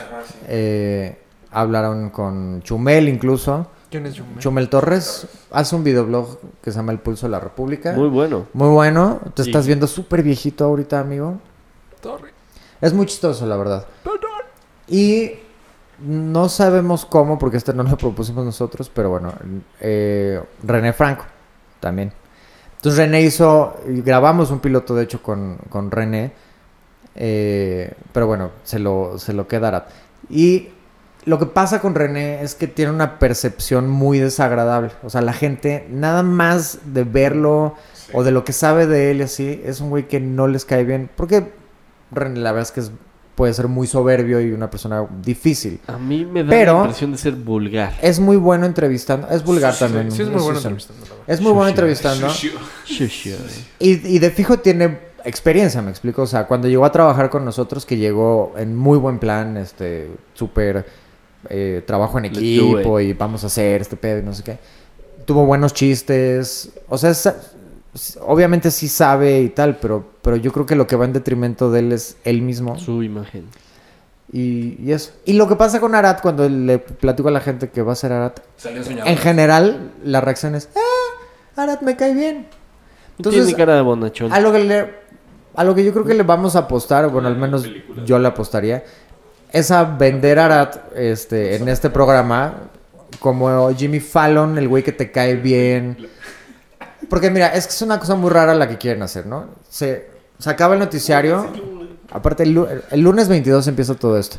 eh, 0.48 1.20
hablaron 1.56 2.10
con 2.10 2.62
Chumel 2.62 3.08
incluso. 3.10 3.68
¿Quién 3.90 4.06
es 4.06 4.18
Jumel? 4.20 4.40
Chumel 4.40 4.70
Torres 4.70 5.28
hace 5.52 5.76
un 5.76 5.84
videoblog 5.84 6.40
que 6.62 6.72
se 6.72 6.78
llama 6.78 6.92
El 6.92 7.00
Pulso 7.00 7.28
de 7.28 7.32
la 7.32 7.40
República. 7.40 7.94
Muy 7.94 8.10
bueno. 8.10 8.46
Muy 8.54 8.70
bueno. 8.70 9.20
Te 9.34 9.44
Sí. 9.44 9.50
estás 9.50 9.66
viendo 9.68 9.88
súper 9.88 10.22
viejito 10.24 10.66
ahorita, 10.66 11.00
amigo. 11.00 11.40
Torre. 12.02 12.32
Es 12.82 12.94
muy 12.94 13.06
chistoso, 13.06 13.46
la 13.46 13.56
verdad. 13.58 13.86
Y 14.88 15.32
no 16.00 16.50
sabemos 16.50 17.06
cómo, 17.06 17.40
porque 17.40 17.58
este 17.58 17.74
no 17.74 17.84
lo 17.84 17.98
propusimos 17.98 18.44
nosotros, 18.46 18.92
pero 18.94 19.10
bueno, 19.10 19.34
eh, 19.80 20.42
René 20.64 20.94
Franco 20.94 21.24
también. 21.80 22.12
Entonces 22.76 23.00
René 23.00 23.22
hizo, 23.22 23.76
grabamos 23.88 24.52
un 24.52 24.60
piloto 24.60 24.94
de 24.94 25.04
hecho 25.06 25.24
con, 25.24 25.58
con 25.70 25.90
René, 25.90 26.34
eh, 27.16 27.94
pero 28.12 28.28
bueno, 28.28 28.52
se 28.64 28.78
lo, 28.78 29.18
se 29.18 29.34
lo 29.34 29.48
quedará. 29.48 29.88
Y 30.30 30.70
lo 31.26 31.40
que 31.40 31.46
pasa 31.48 31.82
con 31.82 31.96
René 31.96 32.42
es 32.44 32.56
que 32.56 32.68
tiene 32.68 32.92
una 32.92 33.18
percepción 33.20 33.90
muy 33.90 34.20
desagradable. 34.20 34.92
O 35.04 35.10
sea, 35.10 35.22
la 35.22 35.34
gente, 35.34 35.88
nada 35.90 36.22
más 36.24 36.80
de 36.86 37.04
verlo 37.04 37.76
o 38.14 38.24
de 38.24 38.32
lo 38.32 38.44
que 38.44 38.54
sabe 38.54 38.86
de 38.88 39.12
él 39.12 39.18
y 39.18 39.24
así, 39.24 39.62
es 39.66 39.82
un 39.82 39.90
güey 39.90 40.08
que 40.08 40.20
no 40.20 40.48
les 40.48 40.66
cae 40.66 40.84
bien. 40.84 41.10
Porque 41.16 41.52
René, 42.12 42.40
la 42.40 42.52
verdad 42.52 42.68
es 42.70 42.72
que 42.72 42.80
es- 42.82 42.92
puede 43.34 43.54
ser 43.54 43.68
muy 43.68 43.86
soberbio 43.86 44.40
y 44.40 44.52
una 44.54 44.70
persona 44.70 45.06
difícil. 45.22 45.82
A 45.88 45.98
mí 45.98 46.24
me 46.26 46.44
da 46.44 46.50
Pero- 46.50 46.74
la 46.76 46.80
impresión 46.82 47.12
de 47.12 47.18
ser 47.18 47.34
vulgar. 47.34 47.94
Es 48.02 48.20
muy 48.20 48.38
bueno 48.38 48.66
entrevistando. 48.66 49.28
Es 49.30 49.44
vulgar 49.44 49.74
Sí, 49.74 49.80
también. 49.80 50.10
Sí, 50.12 50.22
es 50.22 50.30
muy 50.30 50.42
bueno 50.42 50.58
entrevistando. 50.60 51.06
Es 51.28 51.42
muy 51.42 51.52
bueno 51.52 51.68
entrevistando. 51.70 52.28
Y, 53.80 54.16
y 54.16 54.20
de 54.20 54.30
fijo 54.32 54.60
tiene 54.60 55.00
experiencia, 55.26 55.82
me 55.82 55.90
explico. 55.92 56.22
O 56.22 56.28
sea, 56.28 56.46
cuando 56.48 56.68
llegó 56.68 56.86
a 56.86 56.92
trabajar 56.92 57.30
con 57.30 57.44
nosotros, 57.44 57.86
que 57.86 57.98
llegó 57.98 58.54
en 58.58 58.76
muy 58.76 58.98
buen 58.98 59.20
plan, 59.20 59.58
este, 59.58 60.12
súper 60.34 60.86
eh, 61.50 61.84
trabajo 61.86 62.18
en 62.18 62.26
equipo 62.26 63.00
y 63.00 63.14
vamos 63.14 63.44
a 63.44 63.48
hacer 63.48 63.82
este 63.82 63.96
pedo 63.96 64.20
y 64.20 64.24
no 64.24 64.34
sé 64.34 64.44
qué. 64.44 64.58
Tuvo 65.26 65.46
buenos 65.46 65.74
chistes. 65.74 66.70
O 66.90 66.98
sea, 66.98 67.14
obviamente 68.22 68.72
sí 68.72 68.88
sabe 68.88 69.42
y 69.42 69.50
tal, 69.50 69.78
pero, 69.78 70.06
pero 70.22 70.36
yo 70.36 70.52
creo 70.52 70.66
que 70.66 70.76
lo 70.76 70.88
que 70.88 70.96
va 70.96 71.06
en 71.06 71.14
detrimento 71.14 71.72
de 71.72 71.80
él 71.80 71.92
es 71.92 72.18
él 72.24 72.42
mismo. 72.42 72.78
Su 72.78 73.04
imagen. 73.04 73.46
Y, 74.32 74.78
y 74.82 74.92
eso. 74.92 75.12
Y 75.26 75.34
lo 75.34 75.48
que 75.48 75.56
pasa 75.56 75.80
con 75.80 75.96
Arat 75.96 76.22
cuando 76.22 76.50
le 76.50 76.80
platico 76.80 77.30
a 77.30 77.32
la 77.32 77.40
gente 77.40 77.70
que 77.70 77.82
va 77.82 77.94
a 77.94 77.96
ser 77.96 78.12
Arat, 78.12 78.40
Salió 78.58 78.82
en 79.06 79.18
general 79.18 79.92
la 80.04 80.22
reacción 80.22 80.56
es, 80.56 80.70
ah, 80.76 81.62
Arat 81.62 81.82
me 81.82 81.96
cae 81.96 82.14
bien. 82.14 82.48
Tiene 83.18 83.38
Entonces, 83.38 83.56
cara 83.56 83.76
de 83.76 83.82
bonachón. 83.82 84.34
a 84.34 84.40
lo 84.42 84.52
que 84.52 84.64
le, 84.64 84.94
a 85.56 85.64
lo 85.64 85.74
que 85.74 85.86
yo 85.86 85.94
creo 85.94 86.06
que 86.06 86.14
le 86.14 86.24
vamos 86.24 86.56
a 86.56 86.60
apostar, 86.60 87.10
bueno, 87.10 87.28
al 87.30 87.38
menos 87.38 87.66
yo 88.06 88.20
le 88.20 88.28
apostaría, 88.28 88.84
es 89.56 89.72
a 89.72 89.84
vender 89.84 90.38
a 90.40 90.46
Arat 90.46 90.78
este, 90.96 91.56
en 91.56 91.68
este 91.70 91.90
programa 91.90 92.54
como 93.20 93.74
Jimmy 93.74 94.00
Fallon, 94.00 94.58
el 94.58 94.68
güey 94.68 94.84
que 94.84 94.92
te 94.92 95.12
cae 95.12 95.36
bien. 95.36 96.08
Porque 97.10 97.30
mira, 97.32 97.48
es 97.48 97.66
que 97.68 97.74
es 97.74 97.82
una 97.82 98.00
cosa 98.00 98.16
muy 98.16 98.30
rara 98.30 98.54
la 98.56 98.68
que 98.68 98.78
quieren 98.78 99.02
hacer, 99.04 99.26
¿no? 99.26 99.48
Se, 99.70 100.10
se 100.40 100.50
acaba 100.50 100.74
el 100.74 100.80
noticiario. 100.80 101.48
Aparte, 102.12 102.44
el, 102.44 102.52
lu- 102.54 102.68
el 102.92 103.00
lunes 103.02 103.28
22 103.28 103.68
empieza 103.68 103.96
todo 103.96 104.18
esto. 104.18 104.38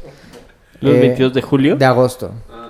¿Los 0.81 0.95
Eh, 0.95 1.01
22 1.01 1.33
de 1.35 1.43
julio? 1.43 1.77
De 1.77 1.85
agosto. 1.85 2.33
Ah. 2.53 2.69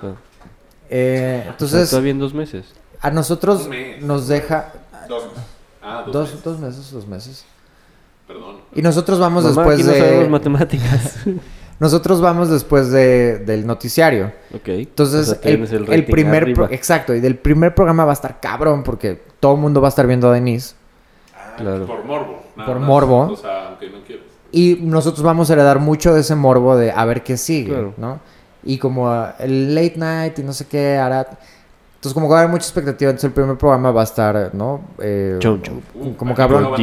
Eh, 0.89 1.43
entonces, 1.47 1.89
todavía 1.89 2.11
en 2.11 2.19
dos 2.19 2.33
meses. 2.33 2.65
a 3.01 3.11
nosotros 3.11 3.67
mes. 3.67 4.01
nos 4.01 4.27
deja... 4.27 4.71
Dos 5.09 5.25
meses. 5.25 5.43
Ah, 5.81 6.03
dos, 6.05 6.13
Dos, 6.13 6.29
meses. 6.29 6.43
dos 6.43 6.59
meses, 6.59 6.91
dos 6.91 7.07
meses. 7.07 7.45
Perdón. 8.27 8.57
Y 8.75 8.81
nosotros 8.81 9.19
vamos 9.19 9.43
Mamá, 9.43 9.55
después 9.55 9.75
aquí 9.79 9.83
no 9.87 9.91
de... 9.93 9.99
sabemos 9.99 10.29
matemáticas. 10.29 11.15
Nosotros 11.79 12.21
vamos 12.21 12.49
después 12.49 12.89
de, 12.89 13.37
del 13.39 13.67
noticiario. 13.67 14.31
ok. 14.53 14.67
Entonces, 14.69 15.29
O 15.29 15.35
sea, 15.35 15.51
el, 15.51 16.05
primer... 16.05 16.43
arriba. 16.43 16.67
pro- 16.67 16.75
exacto, 16.75 17.13
y 17.13 17.19
del 17.19 17.35
primer 17.37 17.75
programa 17.75 18.03
va 18.05 18.11
a 18.11 18.13
estar 18.13 18.39
cabrón 18.39 18.83
porque 18.83 19.21
todo 19.39 19.53
el 19.55 19.61
mundo 19.61 19.79
va 19.79 19.87
a 19.87 19.89
estar 19.89 20.07
viendo 20.07 20.29
a 20.29 20.33
Denise. 20.33 20.75
Claro. 21.57 21.85
Por 21.85 22.03
morbo. 22.03 22.43
nada 22.55 22.67
Por 22.67 22.79
más. 22.79 22.87
morbo. 22.87 23.19
O 23.31 23.35
sea, 23.35 23.67
aunque 23.69 23.89
no 23.89 24.01
quieras. 24.05 24.25
Y 24.51 24.79
nosotros 24.81 25.21
vamos 25.23 25.49
a 25.49 25.53
heredar 25.53 25.79
mucho 25.79 26.13
de 26.13 26.21
ese 26.21 26.33
morbo 26.35 26.77
de 26.77 26.91
a 26.91 27.05
ver 27.05 27.21
qué 27.23 27.37
sigue, 27.37 27.69
Claro. 27.73 27.93
¿no? 27.97 28.19
Y 28.63 28.77
como 28.79 29.09
ah, 29.09 29.35
el 29.39 29.75
late 29.75 29.93
night 29.97 30.39
y 30.39 30.43
no 30.43 30.53
sé 30.53 30.65
qué 30.67 30.97
hará... 30.97 31.27
Entonces 31.95 32.13
como 32.13 32.27
que 32.27 32.31
va 32.33 32.37
a 32.37 32.41
haber 32.43 32.51
mucha 32.51 32.65
expectativa. 32.65 33.09
Entonces 33.11 33.27
el 33.29 33.33
primer 33.33 33.57
programa 33.57 33.91
va 33.91 34.01
a 34.01 34.03
estar, 34.03 34.51
¿no? 34.53 34.81
Eh, 34.99 35.37
Choncho. 35.39 35.73
Como 36.17 36.31
¿a 36.31 36.35
qué 36.35 36.37
cabrón. 36.41 36.63
no? 36.63 36.75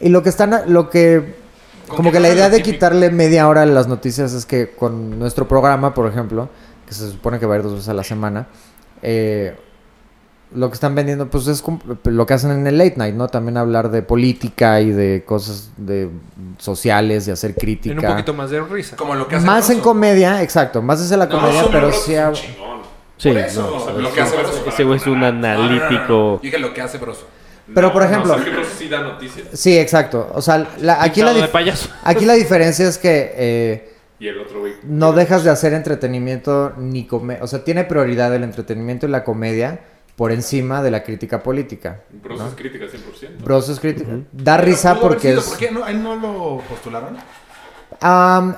Y 0.00 0.08
lo 0.08 0.22
que 0.22 0.28
están, 0.30 0.54
lo 0.72 0.88
que, 0.90 1.18
¿Con 1.18 1.43
como 1.88 2.10
que 2.12 2.20
la 2.20 2.28
idea 2.30 2.48
de 2.50 2.62
quitarle 2.62 3.10
media 3.10 3.48
hora 3.48 3.62
a 3.62 3.66
las 3.66 3.86
noticias 3.88 4.32
es 4.32 4.46
que 4.46 4.70
con 4.70 5.18
nuestro 5.18 5.46
programa, 5.48 5.94
por 5.94 6.06
ejemplo, 6.10 6.48
que 6.86 6.94
se 6.94 7.10
supone 7.10 7.38
que 7.38 7.46
va 7.46 7.54
a 7.54 7.58
ir 7.58 7.62
dos 7.64 7.74
veces 7.74 7.88
a 7.88 7.94
la 7.94 8.04
semana, 8.04 8.46
eh, 9.02 9.56
lo 10.54 10.68
que 10.68 10.74
están 10.74 10.94
vendiendo, 10.94 11.28
pues 11.28 11.48
es 11.48 11.64
lo 12.04 12.26
que 12.26 12.34
hacen 12.34 12.50
en 12.52 12.66
el 12.66 12.78
late 12.78 12.94
night, 12.96 13.14
¿no? 13.14 13.26
También 13.28 13.56
hablar 13.56 13.90
de 13.90 14.02
política 14.02 14.80
y 14.80 14.90
de 14.92 15.24
cosas 15.26 15.70
de 15.76 16.10
sociales 16.58 17.26
y 17.26 17.32
hacer 17.32 17.54
crítica. 17.56 17.92
En 17.94 17.98
un 17.98 18.10
poquito 18.12 18.34
más 18.34 18.50
de 18.50 18.60
risa. 18.62 18.94
Como 18.96 19.14
lo 19.16 19.26
que 19.26 19.36
hace 19.36 19.46
Más 19.46 19.68
en 19.70 19.80
comedia, 19.80 20.42
exacto, 20.42 20.80
más 20.80 21.00
es 21.00 21.10
en 21.10 21.18
la 21.18 21.26
No, 21.26 21.40
comedia, 21.40 21.64
pero 21.72 21.90
sí... 21.92 22.14
es 22.14 22.18
un 22.20 22.24
hab- 22.24 22.32
chingón. 22.34 22.74
Sí, 23.16 23.28
Por 23.30 23.38
eso, 23.38 23.62
no. 23.62 23.76
o 23.76 23.84
sea, 23.84 23.92
lo 23.94 24.12
que 24.12 24.20
hace 24.20 24.36
Broso. 24.36 24.64
Ese 24.68 24.84
güey 24.84 24.96
es 24.98 25.06
un 25.06 25.20
No, 25.20 25.32
no, 25.32 25.32
no, 25.32 25.40
no. 25.40 25.62
analítico. 25.64 26.40
Dije 26.42 26.58
lo 26.58 26.74
que 26.74 26.82
hace 26.82 26.98
Broso. 26.98 27.26
Pero, 27.72 27.86
No, 27.88 27.92
por 27.92 28.02
no, 28.02 28.08
ejemplo- 28.08 28.32
o 28.32 28.36
sea, 28.36 28.44
que 28.44 28.50
Broso 28.50 28.70
sí 28.78 28.88
da 28.88 29.00
noticias. 29.00 29.48
Sí, 29.54 29.78
exacto. 29.78 30.30
O 30.34 30.42
sea, 30.42 30.66
la- 30.80 31.02
aquí, 31.02 31.22
la 31.22 31.32
de 31.32 31.48
payaso. 31.48 31.88
aquí 32.04 32.24
la 32.26 32.34
diferencia 32.34 32.86
es 32.86 32.98
que... 32.98 33.32
eh, 33.36 33.94
Y 34.18 34.28
el 34.28 34.38
otro 34.40 34.60
güey. 34.60 34.74
no 34.82 35.12
dejas 35.12 35.44
de 35.44 35.50
hacer 35.50 35.72
entretenimiento 35.72 36.74
ni 36.76 37.06
comedia. 37.06 37.42
O 37.42 37.46
sea, 37.46 37.64
tiene 37.64 37.84
prioridad 37.84 38.34
el 38.34 38.42
entretenimiento 38.44 39.06
y 39.06 39.10
la 39.10 39.24
comedia 39.24 39.80
por 40.16 40.30
encima 40.30 40.82
de 40.82 40.90
la 40.90 41.02
crítica 41.02 41.42
política. 41.42 42.02
Broso 42.10 42.46
es 42.48 42.54
crítica 42.54 42.84
100%. 42.84 43.42
Bros 43.42 43.68
es 43.68 43.80
crítica. 43.80 44.10
Da 44.30 44.56
risa 44.58 45.00
porque 45.00 45.32
es... 45.32 45.44
¿Por 45.44 45.56
qué 45.58 45.70
no, 45.70 45.88
no 45.92 46.14
lo 46.16 46.60
postularon? 46.68 47.16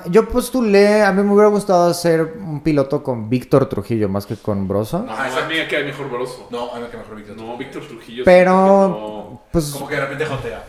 Yo 0.09 0.27
postulé, 0.27 1.03
a 1.03 1.11
mí 1.11 1.23
me 1.23 1.31
hubiera 1.33 1.49
gustado 1.49 1.89
hacer 1.89 2.33
un 2.39 2.61
piloto 2.61 3.01
con 3.03 3.29
Víctor 3.29 3.67
Trujillo 3.69 4.09
más 4.09 4.25
que 4.25 4.35
con 4.35 4.67
Broso. 4.67 4.99
No, 4.99 5.11
Ah, 5.17 5.27
esa 5.27 5.45
amiga 5.45 5.67
que 5.67 5.77
hay 5.77 5.85
mejor 5.85 6.09
Broso. 6.09 6.47
No, 6.49 6.73
a 6.73 6.79
mí 6.79 6.85
que 6.91 6.97
mejor 6.97 7.15
Víctor. 7.15 7.37
No, 7.37 7.57
Víctor 7.57 7.83
Trujillo. 7.87 8.23
Pero, 8.25 9.41
pues, 9.51 9.69
Como 9.71 9.87
que 9.87 9.95
de 9.95 10.01
repente 10.01 10.25
jotea. 10.25 10.63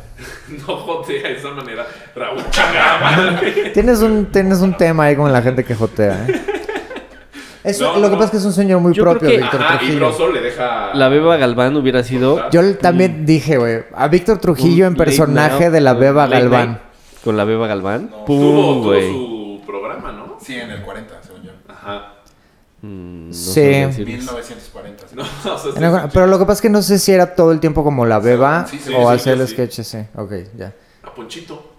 No, 0.48 0.56
no 0.68 0.76
jotea 0.76 1.22
de 1.22 1.36
esa 1.36 1.50
manera. 1.50 1.86
Raúl 2.14 2.38
madre. 3.02 3.70
tienes 3.74 4.00
un, 4.00 4.26
tienes 4.26 4.60
un 4.60 4.76
tema 4.76 5.04
ahí 5.04 5.16
con 5.16 5.32
la 5.32 5.42
gente 5.42 5.64
que 5.64 5.74
jotea, 5.74 6.26
¿eh? 6.28 6.42
Eso, 7.64 7.92
No, 7.92 7.98
lo 7.98 8.06
que 8.08 8.12
no. 8.12 8.18
pasa 8.18 8.24
es 8.26 8.30
que 8.30 8.36
es 8.38 8.44
un 8.44 8.52
señor 8.52 8.80
muy 8.80 8.94
Yo 8.94 9.02
propio, 9.02 9.28
que- 9.28 9.36
Víctor 9.38 9.60
Ajá, 9.60 9.74
y 9.74 9.78
Trujillo. 9.78 9.98
Broso 9.98 10.28
le 10.32 10.40
deja. 10.40 10.94
La 10.94 11.08
Beba 11.08 11.36
Galván 11.36 11.76
hubiera 11.76 12.02
sido. 12.04 12.48
Yo 12.50 12.76
también 12.78 13.26
dije, 13.26 13.58
güey, 13.58 13.80
a 13.94 14.06
Víctor 14.08 14.38
Trujillo 14.38 14.86
un 14.86 14.92
en 14.92 14.96
personaje 14.96 15.58
night- 15.64 15.72
de 15.72 15.80
la 15.80 15.94
Beba 15.94 16.26
Galván. 16.28 16.66
night 16.68 16.82
Con 17.28 17.36
la 17.36 17.44
Beba 17.44 17.66
Galván. 17.66 18.08
No. 18.10 18.24
Pum, 18.24 18.40
Tuvo, 18.40 18.82
tuvo 18.84 19.00
su 19.60 19.66
programa, 19.66 20.12
¿no? 20.12 20.38
Sí, 20.40 20.54
en 20.56 20.70
el 20.70 20.80
40, 20.80 21.22
según 21.22 21.42
yo. 21.42 21.50
Ajá. 21.68 22.14
Mm, 22.80 23.28
no 23.28 23.34
Sí. 23.34 23.52
sabría 23.52 23.86
decirles. 23.88 24.16
1940. 24.24 25.08
sí. 25.08 25.14
No, 25.44 25.54
o 25.54 25.58
sea, 25.58 25.72
En 25.76 25.84
el- 25.84 26.08
Pero 26.10 26.26
lo 26.26 26.38
que 26.38 26.44
pasa 26.46 26.54
es 26.54 26.60
que 26.62 26.70
no 26.70 26.80
sé 26.80 26.98
si 26.98 27.12
era 27.12 27.34
todo 27.34 27.52
el 27.52 27.60
tiempo 27.60 27.84
como 27.84 28.06
la 28.06 28.18
beba 28.18 28.66
Sí, 28.66 28.78
sí, 28.78 28.94
o 28.96 29.00
sí, 29.10 29.14
hacer 29.14 29.34
sí, 29.36 29.40
el 29.42 29.46
sí. 29.46 29.52
sketch 29.52 29.80
sí. 29.82 29.98
Ok, 30.16 30.32
ya. 30.56 30.72
A 31.02 31.12
Ponchito. 31.14 31.70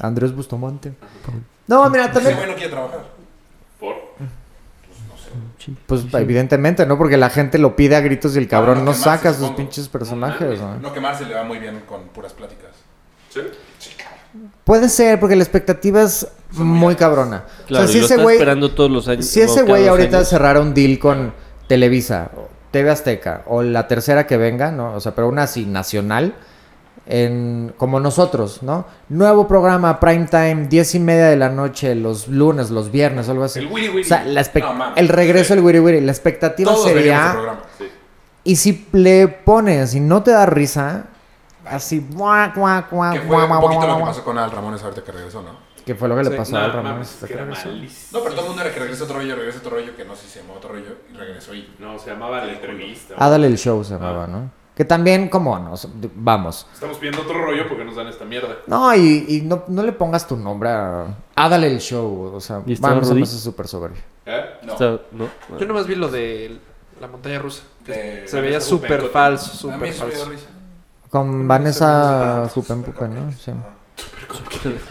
Andrés 0.00 0.32
Bustamante. 0.32 0.92
No, 1.66 1.90
mira, 1.90 2.04
Ese 2.04 2.14
también. 2.14 2.36
güey 2.36 2.48
no 2.48 2.54
quiere 2.54 2.70
trabajar. 2.70 3.00
Por. 3.80 3.96
Pues 5.88 6.04
evidentemente, 6.14 6.86
¿no? 6.86 6.96
Porque 6.96 7.16
la 7.16 7.30
gente 7.30 7.58
lo 7.58 7.74
pide 7.74 7.96
a 7.96 8.00
gritos 8.00 8.36
y 8.36 8.38
el 8.38 8.46
cabrón 8.46 8.78
no 8.78 8.84
no 8.84 8.92
quemarse, 8.92 9.02
saca 9.02 9.34
sus 9.34 9.50
pinches 9.56 9.88
personajes, 9.88 10.60
¿no? 10.60 10.76
No 10.78 10.92
quemarse 10.92 11.24
le 11.24 11.34
va 11.34 11.42
muy 11.42 11.58
bien 11.58 11.82
con 11.88 12.04
puras 12.10 12.32
pláticas. 12.32 12.70
¿Sí? 13.28 13.40
Puede 14.64 14.88
ser, 14.88 15.18
porque 15.18 15.34
la 15.36 15.42
expectativa 15.42 16.02
es 16.02 16.26
muy 16.52 16.94
cabrona. 16.94 17.44
Claro, 17.66 17.84
o 17.84 17.88
sea, 17.88 17.92
si 17.94 18.00
lo 18.00 18.04
ese 18.06 18.16
güey. 18.22 18.36
esperando 18.36 18.70
todos 18.72 18.90
los 18.90 19.08
años. 19.08 19.26
Si 19.26 19.40
ese 19.40 19.62
güey 19.62 19.88
ahorita 19.88 20.18
años. 20.18 20.28
cerrara 20.28 20.60
un 20.60 20.74
deal 20.74 20.98
con 20.98 21.32
Televisa, 21.68 22.30
TV 22.70 22.90
Azteca, 22.90 23.42
o 23.46 23.62
la 23.62 23.88
tercera 23.88 24.26
que 24.26 24.36
venga, 24.36 24.70
¿no? 24.70 24.94
O 24.94 25.00
sea, 25.00 25.14
pero 25.14 25.28
una 25.28 25.44
así 25.44 25.64
nacional, 25.64 26.34
en, 27.06 27.72
como 27.78 28.00
nosotros, 28.00 28.62
¿no? 28.62 28.84
Nuevo 29.08 29.48
programa, 29.48 29.98
prime 29.98 30.26
time, 30.26 30.66
diez 30.68 30.94
y 30.94 31.00
media 31.00 31.26
de 31.28 31.36
la 31.36 31.48
noche, 31.48 31.94
los 31.94 32.28
lunes, 32.28 32.68
los 32.70 32.90
viernes, 32.90 33.28
algo 33.30 33.44
así. 33.44 33.60
El 33.60 33.68
Wiri 33.68 33.88
Wiri. 33.88 34.02
O 34.02 34.04
sea, 34.04 34.24
la 34.24 34.42
espe- 34.42 34.60
No, 34.60 34.74
mames. 34.74 34.98
el 34.98 35.08
regreso 35.08 35.54
del 35.54 35.64
Wiri 35.64 35.78
Wiri. 35.80 36.00
La 36.02 36.12
expectativa 36.12 36.70
Todos 36.72 36.86
sería. 36.88 37.30
programa. 37.32 37.60
Sí. 37.78 37.84
Y 38.44 38.56
si 38.56 38.86
le 38.92 39.28
pones 39.28 39.94
y 39.94 40.00
no 40.00 40.22
te 40.22 40.30
da 40.32 40.44
risa, 40.46 41.06
así. 41.70 42.06
guau, 42.12 42.50
guau, 42.54 42.84
guau, 42.90 43.12
Que 43.12 43.20
fue 43.20 43.44
un 43.44 43.60
poquito 43.60 43.86
lo 43.86 43.96
que 43.98 44.04
pasó 44.04 44.24
con 44.24 44.38
Al 44.38 44.50
Ramones 44.50 44.82
ahorita 44.82 45.02
que 45.02 45.12
regresó, 45.12 45.42
¿no? 45.42 45.68
Que 45.84 45.94
fue 45.94 46.06
lo 46.08 46.16
que 46.16 46.24
le 46.24 46.30
pasó 46.32 46.52
No, 46.52 46.58
al 46.58 46.72
Ramón. 46.72 46.92
mames, 46.92 47.22
es 47.22 47.28
que 47.30 47.34
malísimo. 47.36 47.72
No, 48.12 48.20
pero 48.22 48.34
todo 48.34 48.42
el 48.42 48.48
mundo 48.48 48.62
era 48.62 48.74
que 48.74 48.80
regrese 48.80 49.04
otro 49.04 49.16
rollo, 49.16 49.34
regrese 49.36 49.58
otro 49.58 49.70
rollo, 49.70 49.96
que 49.96 50.04
no 50.04 50.14
sé 50.16 50.22
si 50.26 50.28
se 50.32 50.40
llamaba 50.40 50.58
otro 50.58 50.70
rollo, 50.74 50.96
y 51.10 51.16
regresó 51.16 51.54
y... 51.54 51.74
No, 51.78 51.98
se 51.98 52.10
llamaba 52.10 52.44
La 52.44 52.52
Entrevista. 52.52 53.14
Ah, 53.16 53.30
dale 53.30 53.46
el 53.46 53.56
show 53.56 53.82
se 53.82 53.94
llamaba, 53.94 54.26
¿no? 54.26 54.50
Que 54.76 54.84
también, 54.84 55.28
como 55.30 55.58
no, 55.58 55.74
vamos. 56.14 56.66
Estamos 56.74 56.98
pidiendo 56.98 57.22
otro 57.22 57.42
rollo 57.42 57.66
porque 57.66 57.84
nos 57.84 57.96
dan 57.96 58.06
esta 58.06 58.24
mierda. 58.24 58.58
No, 58.66 58.94
y, 58.94 59.24
y 59.28 59.40
no, 59.40 59.64
no 59.66 59.82
le 59.82 59.90
pongas 59.92 60.28
tu 60.28 60.36
nombre 60.36 60.68
a. 60.68 61.06
Ah, 61.34 61.48
dale 61.48 61.66
el 61.66 61.80
show. 61.80 62.32
O 62.34 62.40
sea, 62.40 62.62
¿Y 62.64 62.76
vamos, 62.76 63.08
me 63.08 63.14
Rudy? 63.14 63.26
súper 63.26 63.66
soberbio. 63.66 64.00
¿Eh? 64.24 64.44
No. 64.62 64.74
Está- 64.74 65.00
¿no? 65.10 65.28
Yo 65.58 65.66
nomás 65.66 65.86
vi 65.88 65.96
lo 65.96 66.08
de 66.08 66.58
la 67.00 67.08
montaña 67.08 67.40
rusa. 67.40 67.62
De- 67.86 68.28
Se 68.28 68.40
veía 68.40 68.60
súper 68.60 69.08
falso, 69.08 69.68
A 69.68 69.76
mí 69.78 69.78
súper 69.78 69.88
eso 69.88 70.04
me 70.04 70.10
dio 70.12 70.18
falso. 70.20 70.30
risa. 70.30 70.46
Con 71.10 71.48
Vanessa 71.48 72.48
Jupen 72.54 72.82
Pupen, 72.82 73.14
¿no? 73.14 73.32
Sí. 73.32 73.52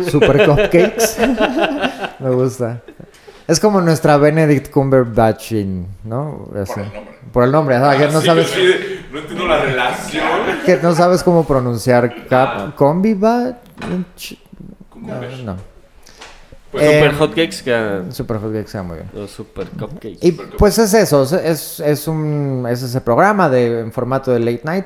Super 0.10 0.46
Cupcakes. 0.46 1.18
me 2.20 2.30
gusta. 2.32 2.82
Es 3.48 3.60
como 3.60 3.80
nuestra 3.82 4.18
Benedict 4.18 4.70
Cumberbatch, 4.72 5.54
¿no? 6.04 6.50
Así. 6.62 6.74
Por 6.74 6.84
el 6.84 6.92
nombre. 6.94 7.18
Por 7.32 7.44
el 7.44 7.52
nombre, 7.52 7.76
ajá, 7.76 7.98
que 7.98 8.08
no 8.12 8.20
Sí, 8.22 8.26
sabes, 8.26 8.48
sí 8.48 8.62
no 9.12 9.20
entiendo 9.20 9.48
la 9.48 9.60
relación. 9.62 10.24
que 10.66 10.78
no 10.78 10.94
sabes 10.96 11.24
cómo 11.24 11.46
pronunciar 11.46 12.28
Cap 12.28 12.76
Combibatch. 12.76 13.56
No, 14.96 15.16
no. 15.46 15.56
Pues, 16.72 16.84
Eh, 16.84 17.00
Super 17.00 17.16
hotcakes 17.16 17.62
que. 17.64 18.02
Super 18.12 18.38
Cupcakes 18.38 18.66
está 18.66 18.84
muy 18.84 18.98
bien. 18.98 19.10
Los 19.14 19.32
super 19.32 19.70
cupcakes. 19.70 20.18
Y 20.22 20.34
pues 20.34 20.78
es 20.80 20.94
eso, 20.94 21.24
es- 21.24 21.32
es, 21.32 21.80
es 21.80 22.08
un 22.10 22.66
es 22.70 22.84
ese 22.84 23.00
programa 23.00 23.48
de 23.50 23.80
en 23.82 23.92
formato 23.94 24.32
de 24.32 24.40
late 24.40 24.62
night. 24.66 24.86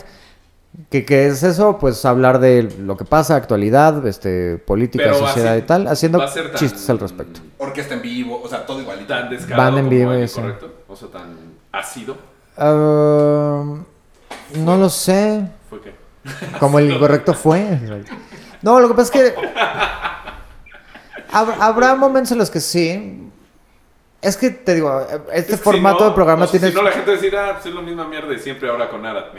Que 0.90 1.06
qué 1.06 1.28
es 1.28 1.44
eso? 1.44 1.78
Pues 1.80 2.04
hablar 2.06 2.40
de 2.40 2.64
lo 2.80 2.98
que 2.98 3.06
pasa, 3.06 3.36
actualidad, 3.36 4.06
este, 4.08 4.58
política, 4.58 5.04
Pero 5.06 5.20
sociedad 5.20 5.54
así 5.54 5.64
y 5.64 5.66
tal, 5.66 5.88
haciendo 5.88 6.26
chistes 6.56 6.90
al 6.90 7.00
respecto. 7.00 7.42
Orquesta 7.58 7.94
en 7.96 8.02
vivo, 8.02 8.42
o 8.42 8.48
sea, 8.48 8.66
todo 8.66 8.82
igualito. 8.82 9.08
Tan 9.08 9.30
descarado 9.30 9.64
Banda 9.64 9.80
en 9.82 9.90
vivo, 9.90 10.12
correcto. 10.34 10.74
O 10.88 10.96
sea, 10.96 11.10
tan 11.10 11.36
ácido. 11.72 12.18
Ah, 12.58 13.64
no 14.56 14.78
lo 14.78 14.90
sé, 14.90 15.48
Fue 15.70 15.82
que. 15.82 15.94
como 16.60 16.80
el 16.80 16.92
incorrecto 16.92 17.34
fue. 17.34 17.80
No, 18.62 18.80
lo 18.80 18.88
que 18.88 18.94
pasa 18.94 19.14
es 19.18 19.34
que 19.34 19.36
hab- 21.32 21.56
habrá 21.60 21.96
momentos 21.96 22.32
en 22.32 22.38
los 22.38 22.50
que 22.50 22.60
sí. 22.60 23.18
Es 24.22 24.38
que 24.38 24.52
te 24.52 24.76
digo, 24.76 25.02
este 25.34 25.54
Es 25.54 25.58
que 25.60 25.64
formato 25.64 25.98
si 25.98 26.04
no, 26.04 26.10
de 26.10 26.16
programa 26.16 26.44
o 26.46 26.48
sea, 26.48 26.60
tiene... 26.60 26.72
Si 26.72 26.78
no, 26.78 26.84
la 26.84 26.92
gente 26.92 27.10
decirá, 27.10 27.54
pues 27.54 27.66
es 27.66 27.74
la 27.74 27.82
misma 27.82 28.08
mierda 28.08 28.28
de 28.28 28.38
siempre 28.38 28.70
ahora 28.70 28.88
con 28.88 29.04
Arad. 29.04 29.34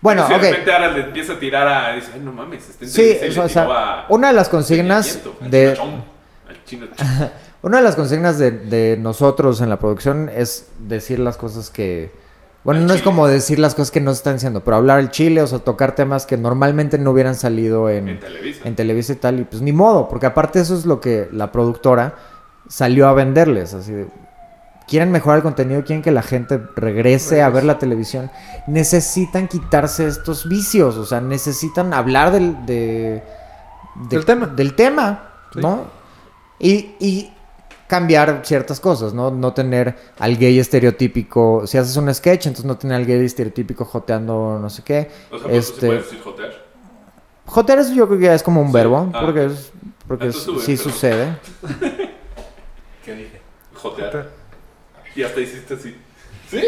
Bueno, 0.00 0.26
si 0.26 0.32
de 0.32 0.38
repente 0.38 0.72
Arad 0.72 0.94
le 0.94 1.04
empieza 1.04 1.32
a 1.34 1.38
tirar 1.38 1.66
a. 1.66 1.92
Dice, 1.94 2.10
ay, 2.14 2.20
no 2.20 2.32
mames, 2.32 2.68
este 2.68 2.86
Sí, 2.86 3.16
se 3.32 3.40
o 3.40 3.48
sea, 3.48 4.06
una 4.08 4.28
de 4.28 4.34
las 4.34 4.48
consignas 4.48 5.20
de... 5.40 5.74
Chachón". 5.74 6.04
Al 6.48 6.64
chino. 6.64 6.86
Una 7.60 7.78
de 7.78 7.82
las 7.82 7.96
consignas 7.96 8.38
de, 8.38 8.52
de 8.52 8.96
nosotros 8.96 9.60
en 9.60 9.68
la 9.68 9.80
producción 9.80 10.30
es 10.32 10.68
decir 10.78 11.18
las 11.18 11.36
cosas 11.36 11.70
que... 11.70 12.12
Bueno, 12.62 12.82
Al 12.82 12.86
no 12.86 12.94
es 12.94 13.02
como 13.02 13.26
decir 13.26 13.58
las 13.58 13.74
cosas 13.74 13.90
que 13.90 14.00
no 14.00 14.12
se 14.12 14.18
están 14.18 14.34
diciendo, 14.34 14.62
pero 14.62 14.76
hablar 14.76 15.00
el 15.00 15.10
chile, 15.10 15.42
o 15.42 15.46
sea, 15.48 15.58
tocar 15.58 15.96
temas 15.96 16.24
que 16.24 16.36
normalmente 16.36 16.98
no 16.98 17.10
hubieran 17.10 17.34
salido 17.34 17.90
en, 17.90 18.08
En 18.08 18.20
Televisa. 18.20 18.60
en 18.64 18.76
Televisa 18.76 19.12
y 19.12 19.16
tal, 19.16 19.40
y 19.40 19.44
pues 19.44 19.60
ni 19.60 19.72
modo, 19.72 20.08
porque 20.08 20.26
aparte 20.26 20.60
eso 20.60 20.76
es 20.76 20.86
lo 20.86 21.00
que 21.00 21.28
la 21.32 21.50
productora 21.50 22.14
salió 22.68 23.08
a 23.08 23.12
venderles, 23.14 23.74
así 23.74 23.90
de, 23.92 24.06
quieren 24.88 25.12
mejorar 25.12 25.36
el 25.38 25.42
contenido, 25.42 25.84
quieren 25.84 26.02
que 26.02 26.10
la 26.10 26.22
gente 26.22 26.58
regrese 26.76 27.42
a 27.42 27.50
ver 27.50 27.64
la 27.64 27.78
televisión, 27.78 28.30
necesitan 28.66 29.46
quitarse 29.46 30.06
estos 30.08 30.48
vicios, 30.48 30.96
o 30.96 31.04
sea, 31.04 31.20
necesitan 31.20 31.92
hablar 31.94 32.32
del, 32.32 32.64
de- 32.66 33.22
de- 33.94 34.16
Del 34.16 34.24
tema. 34.24 34.46
del 34.46 34.74
tema, 34.74 35.24
Sí. 35.52 35.60
¿no? 35.60 35.84
Y, 36.58 36.94
y 36.98 37.32
cambiar 37.86 38.42
ciertas 38.44 38.80
cosas, 38.80 39.14
¿no? 39.14 39.30
No 39.30 39.52
tener 39.54 39.96
al 40.18 40.36
gay 40.36 40.58
estereotípico, 40.58 41.66
si 41.66 41.78
haces 41.78 41.96
un 41.96 42.12
sketch, 42.14 42.46
entonces 42.46 42.64
no 42.66 42.76
tener 42.76 42.96
al 42.96 43.06
gay 43.06 43.24
estereotípico 43.24 43.84
joteando 43.84 44.58
no 44.60 44.68
sé 44.70 44.82
qué. 44.82 45.10
O 45.30 45.38
sea, 45.38 45.48
pues, 45.48 45.66
¿se 45.66 45.72
este, 45.72 45.86
puede 45.86 45.98
decir 46.00 46.20
jotear? 46.22 46.50
Jotear 47.46 47.78
es, 47.78 47.90
yo 47.94 48.06
creo 48.06 48.18
que 48.18 48.26
ya 48.26 48.34
es 48.34 48.42
como 48.42 48.60
un 48.60 48.66
Sí. 48.68 48.72
verbo, 48.74 49.10
Ah, 49.14 49.20
porque 49.24 49.46
es, 49.46 49.72
porque 50.06 50.26
Ah, 50.26 50.28
es- 50.28 50.36
sube, 50.36 50.60
sí 50.60 50.76
sucede. 50.76 51.38
¿Qué 53.04 53.14
dije? 53.14 53.40
Jotear. 53.74 54.28
Y 55.18 55.22
hasta 55.24 55.40
hiciste 55.40 55.74
así. 55.74 55.96
¿Sí? 56.48 56.62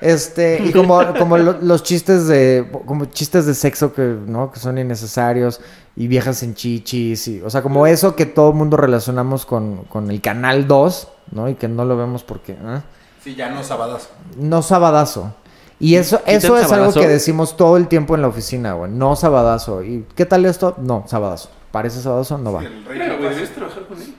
Este, 0.00 0.62
y 0.64 0.72
como, 0.72 1.00
como 1.18 1.36
lo- 1.38 1.58
los 1.60 1.82
chistes 1.82 2.26
de, 2.26 2.66
como 2.86 3.04
chistes 3.06 3.44
de 3.46 3.54
sexo 3.54 3.92
que, 3.92 4.02
¿no? 4.26 4.50
Que 4.50 4.60
son 4.60 4.78
innecesarios 4.78 5.60
y 5.96 6.06
viejas 6.06 6.42
en 6.42 6.54
chichis 6.54 7.28
y, 7.28 7.40
o 7.42 7.50
sea, 7.50 7.60
como 7.62 7.86
eso 7.86 8.16
que 8.16 8.26
todo 8.26 8.50
el 8.50 8.56
mundo 8.56 8.76
relacionamos 8.76 9.44
con, 9.46 9.84
con 9.84 10.10
el 10.10 10.20
canal 10.22 10.66
2, 10.66 11.08
¿no? 11.32 11.48
Y 11.50 11.54
que 11.54 11.68
no 11.68 11.84
lo 11.84 11.96
vemos 11.96 12.24
porque, 12.24 12.52
¿eh? 12.52 12.82
Sí, 13.22 13.34
ya 13.34 13.50
no 13.50 13.62
sabadas. 13.62 14.08
No 14.38 14.62
sabadazo. 14.62 15.34
Y 15.80 15.96
eso, 15.96 16.18
¿Quitan 16.20 16.34
eso 16.34 16.56
es 16.56 16.62
algo 16.64 16.68
sabadazo? 16.76 17.00
que 17.00 17.08
decimos 17.08 17.56
todo 17.56 17.76
el 17.76 17.88
tiempo 17.88 18.14
en 18.14 18.22
la 18.22 18.28
oficina, 18.28 18.72
güey. 18.74 18.90
No 18.90 19.16
sabadazo. 19.16 19.82
¿Y 19.82 20.06
qué 20.14 20.24
tal 20.24 20.44
esto? 20.46 20.74
No, 20.78 21.04
sabadazo. 21.08 21.50
¿Parece 21.70 22.00
sabadazo? 22.00 22.38
No 22.38 22.52
va. 22.54 22.60
Sí, 22.60 22.66
el 22.66 22.84
rey 22.84 22.98
pase. 23.00 23.34
debes 23.34 23.54
trabajar 23.54 23.82
con 23.86 24.00
él. 24.00 24.14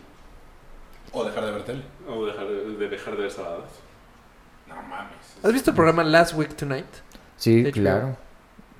O 1.11 1.23
dejar 1.23 1.45
de 1.45 1.51
ver 1.51 1.63
tele. 1.65 1.83
O 2.07 2.25
dejar 2.25 2.47
de, 2.47 2.75
de 2.77 2.89
dejar 2.89 3.15
de 3.15 3.21
ver 3.23 3.31
saladas. 3.31 3.69
No 4.67 4.75
mames. 4.75 5.15
¿Has 5.43 5.53
visto 5.53 5.71
el 5.71 5.75
programa 5.75 6.03
Last 6.03 6.33
Week 6.35 6.55
Tonight? 6.55 6.85
Sí, 7.37 7.63
claro. 7.71 8.15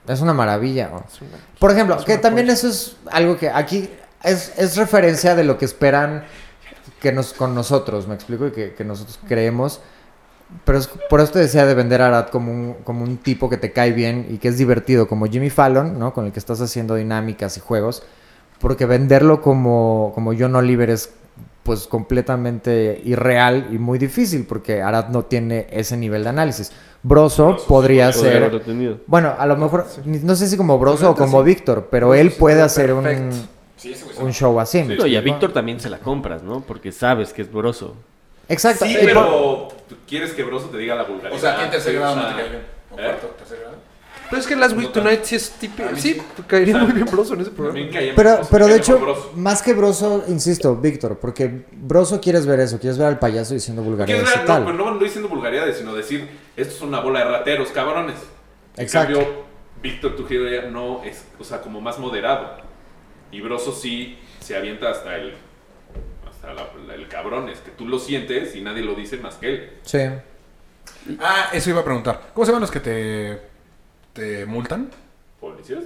Es 0.08 0.22
una 0.22 0.34
maravilla. 0.34 0.88
güey. 0.90 1.04
Es 1.08 1.22
una- 1.22 1.32
Por 1.60 1.72
ejemplo, 1.72 1.96
Es 1.98 2.06
que 2.06 2.18
también 2.18 2.48
joya. 2.48 2.54
eso 2.54 2.68
es 2.70 2.98
algo 3.12 3.38
que 3.38 3.50
aquí 3.50 3.90
es, 4.24 4.54
es 4.58 4.78
referencia 4.78 5.36
de 5.36 5.44
lo 5.44 5.58
que 5.58 5.66
esperan 5.66 6.24
que 7.02 7.12
nos, 7.12 7.34
con 7.34 7.54
nosotros, 7.56 8.08
me 8.08 8.16
explico, 8.16 8.48
y 8.48 8.52
que, 8.52 8.74
que 8.74 8.84
nosotros 8.86 9.20
creemos. 9.28 9.82
Pero 10.64 10.78
es, 10.78 10.88
por 11.10 11.22
eso 11.22 11.34
te 11.34 11.40
decía 11.40 11.66
de 11.66 11.74
vender 11.74 12.02
a 12.04 12.08
Arad 12.08 12.28
como 12.28 12.52
un, 12.52 12.74
como 12.84 13.04
un 13.04 13.18
tipo 13.18 13.50
que 13.50 13.58
te 13.58 13.72
cae 13.74 13.92
bien 13.94 14.28
y 14.30 14.38
que 14.38 14.48
es 14.48 14.58
divertido, 14.60 15.08
como 15.08 15.26
Jimmy 15.26 15.50
Fallon, 15.50 15.98
¿no? 15.98 16.14
Con 16.14 16.26
el 16.28 16.32
que 16.32 16.40
estás 16.40 16.62
haciendo 16.62 16.96
dinámicas 16.96 17.58
y 17.58 17.60
juegos. 17.60 18.04
Porque 18.60 18.86
venderlo 18.86 19.42
como, 19.42 20.12
como 20.14 20.34
John 20.38 20.56
Oliver 20.56 20.90
es 20.92 21.12
pues 21.66 21.88
completamente 21.88 23.02
irreal 23.06 23.70
y 23.72 23.80
muy 23.80 23.98
difícil 23.98 24.46
porque 24.46 24.84
Arad 24.84 25.10
no 25.10 25.26
tiene 25.26 25.66
ese 25.72 25.98
nivel 25.98 26.24
de 26.24 26.30
análisis. 26.30 26.72
Broso 27.02 27.58
podría 27.68 28.12
ser... 28.14 28.62
Bueno, 29.08 29.34
a 29.36 29.48
lo 29.48 29.58
mejor, 29.58 29.88
no 30.06 30.36
sé 30.36 30.48
si 30.48 30.58
como 30.58 30.78
Broso 30.78 31.10
o 31.10 31.16
como 31.16 31.40
sí. 31.40 31.46
Víctor, 31.48 31.88
pero 31.90 32.10
Broso 32.10 32.22
él 32.22 32.32
sí 32.32 32.40
puede 32.40 32.62
hacer 32.62 32.94
un. 32.94 33.32
Sí, 33.78 33.96
un 34.20 34.32
show 34.32 34.60
así. 34.60 34.84
¿me 34.84 34.96
No, 34.96 35.08
y 35.08 35.16
a? 35.16 35.22
Víctor 35.22 35.54
también 35.54 35.80
se 35.80 35.90
la 35.90 35.98
compras, 35.98 36.44
¿no? 36.44 36.62
Porque 36.62 36.92
sabes 36.92 37.34
que 37.34 37.42
es 37.42 37.52
broso. 37.52 37.96
Exacto. 38.48 38.86
Sí, 38.86 38.96
pero 39.02 39.70
¿quieres 40.08 40.34
que 40.34 40.44
Broso 40.44 40.68
te 40.68 40.78
diga 40.78 40.94
la 40.94 41.04
vulgaridad? 41.04 41.34
O 41.34 41.40
sea, 41.40 41.54
¿a 41.54 41.58
ti 41.58 41.64
en 41.64 41.72
tercer 41.72 41.94
Sí, 41.94 41.98
grado 41.98 42.16
no 42.16 42.28
te 42.28 42.34
cae 42.36 42.50
bien? 42.50 42.62
¿O 42.92 43.00
¿eh? 43.00 43.04
cuarto, 43.06 43.28
tercer 43.40 43.60
grado? 43.60 43.78
Pero 44.30 44.42
es 44.42 44.48
que 44.48 44.56
Last 44.56 44.76
Week. 44.76 44.92
Tonight 44.92 45.24
sí 45.24 45.36
es 45.36 45.52
típico. 45.52 45.88
Sí, 45.96 46.22
caería 46.48 46.78
muy 46.78 46.92
bien 46.94 47.06
Broso 47.06 47.34
en 47.36 47.42
ese 47.42 47.52
programa. 47.52 47.80
Pero, 48.16 48.36
Broso, 48.36 48.48
pero 48.52 48.68
de 48.68 48.76
hecho, 48.78 49.00
Broso. 49.00 49.32
más 49.36 49.62
que 49.62 49.74
Broso, 49.74 50.24
insisto, 50.28 50.76
Víctor, 50.76 51.20
porque 51.20 51.66
Broso 51.74 52.20
quieres 52.20 52.46
ver 52.46 52.60
eso, 52.60 52.80
quieres 52.80 52.98
ver 52.98 53.08
al 53.08 53.20
payaso 53.20 53.54
diciendo 53.54 53.82
¿Quieres 53.84 53.98
vulgaridades 53.98 54.30
ver? 54.30 54.38
y 54.38 54.42
No, 54.42 54.46
tal. 54.48 54.66
pero 54.66 54.78
no, 54.78 54.92
no 54.96 55.00
diciendo 55.00 55.30
vulgaridades, 55.30 55.78
sino 55.78 55.94
decir, 55.94 56.28
esto 56.58 56.74
es 56.76 56.82
una 56.82 57.00
bola 57.02 57.20
de 57.20 57.26
rateros, 57.26 57.70
cabrones. 57.70 58.16
En 58.78 58.84
Exacto. 58.84 59.14
cambio, 59.16 59.44
Víctor 59.82 60.16
Trujillo 60.16 60.50
ya 60.50 60.64
no 60.70 61.04
es, 61.04 61.24
o 61.40 61.44
sea, 61.44 61.62
como 61.62 61.80
más 61.82 62.00
moderado. 62.00 62.58
Y 63.32 63.42
Broso 63.42 63.72
sí 63.72 64.18
se 64.40 64.56
avienta 64.58 64.90
hasta 64.90 65.16
el, 65.18 65.34
hasta 66.28 66.54
la- 66.54 66.68
la- 66.88 66.96
el 66.96 67.08
cabrón, 67.08 67.50
es 67.50 67.60
que 67.60 67.72
tú 67.72 67.88
lo 67.88 68.00
sientes 68.00 68.56
y 68.56 68.62
nadie 68.62 68.82
lo 68.82 68.96
dice 68.96 69.18
más 69.18 69.36
que 69.36 69.48
él. 69.50 69.70
Sí. 69.84 70.00
Ah, 71.20 71.50
eso 71.54 71.70
iba 71.70 71.82
a 71.82 71.84
preguntar. 71.84 72.32
¿Cómo 72.34 72.46
se 72.46 72.52
llaman 72.52 72.62
los 72.62 72.72
que 72.72 72.80
te, 72.80 73.42
te 74.16 74.46
multan? 74.48 74.90
¿Policías? 75.40 75.84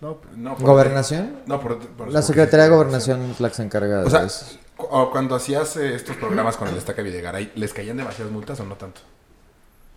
No, 0.00 0.18
no. 0.36 0.56
por- 0.56 0.66
¿Gobernación? 0.66 1.38
No, 1.46 1.60
por, 1.60 1.78
por- 1.78 2.12
La 2.12 2.22
Secretaría 2.22 2.64
de 2.66 2.70
Gobernación 2.70 3.22
es 3.30 3.40
la 3.40 3.48
que 3.48 3.54
se 3.56 3.62
encarga 3.64 4.00
O 4.04 4.10
sea, 4.10 4.20
de 4.20 4.26
eso. 4.26 4.58
o 4.76 5.10
cuando 5.10 5.34
hacías 5.34 5.76
eh, 5.76 5.94
estos 5.94 6.16
programas 6.16 6.56
con 6.56 6.68
el 6.68 6.74
Destaca 6.74 7.02
Videgaray, 7.02 7.52
¿les 7.56 7.72
caían 7.72 7.96
demasiadas 7.96 8.32
multas 8.32 8.60
o 8.60 8.64
no 8.64 8.76
tanto? 8.76 9.00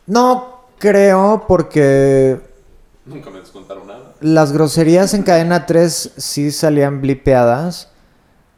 No 0.07 0.61
creo 0.80 1.45
porque 1.47 2.39
Nunca 3.06 3.30
me 3.30 3.39
descontaron 3.39 3.88
nada. 3.88 4.14
las 4.22 4.52
groserías 4.52 5.14
en 5.14 5.23
cadena 5.23 5.65
3 5.65 6.14
sí 6.18 6.52
salían 6.52 7.02
blipeadas, 7.02 7.91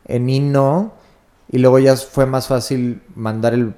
en 0.05 0.29
I 0.29 0.39
no, 0.41 0.93
y 1.49 1.57
luego 1.59 1.79
ya 1.79 1.95
fue 1.95 2.25
más 2.25 2.47
fácil 2.47 3.01
mandar 3.15 3.53
el 3.53 3.73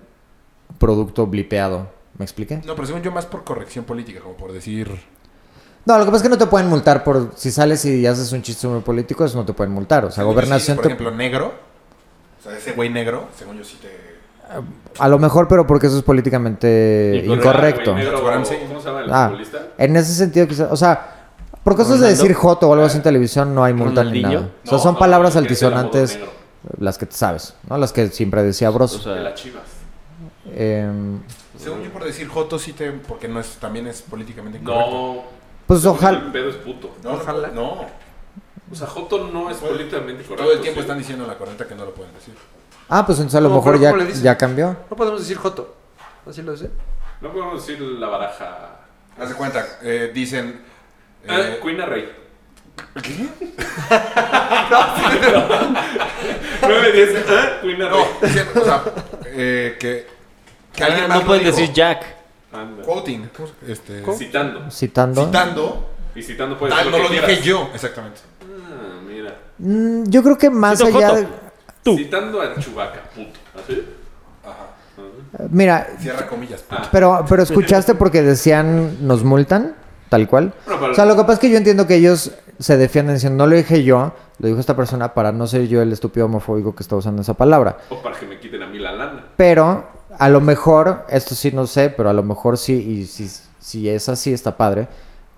producto 0.79 1.27
blipeado. 1.27 1.87
¿Me 2.17 2.25
expliqué? 2.25 2.57
No, 2.65 2.75
pero 2.75 2.87
según 2.87 3.01
yo 3.03 3.11
más 3.11 3.25
por 3.25 3.43
corrección 3.43 3.85
política, 3.85 4.19
como 4.21 4.35
por 4.35 4.51
decir... 4.51 4.99
No, 5.89 5.97
lo 5.97 6.05
que 6.05 6.11
pasa 6.11 6.17
es 6.17 6.23
que 6.23 6.29
no 6.29 6.37
te 6.37 6.45
pueden 6.45 6.67
multar 6.69 7.03
por 7.03 7.31
si 7.35 7.49
sales 7.49 7.83
y 7.85 8.05
haces 8.05 8.31
un 8.31 8.43
chiste 8.43 8.67
muy 8.67 8.81
político, 8.81 9.25
eso 9.25 9.35
no 9.37 9.43
te 9.45 9.53
pueden 9.53 9.73
multar. 9.73 10.05
O 10.05 10.11
sea, 10.11 10.17
según 10.17 10.35
yo 10.35 10.41
sí, 10.41 10.45
gobernación 10.45 10.77
por 10.77 10.83
te- 10.83 10.89
ejemplo, 10.93 11.11
negro. 11.11 11.51
O 12.39 12.43
sea, 12.43 12.55
ese 12.55 12.73
güey 12.73 12.89
negro, 12.89 13.27
según 13.35 13.57
yo 13.57 13.63
sí 13.63 13.79
te... 13.81 13.89
a 14.99 15.07
lo 15.09 15.17
mejor, 15.17 15.47
pero 15.47 15.65
porque 15.65 15.87
eso 15.87 15.97
es 15.97 16.03
políticamente 16.03 17.23
Incorrecto. 17.25 17.93
Ah, 17.93 17.97
negro. 17.97 18.21
¿Cómo 18.21 18.45
se 18.79 18.85
llama 18.87 18.99
el 19.01 19.11
Ah, 19.11 19.33
en 19.79 19.95
ese 19.95 20.13
sentido 20.13 20.47
quizás, 20.47 20.71
o 20.71 20.77
sea, 20.77 21.31
por 21.63 21.75
cosas 21.75 21.99
de 21.99 22.09
decir 22.09 22.33
joto 22.35 22.69
o 22.69 22.73
algo 22.73 22.85
así 22.85 22.97
en 22.97 23.03
televisión 23.03 23.55
no 23.55 23.63
hay 23.63 23.73
multa 23.73 24.03
ni 24.03 24.21
nada. 24.21 24.37
O 24.37 24.39
sea, 24.67 24.71
No, 24.73 24.79
son 24.79 24.93
no, 24.93 24.99
palabras 24.99 25.35
altisonantes 25.35 26.19
las 26.77 26.99
que 26.99 27.07
te 27.07 27.15
sabes, 27.15 27.55
¿no? 27.67 27.77
Las 27.79 27.91
que 27.93 28.07
siempre 28.09 28.43
decía 28.43 28.69
O 28.69 28.73
Broso. 28.73 28.97
De 28.99 29.03
sea, 29.05 29.15
las 29.15 29.33
chivas. 29.33 29.63
Em, 30.55 31.19
Según 31.57 31.81
yo 31.83 31.89
por 31.91 32.03
decir 32.03 32.27
Joto 32.27 32.59
sí 32.59 32.73
te... 32.73 32.91
Porque 32.91 33.27
no 33.27 33.39
es, 33.39 33.47
también 33.57 33.87
es 33.87 34.01
políticamente 34.03 34.59
incorrecto. 34.59 34.91
No. 34.91 35.38
Pues 35.69 35.83
El 35.83 35.89
ojalá. 35.89 36.31
pedo 36.33 36.49
es 36.49 36.55
puto. 36.55 36.89
No, 37.03 37.11
Ojalá. 37.11 37.49
No, 37.49 37.85
O 38.71 38.75
sea, 38.75 38.87
Joto 38.87 39.27
no 39.31 39.51
es 39.51 39.57
políticamente 39.57 40.23
correcto. 40.23 40.43
todo 40.43 40.53
el 40.53 40.61
tiempo 40.61 40.79
sí. 40.79 40.81
están 40.81 40.97
diciendo 40.97 41.23
en 41.25 41.29
la 41.29 41.37
correcta 41.37 41.67
que 41.67 41.75
no 41.75 41.85
lo 41.85 41.93
pueden 41.93 42.11
decir. 42.15 42.33
Ah, 42.89 43.05
pues 43.05 43.19
entonces 43.19 43.37
a 43.37 43.41
lo 43.41 43.49
No, 43.49 43.55
mejor 43.57 43.79
ya, 43.79 43.95
ya 44.21 44.35
cambió. 44.35 44.75
No 44.89 44.95
podemos 44.97 45.19
decir 45.19 45.37
Joto. 45.37 45.75
Así 46.27 46.41
lo 46.41 46.57
sé. 46.57 46.71
No 47.21 47.31
podemos 47.31 47.65
decir 47.65 47.79
la 47.81 48.07
baraja. 48.07 48.79
Haz 49.19 49.29
de 49.29 49.35
cuenta, 49.35 49.63
eh, 49.83 50.09
dicen... 50.11 50.63
Ah, 51.27 51.39
eh, 51.39 51.59
Queen 51.61 51.77
Rey. 51.87 52.15
¿Qué? 53.03 53.29
9, 56.61 56.91
10. 56.91 57.25
¿Ah? 57.29 57.49
Queen 57.61 57.77
no, 57.79 57.89
Rey. 57.89 58.05
dicen, 58.23 58.47
o 58.55 58.63
sea, 58.65 58.83
eh, 59.25 59.77
que... 59.79 60.07
Que 60.73 60.83
alguien 60.83 61.05
ah, 61.05 61.07
más 61.09 61.19
no 61.19 61.25
pueden 61.27 61.43
dijo. 61.43 61.55
decir 61.57 61.73
Jack. 61.73 62.18
Anda. 62.51 62.83
Quoting. 62.83 63.29
¿cómo 63.35 63.47
se- 63.47 63.71
Este, 63.71 64.03
Citando. 64.17 64.71
Citando. 64.71 65.25
Citando. 65.25 65.89
Y 66.15 66.23
citando 66.23 66.55
Tal, 66.57 66.69
decir 66.69 66.91
no 66.91 66.97
lo 66.97 67.09
dije 67.09 67.41
yo. 67.41 67.69
Exactamente. 67.73 68.19
Ah, 68.41 68.99
mira. 69.07 69.37
Mm, 69.59 70.03
yo 70.09 70.23
creo 70.23 70.37
que 70.37 70.49
más 70.49 70.79
Cito 70.79 70.97
allá. 70.97 71.13
De- 71.15 71.27
Tú. 71.83 71.95
Citando 71.95 72.41
a 72.41 72.55
Chubaca, 72.59 73.01
puto. 73.15 73.39
¿Así? 73.63 73.85
Ajá. 74.43 75.47
Mira, 75.49 75.87
Cierra 75.99 76.27
comillas. 76.27 76.61
puto. 76.61 76.81
Ah. 76.83 76.89
pero, 76.91 77.25
pero 77.29 77.43
escuchaste 77.43 77.95
porque 77.95 78.21
decían 78.21 79.05
nos 79.07 79.23
multan, 79.23 79.75
tal 80.09 80.27
cual. 80.27 80.53
Bueno, 80.65 80.87
O 80.91 80.93
sea, 80.95 81.05
lo 81.05 81.15
que 81.15 81.21
pasa 81.21 81.33
es 81.33 81.39
que 81.39 81.49
yo 81.51 81.57
entiendo 81.57 81.85
que 81.87 81.95
ellos 81.95 82.31
se 82.57 82.75
defienden 82.77 83.15
diciendo, 83.15 83.45
no 83.45 83.49
lo 83.49 83.55
dije 83.55 83.83
yo, 83.83 84.13
lo 84.39 84.47
dijo 84.47 84.59
esta 84.59 84.75
persona 84.75 85.13
para 85.13 85.31
no 85.31 85.47
ser 85.47 85.67
yo 85.67 85.81
el 85.81 85.93
estúpido 85.93 86.25
homofóbico 86.25 86.75
que 86.75 86.83
está 86.83 86.95
usando 86.97 87.21
esa 87.21 87.35
palabra. 87.35 87.77
O 87.89 88.01
para 88.01 88.17
que 88.19 88.25
me 88.25 88.39
quiten 88.39 88.61
a 88.63 88.67
mí 88.67 88.79
la 88.79 88.91
lana. 88.91 89.25
Pero 89.37 89.87
a 90.19 90.29
lo 90.29 90.41
mejor, 90.41 91.05
esto 91.09 91.33
sí 91.33 91.51
no 91.51 91.65
sé, 91.65 91.89
pero 91.89 92.09
a 92.09 92.13
lo 92.13 92.23
mejor 92.23 92.57
sí, 92.57 92.73
y 92.73 93.05
si, 93.05 93.29
si 93.59 93.89
es 93.89 94.09
así, 94.09 94.33
está 94.33 94.57
padre, 94.57 94.87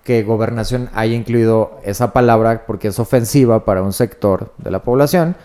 que 0.04 0.24
gobernación 0.24 0.90
haya 0.92 1.14
incluido 1.14 1.80
esa 1.84 2.12
palabra 2.12 2.64
porque 2.66 2.88
es 2.88 2.98
ofensiva 2.98 3.64
para 3.64 3.82
un 3.82 3.92
sector 3.92 4.52
de 4.58 4.72
la 4.72 4.82
población, 4.82 5.36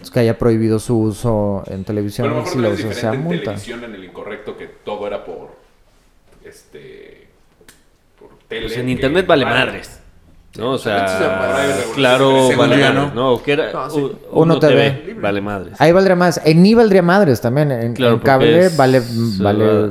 es 0.00 0.10
que 0.10 0.20
haya 0.20 0.38
prohibido 0.38 0.78
su 0.78 0.98
uso 0.98 1.62
en 1.66 1.84
televisión 1.84 2.28
Pero 2.28 2.46
si 2.46 2.58
lo 2.58 2.70
usa 2.70 2.92
sea 2.92 3.12
en 3.12 3.24
multa. 3.24 3.44
televisión 3.44 3.84
en 3.84 3.94
el 3.94 4.04
incorrecto 4.04 4.56
que 4.56 4.66
todo 4.66 5.06
era 5.06 5.24
por. 5.24 5.50
Este. 6.44 7.28
Por 8.18 8.30
tele. 8.48 8.66
Pues 8.66 8.78
en 8.78 8.88
internet 8.88 9.26
vale 9.26 9.44
madres. 9.44 9.95
¿No? 10.58 10.72
O 10.72 10.78
sea, 10.78 11.06
claro, 11.94 12.48
vale 12.56 12.76
madres, 12.76 12.94
no. 12.94 13.14
¿no? 13.14 13.32
O 13.32 13.42
que 13.42 13.52
era 13.52 13.72
No, 13.72 13.90
sí. 13.90 13.98
U- 14.00 14.16
Uno 14.32 14.58
TV. 14.58 15.14
vale 15.20 15.40
madres. 15.40 15.74
Ahí 15.80 15.92
valdría 15.92 16.16
más. 16.16 16.40
En 16.44 16.62
ni 16.62 16.74
valdría 16.74 17.02
madres 17.02 17.40
también. 17.40 17.70
En, 17.72 17.94
Claro, 17.94 18.14
en 18.14 18.20
cable 18.20 18.66
es- 18.66 18.76
vale. 18.76 19.02
vale 19.38 19.64
va- 19.66 19.90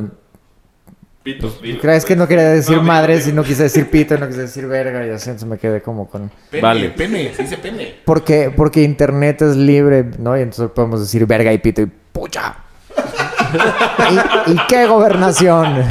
Pito, 1.23 1.51
dilo, 1.59 1.81
¿Crees 1.81 2.05
que 2.05 2.09
pues. 2.13 2.19
no 2.19 2.27
quería 2.27 2.49
decir 2.49 2.75
No, 2.77 2.83
madres 2.83 3.21
y 3.23 3.31
dilo. 3.31 3.41
no 3.41 3.47
quise 3.47 3.63
decir 3.63 3.89
pito, 3.89 4.15
no 4.15 4.27
quise 4.27 4.41
decir 4.41 4.67
verga 4.67 5.07
y 5.07 5.09
así, 5.09 5.31
entonces 5.31 5.49
me 5.49 5.57
quedé 5.57 5.81
como 5.81 6.07
con... 6.07 6.29
Pene, 6.51 6.61
Vale. 6.61 6.89
pene, 6.89 7.33
se 7.33 7.41
dice 7.41 7.57
pene. 7.57 7.95
Porque, 8.05 8.53
porque 8.55 8.83
internet 8.83 9.41
es 9.41 9.55
libre, 9.55 10.05
¿no? 10.19 10.37
Y 10.37 10.41
entonces 10.41 10.69
podemos 10.75 10.99
decir 10.99 11.25
verga 11.25 11.51
y 11.51 11.57
pito 11.57 11.81
y 11.81 11.87
pucha. 12.11 12.57
¿Y, 14.47 14.51
y 14.51 14.57
qué 14.67 14.85
gobernación? 14.85 15.83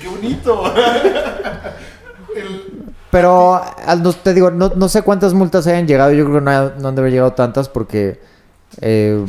¡Qué 0.00 0.08
bonito! 0.08 0.72
Pero 3.10 3.60
no, 3.98 4.12
te 4.12 4.34
digo, 4.34 4.50
no, 4.50 4.70
no 4.76 4.88
sé 4.88 5.02
cuántas 5.02 5.34
multas 5.34 5.66
hayan 5.66 5.86
llegado. 5.88 6.12
Yo 6.12 6.24
creo 6.24 6.38
que 6.38 6.44
no, 6.44 6.70
no 6.78 6.88
han 6.88 6.94
de 6.94 7.00
haber 7.00 7.12
llegado 7.12 7.32
tantas 7.32 7.68
porque 7.68 8.20
eh, 8.80 9.24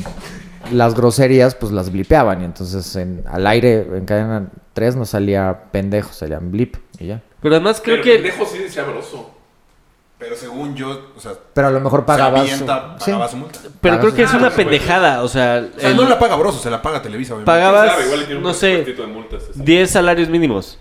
las 0.72 0.94
groserías 0.94 1.56
pues 1.56 1.72
las 1.72 1.92
blipeaban. 1.92 2.42
Y 2.42 2.46
entonces 2.46 2.96
en, 2.96 3.24
al 3.30 3.48
aire 3.48 3.88
en 3.98 4.06
cadena 4.06 4.48
3 4.74 4.96
no 4.98 5.06
salía 5.06 5.64
pendejo, 5.72 6.14
salían 6.14 6.52
blip 6.52 6.76
y 7.00 7.08
ya. 7.08 7.22
Pero 7.42 7.56
además 7.56 7.82
creo 7.84 7.96
Pero 7.98 8.04
que 8.04 8.14
pendejo 8.24 8.46
sí 8.46 8.60
decía 8.60 8.84
broso. 8.84 9.32
Pero 10.20 10.36
según 10.36 10.76
yo, 10.76 11.08
o 11.18 11.20
sea, 11.20 11.32
Pero 11.56 11.70
a 11.70 11.72
lo 11.72 11.80
mejor 11.80 12.02
se 12.02 12.06
pagabas... 12.06 12.42
avienta, 12.42 12.96
su- 13.00 13.06
pagaba 13.06 13.26
sí. 13.26 13.32
su 13.32 13.38
multa. 13.38 13.60
pero 13.82 14.00
creo 14.00 14.14
que 14.14 14.22
es 14.22 14.34
una 14.36 14.52
pendejada, 14.52 15.24
o 15.24 15.28
sea, 15.28 15.66
O 15.76 15.80
sea, 15.80 15.90
el- 15.90 15.98
no 15.98 16.08
la 16.08 16.20
paga 16.20 16.36
Broso, 16.36 16.60
se 16.60 16.70
la 16.70 16.80
paga 16.80 17.02
Televisa, 17.02 17.34
obviamente. 17.34 17.52
Pagabas, 17.52 17.82
¿Quién 17.86 17.94
sabe? 17.96 18.06
Igual 18.06 18.22
y 18.22 18.26
tiene 18.26 18.38
un 18.38 18.44
no 18.44 18.54
sé, 18.54 18.96
multas. 19.08 19.44
así. 19.50 19.60
10 19.64 19.90
salarios 19.90 20.30
mínimos. 20.30 20.78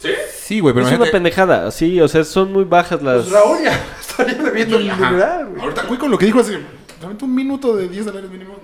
¿Sí? 0.00 0.08
Sí, 0.50 0.58
güey, 0.58 0.74
pero 0.74 0.84
es 0.84 0.88
una 0.90 0.96
imagínate... 0.96 1.12
pendejada, 1.16 1.70
sí, 1.70 2.00
o 2.00 2.08
sea, 2.08 2.24
son 2.24 2.52
muy 2.52 2.64
bajas 2.64 3.00
las 3.02 3.18
Pues 3.22 3.30
Raúl 3.30 3.58
ya 3.62 3.80
estaría 4.00 4.42
bebiendo 4.42 4.78
el 4.78 4.90
Ajá. 4.90 5.10
mineral, 5.12 5.46
güey. 5.50 5.62
Ahorita, 5.62 5.82
güey, 5.86 5.98
con 6.00 6.10
lo 6.10 6.18
que 6.18 6.26
dijo 6.26 6.40
hace... 6.40 6.58
Solamente 6.98 7.24
un 7.24 7.34
minuto 7.36 7.76
de 7.76 7.88
10 7.88 8.04
salarios 8.06 8.32
mínimos, 8.32 8.56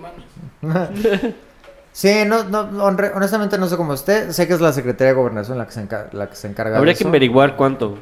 mames. 0.61 1.33
Sí, 1.93 2.11
no, 2.27 2.43
no, 2.43 2.69
honre- 2.85 3.13
honestamente 3.15 3.57
no 3.57 3.67
sé 3.69 3.77
cómo 3.77 3.93
esté. 3.93 4.33
Sé 4.33 4.47
que 4.49 4.53
es 4.53 4.59
la 4.59 4.73
Secretaría 4.73 5.13
de 5.13 5.17
Gobernación 5.17 5.57
la 5.57 5.65
que 5.65 5.71
se, 5.71 5.87
enca- 5.87 6.11
la 6.11 6.29
que 6.29 6.35
se 6.35 6.47
encarga 6.47 6.77
Habría 6.77 6.93
de 6.93 6.97
que 6.97 7.03
eso. 7.03 7.09
averiguar 7.09 7.55
cuánto. 7.55 7.97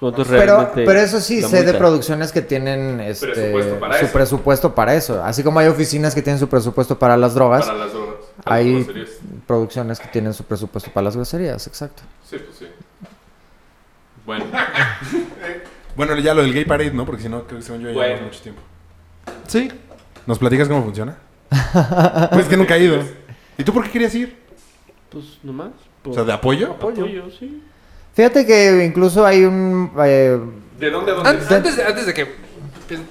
Pero, 0.00 0.24
realmente 0.24 0.84
pero 0.86 0.98
eso 0.98 1.20
sí, 1.20 1.42
sé 1.42 1.62
de 1.62 1.74
producciones 1.74 2.32
que 2.32 2.40
tienen 2.40 3.00
este, 3.00 3.26
Presupuesto 3.26 3.78
para 3.78 3.98
su 3.98 4.04
eso. 4.06 4.12
presupuesto 4.14 4.74
para 4.74 4.94
eso. 4.94 5.22
Así 5.22 5.42
como 5.42 5.58
hay 5.60 5.68
oficinas 5.68 6.14
que 6.14 6.22
tienen 6.22 6.40
su 6.40 6.48
presupuesto 6.48 6.98
para 6.98 7.18
las 7.18 7.34
drogas, 7.34 7.66
Para 7.66 7.78
las 7.78 7.92
drogas. 7.92 8.14
para 8.42 8.56
las 8.56 8.64
hay 8.66 8.72
groserías. 8.84 9.10
producciones 9.46 10.00
que 10.00 10.08
tienen 10.08 10.32
su 10.32 10.44
presupuesto 10.44 10.90
para 10.90 11.04
las 11.04 11.16
groserías, 11.16 11.66
exacto. 11.66 12.02
Sí, 12.28 12.36
pues 12.38 12.56
sí. 12.58 12.66
Bueno, 14.24 14.46
Bueno, 15.96 16.16
ya 16.18 16.32
lo 16.34 16.42
del 16.42 16.54
Gay 16.54 16.64
Parade, 16.64 16.92
¿no? 16.92 17.04
Porque 17.04 17.22
si 17.22 17.28
no, 17.28 17.44
creo 17.44 17.58
que 17.58 17.64
según 17.66 17.82
yo 17.82 17.88
ya 17.88 17.94
Bueno. 17.94 18.08
llevamos 18.14 18.32
mucho 18.32 18.42
tiempo. 18.42 18.62
Sí. 19.48 19.70
¿Nos 20.26 20.38
platicas 20.38 20.68
cómo 20.68 20.82
funciona? 20.84 21.16
pues 22.32 22.46
que 22.46 22.56
nunca 22.56 22.76
he 22.76 22.84
ido. 22.84 23.02
¿Y 23.58 23.64
tú 23.64 23.72
por 23.74 23.84
qué 23.84 23.90
querías 23.90 24.14
ir? 24.14 24.38
Pues 25.10 25.24
nomás. 25.42 25.72
O 26.04 26.14
sea, 26.14 26.24
¿de 26.24 26.32
apoyo? 26.32 26.72
apoyo, 26.72 27.30
sí. 27.38 27.62
Fíjate 28.14 28.46
que 28.46 28.84
incluso 28.84 29.24
hay 29.24 29.44
un... 29.44 29.92
eh, 30.04 30.38
¿de 30.78 30.90
dónde 30.90 31.12
a 31.12 31.14
dónde? 31.14 31.30
Antes, 31.30 31.50
antes 31.50 31.76
de, 31.76 31.84
antes 31.84 32.06
de 32.06 32.14
que. 32.14 32.26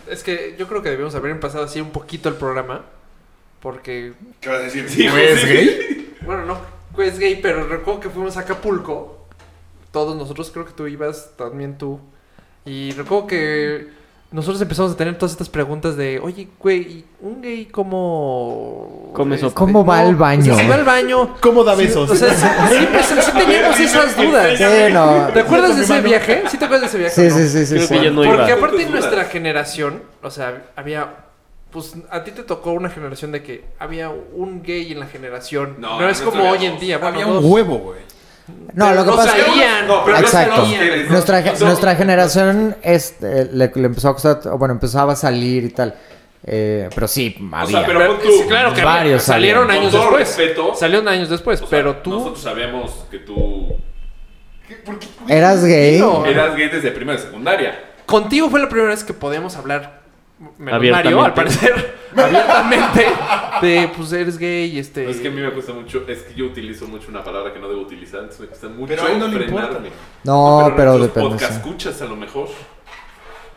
Es 0.09 0.23
que 0.23 0.55
yo 0.57 0.67
creo 0.67 0.81
que 0.81 0.89
debíamos 0.89 1.15
haber 1.15 1.31
empezado 1.31 1.63
así 1.63 1.79
un 1.79 1.91
poquito 1.91 2.29
el 2.29 2.35
programa. 2.35 2.85
Porque. 3.61 4.13
¿Qué 4.41 4.49
vas 4.49 4.59
a 4.59 4.63
decir? 4.63 4.89
Sí, 4.89 5.07
¿Pues 5.09 5.41
sí. 5.41 5.47
gay? 5.47 6.15
Bueno, 6.21 6.45
no 6.45 6.79
es 7.01 7.19
gay, 7.19 7.39
pero 7.41 7.67
recuerdo 7.67 7.99
que 8.01 8.09
fuimos 8.09 8.37
a 8.37 8.41
Acapulco. 8.41 9.25
Todos 9.91 10.15
nosotros, 10.15 10.51
creo 10.51 10.65
que 10.65 10.73
tú 10.73 10.87
ibas, 10.87 11.31
también 11.35 11.77
tú. 11.77 11.99
Y 12.65 12.91
recuerdo 12.91 13.27
que 13.27 13.87
nosotros 14.31 14.61
empezamos 14.61 14.91
a 14.91 14.95
tener 14.97 15.17
todas 15.17 15.31
estas 15.31 15.49
preguntas 15.49 15.97
de, 15.97 16.19
oye, 16.19 16.47
güey, 16.59 16.79
¿y 16.81 17.05
¿un 17.21 17.41
gay 17.41 17.65
cómo... 17.65 19.11
Come 19.13 19.37
sopa. 19.37 19.55
¿Cómo 19.55 19.83
va 19.83 19.99
al 19.99 20.15
baño? 20.15 20.53
o 20.53 20.55
sea, 20.55 20.63
si 20.63 20.69
va 20.69 20.75
al 20.75 20.83
baño. 20.85 21.35
¿Cómo 21.41 21.63
da 21.63 21.75
Sí, 21.75 21.85
besos? 21.87 22.09
o 22.11 22.15
sea, 22.15 22.33
sí, 22.35 22.75
sí, 22.79 22.87
pues, 22.91 23.05
sí 23.25 23.31
teníamos 23.31 23.79
esas 23.79 24.15
dudas. 24.15 24.57
Sí, 24.57 24.93
no. 24.93 25.27
¿Te 25.33 25.39
acuerdas 25.39 25.77
de 25.77 25.83
ese 25.83 26.01
viaje? 26.01 26.43
¿Sí 26.49 26.57
te 26.57 26.65
acuerdas 26.65 26.91
de 26.91 26.99
ese 27.05 27.15
viaje? 27.15 27.29
Sí, 27.29 27.49
sí, 27.49 27.49
sí, 27.49 27.65
sí. 27.65 27.73
Creo 27.75 27.87
sí. 27.87 27.93
que 27.97 28.03
ya 28.05 28.11
no 28.11 28.21
Porque 28.23 28.43
iba. 28.45 28.53
aparte 28.53 28.77
de 28.77 28.85
Dudas. 28.85 28.99
nuestra 29.01 29.25
generación, 29.25 30.03
o 30.21 30.29
sea, 30.31 30.63
había... 30.75 31.25
Pues 31.71 31.93
a 32.09 32.23
ti 32.23 32.31
te 32.31 32.41
tocó 32.43 32.71
una 32.71 32.89
generación 32.89 33.31
de 33.31 33.43
que 33.43 33.63
había 33.77 34.09
un 34.09 34.63
gay 34.63 34.91
en 34.91 34.99
la 34.99 35.05
generación. 35.07 35.75
No, 35.79 35.99
No, 35.99 36.09
es 36.09 36.19
como 36.21 36.49
hoy 36.49 36.65
en 36.65 36.79
día. 36.79 36.97
Bueno, 36.97 37.19
Había 37.19 37.31
dos. 37.31 37.43
un 37.43 37.51
huevo, 37.51 37.77
güey. 37.77 37.99
No, 38.73 38.85
Pero 38.85 38.95
lo 38.95 39.03
que 39.05 39.09
no 39.11 39.15
pasa 39.17 39.37
es 39.37 39.43
que... 39.43 39.49
sabían. 39.49 39.87
No, 39.87 40.05
pero 40.05 40.17
Exacto. 40.19 40.63
Nuestra, 41.09 41.41
ge- 41.41 41.51
o 41.61 41.65
nuestra 41.65 41.95
generación 41.95 42.75
este, 42.83 43.45
le, 43.45 43.71
le 43.73 43.85
empezó 43.85 44.09
a 44.09 44.13
costar, 44.13 44.39
o 44.47 44.57
bueno, 44.57 44.73
empezaba 44.73 45.13
a 45.13 45.15
salir 45.15 45.63
y 45.63 45.69
tal. 45.69 45.95
Eh, 46.45 46.87
pero 46.95 47.07
sí, 47.07 47.35
O 47.51 47.55
había. 47.55 47.79
sea, 47.79 47.85
pero 47.87 48.15
tú. 48.17 48.27
Sí, 48.31 48.43
claro 48.47 48.73
que 48.73 48.83
Varios 48.83 49.23
salieron 49.23 49.67
salieron. 49.67 49.71
años 49.71 49.91
Con 49.91 50.01
todo 50.09 50.17
después. 50.19 50.37
respeto. 50.37 50.75
Salieron 50.75 51.07
años 51.07 51.29
después, 51.29 51.61
O 51.61 51.67
sea, 51.67 51.77
pero 51.77 51.95
tú 51.97 52.11
Nosotros 52.11 52.41
sabíamos 52.41 52.91
que 53.11 53.17
tú 53.19 53.75
¿Eras 55.27 55.65
gay? 55.65 55.99
No. 55.99 56.25
eras 56.25 56.55
gay 56.55 56.69
desde 56.69 56.91
primera 56.91 57.17
y 57.19 57.21
secundaria. 57.21 57.77
contigo 58.05 58.49
fue 58.49 58.59
la 58.59 58.69
primera 58.69 58.89
vez 58.91 59.03
que 59.03 59.13
podemos 59.13 59.55
hablar. 59.55 59.98
Mario, 60.57 61.21
al 61.23 61.33
parecer, 61.33 61.97
abiertamente 62.15 63.05
de 63.61 63.91
pues 63.95 64.11
eres 64.13 64.37
gay 64.37 64.71
y 64.75 64.79
este 64.79 65.09
Es 65.09 65.17
que 65.17 65.27
a 65.27 65.31
mí 65.31 65.41
me 65.41 65.51
cuesta 65.51 65.73
mucho, 65.73 66.03
es 66.07 66.19
que 66.23 66.33
yo 66.33 66.45
utilizo 66.45 66.87
mucho 66.87 67.09
una 67.09 67.23
palabra 67.23 67.51
que 67.53 67.59
no 67.59 67.67
debo 67.67 67.81
utilizar, 67.81 68.21
entonces 68.21 68.39
me 68.41 68.47
cuesta 68.47 68.67
mucho 68.67 68.87
Pero 68.87 69.03
a 69.05 69.11
él 69.11 69.19
no 69.19 69.27
le 69.27 69.45
importa. 69.45 69.79
No, 70.23 70.73
pero 70.77 70.97
nuestros 70.97 71.31
depende. 71.33 71.55
escuchas 71.55 72.01
a 72.01 72.05
lo 72.05 72.15
mejor. 72.15 72.47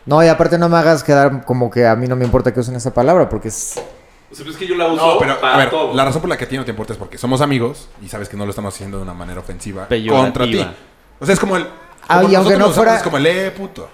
No, 0.05 0.21
y 0.23 0.27
aparte 0.27 0.57
no 0.57 0.67
me 0.67 0.77
hagas 0.77 1.03
quedar 1.03 1.45
como 1.45 1.71
que 1.71 1.87
a 1.87 1.95
mí 1.95 2.07
no 2.07 2.15
me 2.17 2.25
importa 2.25 2.53
que 2.53 2.59
usen 2.59 2.75
esa 2.75 2.93
palabra, 2.93 3.29
porque 3.29 3.47
es... 3.47 3.81
O 4.29 4.35
sea, 4.35 4.45
es 4.49 4.57
que 4.57 4.67
yo 4.67 4.75
la 4.75 4.87
uso 4.87 5.13
No, 5.13 5.19
pero 5.19 5.39
para 5.39 5.53
a 5.53 5.57
ver, 5.57 5.69
todo. 5.69 5.93
la 5.93 6.03
razón 6.03 6.19
por 6.21 6.29
la 6.29 6.35
que 6.37 6.43
a 6.43 6.49
ti 6.49 6.57
no 6.57 6.65
te 6.65 6.71
importa 6.71 6.91
es 6.91 6.99
porque 6.99 7.17
somos 7.17 7.39
amigos 7.39 7.87
y 8.01 8.09
sabes 8.09 8.27
que 8.27 8.35
no 8.35 8.43
lo 8.45 8.49
estamos 8.49 8.73
haciendo 8.73 8.97
de 8.97 9.03
una 9.03 9.13
manera 9.13 9.39
ofensiva 9.39 9.87
Peyorativa. 9.87 10.23
contra 10.25 10.45
ti. 10.45 10.75
O 11.19 11.25
sea, 11.25 11.33
es 11.33 11.39
como 11.39 11.55
el. 11.55 11.65
Ah, 12.07 12.23
y 12.23 12.35
aunque 12.35 12.57
nosotros 12.57 12.59
no 12.59 12.73
fuera- 12.73 12.95
Es 12.97 13.03
como 13.03 13.17
el 13.17 13.25
eh, 13.27 13.51
puto. 13.51 13.87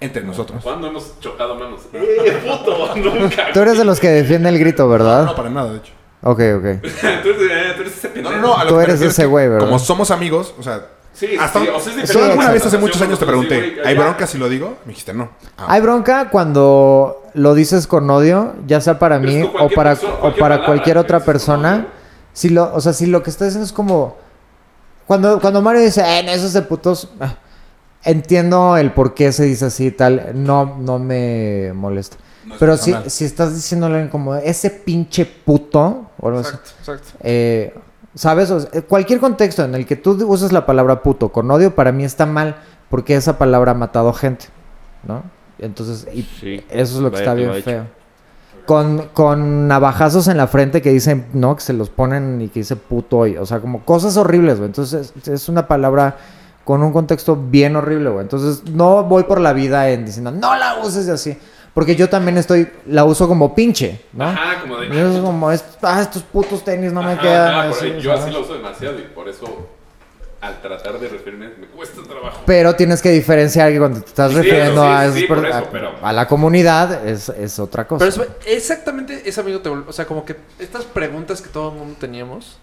Entre 0.00 0.22
nosotros. 0.22 0.62
¿Cuándo 0.62 0.86
hemos 0.88 1.18
chocado 1.20 1.54
manos? 1.56 1.80
¡Eh, 1.92 2.40
puto! 2.46 2.94
Nunca. 2.96 3.52
Tú 3.52 3.60
eres 3.60 3.78
de 3.78 3.84
los 3.84 3.98
que 4.00 4.08
defiende 4.08 4.48
el 4.48 4.58
grito, 4.58 4.84
No, 4.84 4.88
¿verdad? 4.88 5.34
para 5.36 5.50
nada, 5.50 5.72
de 5.72 5.78
hecho. 5.78 5.92
Ok, 6.22 6.38
ok. 6.38 6.38
tú, 6.42 6.68
eres, 6.68 6.82
eh, 6.82 7.72
tú 7.76 7.80
eres 7.82 7.96
ese 7.98 8.08
No, 8.08 8.14
pendejo. 8.14 8.36
no, 8.36 8.40
no. 8.42 8.56
a 8.56 8.64
lo 8.64 8.70
Tú 8.70 8.74
que 8.74 8.78
me 8.78 8.82
eres 8.84 8.92
refiero 8.94 9.10
es 9.10 9.14
ese 9.14 9.22
que 9.22 9.26
güey, 9.26 9.48
¿verdad? 9.48 9.66
Como 9.66 9.78
somos 9.78 10.10
amigos, 10.10 10.54
o 10.58 10.62
sea. 10.62 10.86
Sí, 11.12 11.36
hasta 11.38 11.60
sí, 11.60 11.68
o 11.68 11.78
sea, 11.78 12.02
es 12.02 12.08
Sí, 12.10 12.18
Yo 12.18 12.24
alguna 12.24 12.50
vez 12.52 12.64
hace 12.64 12.78
muchos 12.78 13.02
años 13.02 13.18
te 13.18 13.24
Sí, 13.26 13.28
pregunté, 13.28 13.82
¿hay 13.84 13.94
bronca 13.96 14.26
si 14.26 14.38
lo 14.38 14.48
digo? 14.48 14.78
Me 14.86 14.90
dijiste 14.90 15.12
no. 15.12 15.30
Ah, 15.58 15.66
Hay 15.68 15.80
bronca 15.82 16.30
cuando 16.30 17.22
lo 17.34 17.54
dices 17.54 17.86
con 17.86 18.08
odio, 18.08 18.54
ya 18.66 18.80
sea 18.80 18.98
para 18.98 19.18
Pero 19.20 19.30
es 19.30 19.36
mí 19.36 19.42
o 19.42 19.50
cualquier 19.52 19.76
para, 19.76 19.90
persona, 19.90 20.14
o 20.14 20.20
cualquier 20.20 20.40
para 20.40 20.54
palabra 20.54 20.66
cualquier 20.66 20.98
otra 20.98 21.18
con 21.18 21.26
persona. 21.26 21.74
odio. 21.74 21.86
Si 22.32 22.48
lo, 22.48 22.72
o 22.74 22.80
sea, 22.80 22.94
si 22.94 23.04
lo 23.06 23.22
que 23.22 23.28
estás 23.28 23.48
diciendo 23.48 23.66
es 23.66 23.72
como... 23.74 24.16
Cuando, 25.06 25.38
cuando 25.38 25.60
Mario 25.60 25.82
dice, 25.82 26.00
eh, 26.02 26.22
no, 26.24 26.30
eso 26.30 26.46
es 26.46 26.54
de 26.54 26.62
putos... 26.62 27.10
ah, 27.20 27.34
Entiendo 28.04 28.76
el 28.76 28.92
por 28.92 29.14
qué 29.14 29.30
se 29.32 29.44
dice 29.44 29.66
así 29.66 29.86
y 29.86 29.90
tal. 29.92 30.32
No, 30.34 30.76
no 30.78 30.98
me 30.98 31.72
molesta. 31.74 32.16
No 32.46 32.54
es 32.54 32.60
Pero 32.60 32.76
si, 32.76 32.94
si 33.06 33.24
estás 33.24 33.54
diciéndole 33.54 34.08
como 34.10 34.34
ese 34.34 34.70
pinche 34.70 35.24
puto 35.24 36.10
o 36.18 36.28
algo 36.28 36.40
así, 36.40 36.50
Exacto, 36.50 36.70
exacto. 36.80 37.08
eh, 37.22 37.74
¿Sabes? 38.14 38.50
O 38.50 38.60
sea, 38.60 38.82
cualquier 38.82 39.20
contexto 39.20 39.64
en 39.64 39.74
el 39.74 39.86
que 39.86 39.96
tú 39.96 40.12
uses 40.28 40.52
la 40.52 40.66
palabra 40.66 41.02
puto 41.02 41.30
con 41.30 41.50
odio, 41.50 41.74
para 41.74 41.92
mí 41.92 42.04
está 42.04 42.26
mal, 42.26 42.56
porque 42.90 43.14
esa 43.14 43.38
palabra 43.38 43.70
ha 43.72 43.74
matado 43.74 44.12
gente, 44.12 44.46
¿no? 45.06 45.22
Entonces, 45.58 46.06
y 46.12 46.22
Sí. 46.22 46.62
eso 46.68 46.96
es 46.96 47.00
lo 47.00 47.10
que 47.10 47.18
está 47.18 47.32
bien 47.34 47.54
feo. 47.62 47.84
Con, 48.66 49.08
con 49.14 49.66
navajazos 49.66 50.28
en 50.28 50.36
la 50.36 50.46
frente 50.46 50.82
que 50.82 50.90
dicen, 50.90 51.26
¿no? 51.32 51.56
Que 51.56 51.62
se 51.62 51.72
los 51.72 51.88
ponen 51.90 52.40
y 52.42 52.48
que 52.48 52.60
dice 52.60 52.76
puto, 52.76 53.26
y, 53.26 53.36
o 53.36 53.46
sea, 53.46 53.60
como 53.60 53.84
cosas 53.84 54.16
horribles, 54.16 54.58
güey. 54.58 54.66
Entonces, 54.68 55.12
es, 55.16 55.28
es 55.28 55.48
una 55.48 55.66
palabra 55.66 56.16
con 56.64 56.82
un 56.82 56.92
contexto 56.92 57.36
bien 57.36 57.76
horrible, 57.76 58.10
güey. 58.10 58.22
Entonces, 58.22 58.64
no 58.70 59.02
voy 59.04 59.24
por 59.24 59.40
la 59.40 59.52
vida 59.52 59.90
en 59.90 60.04
diciendo, 60.06 60.30
no 60.30 60.56
la 60.56 60.78
uses 60.78 61.08
así. 61.08 61.36
Porque 61.74 61.96
yo 61.96 62.08
también 62.10 62.36
estoy, 62.36 62.68
la 62.86 63.04
uso 63.04 63.26
como 63.26 63.54
pinche, 63.54 64.02
¿no? 64.12 64.24
Ajá, 64.24 64.60
como 64.60 64.76
de. 64.78 64.88
Y 64.88 64.98
es 64.98 65.20
como, 65.20 65.50
es- 65.50 65.64
ah, 65.80 66.02
estos 66.02 66.22
putos 66.22 66.62
tenis 66.64 66.92
no 66.92 67.02
me 67.02 67.16
quedan. 67.18 67.70
por 67.70 67.78
así. 67.78 67.94
Yo 67.98 68.12
así 68.12 68.30
lo 68.30 68.40
uso 68.40 68.54
demasiado 68.54 68.98
y 68.98 69.02
por 69.04 69.26
eso 69.28 69.68
al 70.42 70.60
tratar 70.60 70.98
de 70.98 71.08
referirme 71.08 71.48
me 71.58 71.66
cuesta 71.68 72.02
trabajo. 72.02 72.40
Pero 72.44 72.74
tienes 72.74 73.00
que 73.00 73.10
diferenciar 73.10 73.72
que 73.72 73.78
cuando 73.78 74.00
te 74.00 74.06
estás 74.08 74.32
Sí, 74.32 74.36
refiriendo 74.38 74.82
sí, 74.82 74.88
a, 74.90 75.12
sí, 75.12 75.22
por 75.24 75.46
eso, 75.46 75.56
a- 75.56 75.62
pero- 75.70 75.92
a 76.02 76.12
la 76.12 76.26
comunidad 76.28 77.06
es, 77.08 77.28
es 77.30 77.58
otra 77.58 77.86
cosa. 77.86 78.04
Pero 78.04 78.22
es- 78.24 78.46
exactamente 78.54 79.22
ese 79.26 79.40
amigo 79.40 79.60
te 79.60 79.70
O 79.70 79.92
sea, 79.92 80.04
como 80.04 80.24
que 80.26 80.36
estas 80.58 80.84
preguntas 80.84 81.40
que 81.40 81.48
todo 81.48 81.70
el 81.72 81.78
mundo 81.78 81.96
teníamos, 81.98 82.58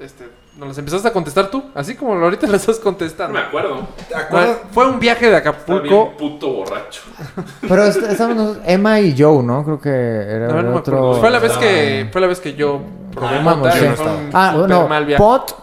este, 0.00 0.28
nos 0.58 0.68
las 0.68 0.78
empezaste 0.78 1.08
a 1.08 1.12
contestar 1.12 1.50
tú, 1.50 1.64
así 1.74 1.94
como 1.96 2.12
ahorita 2.14 2.46
las 2.48 2.60
estás 2.62 2.78
No 2.78 2.84
contestando. 2.84 3.34
me 3.38 3.40
acuerdo. 3.44 3.86
¿Te 4.08 4.14
acuerdas? 4.14 4.58
Ah, 4.62 4.68
Fue 4.72 4.86
un 4.88 4.98
viaje 5.00 5.28
de 5.30 5.36
Estaba 5.36 5.56
bien 5.56 5.64
Acapulco. 5.94 6.16
puto 6.16 6.48
borracho. 6.52 7.02
Pero 7.68 7.84
est- 7.84 8.02
estábamos 8.02 8.58
Emma 8.64 9.00
y 9.00 9.14
Joe, 9.20 9.42
¿no? 9.42 9.64
Creo 9.64 9.80
que 9.80 9.90
era 9.90 10.48
A 10.50 10.52
ver, 10.54 10.64
no 10.64 10.70
me 10.72 10.76
otro. 10.78 10.96
acuerdo. 10.96 11.20
Fue 11.20 11.30
la 11.30 11.38
vez 11.38 11.52
que 11.58 12.08
fue 12.12 12.20
la 12.20 12.26
vez 12.28 12.40
que 12.40 12.54
yo 12.54 12.80
probé 13.14 13.36
Vamos, 13.38 13.56
mota 13.58 13.76
y 13.76 13.80
sí. 13.80 13.86
un 13.86 14.30
Ah, 14.32 14.54
no, 14.68 14.88
mal 14.88 15.04
viaje. 15.04 15.22
Pot 15.22 15.56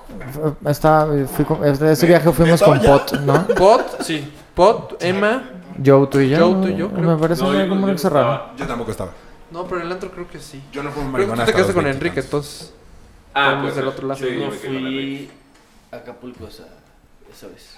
estaba, 0.68 1.07
fui 1.27 1.45
con- 1.45 1.63
este- 1.65 1.91
ese 1.91 2.05
viaje 2.07 2.31
fuimos 2.31 2.61
con 2.61 2.80
Pot, 2.80 3.13
¿no? 3.22 3.47
Pot, 3.55 4.01
sí. 4.01 4.31
Pot, 4.53 4.97
Emma. 5.01 5.43
Joe, 5.84 6.05
tú 6.07 6.19
y 6.19 6.30
yo. 6.30 6.38
Joe, 6.38 6.61
tú 6.61 6.68
y 6.68 6.76
yo, 6.76 6.89
Me 6.89 7.15
parece 7.18 7.41
No, 7.43 7.53
yo- 7.53 7.69
como 7.69 7.88
no 7.88 7.93
estaba. 7.93 8.53
Yo 8.57 8.68
tampoco 8.68 8.91
estaba. 8.91 9.11
No, 9.51 9.63
pero 9.65 9.81
en 9.81 9.88
el 9.88 9.93
antro 9.93 10.11
creo 10.11 10.27
que 10.30 10.39
sí. 10.39 10.61
Yo 10.72 10.84
no 10.84 10.91
fui 10.91 11.03
un 11.03 11.13
que 11.13 11.26
tú 11.26 11.34
te 11.45 11.51
quedaste 11.53 11.73
con 11.73 11.85
Enrique, 11.88 12.15
20 12.15 12.19
y 12.19 12.22
tantos. 12.23 12.26
entonces. 12.26 12.73
Ah, 13.34 13.60
pues 13.62 13.76
del 13.76 13.88
otro 13.88 14.08
lado. 14.08 14.20
Sí, 14.20 14.26
yo 14.34 14.45
no 14.48 14.52
fui 14.52 15.30
a 15.91 15.95
Acapulco 15.98 16.48
esa, 16.48 16.66
esa 17.32 17.48
vez. 17.48 17.78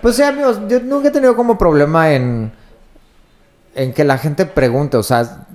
Pues 0.00 0.16
sí, 0.16 0.22
amigos, 0.22 0.60
yo 0.68 0.80
nunca 0.80 1.08
he 1.08 1.10
tenido 1.10 1.36
como 1.36 1.56
problema 1.58 2.12
en, 2.12 2.52
en 3.74 3.92
que 3.92 4.04
la 4.04 4.18
gente 4.18 4.46
pregunte, 4.46 4.96
o 4.96 5.02
sea, 5.02 5.46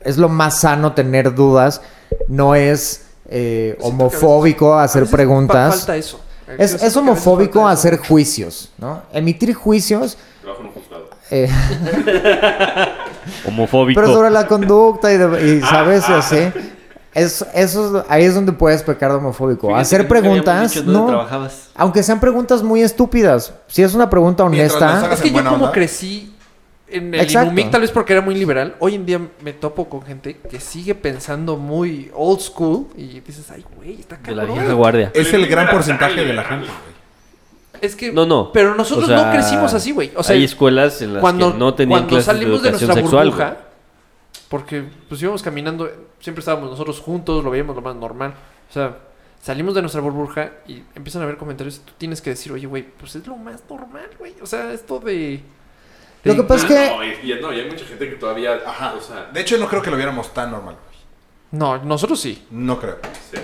es 0.00 0.16
lo 0.16 0.28
más 0.28 0.60
sano 0.60 0.92
tener 0.92 1.34
dudas, 1.34 1.82
no 2.28 2.54
es 2.54 3.06
eh, 3.30 3.76
homofóbico 3.80 4.74
A 4.74 4.84
hacer 4.84 5.06
preguntas. 5.06 5.76
Falta 5.76 5.96
eso. 5.96 6.20
Es, 6.56 6.82
es 6.82 6.96
homofóbico 6.96 7.58
eso. 7.60 7.68
hacer 7.68 7.98
juicios, 7.98 8.70
¿no? 8.78 9.02
Emitir 9.12 9.52
juicios, 9.54 10.16
Trabajo 10.40 10.62
en 10.62 10.68
un 10.68 10.72
juzgado. 10.72 11.10
eh, 11.30 11.50
Homofóbico. 13.46 14.00
pero 14.00 14.14
sobre 14.14 14.30
la 14.30 14.46
conducta 14.46 15.12
y, 15.12 15.18
de- 15.18 15.56
y, 15.56 15.60
sabes, 15.60 16.08
y 16.08 16.12
Ah. 16.12 16.18
así. 16.18 16.36
Es, 17.18 17.44
eso, 17.54 18.04
ahí 18.08 18.24
es 18.24 18.34
donde 18.34 18.52
puedes 18.52 18.82
pecar 18.82 19.10
de 19.10 19.16
homofóbico. 19.18 19.68
Fíjate 19.68 19.82
hacer 19.82 20.08
preguntas, 20.08 20.84
no. 20.84 21.06
trabajabas. 21.06 21.70
Aunque 21.74 22.02
sean 22.02 22.20
preguntas 22.20 22.62
muy 22.62 22.82
estúpidas. 22.82 23.52
Si 23.66 23.82
es 23.82 23.94
una 23.94 24.08
pregunta 24.08 24.44
honesta. 24.44 25.10
Es 25.12 25.20
que 25.20 25.30
yo 25.30 25.42
como 25.44 25.54
onda. 25.56 25.72
crecí 25.72 26.34
en 26.90 27.14
el 27.14 27.20
Exacto. 27.20 27.48
Inumic, 27.48 27.70
tal 27.70 27.80
vez 27.82 27.90
porque 27.90 28.14
era 28.14 28.22
muy 28.22 28.34
liberal, 28.34 28.74
hoy 28.78 28.94
en 28.94 29.04
día 29.04 29.20
me 29.42 29.52
topo 29.52 29.90
con 29.90 30.00
gente 30.02 30.38
que 30.50 30.58
sigue 30.58 30.94
pensando 30.94 31.56
muy 31.56 32.10
old 32.14 32.40
school 32.40 32.86
y 32.96 33.20
dices, 33.20 33.50
ay, 33.50 33.62
güey, 33.76 34.00
está 34.00 34.16
De 34.16 34.34
la 34.34 34.42
cabrón. 34.42 34.58
vieja 34.58 34.72
guardia. 34.74 35.10
Es 35.14 35.32
el 35.34 35.46
gran 35.48 35.68
porcentaje 35.70 36.24
de 36.24 36.32
la 36.32 36.44
gente, 36.44 36.66
güey. 36.66 36.98
Es 37.80 37.94
que, 37.94 38.10
No, 38.10 38.26
no. 38.26 38.50
pero 38.52 38.74
nosotros 38.74 39.04
O 39.04 39.06
sea, 39.08 39.26
no 39.26 39.30
crecimos 39.32 39.72
así, 39.74 39.92
güey. 39.92 40.10
O 40.16 40.22
sea, 40.22 40.34
hay 40.34 40.44
escuelas 40.44 41.00
en 41.02 41.14
las 41.14 41.20
cuando, 41.20 41.52
que 41.52 41.58
no 41.58 41.74
tenían 41.74 42.00
cuando 42.00 42.08
clases 42.08 42.24
salimos 42.26 42.62
de 42.62 42.62
de 42.62 42.68
educación 42.70 42.88
nuestra 42.88 43.02
sexual. 43.02 43.28
burbuja, 43.28 43.50
güey. 43.50 43.67
Porque 44.48 44.84
pues 45.08 45.20
íbamos 45.22 45.42
caminando, 45.42 45.90
siempre 46.20 46.40
estábamos 46.40 46.70
nosotros 46.70 47.00
juntos, 47.00 47.44
lo 47.44 47.50
veíamos 47.50 47.76
lo 47.76 47.82
más 47.82 47.94
normal. 47.96 48.34
O 48.70 48.72
sea, 48.72 48.96
salimos 49.42 49.74
de 49.74 49.82
nuestra 49.82 50.00
burbuja 50.00 50.52
y 50.66 50.82
empiezan 50.94 51.22
a 51.22 51.26
ver 51.26 51.36
comentarios 51.36 51.76
y 51.76 51.80
tú 51.80 51.92
tienes 51.98 52.20
que 52.20 52.30
decir, 52.30 52.52
oye, 52.52 52.66
güey, 52.66 52.82
pues 52.82 53.14
es 53.16 53.26
lo 53.26 53.36
más 53.36 53.62
normal, 53.68 54.08
güey. 54.18 54.34
O 54.42 54.46
sea, 54.46 54.72
esto 54.72 54.98
de... 55.00 55.40
Lo 56.24 56.34
que 56.34 56.42
pasa 56.42 56.66
es 56.66 56.72
que- 56.72 56.96
No, 56.96 57.04
y, 57.04 57.32
y- 57.32 57.40
no, 57.40 57.52
y 57.52 57.60
hay 57.60 57.70
mucha 57.70 57.84
gente 57.84 58.08
que 58.10 58.16
todavía. 58.16 58.60
Ajá. 58.66 58.94
O 58.94 59.00
sea, 59.00 59.30
De 59.32 59.40
hecho, 59.40 59.56
no 59.58 59.68
creo 59.68 59.80
que 59.82 59.90
lo 59.90 59.96
viéramos 59.96 60.34
tan 60.34 60.50
normal, 60.50 60.74
güey. 60.88 60.98
No, 61.52 61.78
nosotros 61.84 62.20
sí. 62.20 62.44
No 62.50 62.78
creo. 62.80 62.98
sí. 63.32 63.38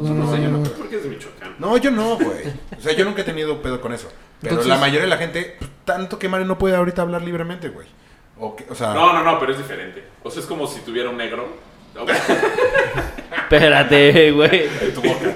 No 0.00 0.30
sé, 0.34 0.40
yo 0.42 0.48
no 0.48 0.62
creo 0.62 0.72
porque 0.78 0.96
es 0.96 1.02
de 1.02 1.08
Michoacán. 1.10 1.56
No, 1.58 1.76
yo 1.76 1.90
no, 1.90 2.16
güey. 2.16 2.44
O 2.78 2.80
sea, 2.80 2.92
yo 2.94 3.04
nunca 3.04 3.22
he 3.22 3.24
tenido 3.24 3.60
pedo 3.60 3.80
con 3.80 3.92
eso. 3.92 4.08
Pero 4.40 4.52
Entonces- 4.52 4.68
la 4.68 4.78
mayoría 4.78 5.02
de 5.02 5.06
la 5.08 5.16
gente, 5.18 5.56
pues, 5.58 5.68
tanto 5.84 6.18
que 6.18 6.28
Mario 6.28 6.46
no 6.46 6.56
puede 6.56 6.76
ahorita 6.76 7.02
hablar 7.02 7.22
libremente, 7.22 7.68
güey. 7.68 7.88
O, 8.40 8.56
que- 8.56 8.66
o 8.70 8.74
sea, 8.74 8.94
No, 8.94 9.12
no, 9.12 9.22
no, 9.22 9.38
pero 9.38 9.52
es 9.52 9.58
diferente. 9.58 10.02
O 10.22 10.30
sea, 10.30 10.40
es 10.40 10.46
como 10.48 10.66
si 10.66 10.80
tuviera 10.80 11.10
un 11.10 11.16
negro. 11.18 11.46
Espérate, 13.42 14.30
güey. 14.32 14.68
en 14.80 14.94
tu 14.94 15.02
boca. 15.02 15.30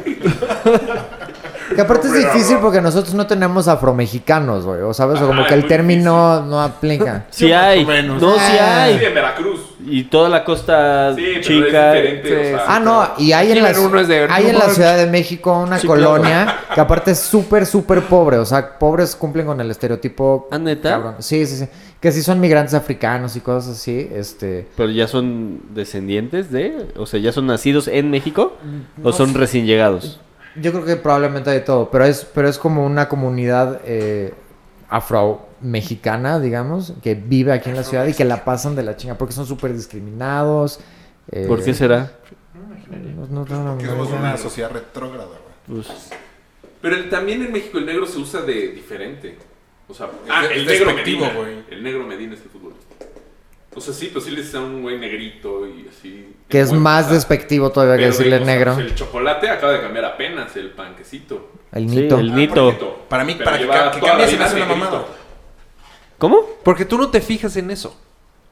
Que 1.74 1.80
aparte 1.80 2.06
es 2.08 2.14
difícil 2.14 2.58
porque 2.58 2.80
nosotros 2.80 3.14
no 3.14 3.26
tenemos 3.26 3.66
afromexicanos, 3.68 4.64
güey. 4.64 4.82
O 4.82 4.94
sabes, 4.94 5.20
o 5.20 5.26
como 5.26 5.42
Ah, 5.42 5.46
que 5.46 5.54
el 5.54 5.66
término 5.66 6.42
no 6.42 6.62
aplica. 6.62 7.26
Sí 7.30 7.52
hay. 7.52 7.84
No, 7.84 8.34
sí 8.38 8.56
Ah. 8.60 8.82
hay. 8.84 8.98
Sí, 8.98 9.04
en 9.04 9.14
Veracruz. 9.14 9.60
Y 9.86 10.04
toda 10.04 10.28
la 10.28 10.44
costa 10.44 11.14
Sí, 11.14 11.22
pero 11.34 11.40
chica. 11.42 11.96
es 11.96 12.02
diferente. 12.02 12.28
Sí, 12.48 12.54
o 12.54 12.58
sea, 12.58 12.64
Ah, 12.76 12.80
no, 12.80 13.08
y 13.18 13.32
hay 13.32 13.46
en, 13.46 13.52
Aquí 13.52 13.60
la, 13.62 13.70
en 13.70 13.78
uno 13.86 14.00
es 14.00 14.08
de- 14.08 14.26
hay 14.30 14.46
en 14.46 14.58
la 14.58 14.68
Ciudad 14.70 14.96
de 14.96 15.06
México 15.06 15.58
una 15.58 15.78
Sí, 15.78 15.86
colonia 15.86 16.56
que 16.74 16.80
aparte 16.80 17.10
es 17.10 17.18
súper, 17.20 17.66
súper 17.66 18.02
pobre. 18.02 18.38
O 18.38 18.44
sea, 18.46 18.78
pobres 18.78 19.14
cumplen 19.14 19.46
con 19.46 19.60
el 19.60 19.70
estereotipo. 19.70 20.48
¿Ah, 20.50 20.58
neta? 20.58 20.90
cabrón. 20.90 21.14
Sí, 21.18 21.44
sí, 21.46 21.56
sí. 21.56 21.68
Que 22.00 22.12
sí 22.12 22.22
son 22.22 22.38
migrantes 22.40 22.74
africanos 22.74 23.34
y 23.36 23.40
cosas 23.40 23.72
así. 23.78 24.10
Este. 24.14 24.66
Pero 24.76 24.90
ya 24.90 25.06
son 25.08 25.60
descendientes 25.74 26.50
de. 26.50 26.86
O 26.96 27.06
sea, 27.06 27.20
ya 27.20 27.32
son 27.32 27.46
nacidos 27.46 27.88
en 27.88 28.10
México. 28.10 28.52
No 28.98 29.08
o 29.10 29.12
son 29.12 29.32
recién 29.34 29.66
llegados. 29.66 30.20
Yo 30.56 30.70
creo 30.72 30.84
que 30.84 30.96
probablemente 30.96 31.50
hay 31.50 31.56
de 31.60 31.62
todo, 31.64 31.90
pero 31.90 32.04
es, 32.04 32.24
pero 32.32 32.48
es 32.48 32.58
como 32.58 32.86
una 32.86 33.08
comunidad 33.08 33.80
eh, 33.84 34.32
afro-mexicana, 35.64 36.38
digamos, 36.40 36.92
que 37.02 37.14
vive 37.14 37.52
aquí 37.52 37.70
en 37.70 37.76
la 37.76 37.84
ciudad 37.84 38.06
y 38.06 38.14
que 38.14 38.24
la 38.24 38.44
pasan 38.44 38.76
de 38.76 38.82
la 38.82 38.96
chinga 38.96 39.14
porque 39.16 39.32
son 39.34 39.46
súper 39.46 39.72
discriminados. 39.72 40.80
eh, 41.30 41.46
¿Por 41.48 41.62
qué 41.64 41.72
será? 41.74 42.12
No, 42.90 43.26
no 43.26 43.64
la 43.64 43.70
porque 43.72 43.86
somos 43.86 44.10
una 44.12 44.36
sociedad 44.36 44.70
retrógrada, 44.70 45.26
güey. 45.66 45.82
Pues, 45.82 46.10
Pero 46.82 46.96
el- 46.96 47.08
también 47.08 47.42
en 47.42 47.50
México 47.52 47.78
el 47.78 47.86
negro 47.86 48.06
se 48.06 48.18
usa 48.18 48.42
de 48.42 48.68
diferente. 48.68 49.38
O 49.88 49.94
sea, 49.94 50.08
ah, 50.28 50.44
el 50.46 50.60
es 50.62 50.66
negro 50.66 50.86
despectivo, 50.86 51.26
Medina. 51.26 51.64
El 51.70 51.82
negro 51.82 52.06
Medina 52.06 52.34
es 52.34 52.42
el 52.42 52.48
futbolista. 52.48 52.84
O 53.76 53.80
sea, 53.80 53.92
sí, 53.92 54.10
pues 54.12 54.24
sí 54.24 54.30
le 54.30 54.36
dices 54.42 54.54
a 54.54 54.60
un 54.60 54.82
güey 54.82 54.98
negrito 54.98 55.66
y 55.66 55.88
así. 55.88 56.32
Que 56.48 56.60
es 56.60 56.72
más 56.72 57.10
despectivo 57.10 57.70
todavía 57.70 57.96
que 57.96 58.06
decirle 58.06 58.36
o 58.36 58.38
sea, 58.38 58.46
negro. 58.46 58.74
pues, 58.74 58.86
el 58.86 58.94
chocolate 58.94 59.48
acaba 59.48 59.72
de 59.72 59.80
cambiar 59.80 60.04
apenas 60.04 60.54
el 60.56 60.70
panquecito. 60.70 61.50
El 61.72 61.88
Sí, 61.90 61.96
nito. 61.96 62.18
el 62.18 62.30
Ah, 62.30 62.34
nito. 62.36 63.04
Para 63.08 63.24
mí, 63.24 63.34
Pero 63.36 63.44
para 63.66 63.90
que, 63.90 64.00
que 64.00 64.28
se 64.28 64.36
me 64.36 64.44
hace 64.44 64.56
una 64.56 64.66
mamada. 64.66 65.04
¿Cómo? 66.18 66.38
Porque 66.62 66.84
tú 66.84 66.96
no 66.98 67.10
te 67.10 67.20
fijas 67.20 67.56
en 67.56 67.70
eso. 67.70 67.94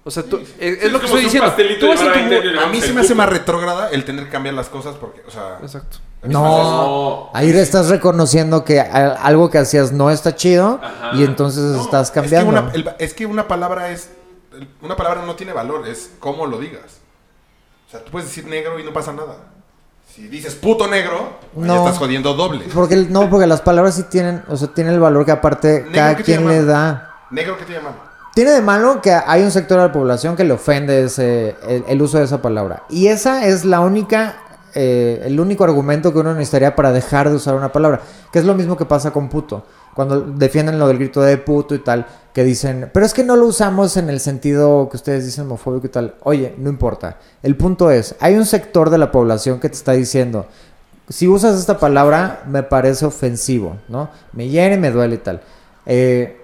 O 0.05 0.11
sea, 0.11 0.25
tú, 0.25 0.37
eh, 0.59 0.79
es, 0.81 0.81
Sí, 0.83 0.89
lo 0.91 0.99
que 0.99 1.07
estoy 1.07 1.23
diciendo. 1.23 1.47
pastelito 1.49 1.81
Tú 1.81 1.89
vas 1.89 2.01
en 2.01 2.07
llevara 2.07 2.23
tu 2.25 2.29
20 2.31 2.49
bu- 2.49 2.51
años. 2.51 2.65
A 2.65 2.69
mí 2.69 2.81
se 2.81 2.93
me 2.93 3.01
hace 3.03 3.15
más 3.15 3.29
retrógrada 3.29 3.91
el 3.91 4.05
tener 4.05 4.25
que 4.25 4.31
cambiar 4.31 4.55
las 4.57 4.69
cosas 4.69 4.97
porque, 4.97 5.23
o 5.27 5.31
sea... 5.31 5.59
Exacto. 5.63 5.99
No, 6.25 7.31
ahí 7.35 7.51
estás 7.51 7.89
reconociendo 7.89 8.65
que 8.65 8.81
algo 8.81 9.51
que 9.51 9.59
hacías 9.59 9.93
no 9.93 10.11
está 10.11 10.35
chido 10.35 10.81
Ajá. 10.83 11.11
y 11.15 11.25
entonces 11.25 11.63
No, 11.63 11.83
estás 11.83 12.09
Es 12.09 12.11
que, 12.13 12.21
cambiando. 12.21 12.51
una, 12.51 12.71
el- 12.73 12.91
es 12.99 13.15
que 13.15 13.27
una 13.27 13.47
palabra 13.49 13.91
es... 13.91 14.11
Una 14.83 14.97
palabra 14.97 15.23
no 15.25 15.35
tiene 15.37 15.53
valor, 15.53 15.87
es 15.89 16.11
cómo 16.19 16.47
lo 16.47 16.59
digas. 16.59 16.99
O 17.89 17.91
sea, 17.91 18.05
tú 18.05 18.11
puedes 18.11 18.29
decir 18.29 18.47
negro 18.47 18.79
y 18.79 18.85
no 18.85 18.93
pasa 18.93 19.13
nada. 19.13 19.37
Si 20.15 20.29
dices 20.29 20.55
puto 20.55 20.89
negro, 20.89 21.39
ahí 21.57 21.63
No. 21.63 21.77
estás 21.87 21.99
jodiendo 21.99 22.35
doble. 22.35 22.67
Porque 22.75 22.97
no, 23.09 23.31
porque 23.31 23.47
las 23.47 23.61
palabras 23.63 23.95
sí 23.95 24.03
tienen, 24.05 24.43
o 24.49 24.57
sea, 24.57 24.69
tienen 24.69 24.93
el 24.95 25.01
valor 25.01 25.25
que 25.25 25.31
aparte 25.31 25.87
cada 25.93 26.17
¿qué 26.17 26.23
quien 26.23 26.47
le 26.47 26.65
da. 26.65 27.12
Negro, 27.33 27.57
¿qué 27.57 27.65
te 27.65 27.73
llaman? 27.73 27.95
Tiene 28.35 28.51
de 28.51 28.61
malo 28.61 29.01
que 29.01 29.11
hay 29.11 29.43
un 29.43 29.51
sector 29.51 29.79
de 29.79 29.87
la 29.87 29.93
población 29.93 30.37
que 30.37 30.45
le 30.45 30.53
ofende 30.53 31.05
ese, 31.05 31.57
el, 31.89 32.01
uso 32.03 32.19
de 32.19 32.25
esa 32.25 32.43
palabra. 32.43 32.83
Y 32.91 33.07
esa 33.07 33.47
es 33.47 33.65
la 33.65 33.81
única, 33.81 34.37
eh, 34.75 35.23
el 35.25 35.41
único 35.41 35.65
argumento 35.65 36.13
que 36.13 36.19
uno 36.19 36.35
necesitaría 36.35 36.77
para 36.77 36.93
dejar 36.93 37.31
de 37.31 37.37
usar 37.37 37.55
una 37.55 37.73
palabra. 37.73 38.03
Que 38.31 38.39
es 38.39 38.45
lo 38.45 38.55
mismo 38.55 38.77
que 38.77 38.85
pasa 38.85 39.13
con 39.13 39.31
puto. 39.31 39.65
Cuando 39.95 40.21
defienden 40.21 40.79
lo 40.79 40.89
del 40.89 40.99
grito 40.99 41.23
de 41.23 41.39
puto 41.39 41.75
y 41.75 41.79
tal, 41.79 42.07
que 42.35 42.45
dicen, 42.45 42.91
pero 42.93 43.07
es 43.07 43.15
que 43.15 43.25
no 43.25 43.37
lo 43.37 43.47
usamos 43.47 43.97
en 43.97 44.11
el 44.11 44.21
sentido 44.21 44.89
que 44.91 44.99
ustedes 44.99 45.25
dicen 45.25 45.47
homofóbico 45.47 45.87
y 45.87 45.91
tal. 45.91 46.15
Oye, 46.23 46.55
no 46.59 46.69
importa. 46.69 47.17
El 47.43 47.57
punto 47.57 47.91
es, 47.91 48.15
hay 48.21 48.37
un 48.37 48.45
sector 48.45 48.91
de 48.91 48.99
la 48.99 49.11
población 49.11 49.59
que 49.59 49.71
te 49.71 49.77
está 49.77 49.93
diciendo, 49.93 50.47
si 51.09 51.29
usas 51.29 51.59
esta 51.59 51.79
palabra 51.79 52.43
me 52.47 52.63
parece 52.63 53.07
ofensivo, 53.07 53.77
¿no? 53.89 54.11
Me 54.33 54.49
hiere, 54.49 54.77
me 54.77 54.91
duele 54.91 55.17
y 55.17 55.19
tal. 55.19 55.43
Eh, 55.85 56.41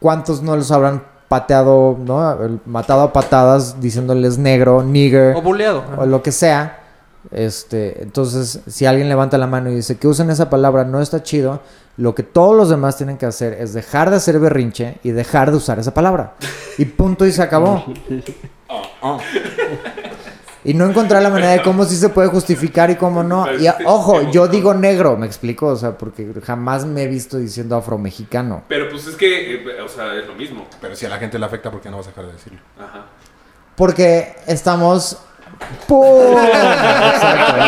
¿Cuántos 0.00 0.42
no 0.42 0.56
los 0.56 0.70
habrán 0.70 1.02
pateado, 1.28 1.96
¿no? 1.98 2.36
Matado 2.66 3.02
a 3.02 3.12
patadas 3.12 3.80
diciéndoles 3.80 4.38
negro, 4.38 4.82
nigger 4.82 5.36
O 5.36 5.42
buleado. 5.42 5.84
o 5.96 6.06
lo 6.06 6.22
que 6.22 6.32
sea. 6.32 6.80
Este, 7.30 8.02
entonces, 8.02 8.60
si 8.68 8.86
alguien 8.86 9.08
levanta 9.08 9.36
la 9.36 9.46
mano 9.46 9.70
y 9.70 9.74
dice 9.74 9.98
que 9.98 10.08
usen 10.08 10.30
esa 10.30 10.48
palabra 10.48 10.84
no 10.84 11.00
está 11.02 11.22
chido, 11.22 11.60
lo 11.96 12.14
que 12.14 12.22
todos 12.22 12.56
los 12.56 12.70
demás 12.70 12.96
tienen 12.96 13.18
que 13.18 13.26
hacer 13.26 13.54
es 13.54 13.74
dejar 13.74 14.08
de 14.08 14.16
hacer 14.16 14.38
berrinche 14.38 14.98
y 15.02 15.10
dejar 15.10 15.50
de 15.50 15.56
usar 15.58 15.78
esa 15.78 15.92
palabra. 15.92 16.34
Y 16.78 16.84
punto 16.86 17.26
y 17.26 17.32
se 17.32 17.42
acabó. 17.42 17.84
Y 20.64 20.74
no 20.74 20.86
encontrar 20.86 21.22
la 21.22 21.30
manera 21.30 21.52
de 21.52 21.62
cómo 21.62 21.84
sí 21.84 21.96
se 21.96 22.08
puede 22.08 22.28
justificar 22.28 22.90
y 22.90 22.96
cómo 22.96 23.22
no. 23.22 23.46
Y 23.58 23.68
ojo, 23.86 24.30
yo 24.30 24.48
digo 24.48 24.74
negro, 24.74 25.16
me 25.16 25.26
explico, 25.26 25.66
o 25.68 25.76
sea, 25.76 25.96
porque 25.96 26.28
jamás 26.44 26.84
me 26.84 27.04
he 27.04 27.06
visto 27.06 27.38
diciendo 27.38 27.76
afromexicano. 27.76 28.62
Pero 28.68 28.88
pues 28.90 29.06
es 29.06 29.14
que, 29.16 29.54
eh, 29.54 29.80
o 29.82 29.88
sea, 29.88 30.14
es 30.16 30.26
lo 30.26 30.34
mismo. 30.34 30.66
Pero 30.80 30.96
si 30.96 31.06
a 31.06 31.08
la 31.08 31.18
gente 31.18 31.38
le 31.38 31.46
afecta, 31.46 31.70
¿por 31.70 31.80
qué 31.80 31.90
no 31.90 31.98
vas 31.98 32.06
a 32.06 32.10
dejar 32.10 32.26
de 32.26 32.32
decirlo? 32.32 32.58
Ajá. 32.78 33.06
Porque 33.76 34.34
estamos. 34.46 35.18
¡Pum! 35.86 36.36
Exacto. 36.38 37.62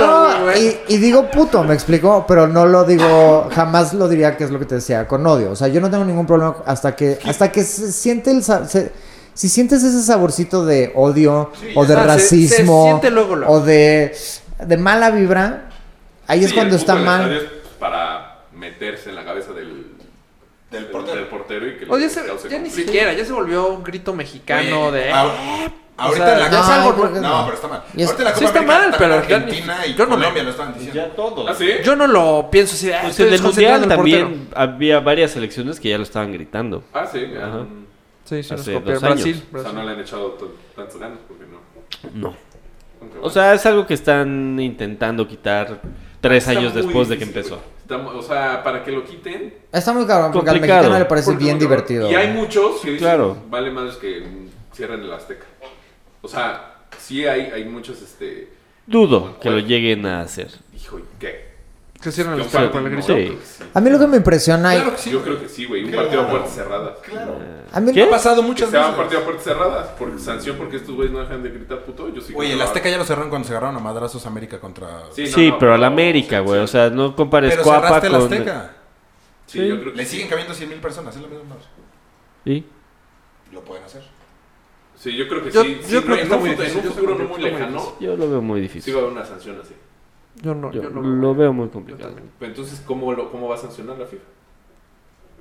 No, 0.00 0.52
y, 0.56 0.76
y 0.88 0.96
digo 0.98 1.30
puto, 1.30 1.62
me 1.64 1.74
explico, 1.74 2.24
pero 2.26 2.46
no 2.46 2.66
lo 2.66 2.84
digo, 2.84 3.48
jamás 3.52 3.92
lo 3.94 4.08
diría 4.08 4.36
que 4.36 4.44
es 4.44 4.50
lo 4.50 4.58
que 4.58 4.64
te 4.64 4.76
decía, 4.76 5.06
con 5.06 5.26
odio. 5.26 5.50
O 5.52 5.56
sea, 5.56 5.68
yo 5.68 5.80
no 5.80 5.90
tengo 5.90 6.04
ningún 6.04 6.26
problema 6.26 6.56
hasta 6.66 6.94
que, 6.96 7.18
hasta 7.26 7.50
que 7.52 7.62
se 7.64 7.92
siente 7.92 8.30
el 8.30 8.42
se- 8.42 8.92
si 9.34 9.48
sientes 9.48 9.82
ese 9.82 10.02
saborcito 10.02 10.64
de 10.64 10.92
odio 10.94 11.50
o 11.74 11.84
de 11.86 11.94
o 11.94 11.96
sea, 11.96 12.02
se- 12.02 12.08
racismo 12.08 12.82
se 12.84 12.88
siente 12.90 13.10
luego, 13.10 13.36
luego. 13.36 13.52
o 13.54 13.60
de, 13.60 14.14
de 14.58 14.76
mala 14.76 15.10
vibra, 15.10 15.70
ahí 16.26 16.44
es 16.44 16.52
cuando 16.52 16.74
el 16.74 16.80
está 16.80 16.94
mal. 16.96 17.32
es, 17.32 17.42
pues, 17.44 17.52
para 17.78 18.38
meterse 18.54 19.10
en 19.10 19.16
la 19.16 19.24
cabeza 19.24 19.52
del, 19.52 19.86
Del 20.70 20.82
del- 20.82 20.86
portero. 20.86 21.16
del 21.16 21.26
portero 21.26 21.66
y 21.68 21.76
que 21.78 21.84
O 21.88 21.98
ya, 21.98 22.04
le 22.06 22.10
se- 22.10 22.24
cause 22.24 22.48
ya 22.48 22.58
ni 22.58 22.70
siquiera, 22.70 23.12
ya 23.12 23.24
se 23.24 23.32
volvió 23.32 23.68
un 23.68 23.82
grito 23.82 24.12
mexicano 24.14 24.86
Oye, 24.86 24.98
de... 24.98 25.10
ah, 25.12 25.68
Ahorita 25.94 26.24
sea, 26.24 26.34
en 26.34 26.40
la 26.40 26.50
Copa- 26.50 26.74
algo 26.82 27.12
que 27.12 27.20
No, 27.20 27.28
no. 27.28 27.44
pero 27.44 27.54
está 27.56 27.68
mal. 27.68 27.82
Es- 27.96 28.06
Ahorita 28.08 28.22
en 28.22 28.28
la 28.32 28.34
sí 28.38 28.44
está 28.46 28.58
América 28.60 28.80
mal, 28.80 28.94
pero 28.98 29.14
Argentina 29.14 29.86
y 29.86 29.94
yo 29.94 30.06
no 30.06 30.10
me- 30.16 30.22
Colombia 30.22 30.42
lo 30.42 30.50
estaban 30.50 30.74
diciendo. 30.74 30.94
Ya 31.00 31.14
todos. 31.14 31.50
¿Ah, 31.50 31.54
sí? 31.54 31.68
Yo 31.84 31.94
no 31.96 32.06
lo 32.06 32.48
pienso 32.50 32.74
así 32.74 32.86
de. 32.86 32.94
"Ah, 32.94 33.00
Pues 33.04 33.20
en 33.20 33.32
el 33.32 33.42
mundial 33.42 33.86
también 33.88 34.48
había 34.56 35.00
varias 35.00 35.32
selecciones 35.32 35.78
que 35.78 35.90
ya 35.90 35.98
lo 35.98 36.02
estaban 36.04 36.32
gritando. 36.32 36.82
Ah, 36.94 37.06
sí. 37.10 37.24
Ajá. 37.36 37.58
um, 37.58 37.84
portero". 38.36 38.42
Sí, 38.42 38.42
sí, 38.42 38.50
nos 38.52 38.60
hace 38.60 38.72
copiaron. 38.74 39.02
dos 39.02 39.10
años. 39.10 39.14
Brasil. 39.24 39.36
o 39.36 39.40
sea, 39.42 39.60
Brasil. 39.60 39.74
no 39.78 39.84
le 39.84 39.90
han 39.92 40.00
echado 40.00 40.38
tantas 40.76 40.96
ganas 40.98 41.18
porque 41.28 41.44
no. 41.44 42.20
No. 42.20 42.36
Aunque 43.00 43.16
O 43.18 43.20
bueno. 43.22 43.30
sea, 43.34 43.54
es 43.54 43.66
algo 43.66 43.86
que 43.86 43.94
están 43.94 44.58
intentando 44.60 45.26
quitar 45.26 45.80
tres 46.20 46.46
Está 46.48 46.58
años 46.60 46.72
muy 46.74 46.82
después 46.82 47.08
de 47.08 47.18
que 47.18 47.24
difícil, 47.24 47.38
empezó. 47.52 47.56
güey. 47.56 47.72
Está 47.82 47.98
mu- 47.98 48.10
o 48.18 48.22
sea, 48.22 48.62
para 48.62 48.84
que 48.84 48.92
lo 48.92 49.04
quiten. 49.04 49.54
Está 49.72 49.92
muy 49.92 50.06
cabrón 50.06 50.32
porque 50.32 50.50
Complicado. 50.50 50.78
al 50.78 50.82
mexicano 50.84 50.98
le 51.00 51.04
parece 51.08 51.30
porque 51.32 51.44
bien 51.44 51.58
divertido. 51.58 52.10
Y 52.10 52.14
hay 52.14 52.28
muchos 52.32 52.80
que 52.80 52.90
dicen, 52.92 52.98
Claro. 52.98 53.36
vale 53.50 53.70
madres 53.70 53.96
que 53.96 54.20
mm, 54.20 54.74
cierren 54.74 55.00
el 55.02 55.12
Azteca. 55.12 55.44
O 56.22 56.28
sea, 56.28 56.84
sí 56.98 57.26
hay, 57.26 57.50
hay 57.52 57.64
muchos, 57.64 58.00
este... 58.00 58.48
Dudo 58.86 59.38
que 59.40 59.50
lo 59.50 59.58
lleguen 59.58 60.06
a 60.06 60.20
hacer. 60.20 60.48
Hijo, 60.74 61.00
¿qué? 61.18 61.51
Que 62.02 62.10
cierran 62.10 62.34
el 62.34 62.40
estadio 62.40 62.70
por 62.72 62.82
el 62.82 62.90
grito. 62.90 63.14
Sí. 63.14 63.38
sí. 63.58 63.64
A 63.72 63.80
mí 63.80 63.88
lo 63.88 63.98
que 63.98 64.06
me 64.08 64.16
impresiona... 64.16 64.72
Claro 64.74 64.90
que 64.92 64.98
sí. 64.98 65.10
Yo 65.10 65.22
creo 65.22 65.40
que 65.40 65.48
sí, 65.48 65.66
güey. 65.66 65.84
Un 65.84 65.90
Claro. 65.90 66.02
partido 66.08 66.22
a 66.26 66.30
puertas 66.30 66.54
cerradas. 66.54 66.98
Claro. 67.04 67.38
A 67.72 67.80
mí 67.80 67.92
¿Qué? 67.92 68.02
Ha 68.02 68.10
pasado 68.10 68.42
muchas 68.42 68.70
sea 68.70 68.80
un 68.80 68.86
veces. 68.86 68.98
partido 68.98 69.20
a 69.20 69.24
puertas 69.24 69.44
cerradas. 69.44 69.86
Por 69.90 70.18
sanción, 70.20 70.56
porque 70.56 70.76
estos 70.78 70.94
güeyes 70.96 71.12
no 71.12 71.20
dejan 71.20 71.42
de 71.42 71.50
gritar 71.50 71.78
puto. 71.84 72.08
Yo 72.08 72.20
sí 72.20 72.34
Oye, 72.36 72.52
el 72.54 72.60
Azteca 72.60 72.86
lo 72.88 72.90
ya 72.90 72.98
lo 72.98 73.04
cerraron 73.04 73.30
cuando 73.30 73.46
se 73.46 73.52
agarraron 73.54 73.76
a 73.76 73.80
madrazos 73.80 74.26
América 74.26 74.58
contra... 74.58 75.04
Sí, 75.12 75.22
no, 75.22 75.28
Sí, 75.28 75.48
no, 75.50 75.58
pero 75.58 75.74
al 75.74 75.84
América, 75.84 76.40
güey. 76.40 76.60
O 76.60 76.66
sea, 76.66 76.90
no 76.90 77.14
compares 77.14 77.52
Pero 77.52 77.62
Cuapa 77.62 77.86
cerraste 77.86 78.06
el 78.08 78.12
con... 78.14 78.22
Azteca. 78.24 78.70
Sí, 79.46 79.58
Sí. 79.60 79.68
yo 79.68 79.80
creo 79.80 79.92
que 79.92 79.96
Le 79.98 80.04
sí. 80.04 80.10
siguen 80.12 80.28
cabiendo 80.28 80.54
100 80.54 80.68
mil 80.70 80.78
personas, 80.80 81.14
es 81.14 81.22
misma 81.28 81.44
madre. 81.50 81.62
¿Sí? 82.44 82.66
Lo 83.52 83.60
pueden 83.62 83.84
hacer. 83.84 84.02
Sí, 84.96 85.14
yo 85.16 85.28
creo 85.28 85.42
que 85.44 85.50
Yo- 85.50 85.62
sí. 85.62 85.78
yo 85.82 86.00
sí, 86.00 86.04
creo 86.04 86.04
que 86.04 86.12
en 86.14 86.18
está 86.20 86.36
un 86.36 86.42
muy 86.42 86.50
futuro- 86.80 87.14
no 87.16 87.24
muy 87.28 87.40
lejano, 87.42 87.92
Yo 88.00 88.16
lo 88.16 88.30
veo 88.30 88.40
muy 88.42 88.58
sí 88.60 88.62
difícil. 88.62 88.94
va 88.94 88.98
a 88.98 89.02
haber 89.02 89.12
una 89.12 89.24
sanción 89.26 89.60
así. 89.62 89.74
Yo 90.40 90.54
no, 90.54 90.72
Yo 90.72 90.82
yo 90.82 90.90
no. 90.90 91.02
lo 91.02 91.34
veo 91.34 91.52
muy 91.52 91.68
complicado. 91.68 92.14
Pero 92.38 92.50
entonces, 92.50 92.82
¿cómo, 92.86 93.12
lo, 93.12 93.30
¿cómo 93.30 93.48
va 93.48 93.56
a 93.56 93.58
sancionar 93.58 93.98
la 93.98 94.06
FIFA? 94.06 94.22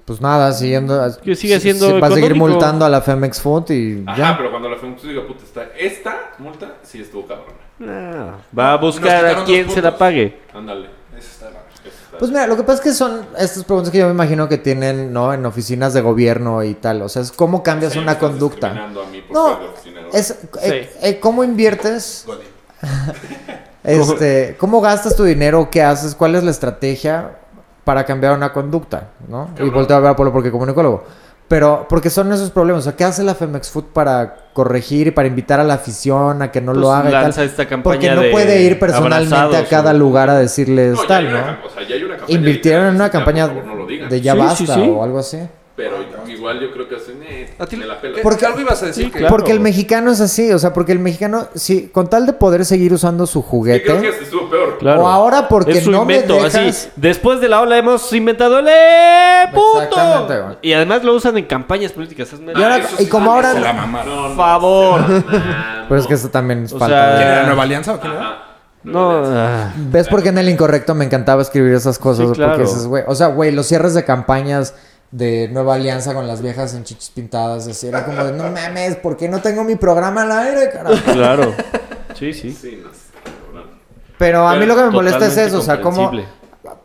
Pues 0.05 0.19
nada, 0.19 0.51
siguiendo... 0.51 0.99
Que 1.23 1.35
sigue 1.35 1.55
sí, 1.55 1.61
siendo 1.61 1.87
sí, 1.91 1.99
Va 1.99 2.07
a 2.07 2.11
seguir 2.11 2.35
multando 2.35 2.83
a 2.85 2.89
la 2.89 3.01
Femex 3.01 3.39
Food 3.39 3.69
y 3.69 4.03
Ajá, 4.05 4.17
ya. 4.17 4.37
pero 4.37 4.49
cuando 4.51 4.67
la 4.67 4.77
FEMUX 4.77 5.03
diga, 5.03 5.25
puta, 5.25 5.43
está, 5.43 5.63
esta 5.77 6.15
multa 6.39 6.75
sí 6.83 6.99
estuvo 7.01 7.25
cabrona. 7.27 7.53
Ah, 7.81 8.37
va 8.57 8.73
a 8.73 8.77
buscar 8.77 9.25
a 9.25 9.43
quien 9.45 9.69
se 9.69 9.81
la 9.81 9.97
pague. 9.97 10.39
Ándale. 10.53 10.87
Eso 11.17 11.45
está 11.45 12.17
Pues 12.19 12.29
mira, 12.31 12.47
lo 12.47 12.57
que 12.57 12.63
pasa 12.63 12.79
es 12.79 12.81
que 12.81 12.93
son 12.93 13.25
estas 13.37 13.63
preguntas 13.63 13.91
que 13.91 13.99
yo 13.99 14.05
me 14.07 14.11
imagino 14.11 14.49
que 14.49 14.57
tienen, 14.57 15.13
¿no? 15.13 15.33
En 15.33 15.45
oficinas 15.45 15.93
de 15.93 16.01
gobierno 16.01 16.63
y 16.63 16.73
tal. 16.73 17.03
O 17.03 17.07
sea, 17.09 17.21
es 17.21 17.31
cómo 17.31 17.61
cambias 17.63 17.93
Sí, 17.93 17.99
una 17.99 18.17
conducta. 18.19 18.71
a 18.71 18.87
mí 19.09 19.21
por 19.21 19.35
No, 19.35 19.49
ser 19.53 19.59
de 19.59 19.67
oficinero. 19.69 20.09
es 20.13 20.31
eh, 20.63 20.91
eh, 21.03 21.19
cómo 21.19 21.43
inviertes. 21.43 22.25
este, 23.83 24.55
cómo 24.59 24.81
gastas 24.81 25.15
tu 25.15 25.23
dinero, 25.23 25.69
qué 25.71 25.81
haces, 25.83 26.15
cuál 26.15 26.35
es 26.35 26.43
la 26.43 26.51
estrategia 26.51 27.37
para 27.83 28.05
cambiar 28.05 28.33
una 28.33 28.53
conducta, 28.53 29.09
¿no? 29.27 29.49
Y 29.59 29.69
volteo 29.69 29.97
a 29.97 29.99
ver 29.99 30.11
a 30.11 30.15
Polo 30.15 30.31
porque 30.31 30.51
comunicólogo. 30.51 31.03
Pero, 31.47 31.85
porque 31.89 32.09
son 32.09 32.31
esos 32.31 32.49
problemas. 32.49 32.81
O 32.81 32.83
sea, 32.83 32.95
¿qué 32.95 33.03
hace 33.03 33.23
la 33.23 33.35
Femex 33.35 33.69
Food 33.71 33.85
para 33.91 34.35
corregir 34.53 35.07
y 35.07 35.11
para 35.11 35.27
invitar 35.27 35.59
a 35.59 35.65
la 35.65 35.73
afición 35.73 36.41
a 36.41 36.49
que 36.49 36.61
no 36.61 36.71
Pues 36.71 36.81
lo 36.81 36.93
haga 36.93 37.09
y 37.09 37.11
tal? 37.11 37.43
esta 37.43 37.65
campaña 37.67 37.83
Porque 37.83 38.09
no 38.15 38.21
de 38.21 38.31
puede 38.31 38.61
ir 38.61 38.79
personalmente 38.79 39.57
a 39.57 39.65
cada 39.67 39.91
o- 39.91 39.93
lugar 39.95 40.29
a 40.29 40.35
decirles 40.37 40.93
No, 40.95 41.03
tal, 41.03 41.27
una 41.27 41.41
¿no? 41.61 41.67
o 41.67 41.69
sea, 41.69 41.85
ya 41.85 41.95
hay 41.95 42.03
una 42.03 42.15
campaña 42.15 42.37
Invirtieron 42.39 42.87
en 42.87 42.95
una 42.95 43.09
campaña 43.09 43.47
favor, 43.47 43.65
no 43.65 43.85
de 43.85 44.21
ya 44.21 44.31
Sí, 44.33 44.39
basta 44.39 44.55
sí, 44.55 44.67
sí. 44.67 44.89
o 44.95 45.03
algo 45.03 45.19
así. 45.19 45.39
Pero 45.75 45.95
igual 46.29 46.59
yo 46.61 46.71
creo 46.71 46.87
que 46.87 46.95
A 47.61 47.65
ti, 47.67 47.75
la 47.77 48.01
pela. 48.01 48.15
¿qué- 48.15 48.21
Porque- 48.21 48.45
algo 48.45 48.59
ibas 48.59 48.81
a 48.81 48.87
decir 48.87 49.05
Sí, 49.05 49.11
que- 49.11 49.19
claro. 49.19 49.35
Porque 49.35 49.51
el 49.51 49.59
mexicano 49.59 50.11
es 50.11 50.19
así, 50.19 50.51
o 50.51 50.57
sea, 50.57 50.73
porque 50.73 50.91
el 50.93 50.99
mexicano, 50.99 51.47
sí, 51.53 51.89
con 51.93 52.09
tal 52.09 52.25
de 52.25 52.33
poder 52.33 52.65
seguir 52.65 52.91
usando 52.91 53.27
su 53.27 53.39
Sí, 53.41 53.47
creo 53.47 53.63
que 53.63 53.81
juguete, 53.81 54.07
este 54.09 54.23
estuvo 54.23 54.49
peor. 54.49 54.77
Claro. 54.79 55.03
o 55.03 55.07
ahora 55.07 55.47
porque 55.47 55.73
es 55.77 55.83
su 55.83 55.91
no 55.91 56.01
invento, 56.01 56.37
me 56.37 56.43
dejas... 56.45 56.55
así. 56.55 56.89
Después 56.95 57.39
de 57.39 57.49
la 57.49 57.61
ola 57.61 57.77
hemos 57.77 58.11
inventado 58.13 58.57
el 58.59 58.67
¡Eh, 58.67 59.43
Exactamente, 59.43 60.35
puto. 60.41 60.57
Y 60.63 60.73
además 60.73 61.03
lo 61.03 61.13
usan 61.13 61.37
en 61.37 61.45
campañas 61.45 61.91
políticas. 61.91 62.33
hazme 62.33 62.53
Y 62.53 62.55
ahora- 62.63 62.77
eso 62.77 62.95
y 62.99 63.05
como 63.05 63.31
ahora- 63.31 63.53
Se 63.53 63.59
la 63.59 63.73
no, 63.73 63.87
no, 64.03 64.29
no, 64.29 64.35
favor. 64.35 65.01
no, 65.09 65.23
Pero 65.87 66.01
es 66.01 66.07
que 66.07 66.13
esto 66.15 66.29
también 66.29 66.63
es 66.63 66.73
O 66.73 66.79
falta 66.79 67.15
¿Quién 67.17 67.27
era? 67.27 67.43
¿Nueva 67.45 67.63
Alianza 67.63 67.93
o 67.93 67.99
quién 67.99 68.13
era? 68.13 68.21
Ajá. 68.21 68.37
No, 68.83 69.21
ah, 69.23 69.71
¿Ves 69.77 70.07
por 70.07 70.23
qué 70.23 70.29
en 70.29 70.39
el 70.39 70.49
incorrecto 70.49 70.95
me 70.95 71.05
encantaba 71.05 71.43
escribir 71.43 71.71
esas 71.73 71.99
cosas? 71.99 72.29
Sí, 72.29 72.33
claro. 72.33 72.53
Porque 72.53 72.67
dices, 72.67 72.87
güey, 72.87 73.03
o 73.05 73.13
sea, 73.13 73.27
güey, 73.27 73.51
los 73.51 73.67
cierres 73.67 73.93
de 73.93 74.03
campañas 74.03 74.73
de 75.11 75.49
Nueva 75.51 75.75
Alianza 75.75 76.13
con 76.13 76.25
las 76.27 76.41
viejas 76.41 76.73
en 76.73 76.83
chichis 76.85 77.09
pintadas, 77.09 77.67
así, 77.67 77.87
era 77.87 78.05
como 78.05 78.23
de, 78.23 78.31
no 78.31 78.49
mames, 78.49 78.95
¿por 78.95 79.17
qué 79.17 79.27
no 79.27 79.41
tengo 79.41 79.63
mi 79.63 79.75
programa 79.75 80.21
al 80.23 80.31
aire, 80.31 80.69
carajo? 80.71 80.95
claro. 81.13 81.53
Sí, 82.17 82.33
sí. 82.33 82.51
Sí, 82.51 82.79
no 82.83 82.89
sé, 82.93 82.99
cabrón. 83.23 83.69
Pero 84.19 84.47
a 84.47 84.55
mí 84.55 84.65
lo 84.67 84.75
que 84.75 84.83
me 84.83 84.89
molesta 84.91 85.25
es 85.25 85.37
eso, 85.37 85.57
o 85.57 85.61
sea, 85.61 85.81
como 85.81 86.11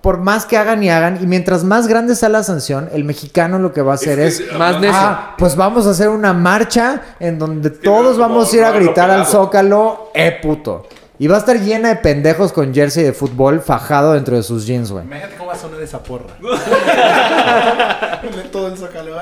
por 0.01 0.19
más 0.19 0.47
que 0.47 0.57
hagan 0.57 0.83
y 0.83 0.89
hagan, 0.89 1.19
y 1.23 1.27
mientras 1.27 1.63
más 1.63 1.87
grande 1.89 2.15
sea 2.15 2.31
la 2.31 2.43
sanción, 2.43 2.89
el 2.95 3.05
mexicano 3.05 3.59
lo 3.59 3.73
que 3.73 3.83
va 3.83 3.93
a 3.93 3.95
hacer 3.97 4.17
que 4.17 4.27
es, 4.29 4.41
es- 4.41 4.53
más 4.57 4.81
necio. 4.81 4.97
ah, 4.99 5.35
pues 5.37 5.55
vamos 5.57 5.87
a 5.87 5.91
hacer 5.91 6.09
una 6.09 6.33
marcha 6.33 7.03
en 7.21 7.39
donde 7.39 7.71
que 7.71 7.79
todos 7.81 8.17
no, 8.17 8.23
vamos 8.23 8.51
a 8.53 8.57
ir 8.57 8.65
a 8.65 8.69
no, 8.69 8.75
no, 8.79 8.81
gritar 8.81 9.11
al 9.11 9.27
zócalo, 9.27 10.11
eh 10.15 10.39
puto. 10.41 10.87
Y 11.19 11.29
va 11.29 11.37
a 11.37 11.39
estar 11.39 11.59
llena 11.59 11.89
de 11.89 11.97
pendejos 11.97 12.53
con 12.53 12.75
jersey 12.75 13.03
de 13.05 13.15
fútbol 13.15 13.63
fajado 13.63 14.13
dentro 14.13 14.37
de 14.37 14.43
sus 14.43 14.67
jeans, 14.67 14.91
güey. 14.93 15.05
Imagínate 15.05 15.37
cómo 15.37 15.49
va 15.49 15.55
a 15.55 15.59
sonar 15.59 15.81
esa 15.81 16.03
porra. 16.03 16.37
Todo 18.53 18.69
el 18.69 18.77
zócalo. 18.77 19.17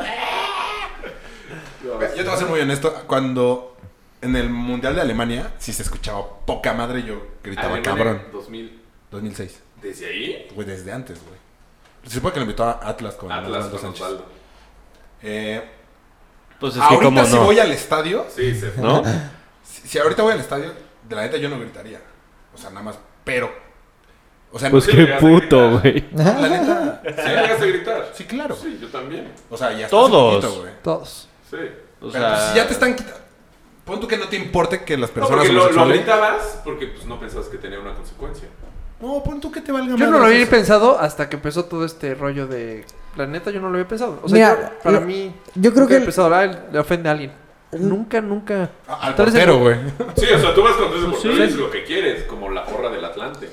Yo 1.85 1.99
te 1.99 2.23
voy 2.25 2.33
a 2.33 2.37
ser 2.37 2.49
muy 2.49 2.61
honesto. 2.61 2.93
Cuando 3.07 3.77
en 4.23 4.35
el 4.37 4.49
Mundial 4.51 4.95
de 4.97 5.03
Alemania, 5.03 5.53
si 5.59 5.73
se 5.73 5.83
escuchaba 5.83 6.25
poca 6.47 6.73
madre, 6.73 7.03
yo 7.05 7.27
gritaba 7.43 7.75
Alemania, 7.75 8.05
cabrón. 8.05 8.23
2000. 8.33 8.81
2006. 9.11 9.61
¿Desde 9.83 10.07
ahí? 10.07 10.49
Güey, 10.55 10.66
desde 10.66 10.93
antes, 10.93 11.19
güey. 11.23 11.37
Se 12.07 12.15
supone 12.16 12.33
que 12.33 12.41
lo 12.41 12.45
invitó 12.47 12.65
a 12.65 12.81
Atlas 12.83 13.15
con 13.15 13.31
Atlas 13.31 13.49
Osvaldo 13.51 13.71
con 13.71 13.81
Sánchez. 13.81 14.03
Osvaldo. 14.03 14.27
Eh, 15.23 15.62
Pues 16.59 16.75
es 16.75 16.81
que 16.81 16.85
ahorita 16.87 17.05
como 17.05 17.25
si 17.25 17.35
no. 17.35 17.45
voy 17.45 17.59
al 17.61 17.71
estadio, 17.73 18.27
Sí, 18.35 18.55
se 18.59 18.71
fue. 18.71 18.83
¿No? 18.83 19.03
si, 19.62 19.87
si 19.89 19.99
ahorita 19.99 20.23
voy 20.23 20.33
al 20.33 20.41
estadio, 20.41 20.73
de 21.15 21.20
la 21.20 21.27
neta 21.27 21.36
yo 21.39 21.49
no 21.49 21.59
gritaría. 21.59 22.01
O 22.55 22.59
sea, 22.59 22.70
nada 22.70 22.82
más, 22.82 22.99
pero. 23.24 23.51
O 24.53 24.59
sea, 24.59 24.70
Pues 24.70 24.85
Sí, 24.85 24.93
qué 24.93 25.07
puto, 25.19 25.78
güey. 25.81 26.05
la 26.15 26.49
neta. 26.49 27.03
¿Sí 27.05 27.28
llegaste 27.28 27.65
a 27.65 27.66
gritar? 27.66 28.09
Sí, 28.15 28.24
claro. 28.24 28.55
Sí, 28.55 28.78
yo 28.81 28.89
también. 28.89 29.32
O 29.51 29.57
sea, 29.57 29.70
ya 29.73 29.78
está 29.86 29.89
Todos. 29.91 30.45
poquito. 30.45 30.69
Todos. 30.82 31.28
Sí. 31.51 31.57
O 31.57 31.59
Pero, 31.59 31.70
pues, 32.01 32.12
sea, 32.12 32.49
si 32.51 32.57
ya 32.57 32.66
te 32.66 32.73
están 32.74 32.95
quitando. 32.95 33.19
Pon 33.85 34.01
tú 34.01 34.07
que 34.09 34.16
no 34.16 34.28
te 34.28 34.36
importe 34.36 34.82
que 34.85 34.97
las 34.97 35.11
No, 35.11 35.15
personas 35.15 35.47
porque 35.47 35.53
lo, 35.53 35.70
lo 35.70 35.86
gritabas 35.89 36.61
porque 36.65 36.86
pues, 36.86 37.05
no 37.07 37.20
pensabas 37.20 37.49
que 37.49 37.59
tenía 37.59 37.78
una 37.81 37.95
consecuencia. 37.95 38.49
No, 39.01 39.23
pon 39.23 39.41
tú 39.41 39.51
que 39.53 39.61
te 39.61 39.73
valga 39.73 39.95
Yo 39.97 40.07
no 40.07 40.19
lo 40.20 40.27
había 40.27 40.39
eso. 40.39 40.51
pensado 40.51 40.99
hasta 40.99 41.28
que 41.28 41.36
empezó 41.36 41.65
todo 41.66 41.85
este 41.85 42.15
rollo 42.15 42.47
de... 42.47 42.86
La 43.16 43.27
neta, 43.27 43.51
yo 43.51 43.61
no 43.61 43.69
lo 43.69 43.74
había 43.74 43.86
pensado. 43.89 44.20
O 44.23 44.28
sea, 44.28 44.35
Mira, 44.57 44.70
yo- 44.73 44.78
para 44.82 45.01
mí... 45.01 45.35
yo 45.57 45.74
creo 45.74 45.86
que 45.86 45.97
el- 45.97 46.05
pensado, 46.05 46.35
ah, 46.35 46.47
le 46.73 46.78
ofende 46.78 47.09
a 47.09 47.12
alguien. 47.12 47.32
Nunca, 47.79 48.21
nunca... 48.21 48.71
Ah, 48.89 48.99
Al 49.03 49.15
portero, 49.15 49.59
güey. 49.59 49.77
Sí, 50.17 50.27
o 50.35 50.39
sea, 50.39 50.55
tú 50.55 50.63
vas 50.63 50.73
con 50.75 50.87
tu 50.93 50.93
Pues 50.93 51.01
sí. 51.23 51.29
portero 51.29 51.35
y 51.35 51.41
dices 51.47 51.57
lo 51.61 51.71
que 51.71 51.85
quieres, 51.85 52.23
como 52.25 52.51
la 52.51 52.65
porra 52.65 52.91
del 52.91 53.05
Atlante. 53.05 53.49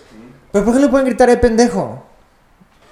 ¿Pero 0.51 0.65
por 0.65 0.73
qué 0.73 0.79
le 0.81 0.87
pueden 0.89 1.05
gritar, 1.07 1.29
eh, 1.29 1.37
pendejo? 1.37 2.05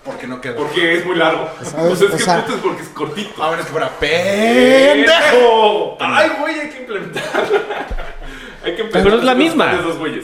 Porque 0.06 0.28
no 0.28 0.40
queda. 0.42 0.56
Porque 0.56 0.96
es 0.98 1.06
muy 1.06 1.16
largo. 1.18 1.48
¿Sabes? 1.62 1.92
O 1.94 1.96
sea, 1.96 2.08
es 2.08 2.14
O 2.14 2.18
que 2.18 2.24
sea- 2.24 2.40
es 2.40 2.46
porque 2.64 2.82
es 2.84 2.90
cortito. 2.90 3.44
A 3.44 3.50
ver, 3.52 3.60
es 3.60 3.66
que 3.66 3.72
fuera 3.72 3.90
pendejo. 4.00 5.98
Ay, 6.00 6.32
güey, 6.40 6.60
hay 6.60 6.70
que 6.70 6.80
implementarla. 6.80 7.42
hay 8.64 8.76
que 8.76 8.82
implementar 8.82 9.04
pero 9.04 9.18
es 9.18 9.24
la 9.24 9.36
misma. 9.36 9.74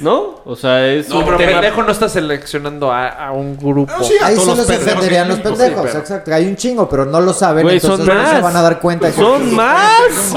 ¿no? 0.01 0.41
O 0.45 0.55
sea, 0.55 0.87
es 0.87 1.09
No, 1.09 1.19
un 1.19 1.25
pero 1.25 1.37
tema... 1.37 1.51
pendejo 1.53 1.83
no 1.83 1.91
está 1.91 2.07
seleccionando 2.09 2.91
a, 2.91 3.09
a 3.09 3.31
un 3.33 3.57
grupo. 3.57 3.91
Ah, 3.95 4.01
sí, 4.03 4.13
a 4.21 4.27
Ahí 4.27 4.35
todos 4.35 4.45
solo 4.47 4.57
los 4.59 4.67
se 4.67 4.73
que 4.73 4.79
los 4.79 4.87
hay. 4.87 5.09
Sí, 5.35 5.41
pendejos, 5.43 5.85
pero- 5.87 5.99
exacto. 5.99 6.33
Hay 6.33 6.47
un 6.47 6.55
chingo, 6.55 6.89
pero 6.89 7.05
no 7.05 7.19
lo 7.21 7.33
saben, 7.33 7.63
Güey, 7.63 7.75
entonces 7.75 8.05
son 8.05 8.15
no 8.15 8.25
se 8.27 8.33
más. 8.33 8.41
van 8.41 8.55
a 8.55 8.61
dar 8.61 8.79
cuenta. 8.79 9.07
que- 9.11 9.13
¡Son 9.21 9.53
más! 9.53 10.33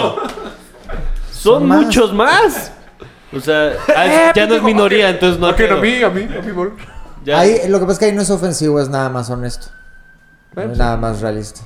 Son 1.39 1.67
más. 1.67 1.83
muchos 1.85 2.13
más. 2.15 2.73
O 3.33 3.41
sea, 3.41 3.73
Eh, 3.97 4.33
ya 4.35 4.47
no 4.47 4.55
es 4.57 4.63
minoría, 4.63 5.11
entonces 5.11 5.39
no 5.41 5.49
Ok, 5.51 5.61
a 5.71 5.77
mí, 5.77 6.03
a 6.03 6.09
mí, 6.11 6.23
a 6.37 6.43
mí, 6.43 6.53
bol. 6.53 6.75
Ya- 7.25 7.41
Ahí, 7.41 7.69
lo 7.69 7.79
que 7.79 7.85
pasa 7.85 7.93
es 7.95 7.99
que 7.99 8.05
ahí 8.07 8.13
no 8.13 8.23
es 8.23 8.31
ofensivo, 8.31 8.81
es 8.81 8.89
nada 8.89 9.09
más 9.11 9.29
honesto. 9.31 9.67
No 10.55 10.63
es 10.63 10.79
nada 10.79 10.97
más 10.97 11.21
realista. 11.21 11.61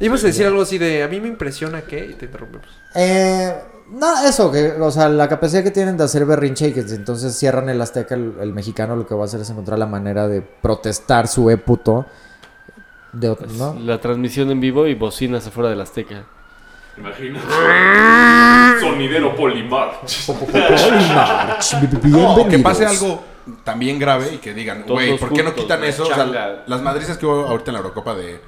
Ibas 0.00 0.22
a 0.24 0.26
decir 0.26 0.44
algo 0.46 0.62
así 0.62 0.76
de, 0.76 1.02
a 1.02 1.08
mí 1.08 1.20
me 1.20 1.28
impresiona 1.28 1.82
que... 1.82 2.04
Y 2.06 2.14
te 2.14 2.26
interrumpimos. 2.26 2.66
Eh, 2.94 3.54
no, 3.90 4.24
eso, 4.26 4.50
que, 4.50 4.72
o 4.72 4.90
sea, 4.90 5.08
la 5.08 5.28
capacidad 5.28 5.62
que 5.62 5.70
tienen 5.70 5.96
de 5.96 6.04
hacer 6.04 6.26
berrinche 6.26 6.68
y 6.68 6.72
que 6.72 6.80
entonces 6.80 7.34
cierran 7.36 7.68
el 7.70 7.80
Azteca, 7.80 8.14
el, 8.14 8.34
el 8.40 8.52
mexicano 8.52 8.96
lo 8.96 9.06
que 9.06 9.14
va 9.14 9.22
a 9.22 9.24
hacer 9.26 9.40
es 9.40 9.50
encontrar 9.50 9.78
la 9.78 9.86
manera 9.86 10.26
de 10.28 10.42
protestar 10.42 11.26
su 11.28 11.48
e 11.48 11.56
puto. 11.56 12.06
De, 13.12 13.30
ot- 13.30 13.46
¿no? 13.56 13.74
La 13.80 14.00
transmisión 14.00 14.50
en 14.50 14.60
vivo 14.60 14.86
y 14.88 14.94
bocinas 14.94 15.46
afuera 15.46 15.70
del 15.70 15.80
Azteca. 15.80 16.24
Imagínate. 16.96 17.46
Sonidero 18.80 19.34
Polimar. 19.36 20.00
No, 22.04 22.32
o 22.32 22.36
que 22.36 22.56
Bienvenidos. 22.56 22.62
pase 22.62 22.86
algo 22.86 23.22
también 23.62 23.98
grave 23.98 24.34
y 24.34 24.38
que 24.38 24.54
digan, 24.54 24.82
Todos 24.84 24.92
güey, 25.00 25.18
¿por 25.18 25.30
qué 25.32 25.42
no 25.42 25.50
juntos, 25.50 25.64
quitan 25.64 25.78
güey, 25.80 25.90
eso? 25.90 26.04
O 26.04 26.06
sea, 26.06 26.16
changa. 26.16 26.62
las 26.66 26.82
madrizas 26.82 27.18
que 27.18 27.26
hubo 27.26 27.46
ahorita 27.46 27.70
en 27.70 27.74
la 27.74 27.80
Eurocopa 27.80 28.14
de 28.14 28.40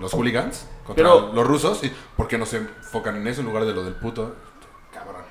los 0.00 0.12
hooligans 0.12 0.66
contra 0.86 1.04
Pero- 1.04 1.32
los 1.32 1.46
rusos, 1.46 1.82
y 1.84 1.92
¿por 2.16 2.28
qué 2.28 2.38
no 2.38 2.44
se 2.46 2.58
enfocan 2.58 3.16
en 3.16 3.26
eso 3.28 3.40
en 3.40 3.46
lugar 3.46 3.64
de 3.64 3.72
lo 3.72 3.84
del 3.84 3.94
puto? 3.94 4.34
Cabrón. 4.92 5.22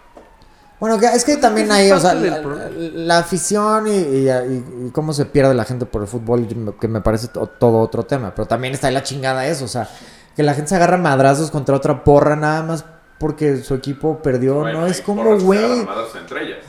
Bueno, 0.79 0.97
que- 0.99 1.07
es 1.07 1.23
que 1.23 1.37
también 1.37 1.71
hay, 1.71 1.91
o 1.91 1.99
sea, 1.99 2.13
la, 2.15 3.19
afición 3.19 3.87
y, 3.87 3.91
y- 3.91 4.29
y- 4.29 4.87
y 4.87 4.91
cómo 4.91 5.13
se 5.13 5.25
pierde 5.25 5.53
la 5.53 5.65
gente 5.65 5.85
por 5.85 6.01
el 6.01 6.07
fútbol, 6.07 6.47
que 6.79 6.87
me 6.87 7.01
parece 7.01 7.27
to- 7.27 7.45
todo 7.47 7.79
otro 7.79 8.03
tema. 8.03 8.33
Pero 8.33 8.47
también 8.47 8.73
está 8.73 8.87
ahí 8.87 8.93
la 8.93 9.03
chingada 9.03 9.45
eso, 9.45 9.65
o 9.65 9.67
sea, 9.67 9.87
que 10.35 10.43
la 10.43 10.53
gente 10.53 10.69
se 10.69 10.75
agarra 10.75 10.97
madrazos 10.97 11.51
contra 11.51 11.75
otra 11.75 12.03
porra 12.03 12.35
nada 12.35 12.63
más 12.63 12.85
porque 13.19 13.57
su 13.57 13.75
equipo 13.75 14.19
perdió. 14.21 14.55
Bueno, 14.59 14.81
no 14.81 14.87
es 14.87 15.01
como, 15.01 15.37
güey. 15.39 15.85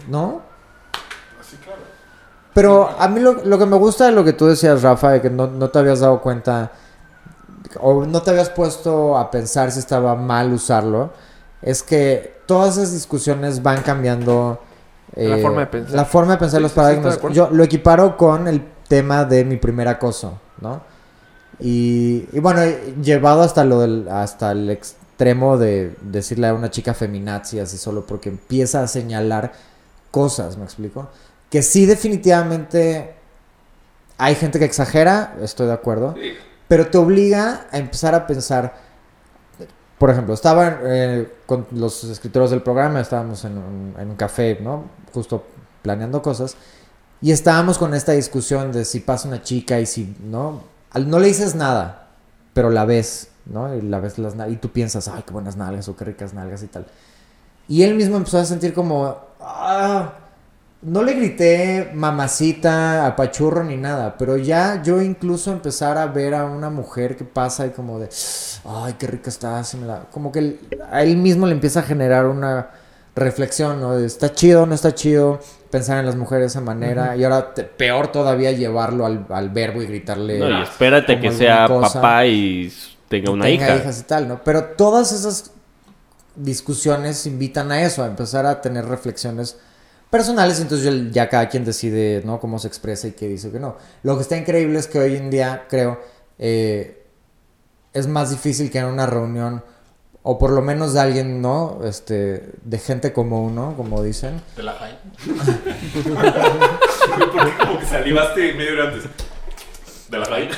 ¿no? 0.08 0.42
Así, 1.40 1.56
claro. 1.56 1.80
Pero 2.54 2.90
a 2.98 3.08
mí 3.08 3.20
lo, 3.20 3.32
lo 3.44 3.58
que 3.58 3.66
me 3.66 3.76
gusta 3.76 4.06
de 4.06 4.12
lo 4.12 4.22
que 4.24 4.34
tú 4.34 4.46
decías, 4.46 4.82
Rafa, 4.82 5.12
de 5.12 5.20
que 5.22 5.30
no, 5.30 5.46
no 5.46 5.70
te 5.70 5.78
habías 5.78 6.00
dado 6.00 6.20
cuenta 6.20 6.72
o 7.80 8.04
no 8.04 8.20
te 8.20 8.30
habías 8.30 8.50
puesto 8.50 9.16
a 9.16 9.30
pensar 9.30 9.70
si 9.72 9.78
estaba 9.78 10.14
mal 10.14 10.52
usarlo, 10.52 11.10
es 11.62 11.82
que 11.82 12.42
todas 12.44 12.76
esas 12.76 12.92
discusiones 12.92 13.62
van 13.62 13.80
cambiando 13.82 14.60
eh, 15.16 15.28
La 15.28 15.38
forma 15.38 15.60
de 15.60 15.66
pensar. 15.68 15.94
la 15.96 16.04
forma 16.04 16.32
de 16.32 16.38
pensar 16.38 16.58
Sí, 16.58 16.62
los 16.62 16.72
sí, 16.72 16.76
paradigmas. 16.76 17.20
Yo 17.32 17.48
lo 17.50 17.64
equiparo 17.64 18.16
con 18.18 18.46
el 18.48 18.62
tema 18.88 19.24
de 19.24 19.44
mi 19.46 19.56
primer 19.56 19.88
acoso, 19.88 20.38
¿no? 20.60 20.82
Y, 21.60 22.26
y 22.32 22.40
bueno, 22.40 22.60
llevado 23.02 23.42
hasta 23.42 23.64
lo 23.64 23.80
del, 23.80 24.08
hasta 24.08 24.52
el 24.52 24.70
extremo 24.70 25.56
de 25.58 25.94
decirle 26.02 26.48
a 26.48 26.54
una 26.54 26.70
chica 26.70 26.94
feminazi 26.94 27.60
así 27.60 27.78
solo 27.78 28.04
porque 28.06 28.28
empieza 28.30 28.82
a 28.82 28.88
señalar 28.88 29.52
cosas, 30.10 30.56
¿me 30.56 30.64
explico? 30.64 31.08
Que 31.50 31.62
sí 31.62 31.86
definitivamente 31.86 33.14
hay 34.18 34.34
gente 34.34 34.58
que 34.58 34.64
exagera, 34.64 35.36
estoy 35.42 35.66
de 35.66 35.72
acuerdo, 35.74 36.14
Sí. 36.16 36.32
pero 36.68 36.86
te 36.88 36.98
obliga 36.98 37.66
a 37.70 37.78
empezar 37.78 38.14
a 38.14 38.26
pensar. 38.26 38.74
Por 39.98 40.10
ejemplo, 40.10 40.34
estaban 40.34 40.78
eh, 40.84 41.28
con 41.46 41.66
los 41.72 42.02
escritores 42.04 42.50
del 42.50 42.62
programa, 42.62 43.00
estábamos 43.00 43.44
en 43.44 43.56
un, 43.58 43.94
en 43.98 44.10
un 44.10 44.16
café, 44.16 44.58
¿no? 44.60 44.84
Justo 45.12 45.44
planeando 45.82 46.22
cosas. 46.22 46.56
Y 47.20 47.30
estábamos 47.30 47.78
con 47.78 47.94
esta 47.94 48.12
discusión 48.12 48.72
de 48.72 48.84
si 48.84 48.98
pasa 49.00 49.28
una 49.28 49.42
chica 49.42 49.78
y 49.78 49.86
si, 49.86 50.16
¿no? 50.24 50.62
No 50.94 51.18
le 51.18 51.28
dices 51.28 51.54
nada, 51.54 52.08
pero 52.52 52.70
la 52.70 52.84
ves, 52.84 53.28
¿no? 53.46 53.74
Y 53.74 53.82
la 53.82 54.00
ves 54.00 54.18
las 54.18 54.34
y 54.50 54.56
tú 54.56 54.70
piensas, 54.70 55.08
ay, 55.08 55.22
qué 55.26 55.32
buenas 55.32 55.56
nalgas 55.56 55.88
o 55.88 55.96
qué 55.96 56.04
ricas 56.04 56.34
nalgas 56.34 56.62
y 56.62 56.66
tal. 56.66 56.86
Y 57.68 57.82
él 57.82 57.94
mismo 57.94 58.16
empezó 58.16 58.38
a 58.38 58.44
sentir 58.44 58.74
como, 58.74 59.16
ah, 59.40 60.12
no 60.82 61.02
le 61.02 61.14
grité 61.14 61.92
mamacita, 61.94 63.06
apachurro 63.06 63.62
ni 63.62 63.76
nada, 63.76 64.16
pero 64.18 64.36
ya 64.36 64.82
yo 64.82 65.00
incluso 65.00 65.52
empezar 65.52 65.96
a 65.96 66.06
ver 66.06 66.34
a 66.34 66.44
una 66.44 66.70
mujer 66.70 67.16
que 67.16 67.24
pasa 67.24 67.66
y 67.66 67.70
como 67.70 67.98
de, 67.98 68.08
ay, 68.64 68.94
qué 68.98 69.06
rica 69.06 69.30
está, 69.30 69.62
se 69.64 69.76
me 69.76 69.86
la-". 69.86 70.06
como 70.10 70.32
que 70.32 70.58
a 70.90 71.02
él 71.02 71.16
mismo 71.16 71.46
le 71.46 71.52
empieza 71.52 71.80
a 71.80 71.82
generar 71.84 72.26
una 72.26 72.70
reflexión, 73.14 73.80
¿no? 73.80 73.96
De, 73.96 74.06
está 74.06 74.32
chido, 74.32 74.66
no 74.66 74.74
está 74.74 74.94
chido 74.94 75.40
pensar 75.70 75.98
en 75.98 76.06
las 76.06 76.16
mujeres 76.16 76.42
de 76.42 76.46
esa 76.48 76.60
manera 76.60 77.16
y 77.16 77.24
ahora 77.24 77.54
te- 77.54 77.64
peor 77.64 78.08
todavía 78.12 78.52
llevarlo 78.52 79.06
al, 79.06 79.26
al 79.30 79.50
verbo 79.50 79.82
y 79.82 79.86
gritarle. 79.86 80.38
No, 80.38 80.60
y 80.60 80.62
espérate 80.62 81.18
que 81.20 81.30
sea 81.32 81.66
cosa. 81.66 81.94
papá 82.00 82.26
y 82.26 82.72
tenga 83.08 83.30
una 83.30 83.44
tenga 83.44 83.66
hija. 83.66 83.76
hijas 83.76 84.00
y 84.00 84.02
tal, 84.04 84.28
¿no? 84.28 84.42
Pero 84.44 84.64
todas 84.64 85.12
esas 85.12 85.50
discusiones 86.36 87.26
invitan 87.26 87.70
a 87.72 87.82
eso, 87.82 88.02
a 88.02 88.06
empezar 88.06 88.46
a 88.46 88.60
tener 88.60 88.86
reflexiones 88.86 89.58
personales, 90.10 90.60
entonces 90.60 90.84
ya- 91.10 91.10
ya 91.24 91.28
cada 91.28 91.48
quien 91.48 91.64
decide, 91.64 92.22
¿no? 92.24 92.38
Cómo 92.40 92.58
se 92.58 92.68
expresa 92.68 93.08
y 93.08 93.12
qué 93.12 93.28
dice 93.28 93.50
que 93.50 93.58
no. 93.60 93.76
Lo 94.02 94.16
que 94.16 94.22
está 94.22 94.36
increíble 94.36 94.78
es 94.78 94.86
que 94.86 94.98
hoy 94.98 95.16
en 95.16 95.30
día, 95.30 95.64
creo, 95.68 96.00
eh, 96.38 97.04
es 97.92 98.06
más 98.06 98.30
difícil 98.30 98.70
que 98.70 98.78
en 98.78 98.86
una 98.86 99.06
reunión, 99.06 99.62
o 100.22 100.38
por 100.38 100.50
lo 100.50 100.62
menos 100.62 100.92
de 100.92 101.00
alguien, 101.00 101.42
¿no? 101.42 101.80
Este, 101.84 102.50
de 102.62 102.78
gente 102.78 103.12
como 103.12 103.44
uno, 103.44 103.74
como 103.76 104.02
dicen. 104.02 104.40
De 104.56 104.62
la 104.62 104.72
high. 104.74 104.96
¿Por 107.16 107.32
qué 107.32 107.38
como 107.58 107.80
que 107.80 107.86
salivaste 107.86 108.52
medio 108.54 108.82
antes? 108.82 109.04
De 110.08 110.18
la 110.18 110.24
raíz. 110.26 110.50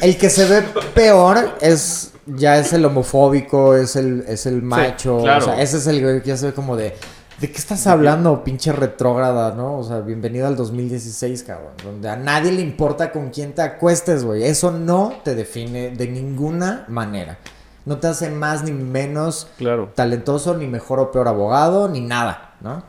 El 0.00 0.18
que 0.18 0.30
se 0.30 0.46
ve 0.46 0.62
peor 0.94 1.56
es 1.60 2.12
ya 2.26 2.58
es 2.58 2.72
el 2.72 2.84
homofóbico, 2.84 3.76
es 3.76 3.96
el, 3.96 4.24
es 4.26 4.46
el 4.46 4.62
macho. 4.62 5.20
claro. 5.22 5.44
O 5.44 5.48
sea, 5.48 5.60
ese 5.60 5.78
es 5.78 5.86
el 5.86 6.22
que 6.22 6.28
ya 6.28 6.36
se 6.36 6.46
ve 6.46 6.54
como 6.54 6.76
de. 6.76 6.94
¿De 7.40 7.50
qué 7.50 7.58
estás 7.58 7.86
hablando, 7.88 8.44
pinche 8.44 8.72
retrógrada, 8.72 9.52
no? 9.54 9.78
O 9.78 9.82
sea, 9.84 10.00
bienvenido 10.00 10.46
al 10.46 10.56
2016, 10.56 11.42
cabrón. 11.42 11.72
Donde 11.82 12.08
a 12.08 12.16
nadie 12.16 12.52
le 12.52 12.60
importa 12.62 13.10
con 13.10 13.30
quién 13.30 13.52
te 13.54 13.62
acuestes, 13.62 14.24
güey. 14.24 14.44
Eso 14.44 14.70
no 14.70 15.14
te 15.24 15.34
define 15.34 15.90
de 15.90 16.06
ninguna 16.06 16.84
manera. 16.88 17.38
No 17.86 17.98
te 17.98 18.06
hace 18.06 18.30
más 18.30 18.62
ni 18.62 18.70
menos 18.72 19.48
Claro. 19.58 19.90
talentoso, 19.94 20.56
ni 20.56 20.66
mejor 20.68 21.00
o 21.00 21.10
peor 21.10 21.28
abogado, 21.28 21.88
ni 21.88 22.00
nada, 22.00 22.54
¿no? 22.60 22.82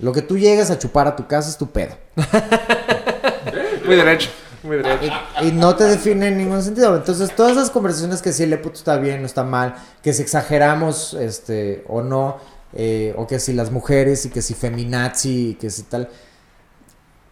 Lo 0.00 0.12
que 0.12 0.22
tú 0.22 0.38
llegues 0.38 0.70
a 0.70 0.78
chupar 0.78 1.06
a 1.06 1.14
tu 1.14 1.26
casa 1.26 1.50
es 1.50 1.58
tu 1.58 1.70
pedo. 1.70 1.94
Muy 3.84 3.96
derecho. 3.96 4.30
Muy 4.62 4.78
derecho. 4.78 5.12
Y, 5.42 5.48
y 5.48 5.52
no 5.52 5.76
te 5.76 5.84
define 5.84 6.28
en 6.28 6.38
ningún 6.38 6.62
sentido. 6.62 6.96
Entonces, 6.96 7.34
todas 7.36 7.52
esas 7.52 7.70
conversaciones 7.70 8.22
que 8.22 8.32
si 8.32 8.42
el 8.44 8.58
puto 8.60 8.76
está 8.76 8.96
bien, 8.96 9.20
no 9.20 9.26
está 9.26 9.44
mal, 9.44 9.74
que 10.02 10.12
si 10.12 10.22
exageramos 10.22 11.14
este, 11.14 11.84
o 11.88 12.02
no, 12.02 12.38
eh, 12.74 13.14
o 13.16 13.26
que 13.26 13.38
si 13.38 13.52
las 13.52 13.70
mujeres 13.70 14.26
y 14.26 14.30
que 14.30 14.42
si 14.42 14.54
feminazi 14.54 15.50
y 15.50 15.54
que 15.54 15.70
si 15.70 15.82
tal. 15.84 16.08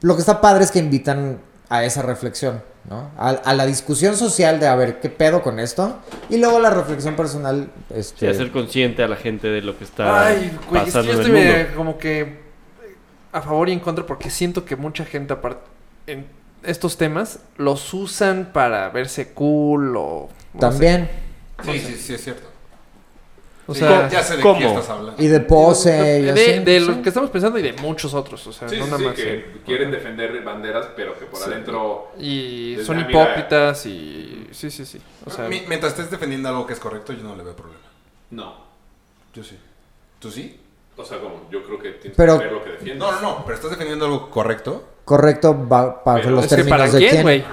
Lo 0.03 0.15
que 0.15 0.21
está 0.21 0.41
padre 0.41 0.65
es 0.65 0.71
que 0.71 0.79
invitan 0.79 1.41
a 1.69 1.85
esa 1.85 2.03
reflexión, 2.03 2.63
¿no? 2.89 3.11
A, 3.19 3.31
a 3.31 3.55
la 3.55 3.67
discusión 3.67 4.17
social 4.17 4.61
de 4.61 4.69
a 4.69 4.77
ver 4.77 5.01
qué 5.01 5.09
pedo 5.09 5.43
con 5.43 5.59
esto. 5.59 5.99
Y 6.29 6.37
luego 6.39 6.61
la 6.61 6.71
reflexión 6.71 7.17
personal. 7.17 7.71
Sí, 7.89 7.95
Este, 7.99 8.29
hacer 8.29 8.53
consciente 8.53 9.03
a 9.03 9.09
la 9.09 9.17
gente 9.17 9.49
de 9.49 9.63
lo 9.63 9.77
que 9.77 9.85
está 9.85 10.27
Ay, 10.29 10.57
güey, 10.69 10.83
es 10.83 10.87
que 10.89 10.93
pasando 10.93 11.13
yo 11.13 11.21
en 11.21 11.27
estoy 11.27 11.41
el 11.41 11.47
eh, 11.49 11.59
mundo. 11.65 11.77
como 11.77 11.99
que 11.99 12.39
a 13.33 13.43
favor 13.43 13.69
y 13.69 13.73
en 13.73 13.81
contra 13.81 14.07
porque 14.07 14.31
siento 14.31 14.65
que 14.65 14.77
mucha 14.77 15.05
gente 15.05 15.33
aparte 15.33 15.61
en 16.07 16.27
estos 16.63 16.97
temas 16.97 17.41
los 17.57 17.93
usan 17.95 18.51
para 18.53 18.89
verse 18.91 19.29
cool 19.33 19.97
o 19.97 20.29
no 20.55 20.61
también. 20.61 21.11
Sí, 21.65 21.79
sí, 21.81 21.95
sí, 21.97 22.15
es 22.15 22.23
cierto. 22.25 22.49
O 23.69 23.75
Sí, 23.75 23.81
sea, 23.81 24.09
ya 24.09 24.23
sé 24.23 24.37
de 24.37 24.43
¿cómo? 24.43 24.59
qué 24.61 24.67
estás 24.67 24.89
hablando. 24.91 25.21
Y 25.21 25.27
de 25.27 25.41
pose. 25.41 26.21
y 26.21 26.23
de, 26.23 26.31
así, 26.31 26.59
de 26.65 26.81
sí. 26.81 26.87
lo 26.87 27.03
que 27.03 27.09
estamos 27.09 27.31
pensando 27.31 27.59
y 27.59 27.63
de 27.63 27.73
muchos 27.75 28.15
otros, 28.15 28.47
o 28.47 28.53
sea, 28.53 28.69
Sí, 28.69 28.77
no 28.79 28.85
sí, 28.85 28.91
nada 28.91 28.99
sí, 29.01 29.05
más. 29.07 29.15
que 29.17 29.35
eh. 29.35 29.57
quieren 29.67 29.91
defender 29.91 30.41
banderas, 30.45 30.87
pero 30.95 31.19
que 31.19 31.25
por 31.27 31.43
adentro... 31.43 32.13
Y 32.19 32.77
son 32.85 33.01
hipócritas 33.01 33.85
y 33.87 34.47
sí, 34.53 34.71
sí, 34.71 34.87
sí. 34.87 35.01
O 35.25 35.31
sea, 35.31 35.49
Mi- 35.49 35.65
mientras 35.67 35.93
estés 35.93 36.11
defendiendo 36.13 36.49
algo 36.49 36.65
que 36.67 36.75
es 36.75 36.79
correcto, 36.79 37.13
yo 37.13 37.25
no 37.25 37.35
le 37.35 37.43
veo 37.43 37.57
problema. 37.57 37.81
No. 38.31 38.55
Yo 39.35 39.43
sí. 39.43 39.59
¿Tú 40.21 40.31
sí? 40.31 40.61
O 40.97 41.05
sea, 41.05 41.19
como 41.19 41.49
yo 41.51 41.65
creo 41.65 41.79
que 41.79 41.91
tienes 41.91 42.17
Pero- 42.17 42.39
que 42.39 42.45
ver 42.45 42.53
lo 42.53 42.63
que 42.65 42.71
defiendes. 42.71 42.99
No, 42.99 43.13
no, 43.13 43.21
no, 43.21 43.43
pero 43.45 43.57
estás 43.57 43.71
defendiendo 43.73 44.05
algo 44.07 44.31
correcto. 44.31 44.89
Correcto 45.05 45.69
va- 45.69 46.03
Pero 46.05 46.31
los 46.31 46.45
es 46.45 46.51
que 46.51 46.57
términos 46.57 46.79
para 46.79 46.91
de 46.93 46.99
quién, 46.99 47.23
güey. 47.23 47.45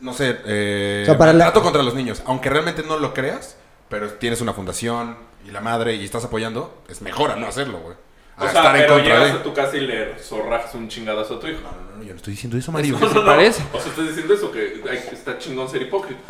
No 0.00 0.12
sé, 0.14 0.38
eh, 0.46 1.00
O 1.02 1.06
sea, 1.06 1.18
para 1.18 1.32
la- 1.32 1.44
maltrato 1.44 1.62
contra 1.62 1.82
los 1.82 1.94
niños. 1.94 2.22
Aunque 2.26 2.48
realmente 2.50 2.82
no 2.82 2.98
lo 2.98 3.14
creas, 3.14 3.56
pero 3.88 4.10
tienes 4.14 4.40
una 4.40 4.52
fundación 4.52 5.16
y 5.46 5.50
la 5.50 5.60
madre 5.60 5.94
y 5.94 6.04
estás 6.04 6.24
apoyando, 6.24 6.82
es 6.88 7.00
mejor 7.02 7.30
a 7.30 7.36
no 7.36 7.46
hacerlo, 7.46 7.78
güey. 7.80 7.96
A 8.36 8.44
O 8.44 8.48
sea, 8.48 8.60
estar 8.60 8.76
en 8.76 8.82
pero 8.82 8.94
contra 8.94 9.14
llegas 9.14 9.32
de. 9.34 9.38
a 9.40 9.42
tu 9.42 9.52
casa 9.54 9.76
y 9.76 9.80
le 9.86 10.18
zorrajas 10.18 10.74
un 10.74 10.88
chingadazo 10.88 11.34
a 11.36 11.40
tu 11.40 11.46
hijo. 11.48 11.60
No, 11.62 11.70
no, 11.70 11.96
no, 11.98 12.02
yo 12.02 12.10
no 12.10 12.16
estoy 12.16 12.32
diciendo 12.32 12.56
eso, 12.56 12.72
Mario. 12.72 12.96
¿Qué 13.00 13.08
se 13.08 13.20
parece? 13.20 13.62
O 13.72 13.78
sea, 13.80 13.90
estás 13.90 14.06
diciendo 14.08 14.34
eso, 14.34 14.50
que 14.50 14.82
hay- 14.90 15.04
está 15.12 15.38
chingón 15.38 15.68
ser 15.68 15.82
hipócrita. 15.82 16.20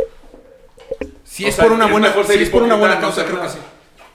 Si 1.25 1.45
O 1.45 1.49
es 1.49 1.55
sea, 1.55 1.65
por 1.65 1.73
una 1.73 1.87
buena, 1.87 2.09
mejor 2.09 2.27
si 2.27 2.35
es 2.43 2.51
por 2.51 2.63
una 2.63 2.75
buena 2.77 2.97
no 2.97 3.01
causa, 3.01 3.25
creo 3.25 3.41
que 3.41 3.49
sí. 3.49 3.59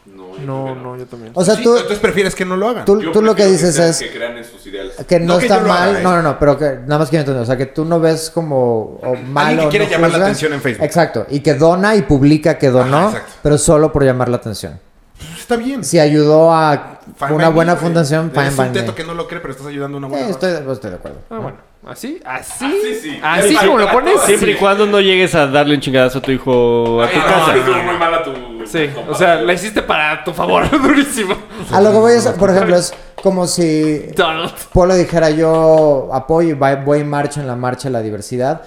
No, 0.05 0.27
No, 0.37 0.73
que 0.75 0.79
no, 0.81 0.97
yo 0.97 1.05
también. 1.05 1.31
O 1.35 1.43
sea, 1.43 1.55
Sí, 1.55 1.63
tú, 1.63 1.73
entonces 1.75 1.99
prefieres 1.99 2.35
que 2.35 2.45
no 2.45 2.55
lo 2.55 2.69
hagan. 2.69 2.85
tú, 2.85 3.11
tú 3.11 3.21
lo 3.21 3.35
que 3.35 3.45
dices 3.45 3.75
sean- 3.75 3.89
es 3.89 3.99
Que 3.99 4.11
crean 4.11 4.37
en 4.37 4.45
sus 4.45 4.65
ideales. 4.67 4.95
que 5.07 5.19
no, 5.19 5.33
No 5.33 5.39
que 5.39 5.45
está 5.47 5.59
mal. 5.61 5.89
haga, 5.89 5.99
¿eh? 5.99 6.03
No, 6.03 6.15
no, 6.15 6.21
no, 6.21 6.39
pero 6.39 6.57
que 6.57 6.65
nada 6.85 6.99
más 6.99 7.09
quiero 7.09 7.21
entender. 7.21 7.41
O 7.41 7.45
sea, 7.45 7.57
que 7.57 7.65
tú 7.65 7.83
no 7.85 7.99
ves 7.99 8.29
como 8.29 8.99
o 9.01 9.15
malo. 9.15 9.63
que 9.63 9.69
quiere 9.69 9.85
no 9.85 9.91
llamar 9.91 10.11
la 10.11 10.17
atención 10.25 10.53
en 10.53 10.61
Facebook. 10.61 10.85
Exacto. 10.85 11.25
Y 11.29 11.39
que 11.39 11.55
dona 11.55 11.95
y 11.95 12.03
publica 12.03 12.57
que 12.57 12.69
donó, 12.69 13.07
Ajá, 13.07 13.23
pero 13.41 13.57
solo 13.57 13.91
por 13.91 14.03
llamar 14.05 14.29
la 14.29 14.37
atención. 14.37 14.79
Está 15.47 15.55
bien. 15.55 15.81
Si 15.81 15.97
ayudó 15.97 16.51
a 16.53 16.99
Fine 17.15 17.31
una 17.33 17.47
buena 17.47 17.77
fundación, 17.77 18.31
fine 18.31 18.43
Eres 18.47 18.57
by 18.57 18.67
un 18.67 18.73
teto 18.73 18.91
me. 18.91 18.95
que 18.97 19.03
no 19.05 19.13
lo 19.13 19.27
cree, 19.29 19.39
pero 19.39 19.53
estás 19.53 19.67
ayudando 19.67 19.95
a 19.95 19.99
una 19.99 20.07
Sí, 20.07 20.11
buena 20.13 20.29
estoy, 20.29 20.53
pues, 20.65 20.75
estoy 20.75 20.89
de 20.91 20.95
acuerdo. 20.97 21.17
Ah, 21.29 21.37
bueno. 21.39 21.57
¿Así? 21.87 22.19
¿Así? 22.25 22.65
Así 22.65 22.95
sí. 23.01 23.19
¿Así 23.23 23.53
Es 23.55 23.59
como 23.61 23.77
lo 23.77 23.89
pones? 23.89 24.19
Siempre 24.23 24.51
y 24.51 24.55
cuando 24.55 24.85
no 24.87 24.99
llegues 24.99 25.33
a 25.35 25.47
darle 25.47 25.75
un 25.75 25.79
chingadazo 25.79 26.17
a 26.19 26.21
tu 26.21 26.31
hijo 26.31 27.01
a 27.01 27.07
tu 27.09 27.17
casa. 27.21 27.55
estuvo 27.55 27.75
muy 27.83 27.97
mal 27.97 28.13
a 28.13 28.23
tu... 28.23 28.31
Sí, 28.65 28.89
o 29.09 29.15
sea, 29.15 29.35
la 29.35 29.53
hiciste 29.53 29.81
para 29.83 30.21
tu 30.25 30.33
favor, 30.33 30.69
durísimo. 30.81 31.33
A 31.71 31.79
lo 31.79 31.91
que 31.91 31.97
voy 31.97 32.11
es, 32.15 32.27
por 32.27 32.49
ejemplo, 32.49 32.75
es 32.75 32.93
como 33.23 33.47
si 33.47 33.99
Donald. 34.13 34.51
Polo 34.73 34.95
dijera 34.95 35.29
yo 35.29 36.09
apoyo 36.11 36.49
y 36.49 36.53
va- 36.53 36.75
voy 36.75 36.99
en 36.99 37.09
marcha 37.09 37.39
en 37.39 37.47
la 37.47 37.55
marcha 37.55 37.87
de 37.87 37.93
la 37.93 38.01
diversidad. 38.01 38.61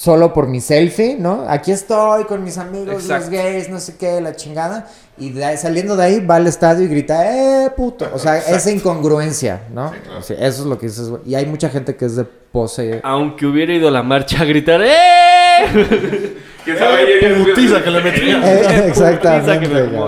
Solo 0.00 0.32
por 0.32 0.48
mi 0.48 0.62
selfie, 0.62 1.16
¿no? 1.18 1.44
Aquí 1.46 1.72
estoy 1.72 2.24
con 2.24 2.42
mis 2.42 2.56
amigos, 2.56 3.02
Exacto. 3.02 3.26
los 3.26 3.28
gays, 3.28 3.68
no 3.68 3.78
sé 3.78 3.96
qué, 3.98 4.18
la 4.22 4.34
chingada. 4.34 4.86
Y 5.18 5.28
de 5.28 5.54
saliendo 5.58 5.94
de 5.94 6.04
ahí 6.04 6.24
va 6.24 6.36
al 6.36 6.46
estadio 6.46 6.86
y 6.86 6.88
grita, 6.88 7.66
¡eh, 7.66 7.70
puto! 7.76 8.08
O 8.14 8.18
sea, 8.18 8.38
esa 8.38 8.70
incongruencia, 8.70 9.60
¿no? 9.70 9.92
O 10.18 10.22
sea, 10.22 10.38
eso 10.38 10.62
es 10.62 10.66
lo 10.66 10.78
que 10.78 10.86
dices, 10.86 11.10
güey. 11.10 11.20
Y 11.26 11.34
hay 11.34 11.44
mucha 11.44 11.68
gente 11.68 11.96
que 11.96 12.06
es 12.06 12.16
de 12.16 12.24
pose. 12.24 13.00
Aunque 13.04 13.44
hubiera 13.44 13.74
ido 13.74 13.88
a 13.88 13.90
la 13.90 14.02
marcha 14.02 14.40
a 14.40 14.46
gritar 14.46 14.80
¡Eh! 14.82 16.36
¿Quién 16.64 16.78
sabe? 16.78 17.02
Ella- 17.18 17.28
ella- 17.36 17.44
putiza 17.44 17.84
que 17.84 17.90
le 17.90 18.00
metía. 18.00 18.36
Eh, 18.54 18.56
Putiza 18.62 18.80
que 18.80 18.88
exactamente, 18.88 19.68
me. 19.68 19.98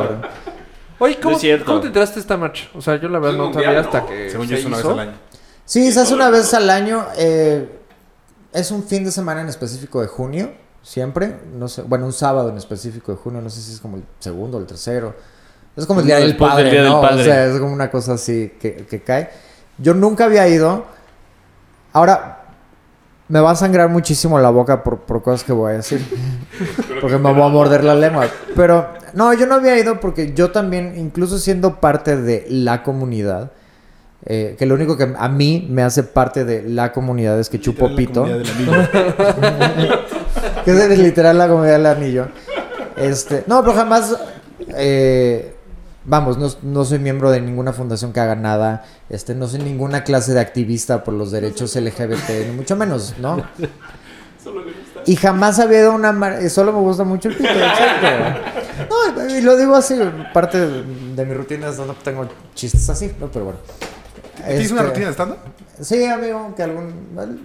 Oye, 1.00 1.16
¿cómo, 1.16 1.30
No 1.32 1.36
es 1.36 1.40
cierto. 1.42 1.66
¿cómo 1.66 1.80
te 1.80 1.88
enteraste 1.88 2.18
esta 2.18 2.38
marcha? 2.38 2.64
O 2.74 2.80
sea, 2.80 2.98
yo 2.98 3.10
la 3.10 3.18
verdad 3.18 3.36
no 3.36 3.52
sabía 3.52 3.72
¿no? 3.72 3.80
hasta 3.80 4.06
que 4.06 4.30
Según 4.30 4.46
se 4.48 4.52
yo 4.54 4.58
es 4.58 4.64
una 4.64 4.76
vez 4.78 4.86
al 4.86 4.98
año. 5.00 5.12
Sí, 5.66 5.92
se 5.92 6.00
hace 6.00 6.14
una 6.14 6.30
vez 6.30 6.54
al 6.54 6.70
año. 6.70 7.04
eh, 7.18 7.68
es 8.52 8.70
un 8.70 8.84
fin 8.84 9.04
de 9.04 9.10
semana 9.10 9.40
en 9.40 9.48
específico 9.48 10.00
de 10.00 10.08
junio, 10.08 10.52
siempre. 10.82 11.38
No 11.54 11.68
sé, 11.68 11.82
bueno, 11.82 12.06
un 12.06 12.12
sábado 12.12 12.50
en 12.50 12.56
específico 12.56 13.12
de 13.12 13.18
junio. 13.18 13.40
No 13.40 13.50
sé 13.50 13.60
si 13.60 13.72
es 13.72 13.80
como 13.80 13.96
el 13.96 14.04
segundo 14.18 14.58
o 14.58 14.60
el 14.60 14.66
tercero. 14.66 15.14
Es 15.76 15.86
como 15.86 16.00
el 16.00 16.06
día 16.06 16.16
del 16.16 16.36
padre, 16.36 16.64
del 16.64 16.72
Día 16.72 16.82
del 16.82 16.92
¿no? 16.92 17.00
Padre. 17.00 17.22
O 17.22 17.24
sea, 17.24 17.46
es 17.46 17.58
como 17.58 17.72
una 17.72 17.90
cosa 17.90 18.14
así 18.14 18.52
que, 18.60 18.86
que 18.88 19.02
cae. 19.02 19.30
Yo 19.78 19.94
nunca 19.94 20.24
había 20.24 20.46
ido. 20.48 20.84
Ahora, 21.92 22.42
me 23.28 23.40
va 23.40 23.52
a 23.52 23.56
sangrar 23.56 23.88
muchísimo 23.88 24.38
la 24.38 24.50
boca 24.50 24.82
por, 24.84 25.00
por 25.00 25.22
cosas 25.22 25.44
que 25.44 25.52
voy 25.52 25.72
a 25.72 25.76
decir. 25.76 26.04
Porque 27.00 27.16
me 27.16 27.32
voy 27.32 27.42
a 27.42 27.48
morder 27.48 27.82
la 27.82 27.94
lengua. 27.94 28.28
Pero 28.54 28.88
no, 29.14 29.32
yo 29.32 29.46
no 29.46 29.56
había 29.56 29.78
ido 29.78 30.00
porque 30.00 30.32
yo 30.34 30.52
también, 30.52 30.94
incluso 30.96 31.38
siendo 31.38 31.80
parte 31.80 32.16
de 32.16 32.46
la 32.48 32.82
comunidad, 32.82 33.52
eh, 34.24 34.54
que 34.58 34.66
lo 34.66 34.74
único 34.74 34.96
que 34.96 35.12
a 35.16 35.28
mí 35.28 35.66
me 35.68 35.82
hace 35.82 36.04
parte 36.04 36.44
de 36.44 36.62
la 36.62 36.92
comunidad 36.92 37.40
es 37.40 37.48
que 37.48 37.60
chupo 37.60 37.88
Literal, 37.88 38.06
pito. 38.06 38.22
comunidad 38.22 39.34
del 39.34 39.62
anillo. 39.62 40.00
que 40.64 40.70
es 40.70 40.98
literal 40.98 41.38
la 41.38 41.48
comunidad 41.48 41.72
del 41.74 41.86
anillo. 41.86 42.28
Este, 42.96 43.42
no, 43.48 43.62
pero 43.62 43.74
jamás, 43.74 44.16
eh, 44.76 45.54
vamos, 46.04 46.38
no, 46.38 46.48
no 46.62 46.84
soy 46.84 47.00
miembro 47.00 47.32
de 47.32 47.40
ninguna 47.40 47.72
fundación 47.72 48.12
que 48.12 48.20
haga 48.20 48.36
nada. 48.36 48.84
Este, 49.10 49.34
no 49.34 49.48
soy 49.48 49.60
ninguna 49.60 50.04
clase 50.04 50.32
de 50.34 50.40
activista 50.40 51.02
por 51.02 51.14
los 51.14 51.32
derechos 51.32 51.74
LGBT, 51.74 52.46
ni 52.48 52.52
mucho 52.56 52.76
menos, 52.76 53.14
¿no? 53.18 53.44
Y 55.04 55.16
jamás 55.16 55.58
había 55.58 55.86
a 55.86 55.90
una 55.90 56.12
mar... 56.12 56.40
y 56.44 56.48
Solo 56.48 56.72
me 56.72 56.78
gusta 56.78 57.02
mucho 57.02 57.28
el 57.28 57.36
pito, 57.36 57.48
exacto. 57.48 58.06
No, 58.88 59.28
y 59.36 59.40
lo 59.40 59.56
digo 59.56 59.74
así, 59.74 59.98
parte 60.32 60.60
de, 60.60 60.82
de 61.16 61.24
mi 61.24 61.34
rutina 61.34 61.68
es 61.68 61.76
donde 61.76 61.94
tengo 62.04 62.28
chistes 62.54 62.88
así, 62.88 63.12
¿no? 63.18 63.28
Pero 63.28 63.46
bueno. 63.46 63.58
¿Tienes 64.46 64.70
una 64.70 64.80
Este, 64.82 64.90
rutina 64.90 65.06
de 65.06 65.12
stand-up? 65.12 65.38
Sí, 65.80 66.04
amigo, 66.04 66.54
que 66.56 66.62
algún... 66.62 66.92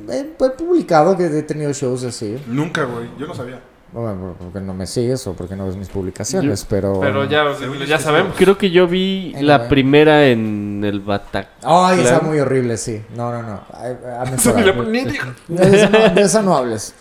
He, 0.09 0.19
he 0.19 0.49
publicado 0.51 1.17
que 1.17 1.25
he 1.25 1.43
tenido 1.43 1.71
shows 1.73 2.03
así. 2.03 2.37
Nunca, 2.47 2.83
güey. 2.83 3.07
Yo 3.17 3.27
no 3.27 3.33
sabía. 3.33 3.59
Bueno, 3.93 4.35
porque 4.37 4.59
no 4.59 4.73
me 4.73 4.85
sigues 4.85 5.25
o 5.27 5.33
porque 5.33 5.55
no 5.55 5.65
ves 5.65 5.77
mis 5.77 5.87
publicaciones, 5.87 6.65
pero... 6.69 6.99
Pero 6.99 7.23
ya, 7.23 7.45
yo 7.59 7.73
ya 7.85 7.97
sabemos. 7.97 8.35
Creo 8.37 8.57
que 8.57 8.69
yo 8.69 8.85
vi 8.85 9.31
En 9.35 9.47
la 9.47 9.59
la- 9.59 9.69
primera 9.69 10.27
en 10.27 10.83
el 10.85 10.99
Batac. 10.99 11.47
Ay, 11.63 11.99
está 11.99 12.09
Claro. 12.19 12.25
muy 12.27 12.39
horrible, 12.39 12.75
sí. 12.77 13.01
No, 13.15 13.31
no, 13.31 13.41
no. 13.43 13.61
Le- 14.57 14.73
ni 14.91 15.05
dijo. 15.05 15.27
De 15.47 15.77
eso 15.77 15.89
no, 15.89 16.09
de 16.09 16.21
eso 16.21 16.41
no 16.41 16.57
hables. 16.57 16.93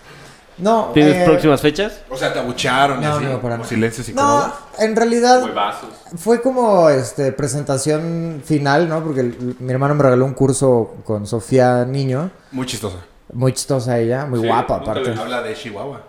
No, 0.58 0.90
¿Tienes 0.94 1.16
eh, 1.16 1.22
próximas 1.26 1.60
fechas? 1.60 2.00
O 2.08 2.16
sea, 2.16 2.32
te 2.32 2.38
abucharon 2.38 3.00
y 3.02 3.04
No, 3.04 3.14
así. 3.16 3.24
no, 3.24 3.40
para 3.42 3.58
nada. 3.58 3.68
silencios 3.68 4.08
No, 4.08 4.12
incómodos. 4.14 4.52
en 4.78 4.96
realidad 4.96 5.42
Huevazos. 5.44 5.90
fue 6.16 6.40
como 6.40 6.88
este 6.88 7.30
presentación 7.32 8.42
final, 8.44 8.88
¿no? 8.88 9.04
Porque 9.04 9.20
el- 9.20 9.56
mi 9.58 9.70
hermano 9.72 9.94
me 9.94 10.02
regaló 10.02 10.24
un 10.24 10.32
curso 10.34 10.94
con 11.04 11.26
Sofía 11.26 11.84
Niño. 11.84 12.30
Muy 12.52 12.64
chistosa. 12.66 12.96
Muy 13.32 13.52
chistosa 13.52 13.98
ella, 13.98 14.24
muy 14.24 14.40
Sí, 14.40 14.46
guapa 14.46 14.76
aparte. 14.76 15.14
le- 15.14 15.20
Habla 15.20 15.42
de 15.42 15.54
Chihuahua. 15.54 16.00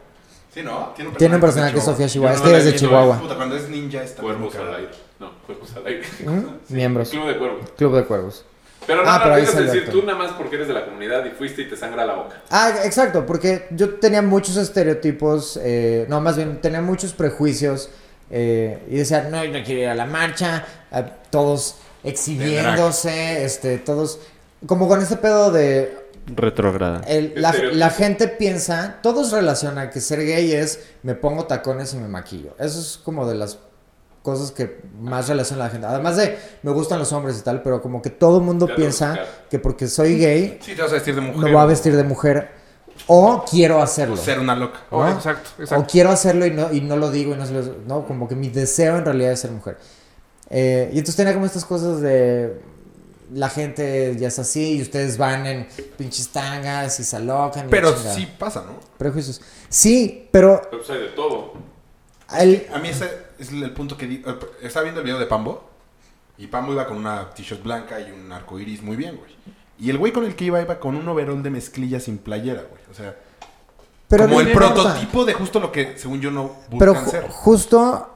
Sí, 0.53 0.63
¿no? 0.63 0.91
Tiene 0.95 1.11
un 1.11 1.17
Tiene 1.17 1.35
un 1.35 1.41
personaje 1.41 1.73
que 1.73 1.79
es 1.79 1.85
Sofía 1.85 2.07
Chihuahua. 2.07 2.37
Yo 2.49 2.55
Es 2.55 2.65
de 2.65 2.75
Chihuahua. 2.75 3.19
Puta, 3.19 3.35
cuando 3.35 3.55
es 3.57 3.67
ninja 3.69 4.01
está 4.01 4.21
Cuervos 4.21 4.55
al 4.55 4.75
aire. 4.75 4.91
No, 5.19 5.31
cuervos 5.45 5.69
al 5.75 5.85
aire. 5.87 6.03
¿Mm? 6.25 6.73
Miembros. 6.73 7.09
Club 7.09 7.27
de 7.27 7.37
cuervos. 7.37 7.69
Club 7.77 7.95
de 7.95 8.05
Cuervos. 8.05 8.45
Pero 8.87 9.03
no, 9.03 9.09
Ah, 9.11 9.19
salió 9.45 9.71
decir 9.73 9.89
tú 9.91 10.01
nada 10.03 10.17
más 10.17 10.31
porque 10.31 10.55
eres 10.55 10.67
de 10.69 10.73
la 10.73 10.85
comunidad 10.85 11.23
y 11.25 11.29
fuiste 11.31 11.61
y 11.63 11.69
te 11.69 11.75
sangra 11.75 12.05
la 12.05 12.13
boca. 12.15 12.41
Ah, 12.49 12.71
exacto, 12.85 13.25
porque 13.25 13.67
yo 13.71 13.95
tenía 13.95 14.21
muchos 14.21 14.55
estereotipos, 14.57 15.59
eh, 15.61 16.05
no, 16.09 16.21
más 16.21 16.37
bien 16.37 16.61
tenía 16.61 16.81
muchos 16.81 17.11
prejuicios 17.13 17.89
eh, 18.31 18.79
y 18.89 18.95
decía, 18.97 19.27
no, 19.29 19.43
yo 19.43 19.51
no 19.57 19.63
quiero 19.65 19.81
ir 19.81 19.87
a 19.89 19.95
la 19.95 20.05
marcha, 20.05 20.65
eh, 20.91 21.03
todos 21.29 21.75
exhibiéndose, 22.03 23.43
este, 23.43 23.77
todos, 23.77 24.19
como 24.65 24.87
con 24.87 25.01
este 25.01 25.17
pedo 25.17 25.51
de, 25.51 25.97
Retrograda. 26.35 27.01
el- 27.07 27.33
la, 27.35 27.49
Estereotipo. 27.49 27.79
la 27.79 27.89
gente 27.89 28.27
piensa, 28.27 28.97
todos 29.01 29.31
relacionan 29.31 29.89
que 29.89 30.01
ser 30.01 30.19
gay 30.25 30.51
es, 30.53 30.79
me 31.03 31.15
pongo 31.15 31.45
tacones 31.45 31.93
y 31.93 31.97
me 31.97 32.07
maquillo, 32.07 32.55
eso 32.59 32.79
es 32.79 32.97
como 33.03 33.27
de 33.27 33.35
las 33.35 33.59
cosas 34.27 34.51
que 34.51 34.81
más 34.99 35.29
relaciona 35.29 35.63
la 35.63 35.69
gente, 35.69 35.87
además 35.87 36.17
de, 36.17 36.37
me 36.63 36.71
gustan 36.71 36.99
los 36.99 37.13
hombres 37.13 37.37
y 37.39 37.41
tal, 37.43 37.61
pero 37.61 37.81
como 37.81 38.01
que 38.01 38.09
todo 38.09 38.39
el 38.39 38.43
mundo 38.43 38.67
piensa 38.75 39.17
que 39.49 39.57
porque 39.57 39.87
soy 39.87 40.17
gay, 40.19 40.59
Sí, 40.61 40.75
te 40.75 40.81
vas 40.81 40.91
a 40.91 40.95
vestir 40.95 41.15
de 41.15 41.21
mujer. 41.21 41.43
me 41.43 41.51
voy 41.53 41.61
a 41.61 41.65
vestir 41.65 41.95
de 41.95 42.03
mujer 42.03 42.49
o 43.07 43.45
quiero 43.49 43.81
hacerlo. 43.81 44.15
O 44.15 44.17
ser 44.17 44.39
una 44.39 44.53
loca. 44.55 44.79
Oh, 44.89 45.03
¿no? 45.03 45.11
exacto, 45.13 45.49
O 45.57 45.61
exacto. 45.61 45.87
quiero 45.89 46.09
hacerlo 46.09 46.45
y 46.45 46.51
no, 46.51 46.73
y 46.73 46.81
no 46.81 46.97
lo 46.97 47.09
digo 47.09 47.33
y 47.33 47.37
no 47.37 47.45
se 47.45 47.53
lo- 47.53 47.75
No, 47.87 48.05
como 48.05 48.27
que 48.27 48.35
mi 48.35 48.49
deseo 48.49 48.97
en 48.97 49.05
realidad 49.05 49.31
es 49.31 49.39
ser 49.39 49.51
mujer. 49.51 49.77
Eh, 50.49 50.89
y 50.91 50.97
entonces 50.97 51.15
tenía 51.15 51.33
como 51.33 51.45
estas 51.45 51.63
cosas 51.65 52.01
de... 52.01 52.59
La 53.33 53.49
gente 53.49 54.15
ya 54.17 54.29
es 54.29 54.39
así 54.39 54.77
y 54.77 54.81
ustedes 54.81 55.17
van 55.17 55.45
en 55.45 55.67
pinches 55.97 56.29
tangas 56.29 56.99
y 56.99 57.03
se 57.03 57.15
alocan. 57.17 57.67
y 57.67 57.69
Pero 57.69 57.95
sí 57.97 58.27
pasa, 58.39 58.61
¿no? 58.65 58.79
Prejuicios. 58.97 59.41
Sí, 59.69 60.27
pero... 60.31 60.61
Pero 60.69 60.77
pues 60.83 60.89
hay 60.89 60.99
de 61.03 61.09
todo. 61.09 61.53
el- 62.39 62.67
A 62.73 62.79
mí 62.79 62.89
ese 62.89 63.26
es 63.39 63.51
el 63.51 63.71
punto 63.73 63.97
que 63.97 64.07
di- 64.07 64.23
eh, 64.25 64.35
Estaba 64.61 64.83
viendo 64.83 65.01
el 65.01 65.05
video 65.05 65.19
de 65.19 65.25
Pambo. 65.25 65.69
Y 66.37 66.47
Pambo 66.47 66.73
iba 66.73 66.85
con 66.85 66.97
una 66.97 67.29
t-shirt 67.31 67.63
blanca 67.63 67.99
y 67.99 68.11
un 68.11 68.31
arco 68.31 68.59
iris 68.59 68.81
muy 68.83 68.95
bien, 68.95 69.15
güey. 69.17 69.31
Y 69.79 69.89
el 69.89 69.97
güey 69.97 70.11
con 70.11 70.23
el 70.25 70.35
que 70.35 70.45
iba 70.45 70.61
iba 70.61 70.79
con 70.79 70.95
un 70.95 71.07
overol 71.07 71.41
de 71.43 71.49
mezclilla 71.49 71.99
sin 71.99 72.17
playera, 72.19 72.63
güey. 72.69 72.81
O 72.91 72.93
sea, 72.93 73.15
pero 74.07 74.25
como 74.25 74.41
el 74.41 74.51
prototipo 74.53 75.25
de 75.25 75.33
justo 75.33 75.59
lo 75.59 75.71
que, 75.71 75.97
según 75.97 76.21
yo, 76.21 76.31
no 76.31 76.43
buscan 76.69 76.79
Pero 76.79 76.93
ju- 76.95 77.09
ser. 77.09 77.27
justo... 77.29 78.13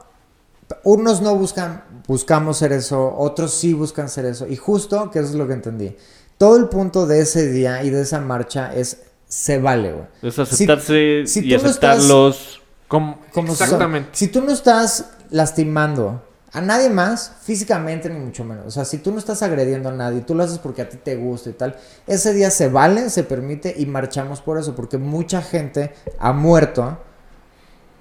Unos 0.84 1.20
no 1.20 1.36
buscan, 1.36 1.84
buscamos 2.08 2.56
ser 2.56 2.72
eso, 2.72 3.14
otros 3.18 3.52
sí 3.52 3.74
buscan 3.74 4.08
ser 4.08 4.24
eso. 4.24 4.46
Y 4.46 4.56
justo, 4.56 5.10
que 5.10 5.18
eso 5.18 5.28
es 5.28 5.34
lo 5.34 5.46
que 5.46 5.52
entendí. 5.52 5.94
Todo 6.38 6.56
el 6.56 6.68
punto 6.70 7.06
de 7.06 7.20
ese 7.20 7.50
día 7.50 7.82
y 7.84 7.90
de 7.90 8.00
esa 8.00 8.20
marcha 8.20 8.72
es, 8.74 9.02
se 9.28 9.58
vale, 9.58 9.92
güey. 9.92 10.06
Es 10.22 10.38
aceptarse 10.38 11.24
si 11.26 11.40
y 11.46 11.50
no 11.50 11.56
aceptar 11.56 11.98
estás- 11.98 12.08
los... 12.08 12.61
Como- 12.92 13.18
exactamente. 13.52 14.10
Si 14.12 14.28
tú 14.28 14.42
no 14.42 14.52
estás 14.52 15.06
lastimando 15.30 16.22
a 16.52 16.60
nadie 16.60 16.90
más, 16.90 17.32
físicamente 17.40 18.10
ni 18.10 18.18
mucho 18.18 18.44
menos. 18.44 18.66
O 18.66 18.70
sea, 18.70 18.84
si 18.84 18.98
tú 18.98 19.10
no 19.10 19.18
estás 19.18 19.42
agrediendo 19.42 19.88
a 19.88 19.92
nadie, 19.92 20.20
tú 20.20 20.34
lo 20.34 20.44
haces 20.44 20.58
porque 20.58 20.82
a 20.82 20.88
ti 20.88 20.98
te 20.98 21.16
gusta 21.16 21.48
y 21.48 21.54
tal, 21.54 21.76
ese 22.06 22.34
día 22.34 22.50
se 22.50 22.68
vale, 22.68 23.08
se 23.08 23.24
permite 23.24 23.74
y 23.76 23.86
marchamos 23.86 24.42
por 24.42 24.58
eso, 24.58 24.74
porque 24.74 24.98
mucha 24.98 25.40
gente 25.40 25.94
ha 26.18 26.34
muerto 26.34 26.98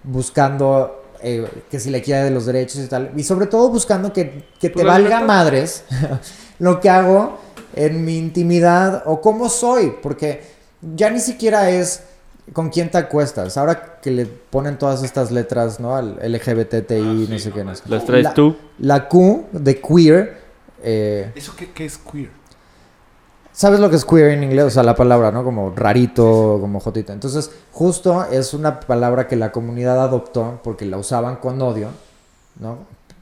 buscando 0.03 1.03
eh, 1.21 1.47
que 1.69 1.79
si 1.79 1.89
le 1.89 2.01
quiera 2.01 2.23
de 2.23 2.31
los 2.31 2.45
derechos 2.45 2.81
y 2.81 2.87
tal, 2.87 3.11
y 3.15 3.23
sobre 3.23 3.45
todo 3.45 3.69
buscando 3.69 4.11
que, 4.11 4.45
que 4.59 4.69
te 4.69 4.83
valga 4.83 5.21
madres 5.21 5.85
lo 6.59 6.81
que 6.81 6.89
hago 6.89 7.37
en 7.75 8.03
mi 8.03 8.17
intimidad 8.17 9.03
o 9.05 9.21
cómo 9.21 9.47
soy, 9.47 9.93
porque 10.03 10.41
ya 10.81 11.09
ni 11.09 11.21
siquiera 11.21 11.69
es 11.69 12.03
con 12.53 12.69
quién 12.69 12.89
te 12.91 12.97
acuestas. 12.97 13.57
Ahora 13.57 13.99
que 14.01 14.11
le 14.11 14.25
ponen 14.25 14.77
todas 14.77 15.03
estas 15.03 15.31
letras, 15.31 15.79
¿no? 15.79 15.95
Al 15.95 16.17
LGBTI, 16.21 16.99
Ah, 16.99 17.29
no 17.29 17.39
sé 17.39 17.49
no 17.49 17.55
qué. 17.55 17.63
Las 17.87 18.05
traes 18.05 18.23
La- 18.23 18.33
tú. 18.33 18.55
La 18.79 19.07
Q 19.07 19.45
de 19.51 19.79
queer. 19.81 20.37
eh, 20.83 21.31
¿Eso 21.35 21.53
qué, 21.55 21.71
qué 21.71 21.85
es 21.85 21.97
queer? 21.97 22.29
¿Sabes 23.53 23.79
lo 23.79 23.89
que 23.89 23.97
es 23.97 24.05
queer 24.05 24.31
en 24.31 24.43
inglés? 24.43 24.65
O 24.65 24.69
sea, 24.69 24.81
la 24.83 24.95
palabra, 24.95 25.31
¿no? 25.31 25.43
Como 25.43 25.71
rarito, 25.75 26.57
como 26.61 26.79
jotito. 26.79 27.11
Entonces, 27.13 27.51
justo 27.71 28.25
es 28.31 28.53
una 28.53 28.79
palabra 28.79 29.27
que 29.27 29.35
la 29.35 29.51
comunidad 29.51 30.01
adoptó 30.01 30.59
porque 30.63 30.85
la 30.85 30.97
usaban 30.97 31.35
con 31.35 31.61
odio, 31.61 31.89
¿no? 32.59 32.77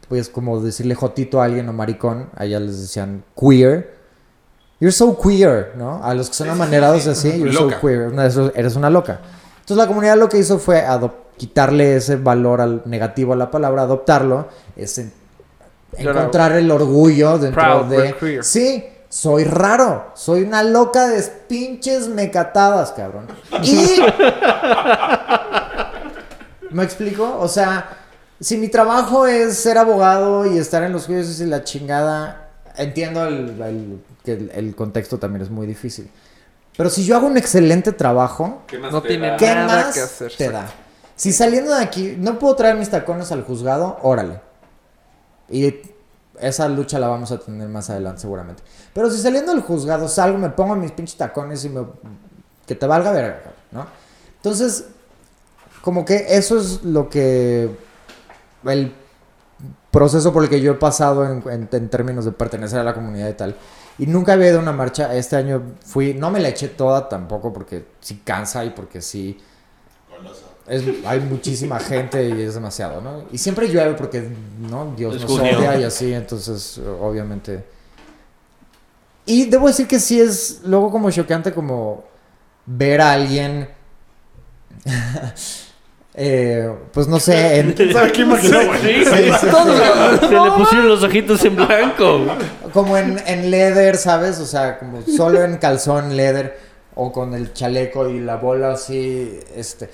Pues 0.07 0.29
como 0.29 0.59
decirle 0.61 0.95
jotito 0.95 1.41
a 1.41 1.45
alguien 1.45 1.67
o 1.69 1.73
maricón, 1.73 2.29
allá 2.35 2.59
les 2.59 2.79
decían 2.79 3.23
queer. 3.39 3.98
You're 4.79 4.91
so 4.93 5.17
queer, 5.19 5.73
¿no? 5.75 6.03
A 6.03 6.13
los 6.13 6.29
que 6.29 6.35
son 6.35 6.49
amanerados 6.49 7.03
sí, 7.03 7.13
sí. 7.15 7.29
así, 7.29 7.39
you're 7.39 7.53
so 7.53 7.69
queer. 7.81 8.07
Una 8.07 8.27
de 8.29 8.51
eres 8.55 8.75
una 8.75 8.89
loca. 8.89 9.19
Entonces 9.59 9.77
la 9.77 9.87
comunidad 9.87 10.17
lo 10.17 10.29
que 10.29 10.37
hizo 10.37 10.57
fue 10.57 10.83
quitarle 11.37 11.95
ese 11.95 12.15
valor 12.17 12.59
al 12.61 12.81
negativo 12.85 13.33
a 13.33 13.35
la 13.35 13.49
palabra, 13.51 13.83
adoptarlo, 13.83 14.47
es 14.75 15.01
encontrar 15.97 16.53
el 16.53 16.69
orgullo 16.71 17.37
dentro 17.37 17.61
Proud, 17.61 17.85
de... 17.85 18.41
Sí, 18.43 18.85
soy 19.07 19.43
raro, 19.43 20.11
soy 20.15 20.43
una 20.43 20.63
loca 20.63 21.07
de 21.07 21.21
pinches 21.47 22.07
mecatadas, 22.07 22.91
cabrón. 22.91 23.27
Y... 23.63 23.99
¿Me 26.71 26.83
explico? 26.83 27.37
O 27.39 27.47
sea, 27.47 27.89
si 28.39 28.57
mi 28.57 28.67
trabajo 28.67 29.25
es 29.25 29.57
ser 29.57 29.77
abogado 29.77 30.45
y 30.45 30.57
estar 30.57 30.83
en 30.83 30.91
los 30.93 31.05
juicios 31.05 31.39
y 31.41 31.45
la 31.45 31.63
chingada, 31.63 32.49
entiendo 32.77 33.25
el, 33.25 33.59
el- 33.61 34.03
que 34.37 34.43
el, 34.43 34.51
el 34.53 34.75
contexto 34.75 35.17
también 35.17 35.41
es 35.43 35.49
muy 35.49 35.65
difícil. 35.67 36.09
Pero 36.77 36.89
si 36.89 37.03
yo 37.03 37.15
hago 37.17 37.27
un 37.27 37.37
excelente 37.37 37.91
trabajo, 37.91 38.61
¿Qué 38.67 38.77
más 38.79 38.91
No 38.91 39.01
te 39.01 39.09
tiene 39.09 39.31
da? 39.31 39.37
¿qué 39.37 39.53
Nada 39.53 39.67
más 39.85 39.93
que 39.93 40.01
hacer, 40.01 40.31
te 40.35 40.45
exacto. 40.45 40.67
da? 40.67 40.73
Si 41.15 41.33
saliendo 41.33 41.75
de 41.75 41.83
aquí 41.83 42.15
no 42.17 42.39
puedo 42.39 42.55
traer 42.55 42.75
mis 42.77 42.89
tacones 42.89 43.31
al 43.31 43.43
juzgado, 43.43 43.97
órale. 44.01 44.39
Y 45.49 45.75
esa 46.39 46.69
lucha 46.69 46.99
la 46.99 47.07
vamos 47.09 47.31
a 47.31 47.39
tener 47.39 47.67
más 47.67 47.89
adelante 47.89 48.21
seguramente. 48.21 48.63
Pero 48.93 49.09
si 49.11 49.17
saliendo 49.21 49.51
del 49.51 49.61
juzgado 49.61 50.07
salgo, 50.07 50.37
me 50.37 50.49
pongo 50.49 50.75
mis 50.75 50.91
pinches 50.91 51.17
tacones 51.17 51.65
y 51.65 51.69
me... 51.69 51.85
Que 52.65 52.75
te 52.75 52.85
valga 52.85 53.11
ver, 53.11 53.43
¿no? 53.71 53.85
Entonces, 54.37 54.85
como 55.81 56.05
que 56.05 56.25
eso 56.29 56.57
es 56.57 56.83
lo 56.83 57.09
que... 57.09 57.69
El 58.63 58.93
proceso 59.91 60.31
por 60.31 60.43
el 60.43 60.49
que 60.49 60.61
yo 60.61 60.71
he 60.73 60.75
pasado 60.75 61.25
en, 61.25 61.43
en- 61.49 61.67
en 61.71 61.89
términos 61.89 62.23
de 62.23 62.31
pertenecer 62.31 62.79
a 62.79 62.83
la 62.83 62.93
comunidad 62.93 63.27
y 63.27 63.33
tal. 63.33 63.55
Y 63.99 64.07
nunca 64.07 64.33
había 64.33 64.47
ido 64.47 64.59
a 64.59 64.61
una 64.61 64.71
marcha. 64.71 65.13
Este 65.13 65.35
año 65.35 65.75
fui, 65.85 66.13
no 66.13 66.31
me 66.31 66.39
la 66.39 66.49
eché 66.49 66.69
toda 66.69 67.07
tampoco 67.07 67.53
porque 67.53 67.85
sí 67.99 68.21
cansa 68.23 68.65
y 68.65 68.71
porque 68.71 69.01
sí 69.01 69.37
es, 70.69 70.83
hay 71.05 71.19
muchísima 71.19 71.79
gente 71.79 72.29
y 72.29 72.41
es 72.41 72.53
demasiado, 72.53 73.01
¿no? 73.01 73.23
Y 73.31 73.37
siempre 73.37 73.67
llueve 73.67 73.95
porque, 73.95 74.29
¿no? 74.59 74.93
Dios 74.95 75.19
nos 75.19 75.31
odia 75.31 75.79
y 75.79 75.83
así, 75.83 76.13
entonces, 76.13 76.79
obviamente. 77.01 77.63
Y 79.25 79.45
debo 79.45 79.67
decir 79.67 79.87
que 79.87 79.99
sí 79.99 80.21
es 80.21 80.61
luego 80.63 80.91
como 80.91 81.09
choqueante 81.09 81.53
como 81.53 82.03
ver 82.65 83.01
a 83.01 83.13
alguien, 83.13 83.67
eh, 86.15 86.69
pues 86.91 87.07
no 87.07 87.19
sé, 87.19 87.59
en- 87.59 87.75
¿Sabe 87.93 88.11
qué 88.11 88.21
imaginó, 88.21 88.65
güey? 88.65 88.79
Sí, 88.81 89.05
Sí, 89.05 89.05
sí, 89.05 89.31
sí. 89.41 89.47
Se 90.27 90.33
le 90.33 90.51
pusieron 90.57 90.87
los 90.89 91.03
ojitos 91.03 91.43
en 91.45 91.55
blanco. 91.55 92.25
como 92.73 92.97
en, 92.97 93.21
en 93.25 93.49
leather, 93.51 93.95
¿sabes? 93.97 94.39
O 94.39 94.45
sea, 94.45 94.79
como 94.79 95.01
solo 95.03 95.43
en 95.43 95.57
calzón 95.57 96.15
leather 96.17 96.57
o 96.95 97.11
con 97.11 97.33
el 97.33 97.53
chaleco 97.53 98.09
y 98.09 98.19
la 98.19 98.35
bola 98.37 98.73
así, 98.73 99.39
este, 99.55 99.89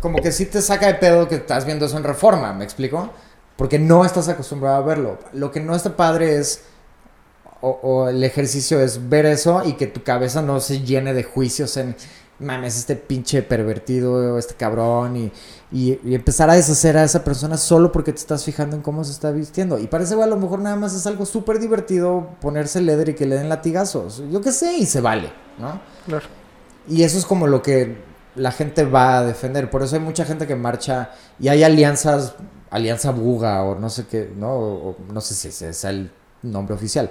como 0.00 0.18
que 0.22 0.32
sí 0.32 0.46
te 0.46 0.62
saca 0.62 0.86
de 0.86 0.94
pedo 0.94 1.28
que 1.28 1.34
estás 1.34 1.66
viendo 1.66 1.84
eso 1.86 1.98
en 1.98 2.04
reforma, 2.04 2.52
¿me 2.54 2.64
explico? 2.64 3.10
Porque 3.56 3.78
no 3.78 4.06
estás 4.06 4.28
acostumbrado 4.28 4.76
a 4.76 4.80
verlo. 4.86 5.18
Lo 5.34 5.50
que 5.50 5.60
no 5.60 5.76
está 5.76 5.96
padre 5.96 6.38
es, 6.38 6.62
o, 7.60 7.68
o 7.82 8.08
el 8.08 8.24
ejercicio 8.24 8.80
es 8.80 9.10
ver 9.10 9.26
eso 9.26 9.62
y 9.66 9.74
que 9.74 9.86
tu 9.86 10.02
cabeza 10.02 10.40
no 10.40 10.60
se 10.60 10.80
llene 10.80 11.12
de 11.12 11.24
juicios 11.24 11.76
en, 11.76 11.94
mames, 12.40 12.78
este 12.78 12.96
pinche 12.96 13.42
pervertido, 13.42 14.38
este 14.38 14.54
cabrón, 14.54 15.16
y, 15.16 15.32
y, 15.70 16.00
y 16.02 16.14
empezar 16.14 16.50
a 16.50 16.54
deshacer 16.54 16.96
a 16.96 17.04
esa 17.04 17.22
persona 17.22 17.56
solo 17.56 17.92
porque 17.92 18.12
te 18.12 18.18
estás 18.18 18.44
fijando 18.44 18.76
en 18.76 18.82
cómo 18.82 19.04
se 19.04 19.12
está 19.12 19.30
vistiendo. 19.30 19.78
Y 19.78 19.86
parece, 19.86 20.14
güey, 20.14 20.26
a 20.26 20.30
lo 20.30 20.36
mejor 20.36 20.60
nada 20.60 20.76
más 20.76 20.94
es 20.94 21.06
algo 21.06 21.26
súper 21.26 21.60
divertido 21.60 22.30
ponerse 22.40 22.80
leather 22.80 23.10
y 23.10 23.14
que 23.14 23.26
le 23.26 23.36
den 23.36 23.48
latigazos. 23.48 24.22
Yo 24.30 24.40
qué 24.40 24.52
sé, 24.52 24.78
y 24.78 24.86
se 24.86 25.00
vale, 25.00 25.30
¿no? 25.58 25.80
Claro. 26.06 26.26
Y 26.88 27.02
eso 27.02 27.18
es 27.18 27.26
como 27.26 27.46
lo 27.46 27.62
que 27.62 27.98
la 28.34 28.52
gente 28.52 28.84
va 28.84 29.18
a 29.18 29.24
defender. 29.24 29.70
Por 29.70 29.82
eso 29.82 29.96
hay 29.96 30.02
mucha 30.02 30.24
gente 30.24 30.46
que 30.46 30.56
marcha 30.56 31.10
y 31.38 31.48
hay 31.48 31.62
alianzas, 31.62 32.34
Alianza 32.70 33.10
Buga 33.10 33.62
o 33.64 33.78
no 33.78 33.90
sé 33.90 34.06
qué, 34.06 34.32
¿no? 34.34 34.52
O, 34.52 34.96
no 35.12 35.20
sé 35.20 35.34
si 35.34 35.48
ese 35.48 35.68
es 35.70 35.84
el 35.84 36.10
nombre 36.42 36.74
oficial. 36.74 37.10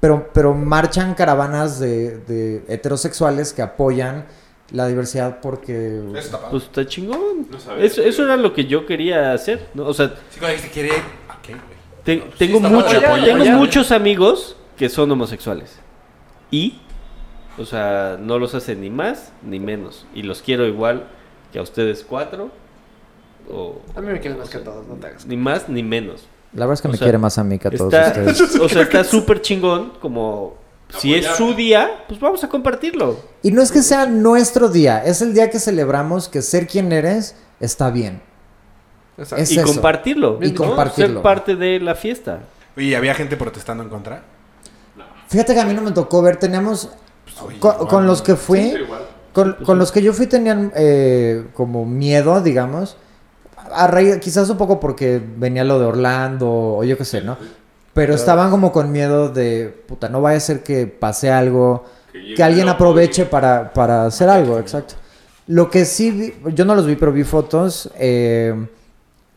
Pero, 0.00 0.30
pero 0.32 0.54
marchan 0.54 1.14
caravanas 1.14 1.78
de, 1.78 2.18
de 2.18 2.64
heterosexuales 2.68 3.52
que 3.52 3.62
apoyan 3.62 4.26
la 4.72 4.88
diversidad 4.88 5.38
porque... 5.40 5.98
Eso 6.10 6.18
está 6.18 6.36
padre. 6.38 6.50
Pues 6.50 6.62
está 6.64 6.86
chingón. 6.86 7.46
No 7.50 7.76
Eso, 7.76 8.02
eso 8.02 8.24
era 8.24 8.36
lo 8.36 8.52
que 8.52 8.64
yo 8.66 8.84
quería 8.86 9.32
hacer. 9.32 9.68
¿no? 9.74 9.86
O 9.86 9.94
sea, 9.94 10.08
Sí, 10.30 10.38
cuando 10.40 10.56
dijiste 10.56 10.70
quiere. 10.72 10.90
¿A 11.28 11.40
qué, 11.42 11.52
güey? 11.52 11.64
te- 12.04 12.16
No, 12.16 12.24
sí 12.24 12.30
tengo, 12.38 12.56
está 12.58 12.68
mucho- 12.70 12.86
padre, 12.86 13.00
tengo 13.24 13.34
apoyar. 13.36 13.56
muchos 13.56 13.92
amigos 13.92 14.56
que 14.76 14.88
son 14.88 15.10
homosexuales. 15.10 15.78
Y, 16.50 16.78
o 17.58 17.64
sea, 17.64 18.18
no 18.20 18.38
los 18.38 18.54
hacen 18.54 18.80
ni 18.80 18.90
más 18.90 19.32
ni 19.42 19.58
menos. 19.60 20.06
Y 20.14 20.22
los 20.22 20.42
quiero 20.42 20.66
igual 20.66 21.06
que 21.52 21.58
a 21.58 21.62
ustedes 21.62 22.04
cuatro. 22.08 22.50
O, 23.50 23.80
A 23.94 24.00
mí 24.00 24.08
me 24.08 24.18
quieres 24.20 24.38
más 24.38 24.48
que 24.50 24.58
a 24.58 24.64
todos, 24.64 24.86
no 24.88 24.94
te 24.96 25.06
hagas. 25.06 25.26
Ni 25.26 25.36
más 25.36 25.68
ni 25.68 25.82
menos. 25.82 26.26
La 26.52 26.66
verdad 26.66 26.74
es 26.74 26.82
que 26.82 26.88
O 26.88 26.90
me 26.90 26.96
sea, 26.96 27.04
quiere 27.04 27.18
más 27.18 27.38
a 27.38 27.44
mí 27.44 27.58
que 27.58 27.68
a 27.68 27.70
todos 27.70 27.92
Está, 27.92 28.08
ustedes. 28.08 28.56
o 28.60 28.68
sea, 28.68 28.82
está 28.82 29.04
súper 29.04 29.40
chingón 29.42 29.92
como... 30.00 30.56
Si 30.88 31.14
es 31.14 31.26
su 31.36 31.54
día, 31.54 32.04
pues 32.08 32.20
vamos 32.20 32.44
a 32.44 32.48
compartirlo. 32.48 33.18
Y 33.42 33.50
no 33.50 33.60
es 33.60 33.72
que 33.72 33.82
sea 33.82 34.06
nuestro 34.06 34.68
día, 34.68 35.04
es 35.04 35.20
el 35.20 35.34
día 35.34 35.50
que 35.50 35.58
celebramos 35.58 36.28
que 36.28 36.42
ser 36.42 36.66
quien 36.66 36.92
eres 36.92 37.34
está 37.60 37.90
bien. 37.90 38.22
Es 39.18 39.50
y 39.50 39.58
eso. 39.58 39.66
compartirlo. 39.66 40.38
Y 40.42 40.52
¿no? 40.52 40.54
compartirlo. 40.54 41.14
Ser 41.14 41.22
parte 41.22 41.56
de 41.56 41.80
la 41.80 41.94
fiesta. 41.94 42.40
Oye, 42.76 42.94
¿había 42.94 43.14
gente 43.14 43.36
protestando 43.36 43.82
en 43.82 43.88
contra? 43.88 44.22
Fíjate 45.28 45.54
que 45.54 45.60
a 45.60 45.64
mí 45.64 45.74
no 45.74 45.82
me 45.82 45.92
tocó 45.92 46.22
ver, 46.22 46.36
teníamos... 46.36 46.90
Pues, 47.24 47.42
oye, 47.42 47.58
Con, 47.58 47.72
igual, 47.72 47.88
con 47.88 48.06
los 48.06 48.18
¿no? 48.20 48.24
que 48.24 48.36
fui... 48.36 48.60
Sí. 48.60 48.76
Con, 49.32 49.52
con 49.64 49.78
los 49.78 49.92
que 49.92 50.02
yo 50.02 50.14
fui 50.14 50.26
tenían 50.26 50.72
eh, 50.74 51.46
como 51.52 51.84
miedo, 51.84 52.40
digamos. 52.40 52.96
A 53.70 53.86
raíz, 53.86 54.16
quizás 54.18 54.48
un 54.48 54.56
poco 54.56 54.80
porque 54.80 55.20
venía 55.36 55.62
lo 55.62 55.78
de 55.78 55.84
Orlando 55.84 56.48
o 56.48 56.84
yo 56.84 56.96
qué 56.96 57.04
sé, 57.04 57.20
¿no? 57.20 57.36
Pero 57.96 58.14
estaban 58.14 58.50
como 58.50 58.70
con 58.72 58.92
miedo 58.92 59.30
de, 59.30 59.74
puta, 59.88 60.08
no 60.08 60.20
vaya 60.20 60.36
a 60.36 60.40
ser 60.40 60.62
que 60.62 60.86
pase 60.86 61.30
algo, 61.32 61.84
Que 62.36 62.42
alguien 62.42 62.68
aproveche 62.68 63.22
y- 63.22 63.24
para, 63.24 63.72
para 63.72 64.06
hacer 64.06 64.28
algo, 64.28 64.58
exacto. 64.58 64.94
Lo 65.48 65.70
que 65.70 65.84
sí, 65.84 66.10
vi- 66.10 66.34
yo 66.54 66.64
no 66.64 66.74
los 66.74 66.86
vi, 66.86 66.94
pero 66.96 67.10
vi 67.12 67.24
fotos, 67.24 67.90
eh, 67.98 68.54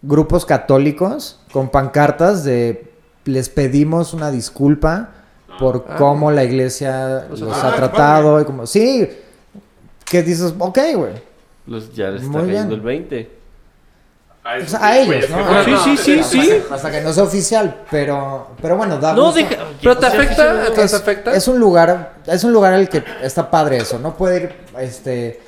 grupos 0.02 0.45
católicos 0.45 1.40
con 1.52 1.69
pancartas 1.69 2.44
de, 2.44 2.91
les 3.26 3.49
pedimos 3.49 4.14
una 4.14 4.30
disculpa 4.31 5.10
por 5.60 5.86
Ah. 5.90 5.95
cómo 5.98 6.31
la 6.31 6.44
iglesia 6.44 7.26
Los 7.30 7.41
los 7.41 7.53
ha- 7.57 7.68
ha 7.68 7.73
Ah, 7.73 7.76
tratado, 7.76 8.41
y 8.41 8.45
como, 8.45 8.65
sí, 8.65 9.10
que 10.06 10.23
dices, 10.23 10.53
ok, 10.57 10.80
güey. 10.95 11.14
Los, 11.68 11.94
ya 11.94 12.10
les 12.10 12.23
está 12.23 12.38
Muy 12.40 12.48
cayendo 12.48 12.69
bien. 12.69 12.80
el 12.80 12.81
20. 12.81 13.39
A, 14.50 14.56
O 14.56 14.58
esos 14.58 14.72
sea, 14.72 14.86
a 14.86 14.98
ellos, 14.98 15.30
¿no? 15.30 15.38
Ah, 15.38 15.64
Sí, 15.84 15.98
sí, 15.98 16.24
sí, 16.24 16.42
sí. 16.42 16.64
Hasta 16.72 16.92
que 16.92 17.02
no 17.02 17.14
sea 17.14 17.24
oficial, 17.24 17.84
pero, 17.92 18.48
pero 18.62 18.78
bueno, 18.78 18.98
da 18.98 19.14
No, 19.14 19.32
deja. 19.32 19.56
¿Pero 19.82 19.98
te 19.98 20.06
afecta? 20.06 20.66
sí, 20.68 20.72
¿Te 20.74 20.84
es, 20.84 20.94
afecta? 20.94 21.34
es 21.34 21.48
un 21.48 21.60
lugar, 21.60 22.14
es 22.26 22.44
un 22.44 22.54
lugar 22.54 22.74
al 22.74 22.90
que 22.90 23.04
está 23.22 23.50
padre 23.52 23.78
eso, 23.78 24.00
no 24.00 24.16
puede 24.16 24.44
ir 24.44 24.56
este 24.80 25.40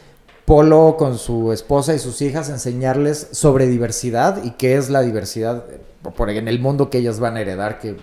Polo 0.46 0.96
con 0.98 1.18
su 1.18 1.54
esposa 1.54 1.94
y 1.94 2.00
sus 2.00 2.22
hijas 2.22 2.50
a 2.50 2.54
enseñarles 2.54 3.28
sobre 3.32 3.68
diversidad 3.68 4.44
y 4.44 4.52
qué 4.52 4.76
es 4.76 4.90
la 4.90 5.02
diversidad 5.02 5.64
eh, 5.72 5.80
por 6.16 6.30
en 6.30 6.48
el 6.48 6.60
mundo 6.60 6.90
que 6.90 6.98
ellas 6.98 7.20
van 7.20 7.38
a 7.38 7.42
heredar 7.42 7.80
que 7.80 7.96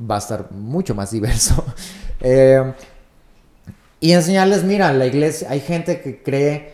va 0.00 0.16
a 0.16 0.18
estar 0.18 0.50
mucho 0.50 0.94
más 0.94 1.10
diverso. 1.10 1.64
Eh, 2.26 2.72
y 4.00 4.12
enseñarles, 4.12 4.64
mira, 4.64 4.90
la 4.94 5.04
iglesia, 5.04 5.48
hay 5.50 5.60
gente 5.60 6.00
que 6.00 6.22
cree, 6.22 6.72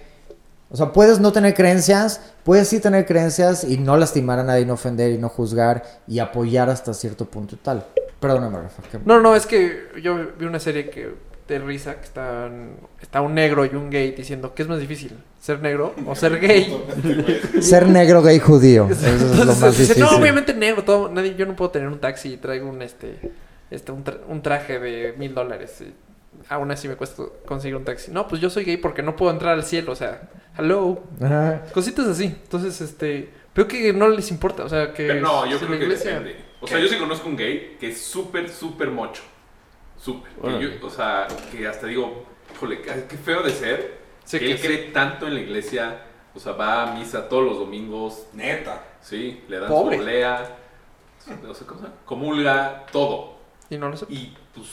o 0.70 0.76
sea, 0.76 0.92
puedes 0.92 1.18
no 1.20 1.32
tener 1.32 1.54
creencias, 1.54 2.20
puedes 2.44 2.68
sí 2.68 2.78
tener 2.80 3.04
creencias 3.06 3.64
y 3.64 3.76
no 3.78 3.96
lastimar 3.96 4.38
a 4.38 4.44
nadie, 4.44 4.64
no 4.64 4.74
ofender 4.74 5.10
y 5.12 5.18
no 5.18 5.28
juzgar 5.28 5.82
y 6.06 6.18
apoyar 6.20 6.70
hasta 6.70 6.94
cierto 6.94 7.24
punto 7.24 7.56
y 7.56 7.58
tal. 7.58 7.84
Perdóname, 8.20 8.58
Rafa. 8.62 8.82
que- 8.90 8.98
No, 9.04 9.20
no, 9.20 9.34
es 9.34 9.46
que 9.46 9.88
yo 10.02 10.16
vi 10.38 10.46
una 10.46 10.60
serie 10.60 10.88
que 10.90 11.30
de 11.48 11.58
risa 11.58 11.96
que 11.96 12.04
están, 12.04 12.76
está 13.02 13.20
un 13.22 13.34
negro 13.34 13.64
y 13.64 13.70
un 13.74 13.90
gay 13.90 14.12
diciendo 14.12 14.54
¿qué 14.54 14.62
es 14.62 14.68
más 14.68 14.78
difícil? 14.78 15.18
¿Ser 15.40 15.60
negro 15.60 15.94
o 16.06 16.14
ser 16.14 16.38
gay? 16.38 16.72
Ser 17.60 17.88
negro, 17.88 18.22
gay, 18.22 18.38
judío. 18.38 18.86
Eso 18.88 19.06
es 19.08 19.20
lo 19.38 19.46
más 19.56 19.76
difícil. 19.76 20.00
no, 20.04 20.10
obviamente 20.10 20.54
negro, 20.54 20.84
todo, 20.84 21.08
nadie, 21.10 21.34
yo 21.34 21.46
no 21.46 21.56
puedo 21.56 21.72
tener 21.72 21.88
un 21.88 21.98
taxi 21.98 22.34
y 22.34 22.36
traigo 22.36 22.68
un 22.70 22.80
este, 22.82 23.32
este 23.72 23.90
un, 23.90 24.04
tra- 24.04 24.20
un 24.28 24.42
traje 24.42 24.78
de 24.78 25.14
mil 25.18 25.34
dólares. 25.34 25.82
Aún 26.50 26.70
así 26.70 26.88
me 26.88 26.96
cuesta 26.96 27.22
conseguir 27.46 27.76
un 27.76 27.84
taxi. 27.84 28.10
No, 28.10 28.26
pues 28.28 28.40
yo 28.42 28.50
soy 28.50 28.64
gay 28.64 28.76
porque 28.76 29.02
no 29.02 29.16
puedo 29.16 29.30
entrar 29.32 29.54
al 29.54 29.62
cielo, 29.64 29.92
o 29.92 29.96
sea, 29.96 30.28
hello. 30.58 31.02
Ajá. 31.22 31.62
Cositas 31.72 32.06
así. 32.08 32.24
Entonces, 32.24 32.80
este, 32.80 33.30
veo 33.54 33.66
que 33.68 33.92
no 33.92 34.08
les 34.08 34.30
importa, 34.32 34.64
o 34.64 34.68
sea, 34.68 34.92
que 34.92 35.06
Pero 35.06 35.20
no, 35.20 35.46
yo 35.46 35.58
creo 35.58 35.70
que 35.78 35.84
iglesia- 35.84 36.18
depende. 36.18 36.44
O 36.60 36.66
sea, 36.66 36.78
yo 36.78 36.88
sí 36.88 36.96
conozco 36.98 37.28
un 37.28 37.36
gay 37.36 37.76
que 37.80 37.88
es 37.90 38.00
súper, 38.02 38.50
súper 38.50 38.90
mocho. 38.90 39.22
Súper. 39.96 40.30
O 40.82 40.90
sea, 40.90 41.26
que 41.52 41.66
hasta 41.66 41.86
digo, 41.86 42.24
híjole, 42.54 42.80
qué 42.82 43.16
feo 43.16 43.42
de 43.42 43.50
ser. 43.50 43.98
Sí, 44.24 44.38
que 44.38 44.46
que 44.46 44.52
él 44.52 44.58
sí. 44.58 44.66
cree 44.66 44.78
tanto 44.92 45.26
en 45.26 45.34
la 45.34 45.40
iglesia. 45.40 46.02
O 46.34 46.38
sea, 46.40 46.52
va 46.52 46.82
a 46.82 46.94
misa 46.98 47.28
todos 47.28 47.44
los 47.44 47.58
domingos. 47.58 48.26
Neta. 48.32 48.84
Sí, 49.00 49.42
le 49.48 49.58
dan 49.60 49.68
Pobre. 49.68 49.96
su 49.96 50.02
olea. 50.02 50.56
No 51.42 51.54
sé 51.54 51.64
cómo 51.64 51.80
se 51.80 51.86
llama, 51.86 51.96
Comulga, 52.04 52.86
todo. 52.92 53.36
Y 53.68 53.76
no 53.76 53.88
lo 53.88 53.96
sé. 53.96 54.06
Y 54.08 54.34
pues, 54.54 54.66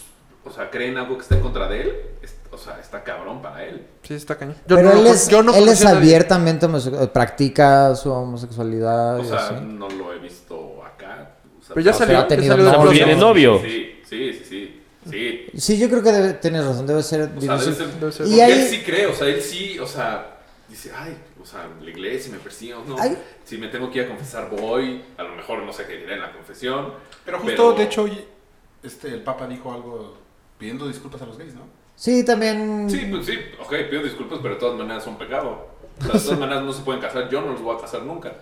o 0.47 0.51
sea, 0.51 0.69
creen 0.69 0.97
algo 0.97 1.15
que 1.17 1.23
está 1.23 1.35
en 1.35 1.41
contra 1.41 1.67
de 1.67 1.81
él. 1.81 1.93
es- 2.21 2.35
o 2.51 2.57
sea, 2.57 2.79
está 2.79 3.03
cabrón 3.03 3.41
para 3.41 3.63
él. 3.65 3.85
Sí, 4.03 4.13
está 4.13 4.35
cañón. 4.37 4.55
Pero 4.65 4.81
no 4.83 4.91
él 4.93 5.07
es, 5.07 5.27
yo 5.27 5.43
no 5.43 5.53
él 5.53 5.67
es 5.67 5.85
abiertamente 5.85 6.65
homosexual, 6.65 7.11
practica 7.11 7.93
su 7.95 8.11
homosexualidad 8.11 9.19
O 9.19 9.23
sea, 9.25 9.47
así. 9.47 9.55
no 9.65 9.89
lo 9.89 10.13
he 10.13 10.19
visto 10.19 10.81
acá. 10.83 11.35
O 11.59 11.63
sea, 11.63 11.73
Pero 11.75 11.85
ya 11.85 11.91
O 11.91 11.93
salió. 11.93 12.17
ha 12.17 12.21
ya 12.21 12.27
tenido 12.27 12.53
salió 12.53 12.65
del 12.65 12.73
novio. 12.73 12.89
closet. 12.89 13.05
Tiene 13.05 13.19
novio. 13.21 13.61
Sí, 13.61 14.01
sí, 14.07 14.33
sí, 14.33 14.43
sí. 14.45 14.81
Sí. 15.09 15.45
Sí, 15.57 15.77
yo 15.77 15.87
creo 15.89 16.01
que 16.03 16.11
debe, 16.11 16.33
tienes 16.33 16.65
razón, 16.65 16.85
debe 16.87 17.01
ser 17.03 17.21
O 17.21 17.25
sea, 17.25 17.33
debe 17.39 17.53
difícil. 17.53 17.75
ser, 17.75 17.87
Debe 17.99 18.11
ser- 18.11 18.25
Y 18.25 18.29
porque 18.29 18.43
hay- 18.43 18.51
él 18.53 18.67
sí 18.67 18.81
cree, 18.83 19.05
o 19.07 19.13
sea, 19.13 19.27
él 19.27 19.41
sí, 19.41 19.79
o 19.79 19.87
sea, 19.87 20.37
dice, 20.67 20.91
ay, 20.95 21.17
o 21.41 21.45
sea, 21.45 21.67
la 21.81 21.89
iglesia 21.89 22.31
me 22.33 22.39
persigue, 22.39 22.75
no, 22.87 22.95
Ay. 22.99 23.17
si 23.45 23.57
me 23.57 23.67
tengo 23.67 23.89
que 23.89 23.99
ir 23.99 24.05
a 24.05 24.07
confesar 24.09 24.49
voy, 24.49 25.01
a 25.17 25.23
lo 25.23 25.35
mejor 25.35 25.59
no 25.63 25.71
sé 25.71 25.85
qué 25.85 25.97
diré 25.97 26.15
en 26.15 26.21
la 26.21 26.31
confesión. 26.33 26.93
Pero 27.23 27.37
justo, 27.39 27.51
Pero- 27.55 27.73
de 27.73 27.83
hecho, 27.83 28.01
hoy 28.03 28.25
este, 28.83 29.07
el 29.09 29.21
Papa 29.21 29.47
dijo 29.47 29.71
algo 29.73 30.17
pidiendo 30.57 30.87
disculpas 30.87 31.21
a 31.21 31.25
los 31.25 31.37
gays, 31.37 31.53
¿no? 31.55 31.61
Sí, 31.95 32.23
también. 32.23 32.89
Sí, 32.89 33.07
pues 33.09 33.25
sí, 33.25 33.37
ok, 33.59 33.73
pido 33.89 34.03
disculpas, 34.03 34.39
pero 34.41 34.53
de 34.55 34.59
todas 34.59 34.77
maneras 34.77 35.03
son 35.03 35.17
pecado. 35.17 35.67
O 35.99 36.03
sea, 36.03 36.13
de 36.13 36.19
todas 36.19 36.39
maneras 36.39 36.63
no 36.63 36.73
se 36.73 36.83
pueden 36.83 37.01
casar, 37.01 37.27
yo 37.29 37.41
no 37.41 37.51
los 37.51 37.61
voy 37.61 37.75
a 37.75 37.81
casar 37.81 38.03
nunca. 38.03 38.33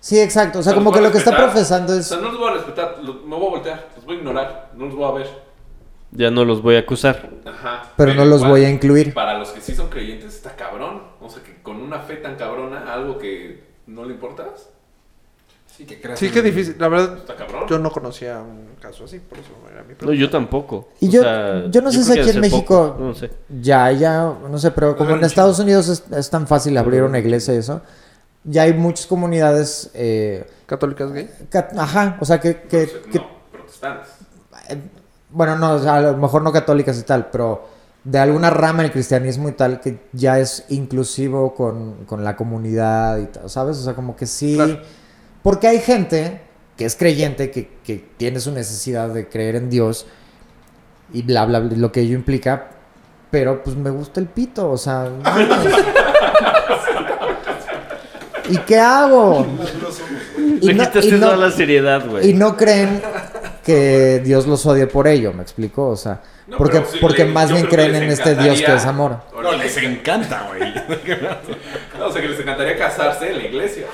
Sí, 0.00 0.20
exacto. 0.20 0.58
O 0.58 0.62
sea, 0.62 0.74
como 0.74 0.92
que 0.92 1.00
lo 1.00 1.10
que 1.10 1.18
está 1.18 1.36
profesando 1.36 1.92
O 1.92 1.96
es. 1.96 2.06
sea, 2.06 2.18
no 2.18 2.30
los 2.30 2.38
voy 2.38 2.50
a 2.50 2.54
respetar, 2.54 2.96
me 3.02 3.36
voy 3.36 3.46
a 3.46 3.50
voltear, 3.50 3.88
los 3.96 4.04
voy 4.04 4.16
a 4.16 4.18
ignorar, 4.18 4.70
no 4.74 4.86
los 4.86 4.94
voy 4.94 5.04
a 5.10 5.14
ver. 5.14 5.46
Ya 6.12 6.30
no 6.30 6.44
los 6.44 6.62
voy 6.62 6.76
a 6.76 6.80
acusar. 6.80 7.30
Ajá. 7.44 7.92
Pero 7.96 8.14
no 8.14 8.24
los 8.24 8.38
igual, 8.38 8.50
voy 8.52 8.64
a 8.64 8.70
incluir. 8.70 9.12
Para 9.12 9.38
los 9.38 9.50
que 9.50 9.60
sí 9.60 9.74
son 9.74 9.88
creyentes 9.88 10.34
está 10.34 10.54
cabrón. 10.54 11.02
O 11.20 11.28
sea, 11.28 11.42
que 11.42 11.60
con 11.62 11.80
una 11.80 11.98
fe 12.00 12.16
tan 12.16 12.36
cabrona, 12.36 12.92
algo 12.92 13.18
que 13.18 13.64
no 13.86 14.04
le 14.04 14.14
importas. 14.14 14.70
Sí, 15.76 15.84
que 15.84 16.00
creas 16.00 16.18
Sí, 16.18 16.28
difícil. 16.30 16.76
La 16.78 16.88
verdad, 16.88 17.18
Está 17.18 17.36
cabrón. 17.36 17.64
yo 17.68 17.78
no 17.78 17.90
conocía 17.90 18.40
un 18.40 18.76
caso 18.80 19.04
así, 19.04 19.18
por 19.18 19.38
eso 19.38 19.48
era 19.70 19.82
mi 19.82 19.92
No, 19.92 19.98
pregunta. 19.98 20.18
yo 20.20 20.30
tampoco. 20.30 20.88
Y 21.00 21.08
O 21.08 21.10
yo- 21.10 21.22
sea, 21.22 21.66
yo 21.70 21.82
no 21.82 21.90
sé 21.92 21.98
creo 22.00 22.04
si 22.06 22.14
que 22.14 22.20
aquí 22.20 22.30
en 22.30 22.40
México- 22.40 22.92
poco, 22.94 23.04
No 23.04 23.14
sé. 23.14 23.30
Ya, 23.60 23.90
ya, 23.92 24.32
no 24.50 24.58
sé, 24.58 24.70
pero 24.70 24.96
como 24.96 25.10
en 25.10 25.24
Estados 25.24 25.58
Unidos 25.58 25.88
es, 25.88 26.04
es 26.10 26.30
tan 26.30 26.46
fácil 26.46 26.76
abrir 26.78 27.02
una 27.02 27.18
iglesia 27.18 27.52
y 27.54 27.58
eso, 27.58 27.82
ya 28.44 28.62
hay 28.62 28.72
muchas 28.72 29.06
comunidades, 29.06 29.90
eh, 29.94 30.46
¿Católicas 30.66 31.12
gay? 31.12 31.28
ajá, 31.76 32.16
o 32.20 32.24
sea, 32.24 32.40
que, 32.40 32.62
que- 32.62 32.88
que- 33.12 33.18
No, 33.18 33.26
protestantes. 33.52 34.08
bueno, 35.30 35.56
no, 35.58 35.74
o 35.74 35.78
sea, 35.78 35.96
a 35.96 36.00
lo 36.00 36.16
mejor 36.16 36.42
no 36.42 36.52
católicas 36.52 36.98
y 36.98 37.02
tal, 37.02 37.28
pero 37.30 37.68
de 38.04 38.18
alguna 38.18 38.50
rama 38.50 38.82
del 38.82 38.92
cristianismo 38.92 39.48
y 39.48 39.52
tal, 39.52 39.80
que 39.80 39.98
ya 40.12 40.38
es 40.38 40.64
inclusivo 40.70 41.54
con, 41.54 42.04
con 42.06 42.24
la 42.24 42.36
comunidad 42.36 43.18
y 43.18 43.26
tal, 43.26 43.50
¿sabes? 43.50 43.76
O 43.78 43.82
sea, 43.82 43.94
como 43.94 44.16
que 44.16 44.26
sí, 44.26 44.54
Claro. 44.54 44.78
Porque 45.46 45.68
hay 45.68 45.78
gente 45.78 46.40
que 46.76 46.84
es 46.86 46.96
creyente, 46.96 47.52
que, 47.52 47.68
que 47.84 48.04
tiene 48.16 48.40
su 48.40 48.50
necesidad 48.50 49.10
de 49.10 49.28
creer 49.28 49.54
en 49.54 49.70
Dios 49.70 50.04
y 51.12 51.22
bla, 51.22 51.44
bla, 51.46 51.60
bla, 51.60 51.76
lo 51.76 51.92
que 51.92 52.00
ello 52.00 52.16
implica, 52.16 52.66
pero 53.30 53.62
pues 53.62 53.76
me 53.76 53.90
gusta 53.90 54.18
el 54.18 54.26
pito, 54.26 54.68
o 54.68 54.76
sea... 54.76 55.08
¿Y 58.50 58.56
qué 58.58 58.76
hago? 58.80 59.46
Y 60.60 60.66
Le 60.66 60.74
no- 60.74 60.82
quitaste 60.84 61.08
y 61.10 61.12
no- 61.12 61.20
toda 61.26 61.36
la 61.36 61.52
seriedad, 61.52 62.04
güey. 62.08 62.28
y 62.30 62.34
no 62.34 62.56
creen 62.56 63.00
que 63.64 64.20
Dios 64.24 64.48
los 64.48 64.66
odie 64.66 64.88
por 64.88 65.06
ello, 65.06 65.32
¿me 65.32 65.42
explico? 65.42 65.90
O 65.90 65.96
sea, 65.96 66.22
No, 66.48 66.56
porque, 66.56 66.82
sí, 66.90 66.98
porque 67.00 67.24
le- 67.24 67.30
más 67.30 67.52
bien 67.52 67.66
creen 67.66 67.94
en 67.94 68.10
este 68.10 68.34
Dios 68.34 68.60
que 68.62 68.74
es 68.74 68.84
amor. 68.84 69.18
No, 69.40 69.52
les 69.52 69.76
encanta, 69.76 70.48
güey. 70.48 70.60
No, 72.00 72.06
o 72.06 72.12
sea, 72.12 72.20
que 72.20 72.28
les 72.30 72.40
encantaría 72.40 72.76
casarse 72.76 73.30
en 73.30 73.38
la 73.38 73.44
iglesia. 73.44 73.84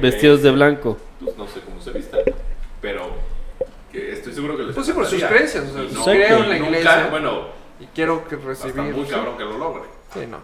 Vestidos 0.00 0.42
de 0.42 0.50
blanco. 0.50 0.96
Pues 1.22 1.36
no 1.36 1.46
sé 1.46 1.60
cómo 1.60 1.80
se 1.80 1.90
vistan. 1.92 2.20
Pero 2.80 3.10
que 3.92 4.12
estoy 4.12 4.32
seguro 4.34 4.56
que 4.56 4.62
les 4.64 4.74
Pues 4.74 4.86
sí, 4.86 4.92
por 4.92 5.06
sus 5.06 5.22
creencias, 5.22 5.64
o 5.64 5.72
sea, 5.72 5.82
pues 5.82 5.92
no, 5.94 6.04
creo 6.04 6.42
en 6.44 6.48
la 6.48 6.56
y 6.56 6.60
nunca- 6.60 6.78
iglesia. 6.78 7.08
bueno, 7.10 7.48
Y 7.80 7.86
quiero 7.86 8.26
que 8.28 8.34
está 8.36 8.48
recibir... 8.48 8.94
muy 8.94 9.04
sí. 9.06 9.10
cabrón 9.12 9.36
que 9.36 9.44
lo 9.44 9.58
logre. 9.58 9.82
Sí, 10.14 10.20
no. 10.28 10.38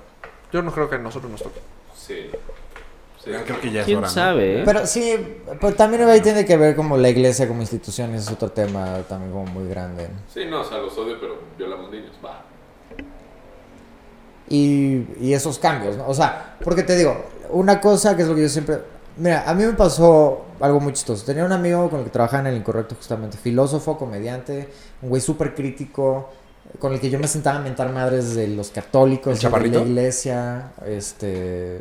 Yo 0.52 0.62
no 0.62 0.72
creo 0.72 0.88
que 0.88 0.96
a 0.96 0.98
nosotros 0.98 1.30
nos 1.30 1.42
toque. 1.42 1.60
Sí. 1.96 2.30
Sí. 3.22 3.30
Ya 3.30 3.42
creo 3.42 3.58
que 3.60 3.70
ya 3.72 3.80
es 3.80 3.86
¿Quién 3.86 3.98
hora, 3.98 4.06
¿no? 4.08 4.12
sabe, 4.12 4.60
eh? 4.60 4.62
Pero 4.66 4.86
sí, 4.86 5.16
pero 5.60 5.74
también 5.74 6.02
ahí 6.04 6.20
tiene 6.20 6.44
que 6.44 6.56
ver 6.58 6.76
como 6.76 6.96
la 6.98 7.08
iglesia 7.08 7.48
como 7.48 7.60
institución, 7.62 8.10
ese 8.14 8.24
es 8.26 8.30
otro 8.32 8.50
tema 8.50 8.98
también 9.08 9.32
como 9.32 9.46
muy 9.46 9.66
grande. 9.68 10.08
Sí, 10.32 10.44
no, 10.44 10.60
o 10.60 10.64
sea, 10.64 10.78
los 10.78 10.96
odio, 10.98 11.16
pero 11.18 11.38
violamos 11.56 11.90
niños. 11.90 12.12
Va. 12.24 12.42
Y, 14.48 15.06
y 15.20 15.32
esos 15.32 15.58
cambios, 15.58 15.96
¿no? 15.96 16.06
O 16.06 16.12
sea, 16.14 16.56
porque 16.62 16.82
te 16.82 16.96
digo, 16.96 17.24
una 17.50 17.80
cosa 17.80 18.14
que 18.14 18.22
es 18.22 18.28
lo 18.28 18.34
que 18.34 18.42
yo 18.42 18.48
siempre... 18.48 18.78
Mira, 19.16 19.48
a 19.48 19.54
mí 19.54 19.64
me 19.64 19.74
pasó 19.74 20.44
algo 20.60 20.80
muy 20.80 20.92
chistoso. 20.92 21.24
Tenía 21.24 21.44
un 21.44 21.52
amigo 21.52 21.88
con 21.88 22.00
el 22.00 22.04
que 22.04 22.10
trabajaba 22.10 22.40
en 22.48 22.54
el 22.54 22.56
incorrecto 22.56 22.94
justamente, 22.96 23.36
filósofo, 23.36 23.96
comediante, 23.96 24.68
un 25.02 25.08
güey 25.08 25.22
súper 25.22 25.54
crítico, 25.54 26.30
con 26.78 26.92
el 26.92 27.00
que 27.00 27.10
yo 27.10 27.18
me 27.18 27.28
sentaba 27.28 27.58
a 27.58 27.62
mentar 27.62 27.92
madres 27.92 28.34
de 28.34 28.48
los 28.48 28.70
católicos, 28.70 29.42
¿El 29.44 29.52
de 29.52 29.68
la 29.68 29.80
iglesia, 29.82 30.72
este... 30.86 31.80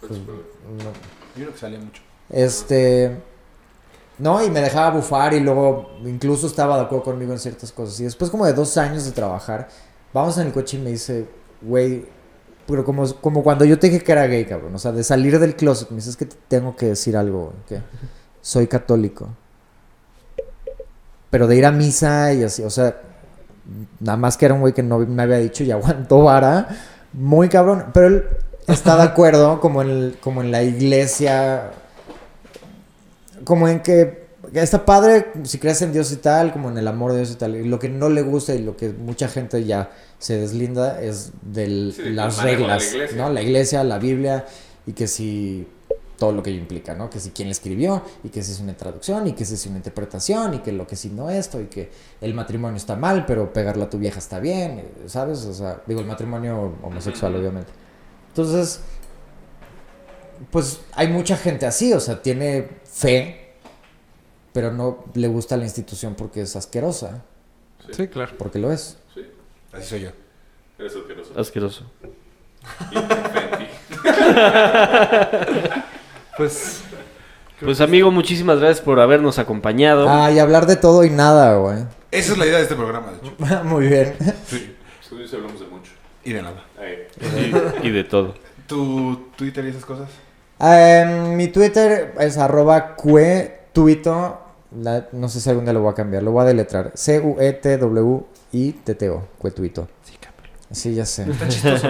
pues, 0.00 0.12
no, 0.12 0.24
Yo 0.24 1.34
creo 1.34 1.52
que 1.52 1.58
sale 1.58 1.78
mucho. 1.78 2.02
Este. 2.30 3.16
No, 4.18 4.44
y 4.44 4.50
me 4.50 4.60
dejaba 4.60 4.90
bufar 4.90 5.32
y 5.34 5.40
luego 5.40 5.92
incluso 6.04 6.46
estaba 6.46 6.76
de 6.76 6.82
acuerdo 6.82 7.04
conmigo 7.04 7.32
en 7.32 7.38
ciertas 7.38 7.72
cosas. 7.72 7.98
Y 8.00 8.04
después, 8.04 8.30
como 8.30 8.46
de 8.46 8.52
dos 8.52 8.76
años 8.76 9.04
de 9.04 9.12
trabajar, 9.12 9.68
vamos 10.12 10.36
en 10.38 10.46
el 10.46 10.52
coche 10.52 10.76
y 10.76 10.80
me 10.80 10.90
dice, 10.90 11.26
güey, 11.62 12.06
pero 12.70 12.84
como, 12.84 13.06
como 13.20 13.42
cuando 13.42 13.64
yo 13.64 13.78
te 13.78 13.88
dije 13.88 14.02
que 14.02 14.12
era 14.12 14.26
gay, 14.26 14.44
cabrón. 14.44 14.74
O 14.74 14.78
sea, 14.78 14.92
de 14.92 15.04
salir 15.04 15.38
del 15.38 15.56
closet, 15.56 15.90
me 15.90 15.96
dice, 15.96 16.10
es 16.10 16.16
que 16.16 16.26
te 16.26 16.36
tengo 16.48 16.76
que 16.76 16.86
decir 16.86 17.16
algo, 17.16 17.52
que 17.68 17.80
soy 18.40 18.66
católico. 18.66 19.28
Pero 21.30 21.46
de 21.46 21.56
ir 21.56 21.66
a 21.66 21.72
misa 21.72 22.32
y 22.32 22.42
así, 22.42 22.62
o 22.62 22.70
sea, 22.70 23.00
nada 24.00 24.16
más 24.16 24.36
que 24.36 24.46
era 24.46 24.54
un 24.54 24.60
güey 24.60 24.72
que 24.72 24.82
no 24.82 24.98
me 24.98 25.22
había 25.22 25.38
dicho 25.38 25.64
y 25.64 25.70
aguantó 25.72 26.22
vara. 26.24 26.68
Muy 27.12 27.48
cabrón. 27.48 27.86
Pero 27.92 28.06
él 28.06 28.24
está 28.66 28.96
de 28.96 29.02
acuerdo 29.02 29.60
como 29.60 29.82
en, 29.82 30.16
como 30.20 30.42
en 30.42 30.50
la 30.50 30.62
iglesia. 30.62 31.70
Como 33.44 33.68
en 33.68 33.80
que 33.80 34.20
está 34.54 34.84
padre 34.84 35.32
si 35.44 35.58
crees 35.58 35.82
en 35.82 35.92
Dios 35.92 36.12
y 36.12 36.16
tal, 36.16 36.52
como 36.52 36.70
en 36.70 36.78
el 36.78 36.88
amor 36.88 37.12
de 37.12 37.18
Dios 37.18 37.32
y 37.32 37.36
tal. 37.36 37.56
Y 37.56 37.64
lo 37.64 37.78
que 37.78 37.88
no 37.88 38.08
le 38.08 38.22
gusta 38.22 38.54
y 38.54 38.62
lo 38.62 38.76
que 38.76 38.90
mucha 38.90 39.28
gente 39.28 39.64
ya 39.64 39.90
se 40.20 40.38
deslinda 40.38 41.02
es 41.02 41.32
de 41.42 41.92
Sí, 41.92 42.02
las 42.10 42.36
la 42.36 42.42
reglas, 42.44 42.92
iglesia. 42.94 43.16
¿no? 43.16 43.30
La 43.30 43.42
iglesia, 43.42 43.82
la 43.82 43.98
Biblia 43.98 44.44
y 44.86 44.92
que 44.92 45.08
si 45.08 45.66
todo 46.18 46.32
lo 46.32 46.42
que 46.42 46.50
ello 46.50 46.58
implica, 46.60 46.94
¿no? 46.94 47.08
Que 47.10 47.18
si 47.18 47.30
quién 47.30 47.48
la 47.48 47.52
escribió 47.52 48.02
y 48.22 48.28
que 48.28 48.42
si 48.42 48.52
es 48.52 48.60
una 48.60 48.76
traducción 48.76 49.26
y 49.26 49.32
que 49.32 49.46
si 49.46 49.54
es 49.54 49.64
una 49.66 49.78
interpretación 49.78 50.52
y 50.54 50.58
que 50.58 50.70
lo 50.70 50.86
que 50.86 50.94
si 50.94 51.08
no 51.08 51.30
esto 51.30 51.60
y 51.62 51.64
que 51.66 51.90
el 52.20 52.34
matrimonio 52.34 52.76
está 52.76 52.94
mal, 52.94 53.24
pero 53.24 53.50
pegarle 53.52 53.84
a 53.84 53.90
tu 53.90 53.96
vieja 53.98 54.18
está 54.18 54.38
bien, 54.38 54.84
¿sabes? 55.06 55.46
O 55.46 55.54
sea, 55.54 55.80
digo, 55.86 56.00
el 56.00 56.06
matrimonio 56.06 56.74
homosexual, 56.82 57.34
obviamente. 57.36 57.72
Entonces, 58.28 58.80
pues 60.50 60.80
hay 60.92 61.08
mucha 61.08 61.36
gente 61.38 61.64
así, 61.66 61.92
o 61.94 62.00
sea, 62.00 62.20
tiene 62.22 62.68
fe, 62.84 63.54
pero 64.52 64.72
no 64.72 65.04
le 65.14 65.28
gusta 65.28 65.56
la 65.56 65.64
institución 65.64 66.14
porque 66.16 66.42
es 66.42 66.54
asquerosa, 66.56 67.22
Sí, 67.92 68.08
claro. 68.08 68.32
porque 68.38 68.58
lo 68.58 68.70
es. 68.70 68.98
Sí. 69.70 69.76
Así 69.76 69.88
soy 69.88 70.00
yo. 70.02 70.10
Eres 70.78 70.94
asqueroso. 70.96 71.40
Asqueroso. 71.40 71.84
Pues... 76.36 76.82
Pues 77.60 77.80
amigo, 77.82 78.10
muchísimas 78.10 78.58
gracias 78.58 78.80
por 78.80 78.98
habernos 79.00 79.38
acompañado. 79.38 80.08
Ah, 80.08 80.30
y 80.30 80.38
hablar 80.38 80.64
de 80.66 80.76
todo 80.76 81.04
y 81.04 81.10
nada, 81.10 81.56
güey. 81.56 81.84
Esa 82.10 82.32
es 82.32 82.38
la 82.38 82.46
idea 82.46 82.56
de 82.56 82.62
este 82.62 82.74
programa, 82.74 83.12
de 83.12 83.18
hecho. 83.18 83.64
Muy 83.64 83.88
bien. 83.88 84.14
Sí. 84.46 84.74
Sí, 85.02 85.36
hablamos 85.36 85.60
de 85.60 85.66
mucho. 85.66 85.92
Y 86.24 86.32
de 86.32 86.40
nada. 86.40 86.64
Y, 87.82 87.88
y 87.88 87.90
de 87.90 88.04
todo. 88.04 88.34
¿Tu 88.66 89.26
Twitter 89.36 89.66
y 89.66 89.68
esas 89.68 89.84
cosas? 89.84 90.08
Em, 90.58 91.36
mi 91.36 91.48
Twitter 91.48 92.14
es 92.18 92.38
arroba 92.38 92.96
cuetuito. 92.96 94.40
No 94.70 95.28
sé 95.28 95.40
si 95.40 95.50
algún 95.50 95.64
día 95.64 95.74
lo 95.74 95.82
voy 95.82 95.92
a 95.92 95.94
cambiar. 95.94 96.22
Lo 96.22 96.32
voy 96.32 96.42
a 96.42 96.46
deletrar. 96.46 96.92
E 98.52 98.72
C-U-E-T-W-I-T-T-O. 98.72 99.22
Cuetuito. 99.38 99.88
Sí, 100.72 100.94
ya 100.94 101.04
sé. 101.04 101.28
Está 101.30 101.48
chistoso. 101.48 101.88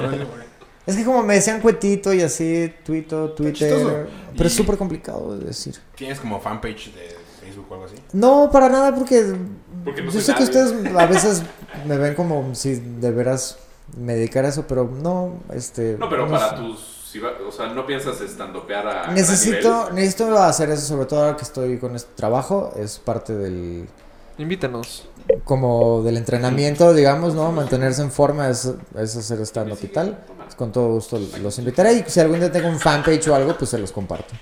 Es 0.86 0.96
que 0.96 1.04
como 1.04 1.22
me 1.22 1.34
decían 1.34 1.60
cuetito 1.60 2.12
y 2.14 2.22
así, 2.22 2.72
tuito, 2.84 3.32
Twitter. 3.32 4.08
Pero 4.34 4.46
es 4.46 4.54
Y- 4.54 4.56
súper 4.56 4.76
complicado 4.78 5.36
de 5.38 5.44
decir. 5.46 5.76
¿Tienes 5.94 6.18
como 6.18 6.40
fanpage 6.40 6.92
de 6.94 7.16
Facebook 7.40 7.66
o 7.70 7.74
algo 7.74 7.86
así? 7.86 7.96
No, 8.12 8.48
para 8.50 8.68
nada, 8.70 8.94
porque, 8.94 9.34
Porque 9.84 10.02
no 10.02 10.10
yo 10.10 10.20
sé 10.20 10.34
que 10.34 10.42
ustedes 10.44 10.72
a 10.96 11.06
veces 11.06 11.42
me 11.86 11.96
ven 11.98 12.14
como 12.14 12.54
si 12.54 12.76
de 12.76 13.10
veras 13.10 13.58
me 13.96 14.14
dedicara 14.14 14.48
a 14.48 14.50
eso, 14.50 14.66
pero 14.66 14.84
no, 14.84 15.34
este... 15.52 15.96
no, 15.98 16.08
pero 16.08 16.24
no 16.26 16.32
para 16.32 16.50
sé. 16.50 16.56
tus. 16.56 16.80
si 17.12 17.18
va- 17.18 17.34
o 17.46 17.52
sea, 17.52 17.66
no 17.74 17.86
piensas 17.86 18.20
estandopear 18.22 18.86
a. 18.86 19.12
Necesito, 19.12 19.80
nivel? 19.90 19.94
necesito 19.96 20.38
hacer 20.38 20.70
eso, 20.70 20.86
sobre 20.86 21.06
todo 21.06 21.24
ahora 21.24 21.36
que 21.36 21.42
estoy 21.44 21.76
con 21.78 21.94
este 21.94 22.10
trabajo, 22.16 22.72
es 22.76 22.98
parte 22.98 23.34
del, 23.36 23.86
Invítanos. 24.38 25.06
Como 25.44 26.02
del 26.02 26.16
entrenamiento, 26.16 26.92
digamos, 26.94 27.34
¿no? 27.34 27.50
Mantenerse 27.52 28.02
en 28.02 28.10
forma 28.10 28.48
es, 28.48 28.72
es 28.98 29.16
hacer 29.16 29.40
stand-up 29.40 29.78
y 29.82 29.86
tal. 29.88 30.18
Con 30.56 30.72
todo 30.72 30.88
gusto 30.88 31.18
los 31.42 31.58
invitaré 31.58 31.92
y 31.94 32.04
si 32.10 32.20
algún 32.20 32.40
día 32.40 32.50
tengo 32.50 32.68
un 32.68 32.78
fanpage 32.78 33.28
o 33.28 33.34
algo, 33.34 33.56
pues 33.56 33.70
se 33.70 33.78
los 33.78 33.92
comparto. 33.92 34.34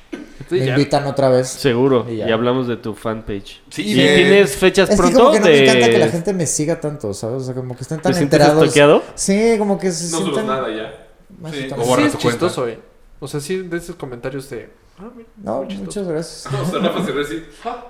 Sí, 0.48 0.54
me 0.60 0.66
ya. 0.66 0.72
invitan 0.72 1.06
otra 1.06 1.28
vez. 1.28 1.48
Seguro. 1.48 2.06
Y 2.10 2.22
hablamos 2.22 2.66
de 2.66 2.76
tu 2.78 2.94
fanpage. 2.94 3.60
Sí, 3.68 3.82
¿Y 3.82 3.94
de- 3.94 4.14
tienes 4.16 4.56
fechas 4.56 4.88
Es 4.88 4.96
que 4.96 5.02
pronto? 5.02 5.18
como 5.18 5.32
que 5.32 5.40
no 5.40 5.46
de... 5.46 5.52
me 5.52 5.62
encanta 5.68 5.90
que 5.90 5.98
la 5.98 6.08
gente 6.08 6.32
me 6.32 6.46
siga 6.46 6.80
tanto, 6.80 7.12
¿sabes? 7.12 7.42
O 7.42 7.44
sea, 7.44 7.54
como 7.54 7.76
que 7.76 7.82
estén 7.82 8.00
tan 8.00 8.14
¿Te 8.14 8.20
enterados. 8.20 8.62
estoqueado? 8.62 9.02
Sí, 9.14 9.56
como 9.58 9.78
que 9.78 9.92
se 9.92 10.04
No 10.12 10.18
subes 10.18 10.24
sienten 10.34 10.46
nada 10.46 10.68
ya. 10.74 11.06
más 11.40 11.52
Sí, 11.52 11.68
o 11.76 11.96
sí, 11.96 12.02
es 12.04 12.12
tu 12.12 12.18
chistoso, 12.18 12.66
eh. 12.66 12.78
O 13.20 13.28
sea, 13.28 13.40
sí, 13.40 13.58
de 13.58 13.76
esos 13.76 13.96
comentarios 13.96 14.48
de... 14.48 14.70
Ah, 14.98 15.10
mira, 15.14 15.28
No, 15.36 15.62
muchas 15.62 16.08
gracias. 16.08 16.52
No, 16.52 16.62
o 16.62 16.64
sea, 16.64 16.78
Rafa 16.80 17.04
se 17.04 17.12
ríe 17.12 17.22
así. 17.24 17.44
¡Ja! 17.62 17.84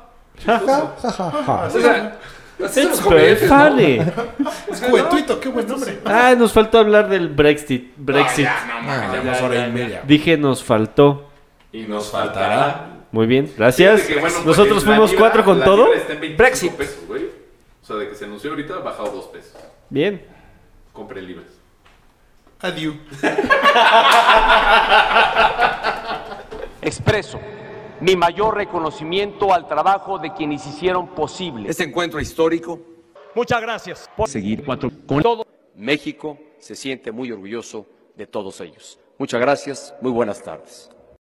Ja, 0.45 0.59
Chistoso. 0.59 0.67
ja, 0.67 0.95
ja, 1.13 1.31
ja, 1.31 1.43
ja. 1.45 1.65
O 1.67 1.71
sea, 1.71 2.19
It's 2.59 3.47
funny. 3.49 4.01
Es 4.71 4.81
Cuetuito, 4.81 5.39
qué 5.41 5.49
buen 5.49 5.67
nombre. 5.67 6.01
Ah, 6.05 6.35
nos 6.37 6.53
faltó 6.53 6.79
hablar 6.79 7.09
del 7.09 7.29
Brexit. 7.29 7.93
Brexit. 7.97 8.47
Ah, 8.47 8.65
ya, 8.67 8.75
no, 8.75 8.83
mames, 8.83 8.91
Ah, 9.09 9.13
llevamos 9.13 9.39
ya, 9.39 9.45
hora 9.47 9.55
ya, 9.55 9.67
y 9.69 9.73
media. 9.73 10.03
Dije 10.07 10.37
nos 10.37 10.63
faltó. 10.65 11.31
Y 11.73 11.83
nos 11.83 12.11
faltará. 12.11 12.87
Muy 13.13 13.27
bien, 13.27 13.51
gracias. 13.57 14.03
Que, 14.03 14.17
bueno, 14.19 14.37
Nosotros 14.45 14.83
la 14.85 14.91
fuimos 14.91 15.11
libra- 15.11 15.21
cuatro 15.27 15.45
con 15.45 15.63
todo. 15.63 15.85
libra 15.87 16.01
está 16.01 16.13
en 16.15 16.21
25 16.21 16.37
Brexit. 16.43 16.73
pesos, 16.73 17.07
güey. 17.07 17.25
O 17.83 17.87
sea, 17.87 17.97
de 17.97 18.09
que 18.09 18.15
se 18.15 18.25
anunció 18.25 18.51
ahorita 18.51 18.75
ha 18.75 18.79
bajado 18.81 19.11
dos 19.13 19.27
pesos. 19.27 19.55
Bien. 19.89 20.23
Compren 20.93 21.27
libres. 21.27 21.47
Adiós. 22.61 22.97
Expreso 26.83 27.41
mi 28.01 28.17
mayor 28.17 28.57
reconocimiento 28.57 29.53
al 29.53 29.67
trabajo 29.67 30.19
de 30.19 30.33
quienes 30.33 30.67
hicieron 30.67 31.09
posible 31.09 31.69
Este 31.69 31.85
encuentro 31.85 32.21
histórico 32.21 32.79
Muchas 33.35 33.61
gracias 33.61 34.11
por 34.17 34.29
seguir 34.29 34.65
con 34.65 35.23
todo. 35.23 35.47
México 35.77 36.39
se 36.59 36.75
siente 36.75 37.13
muy 37.13 37.31
orgulloso 37.31 37.87
de 38.17 38.27
todos 38.27 38.61
ellos. 38.61 38.99
Muchas 39.17 39.41
gracias, 39.41 39.95
muy 40.01 40.11
buenas 40.11 40.43
tardes. 40.43 40.91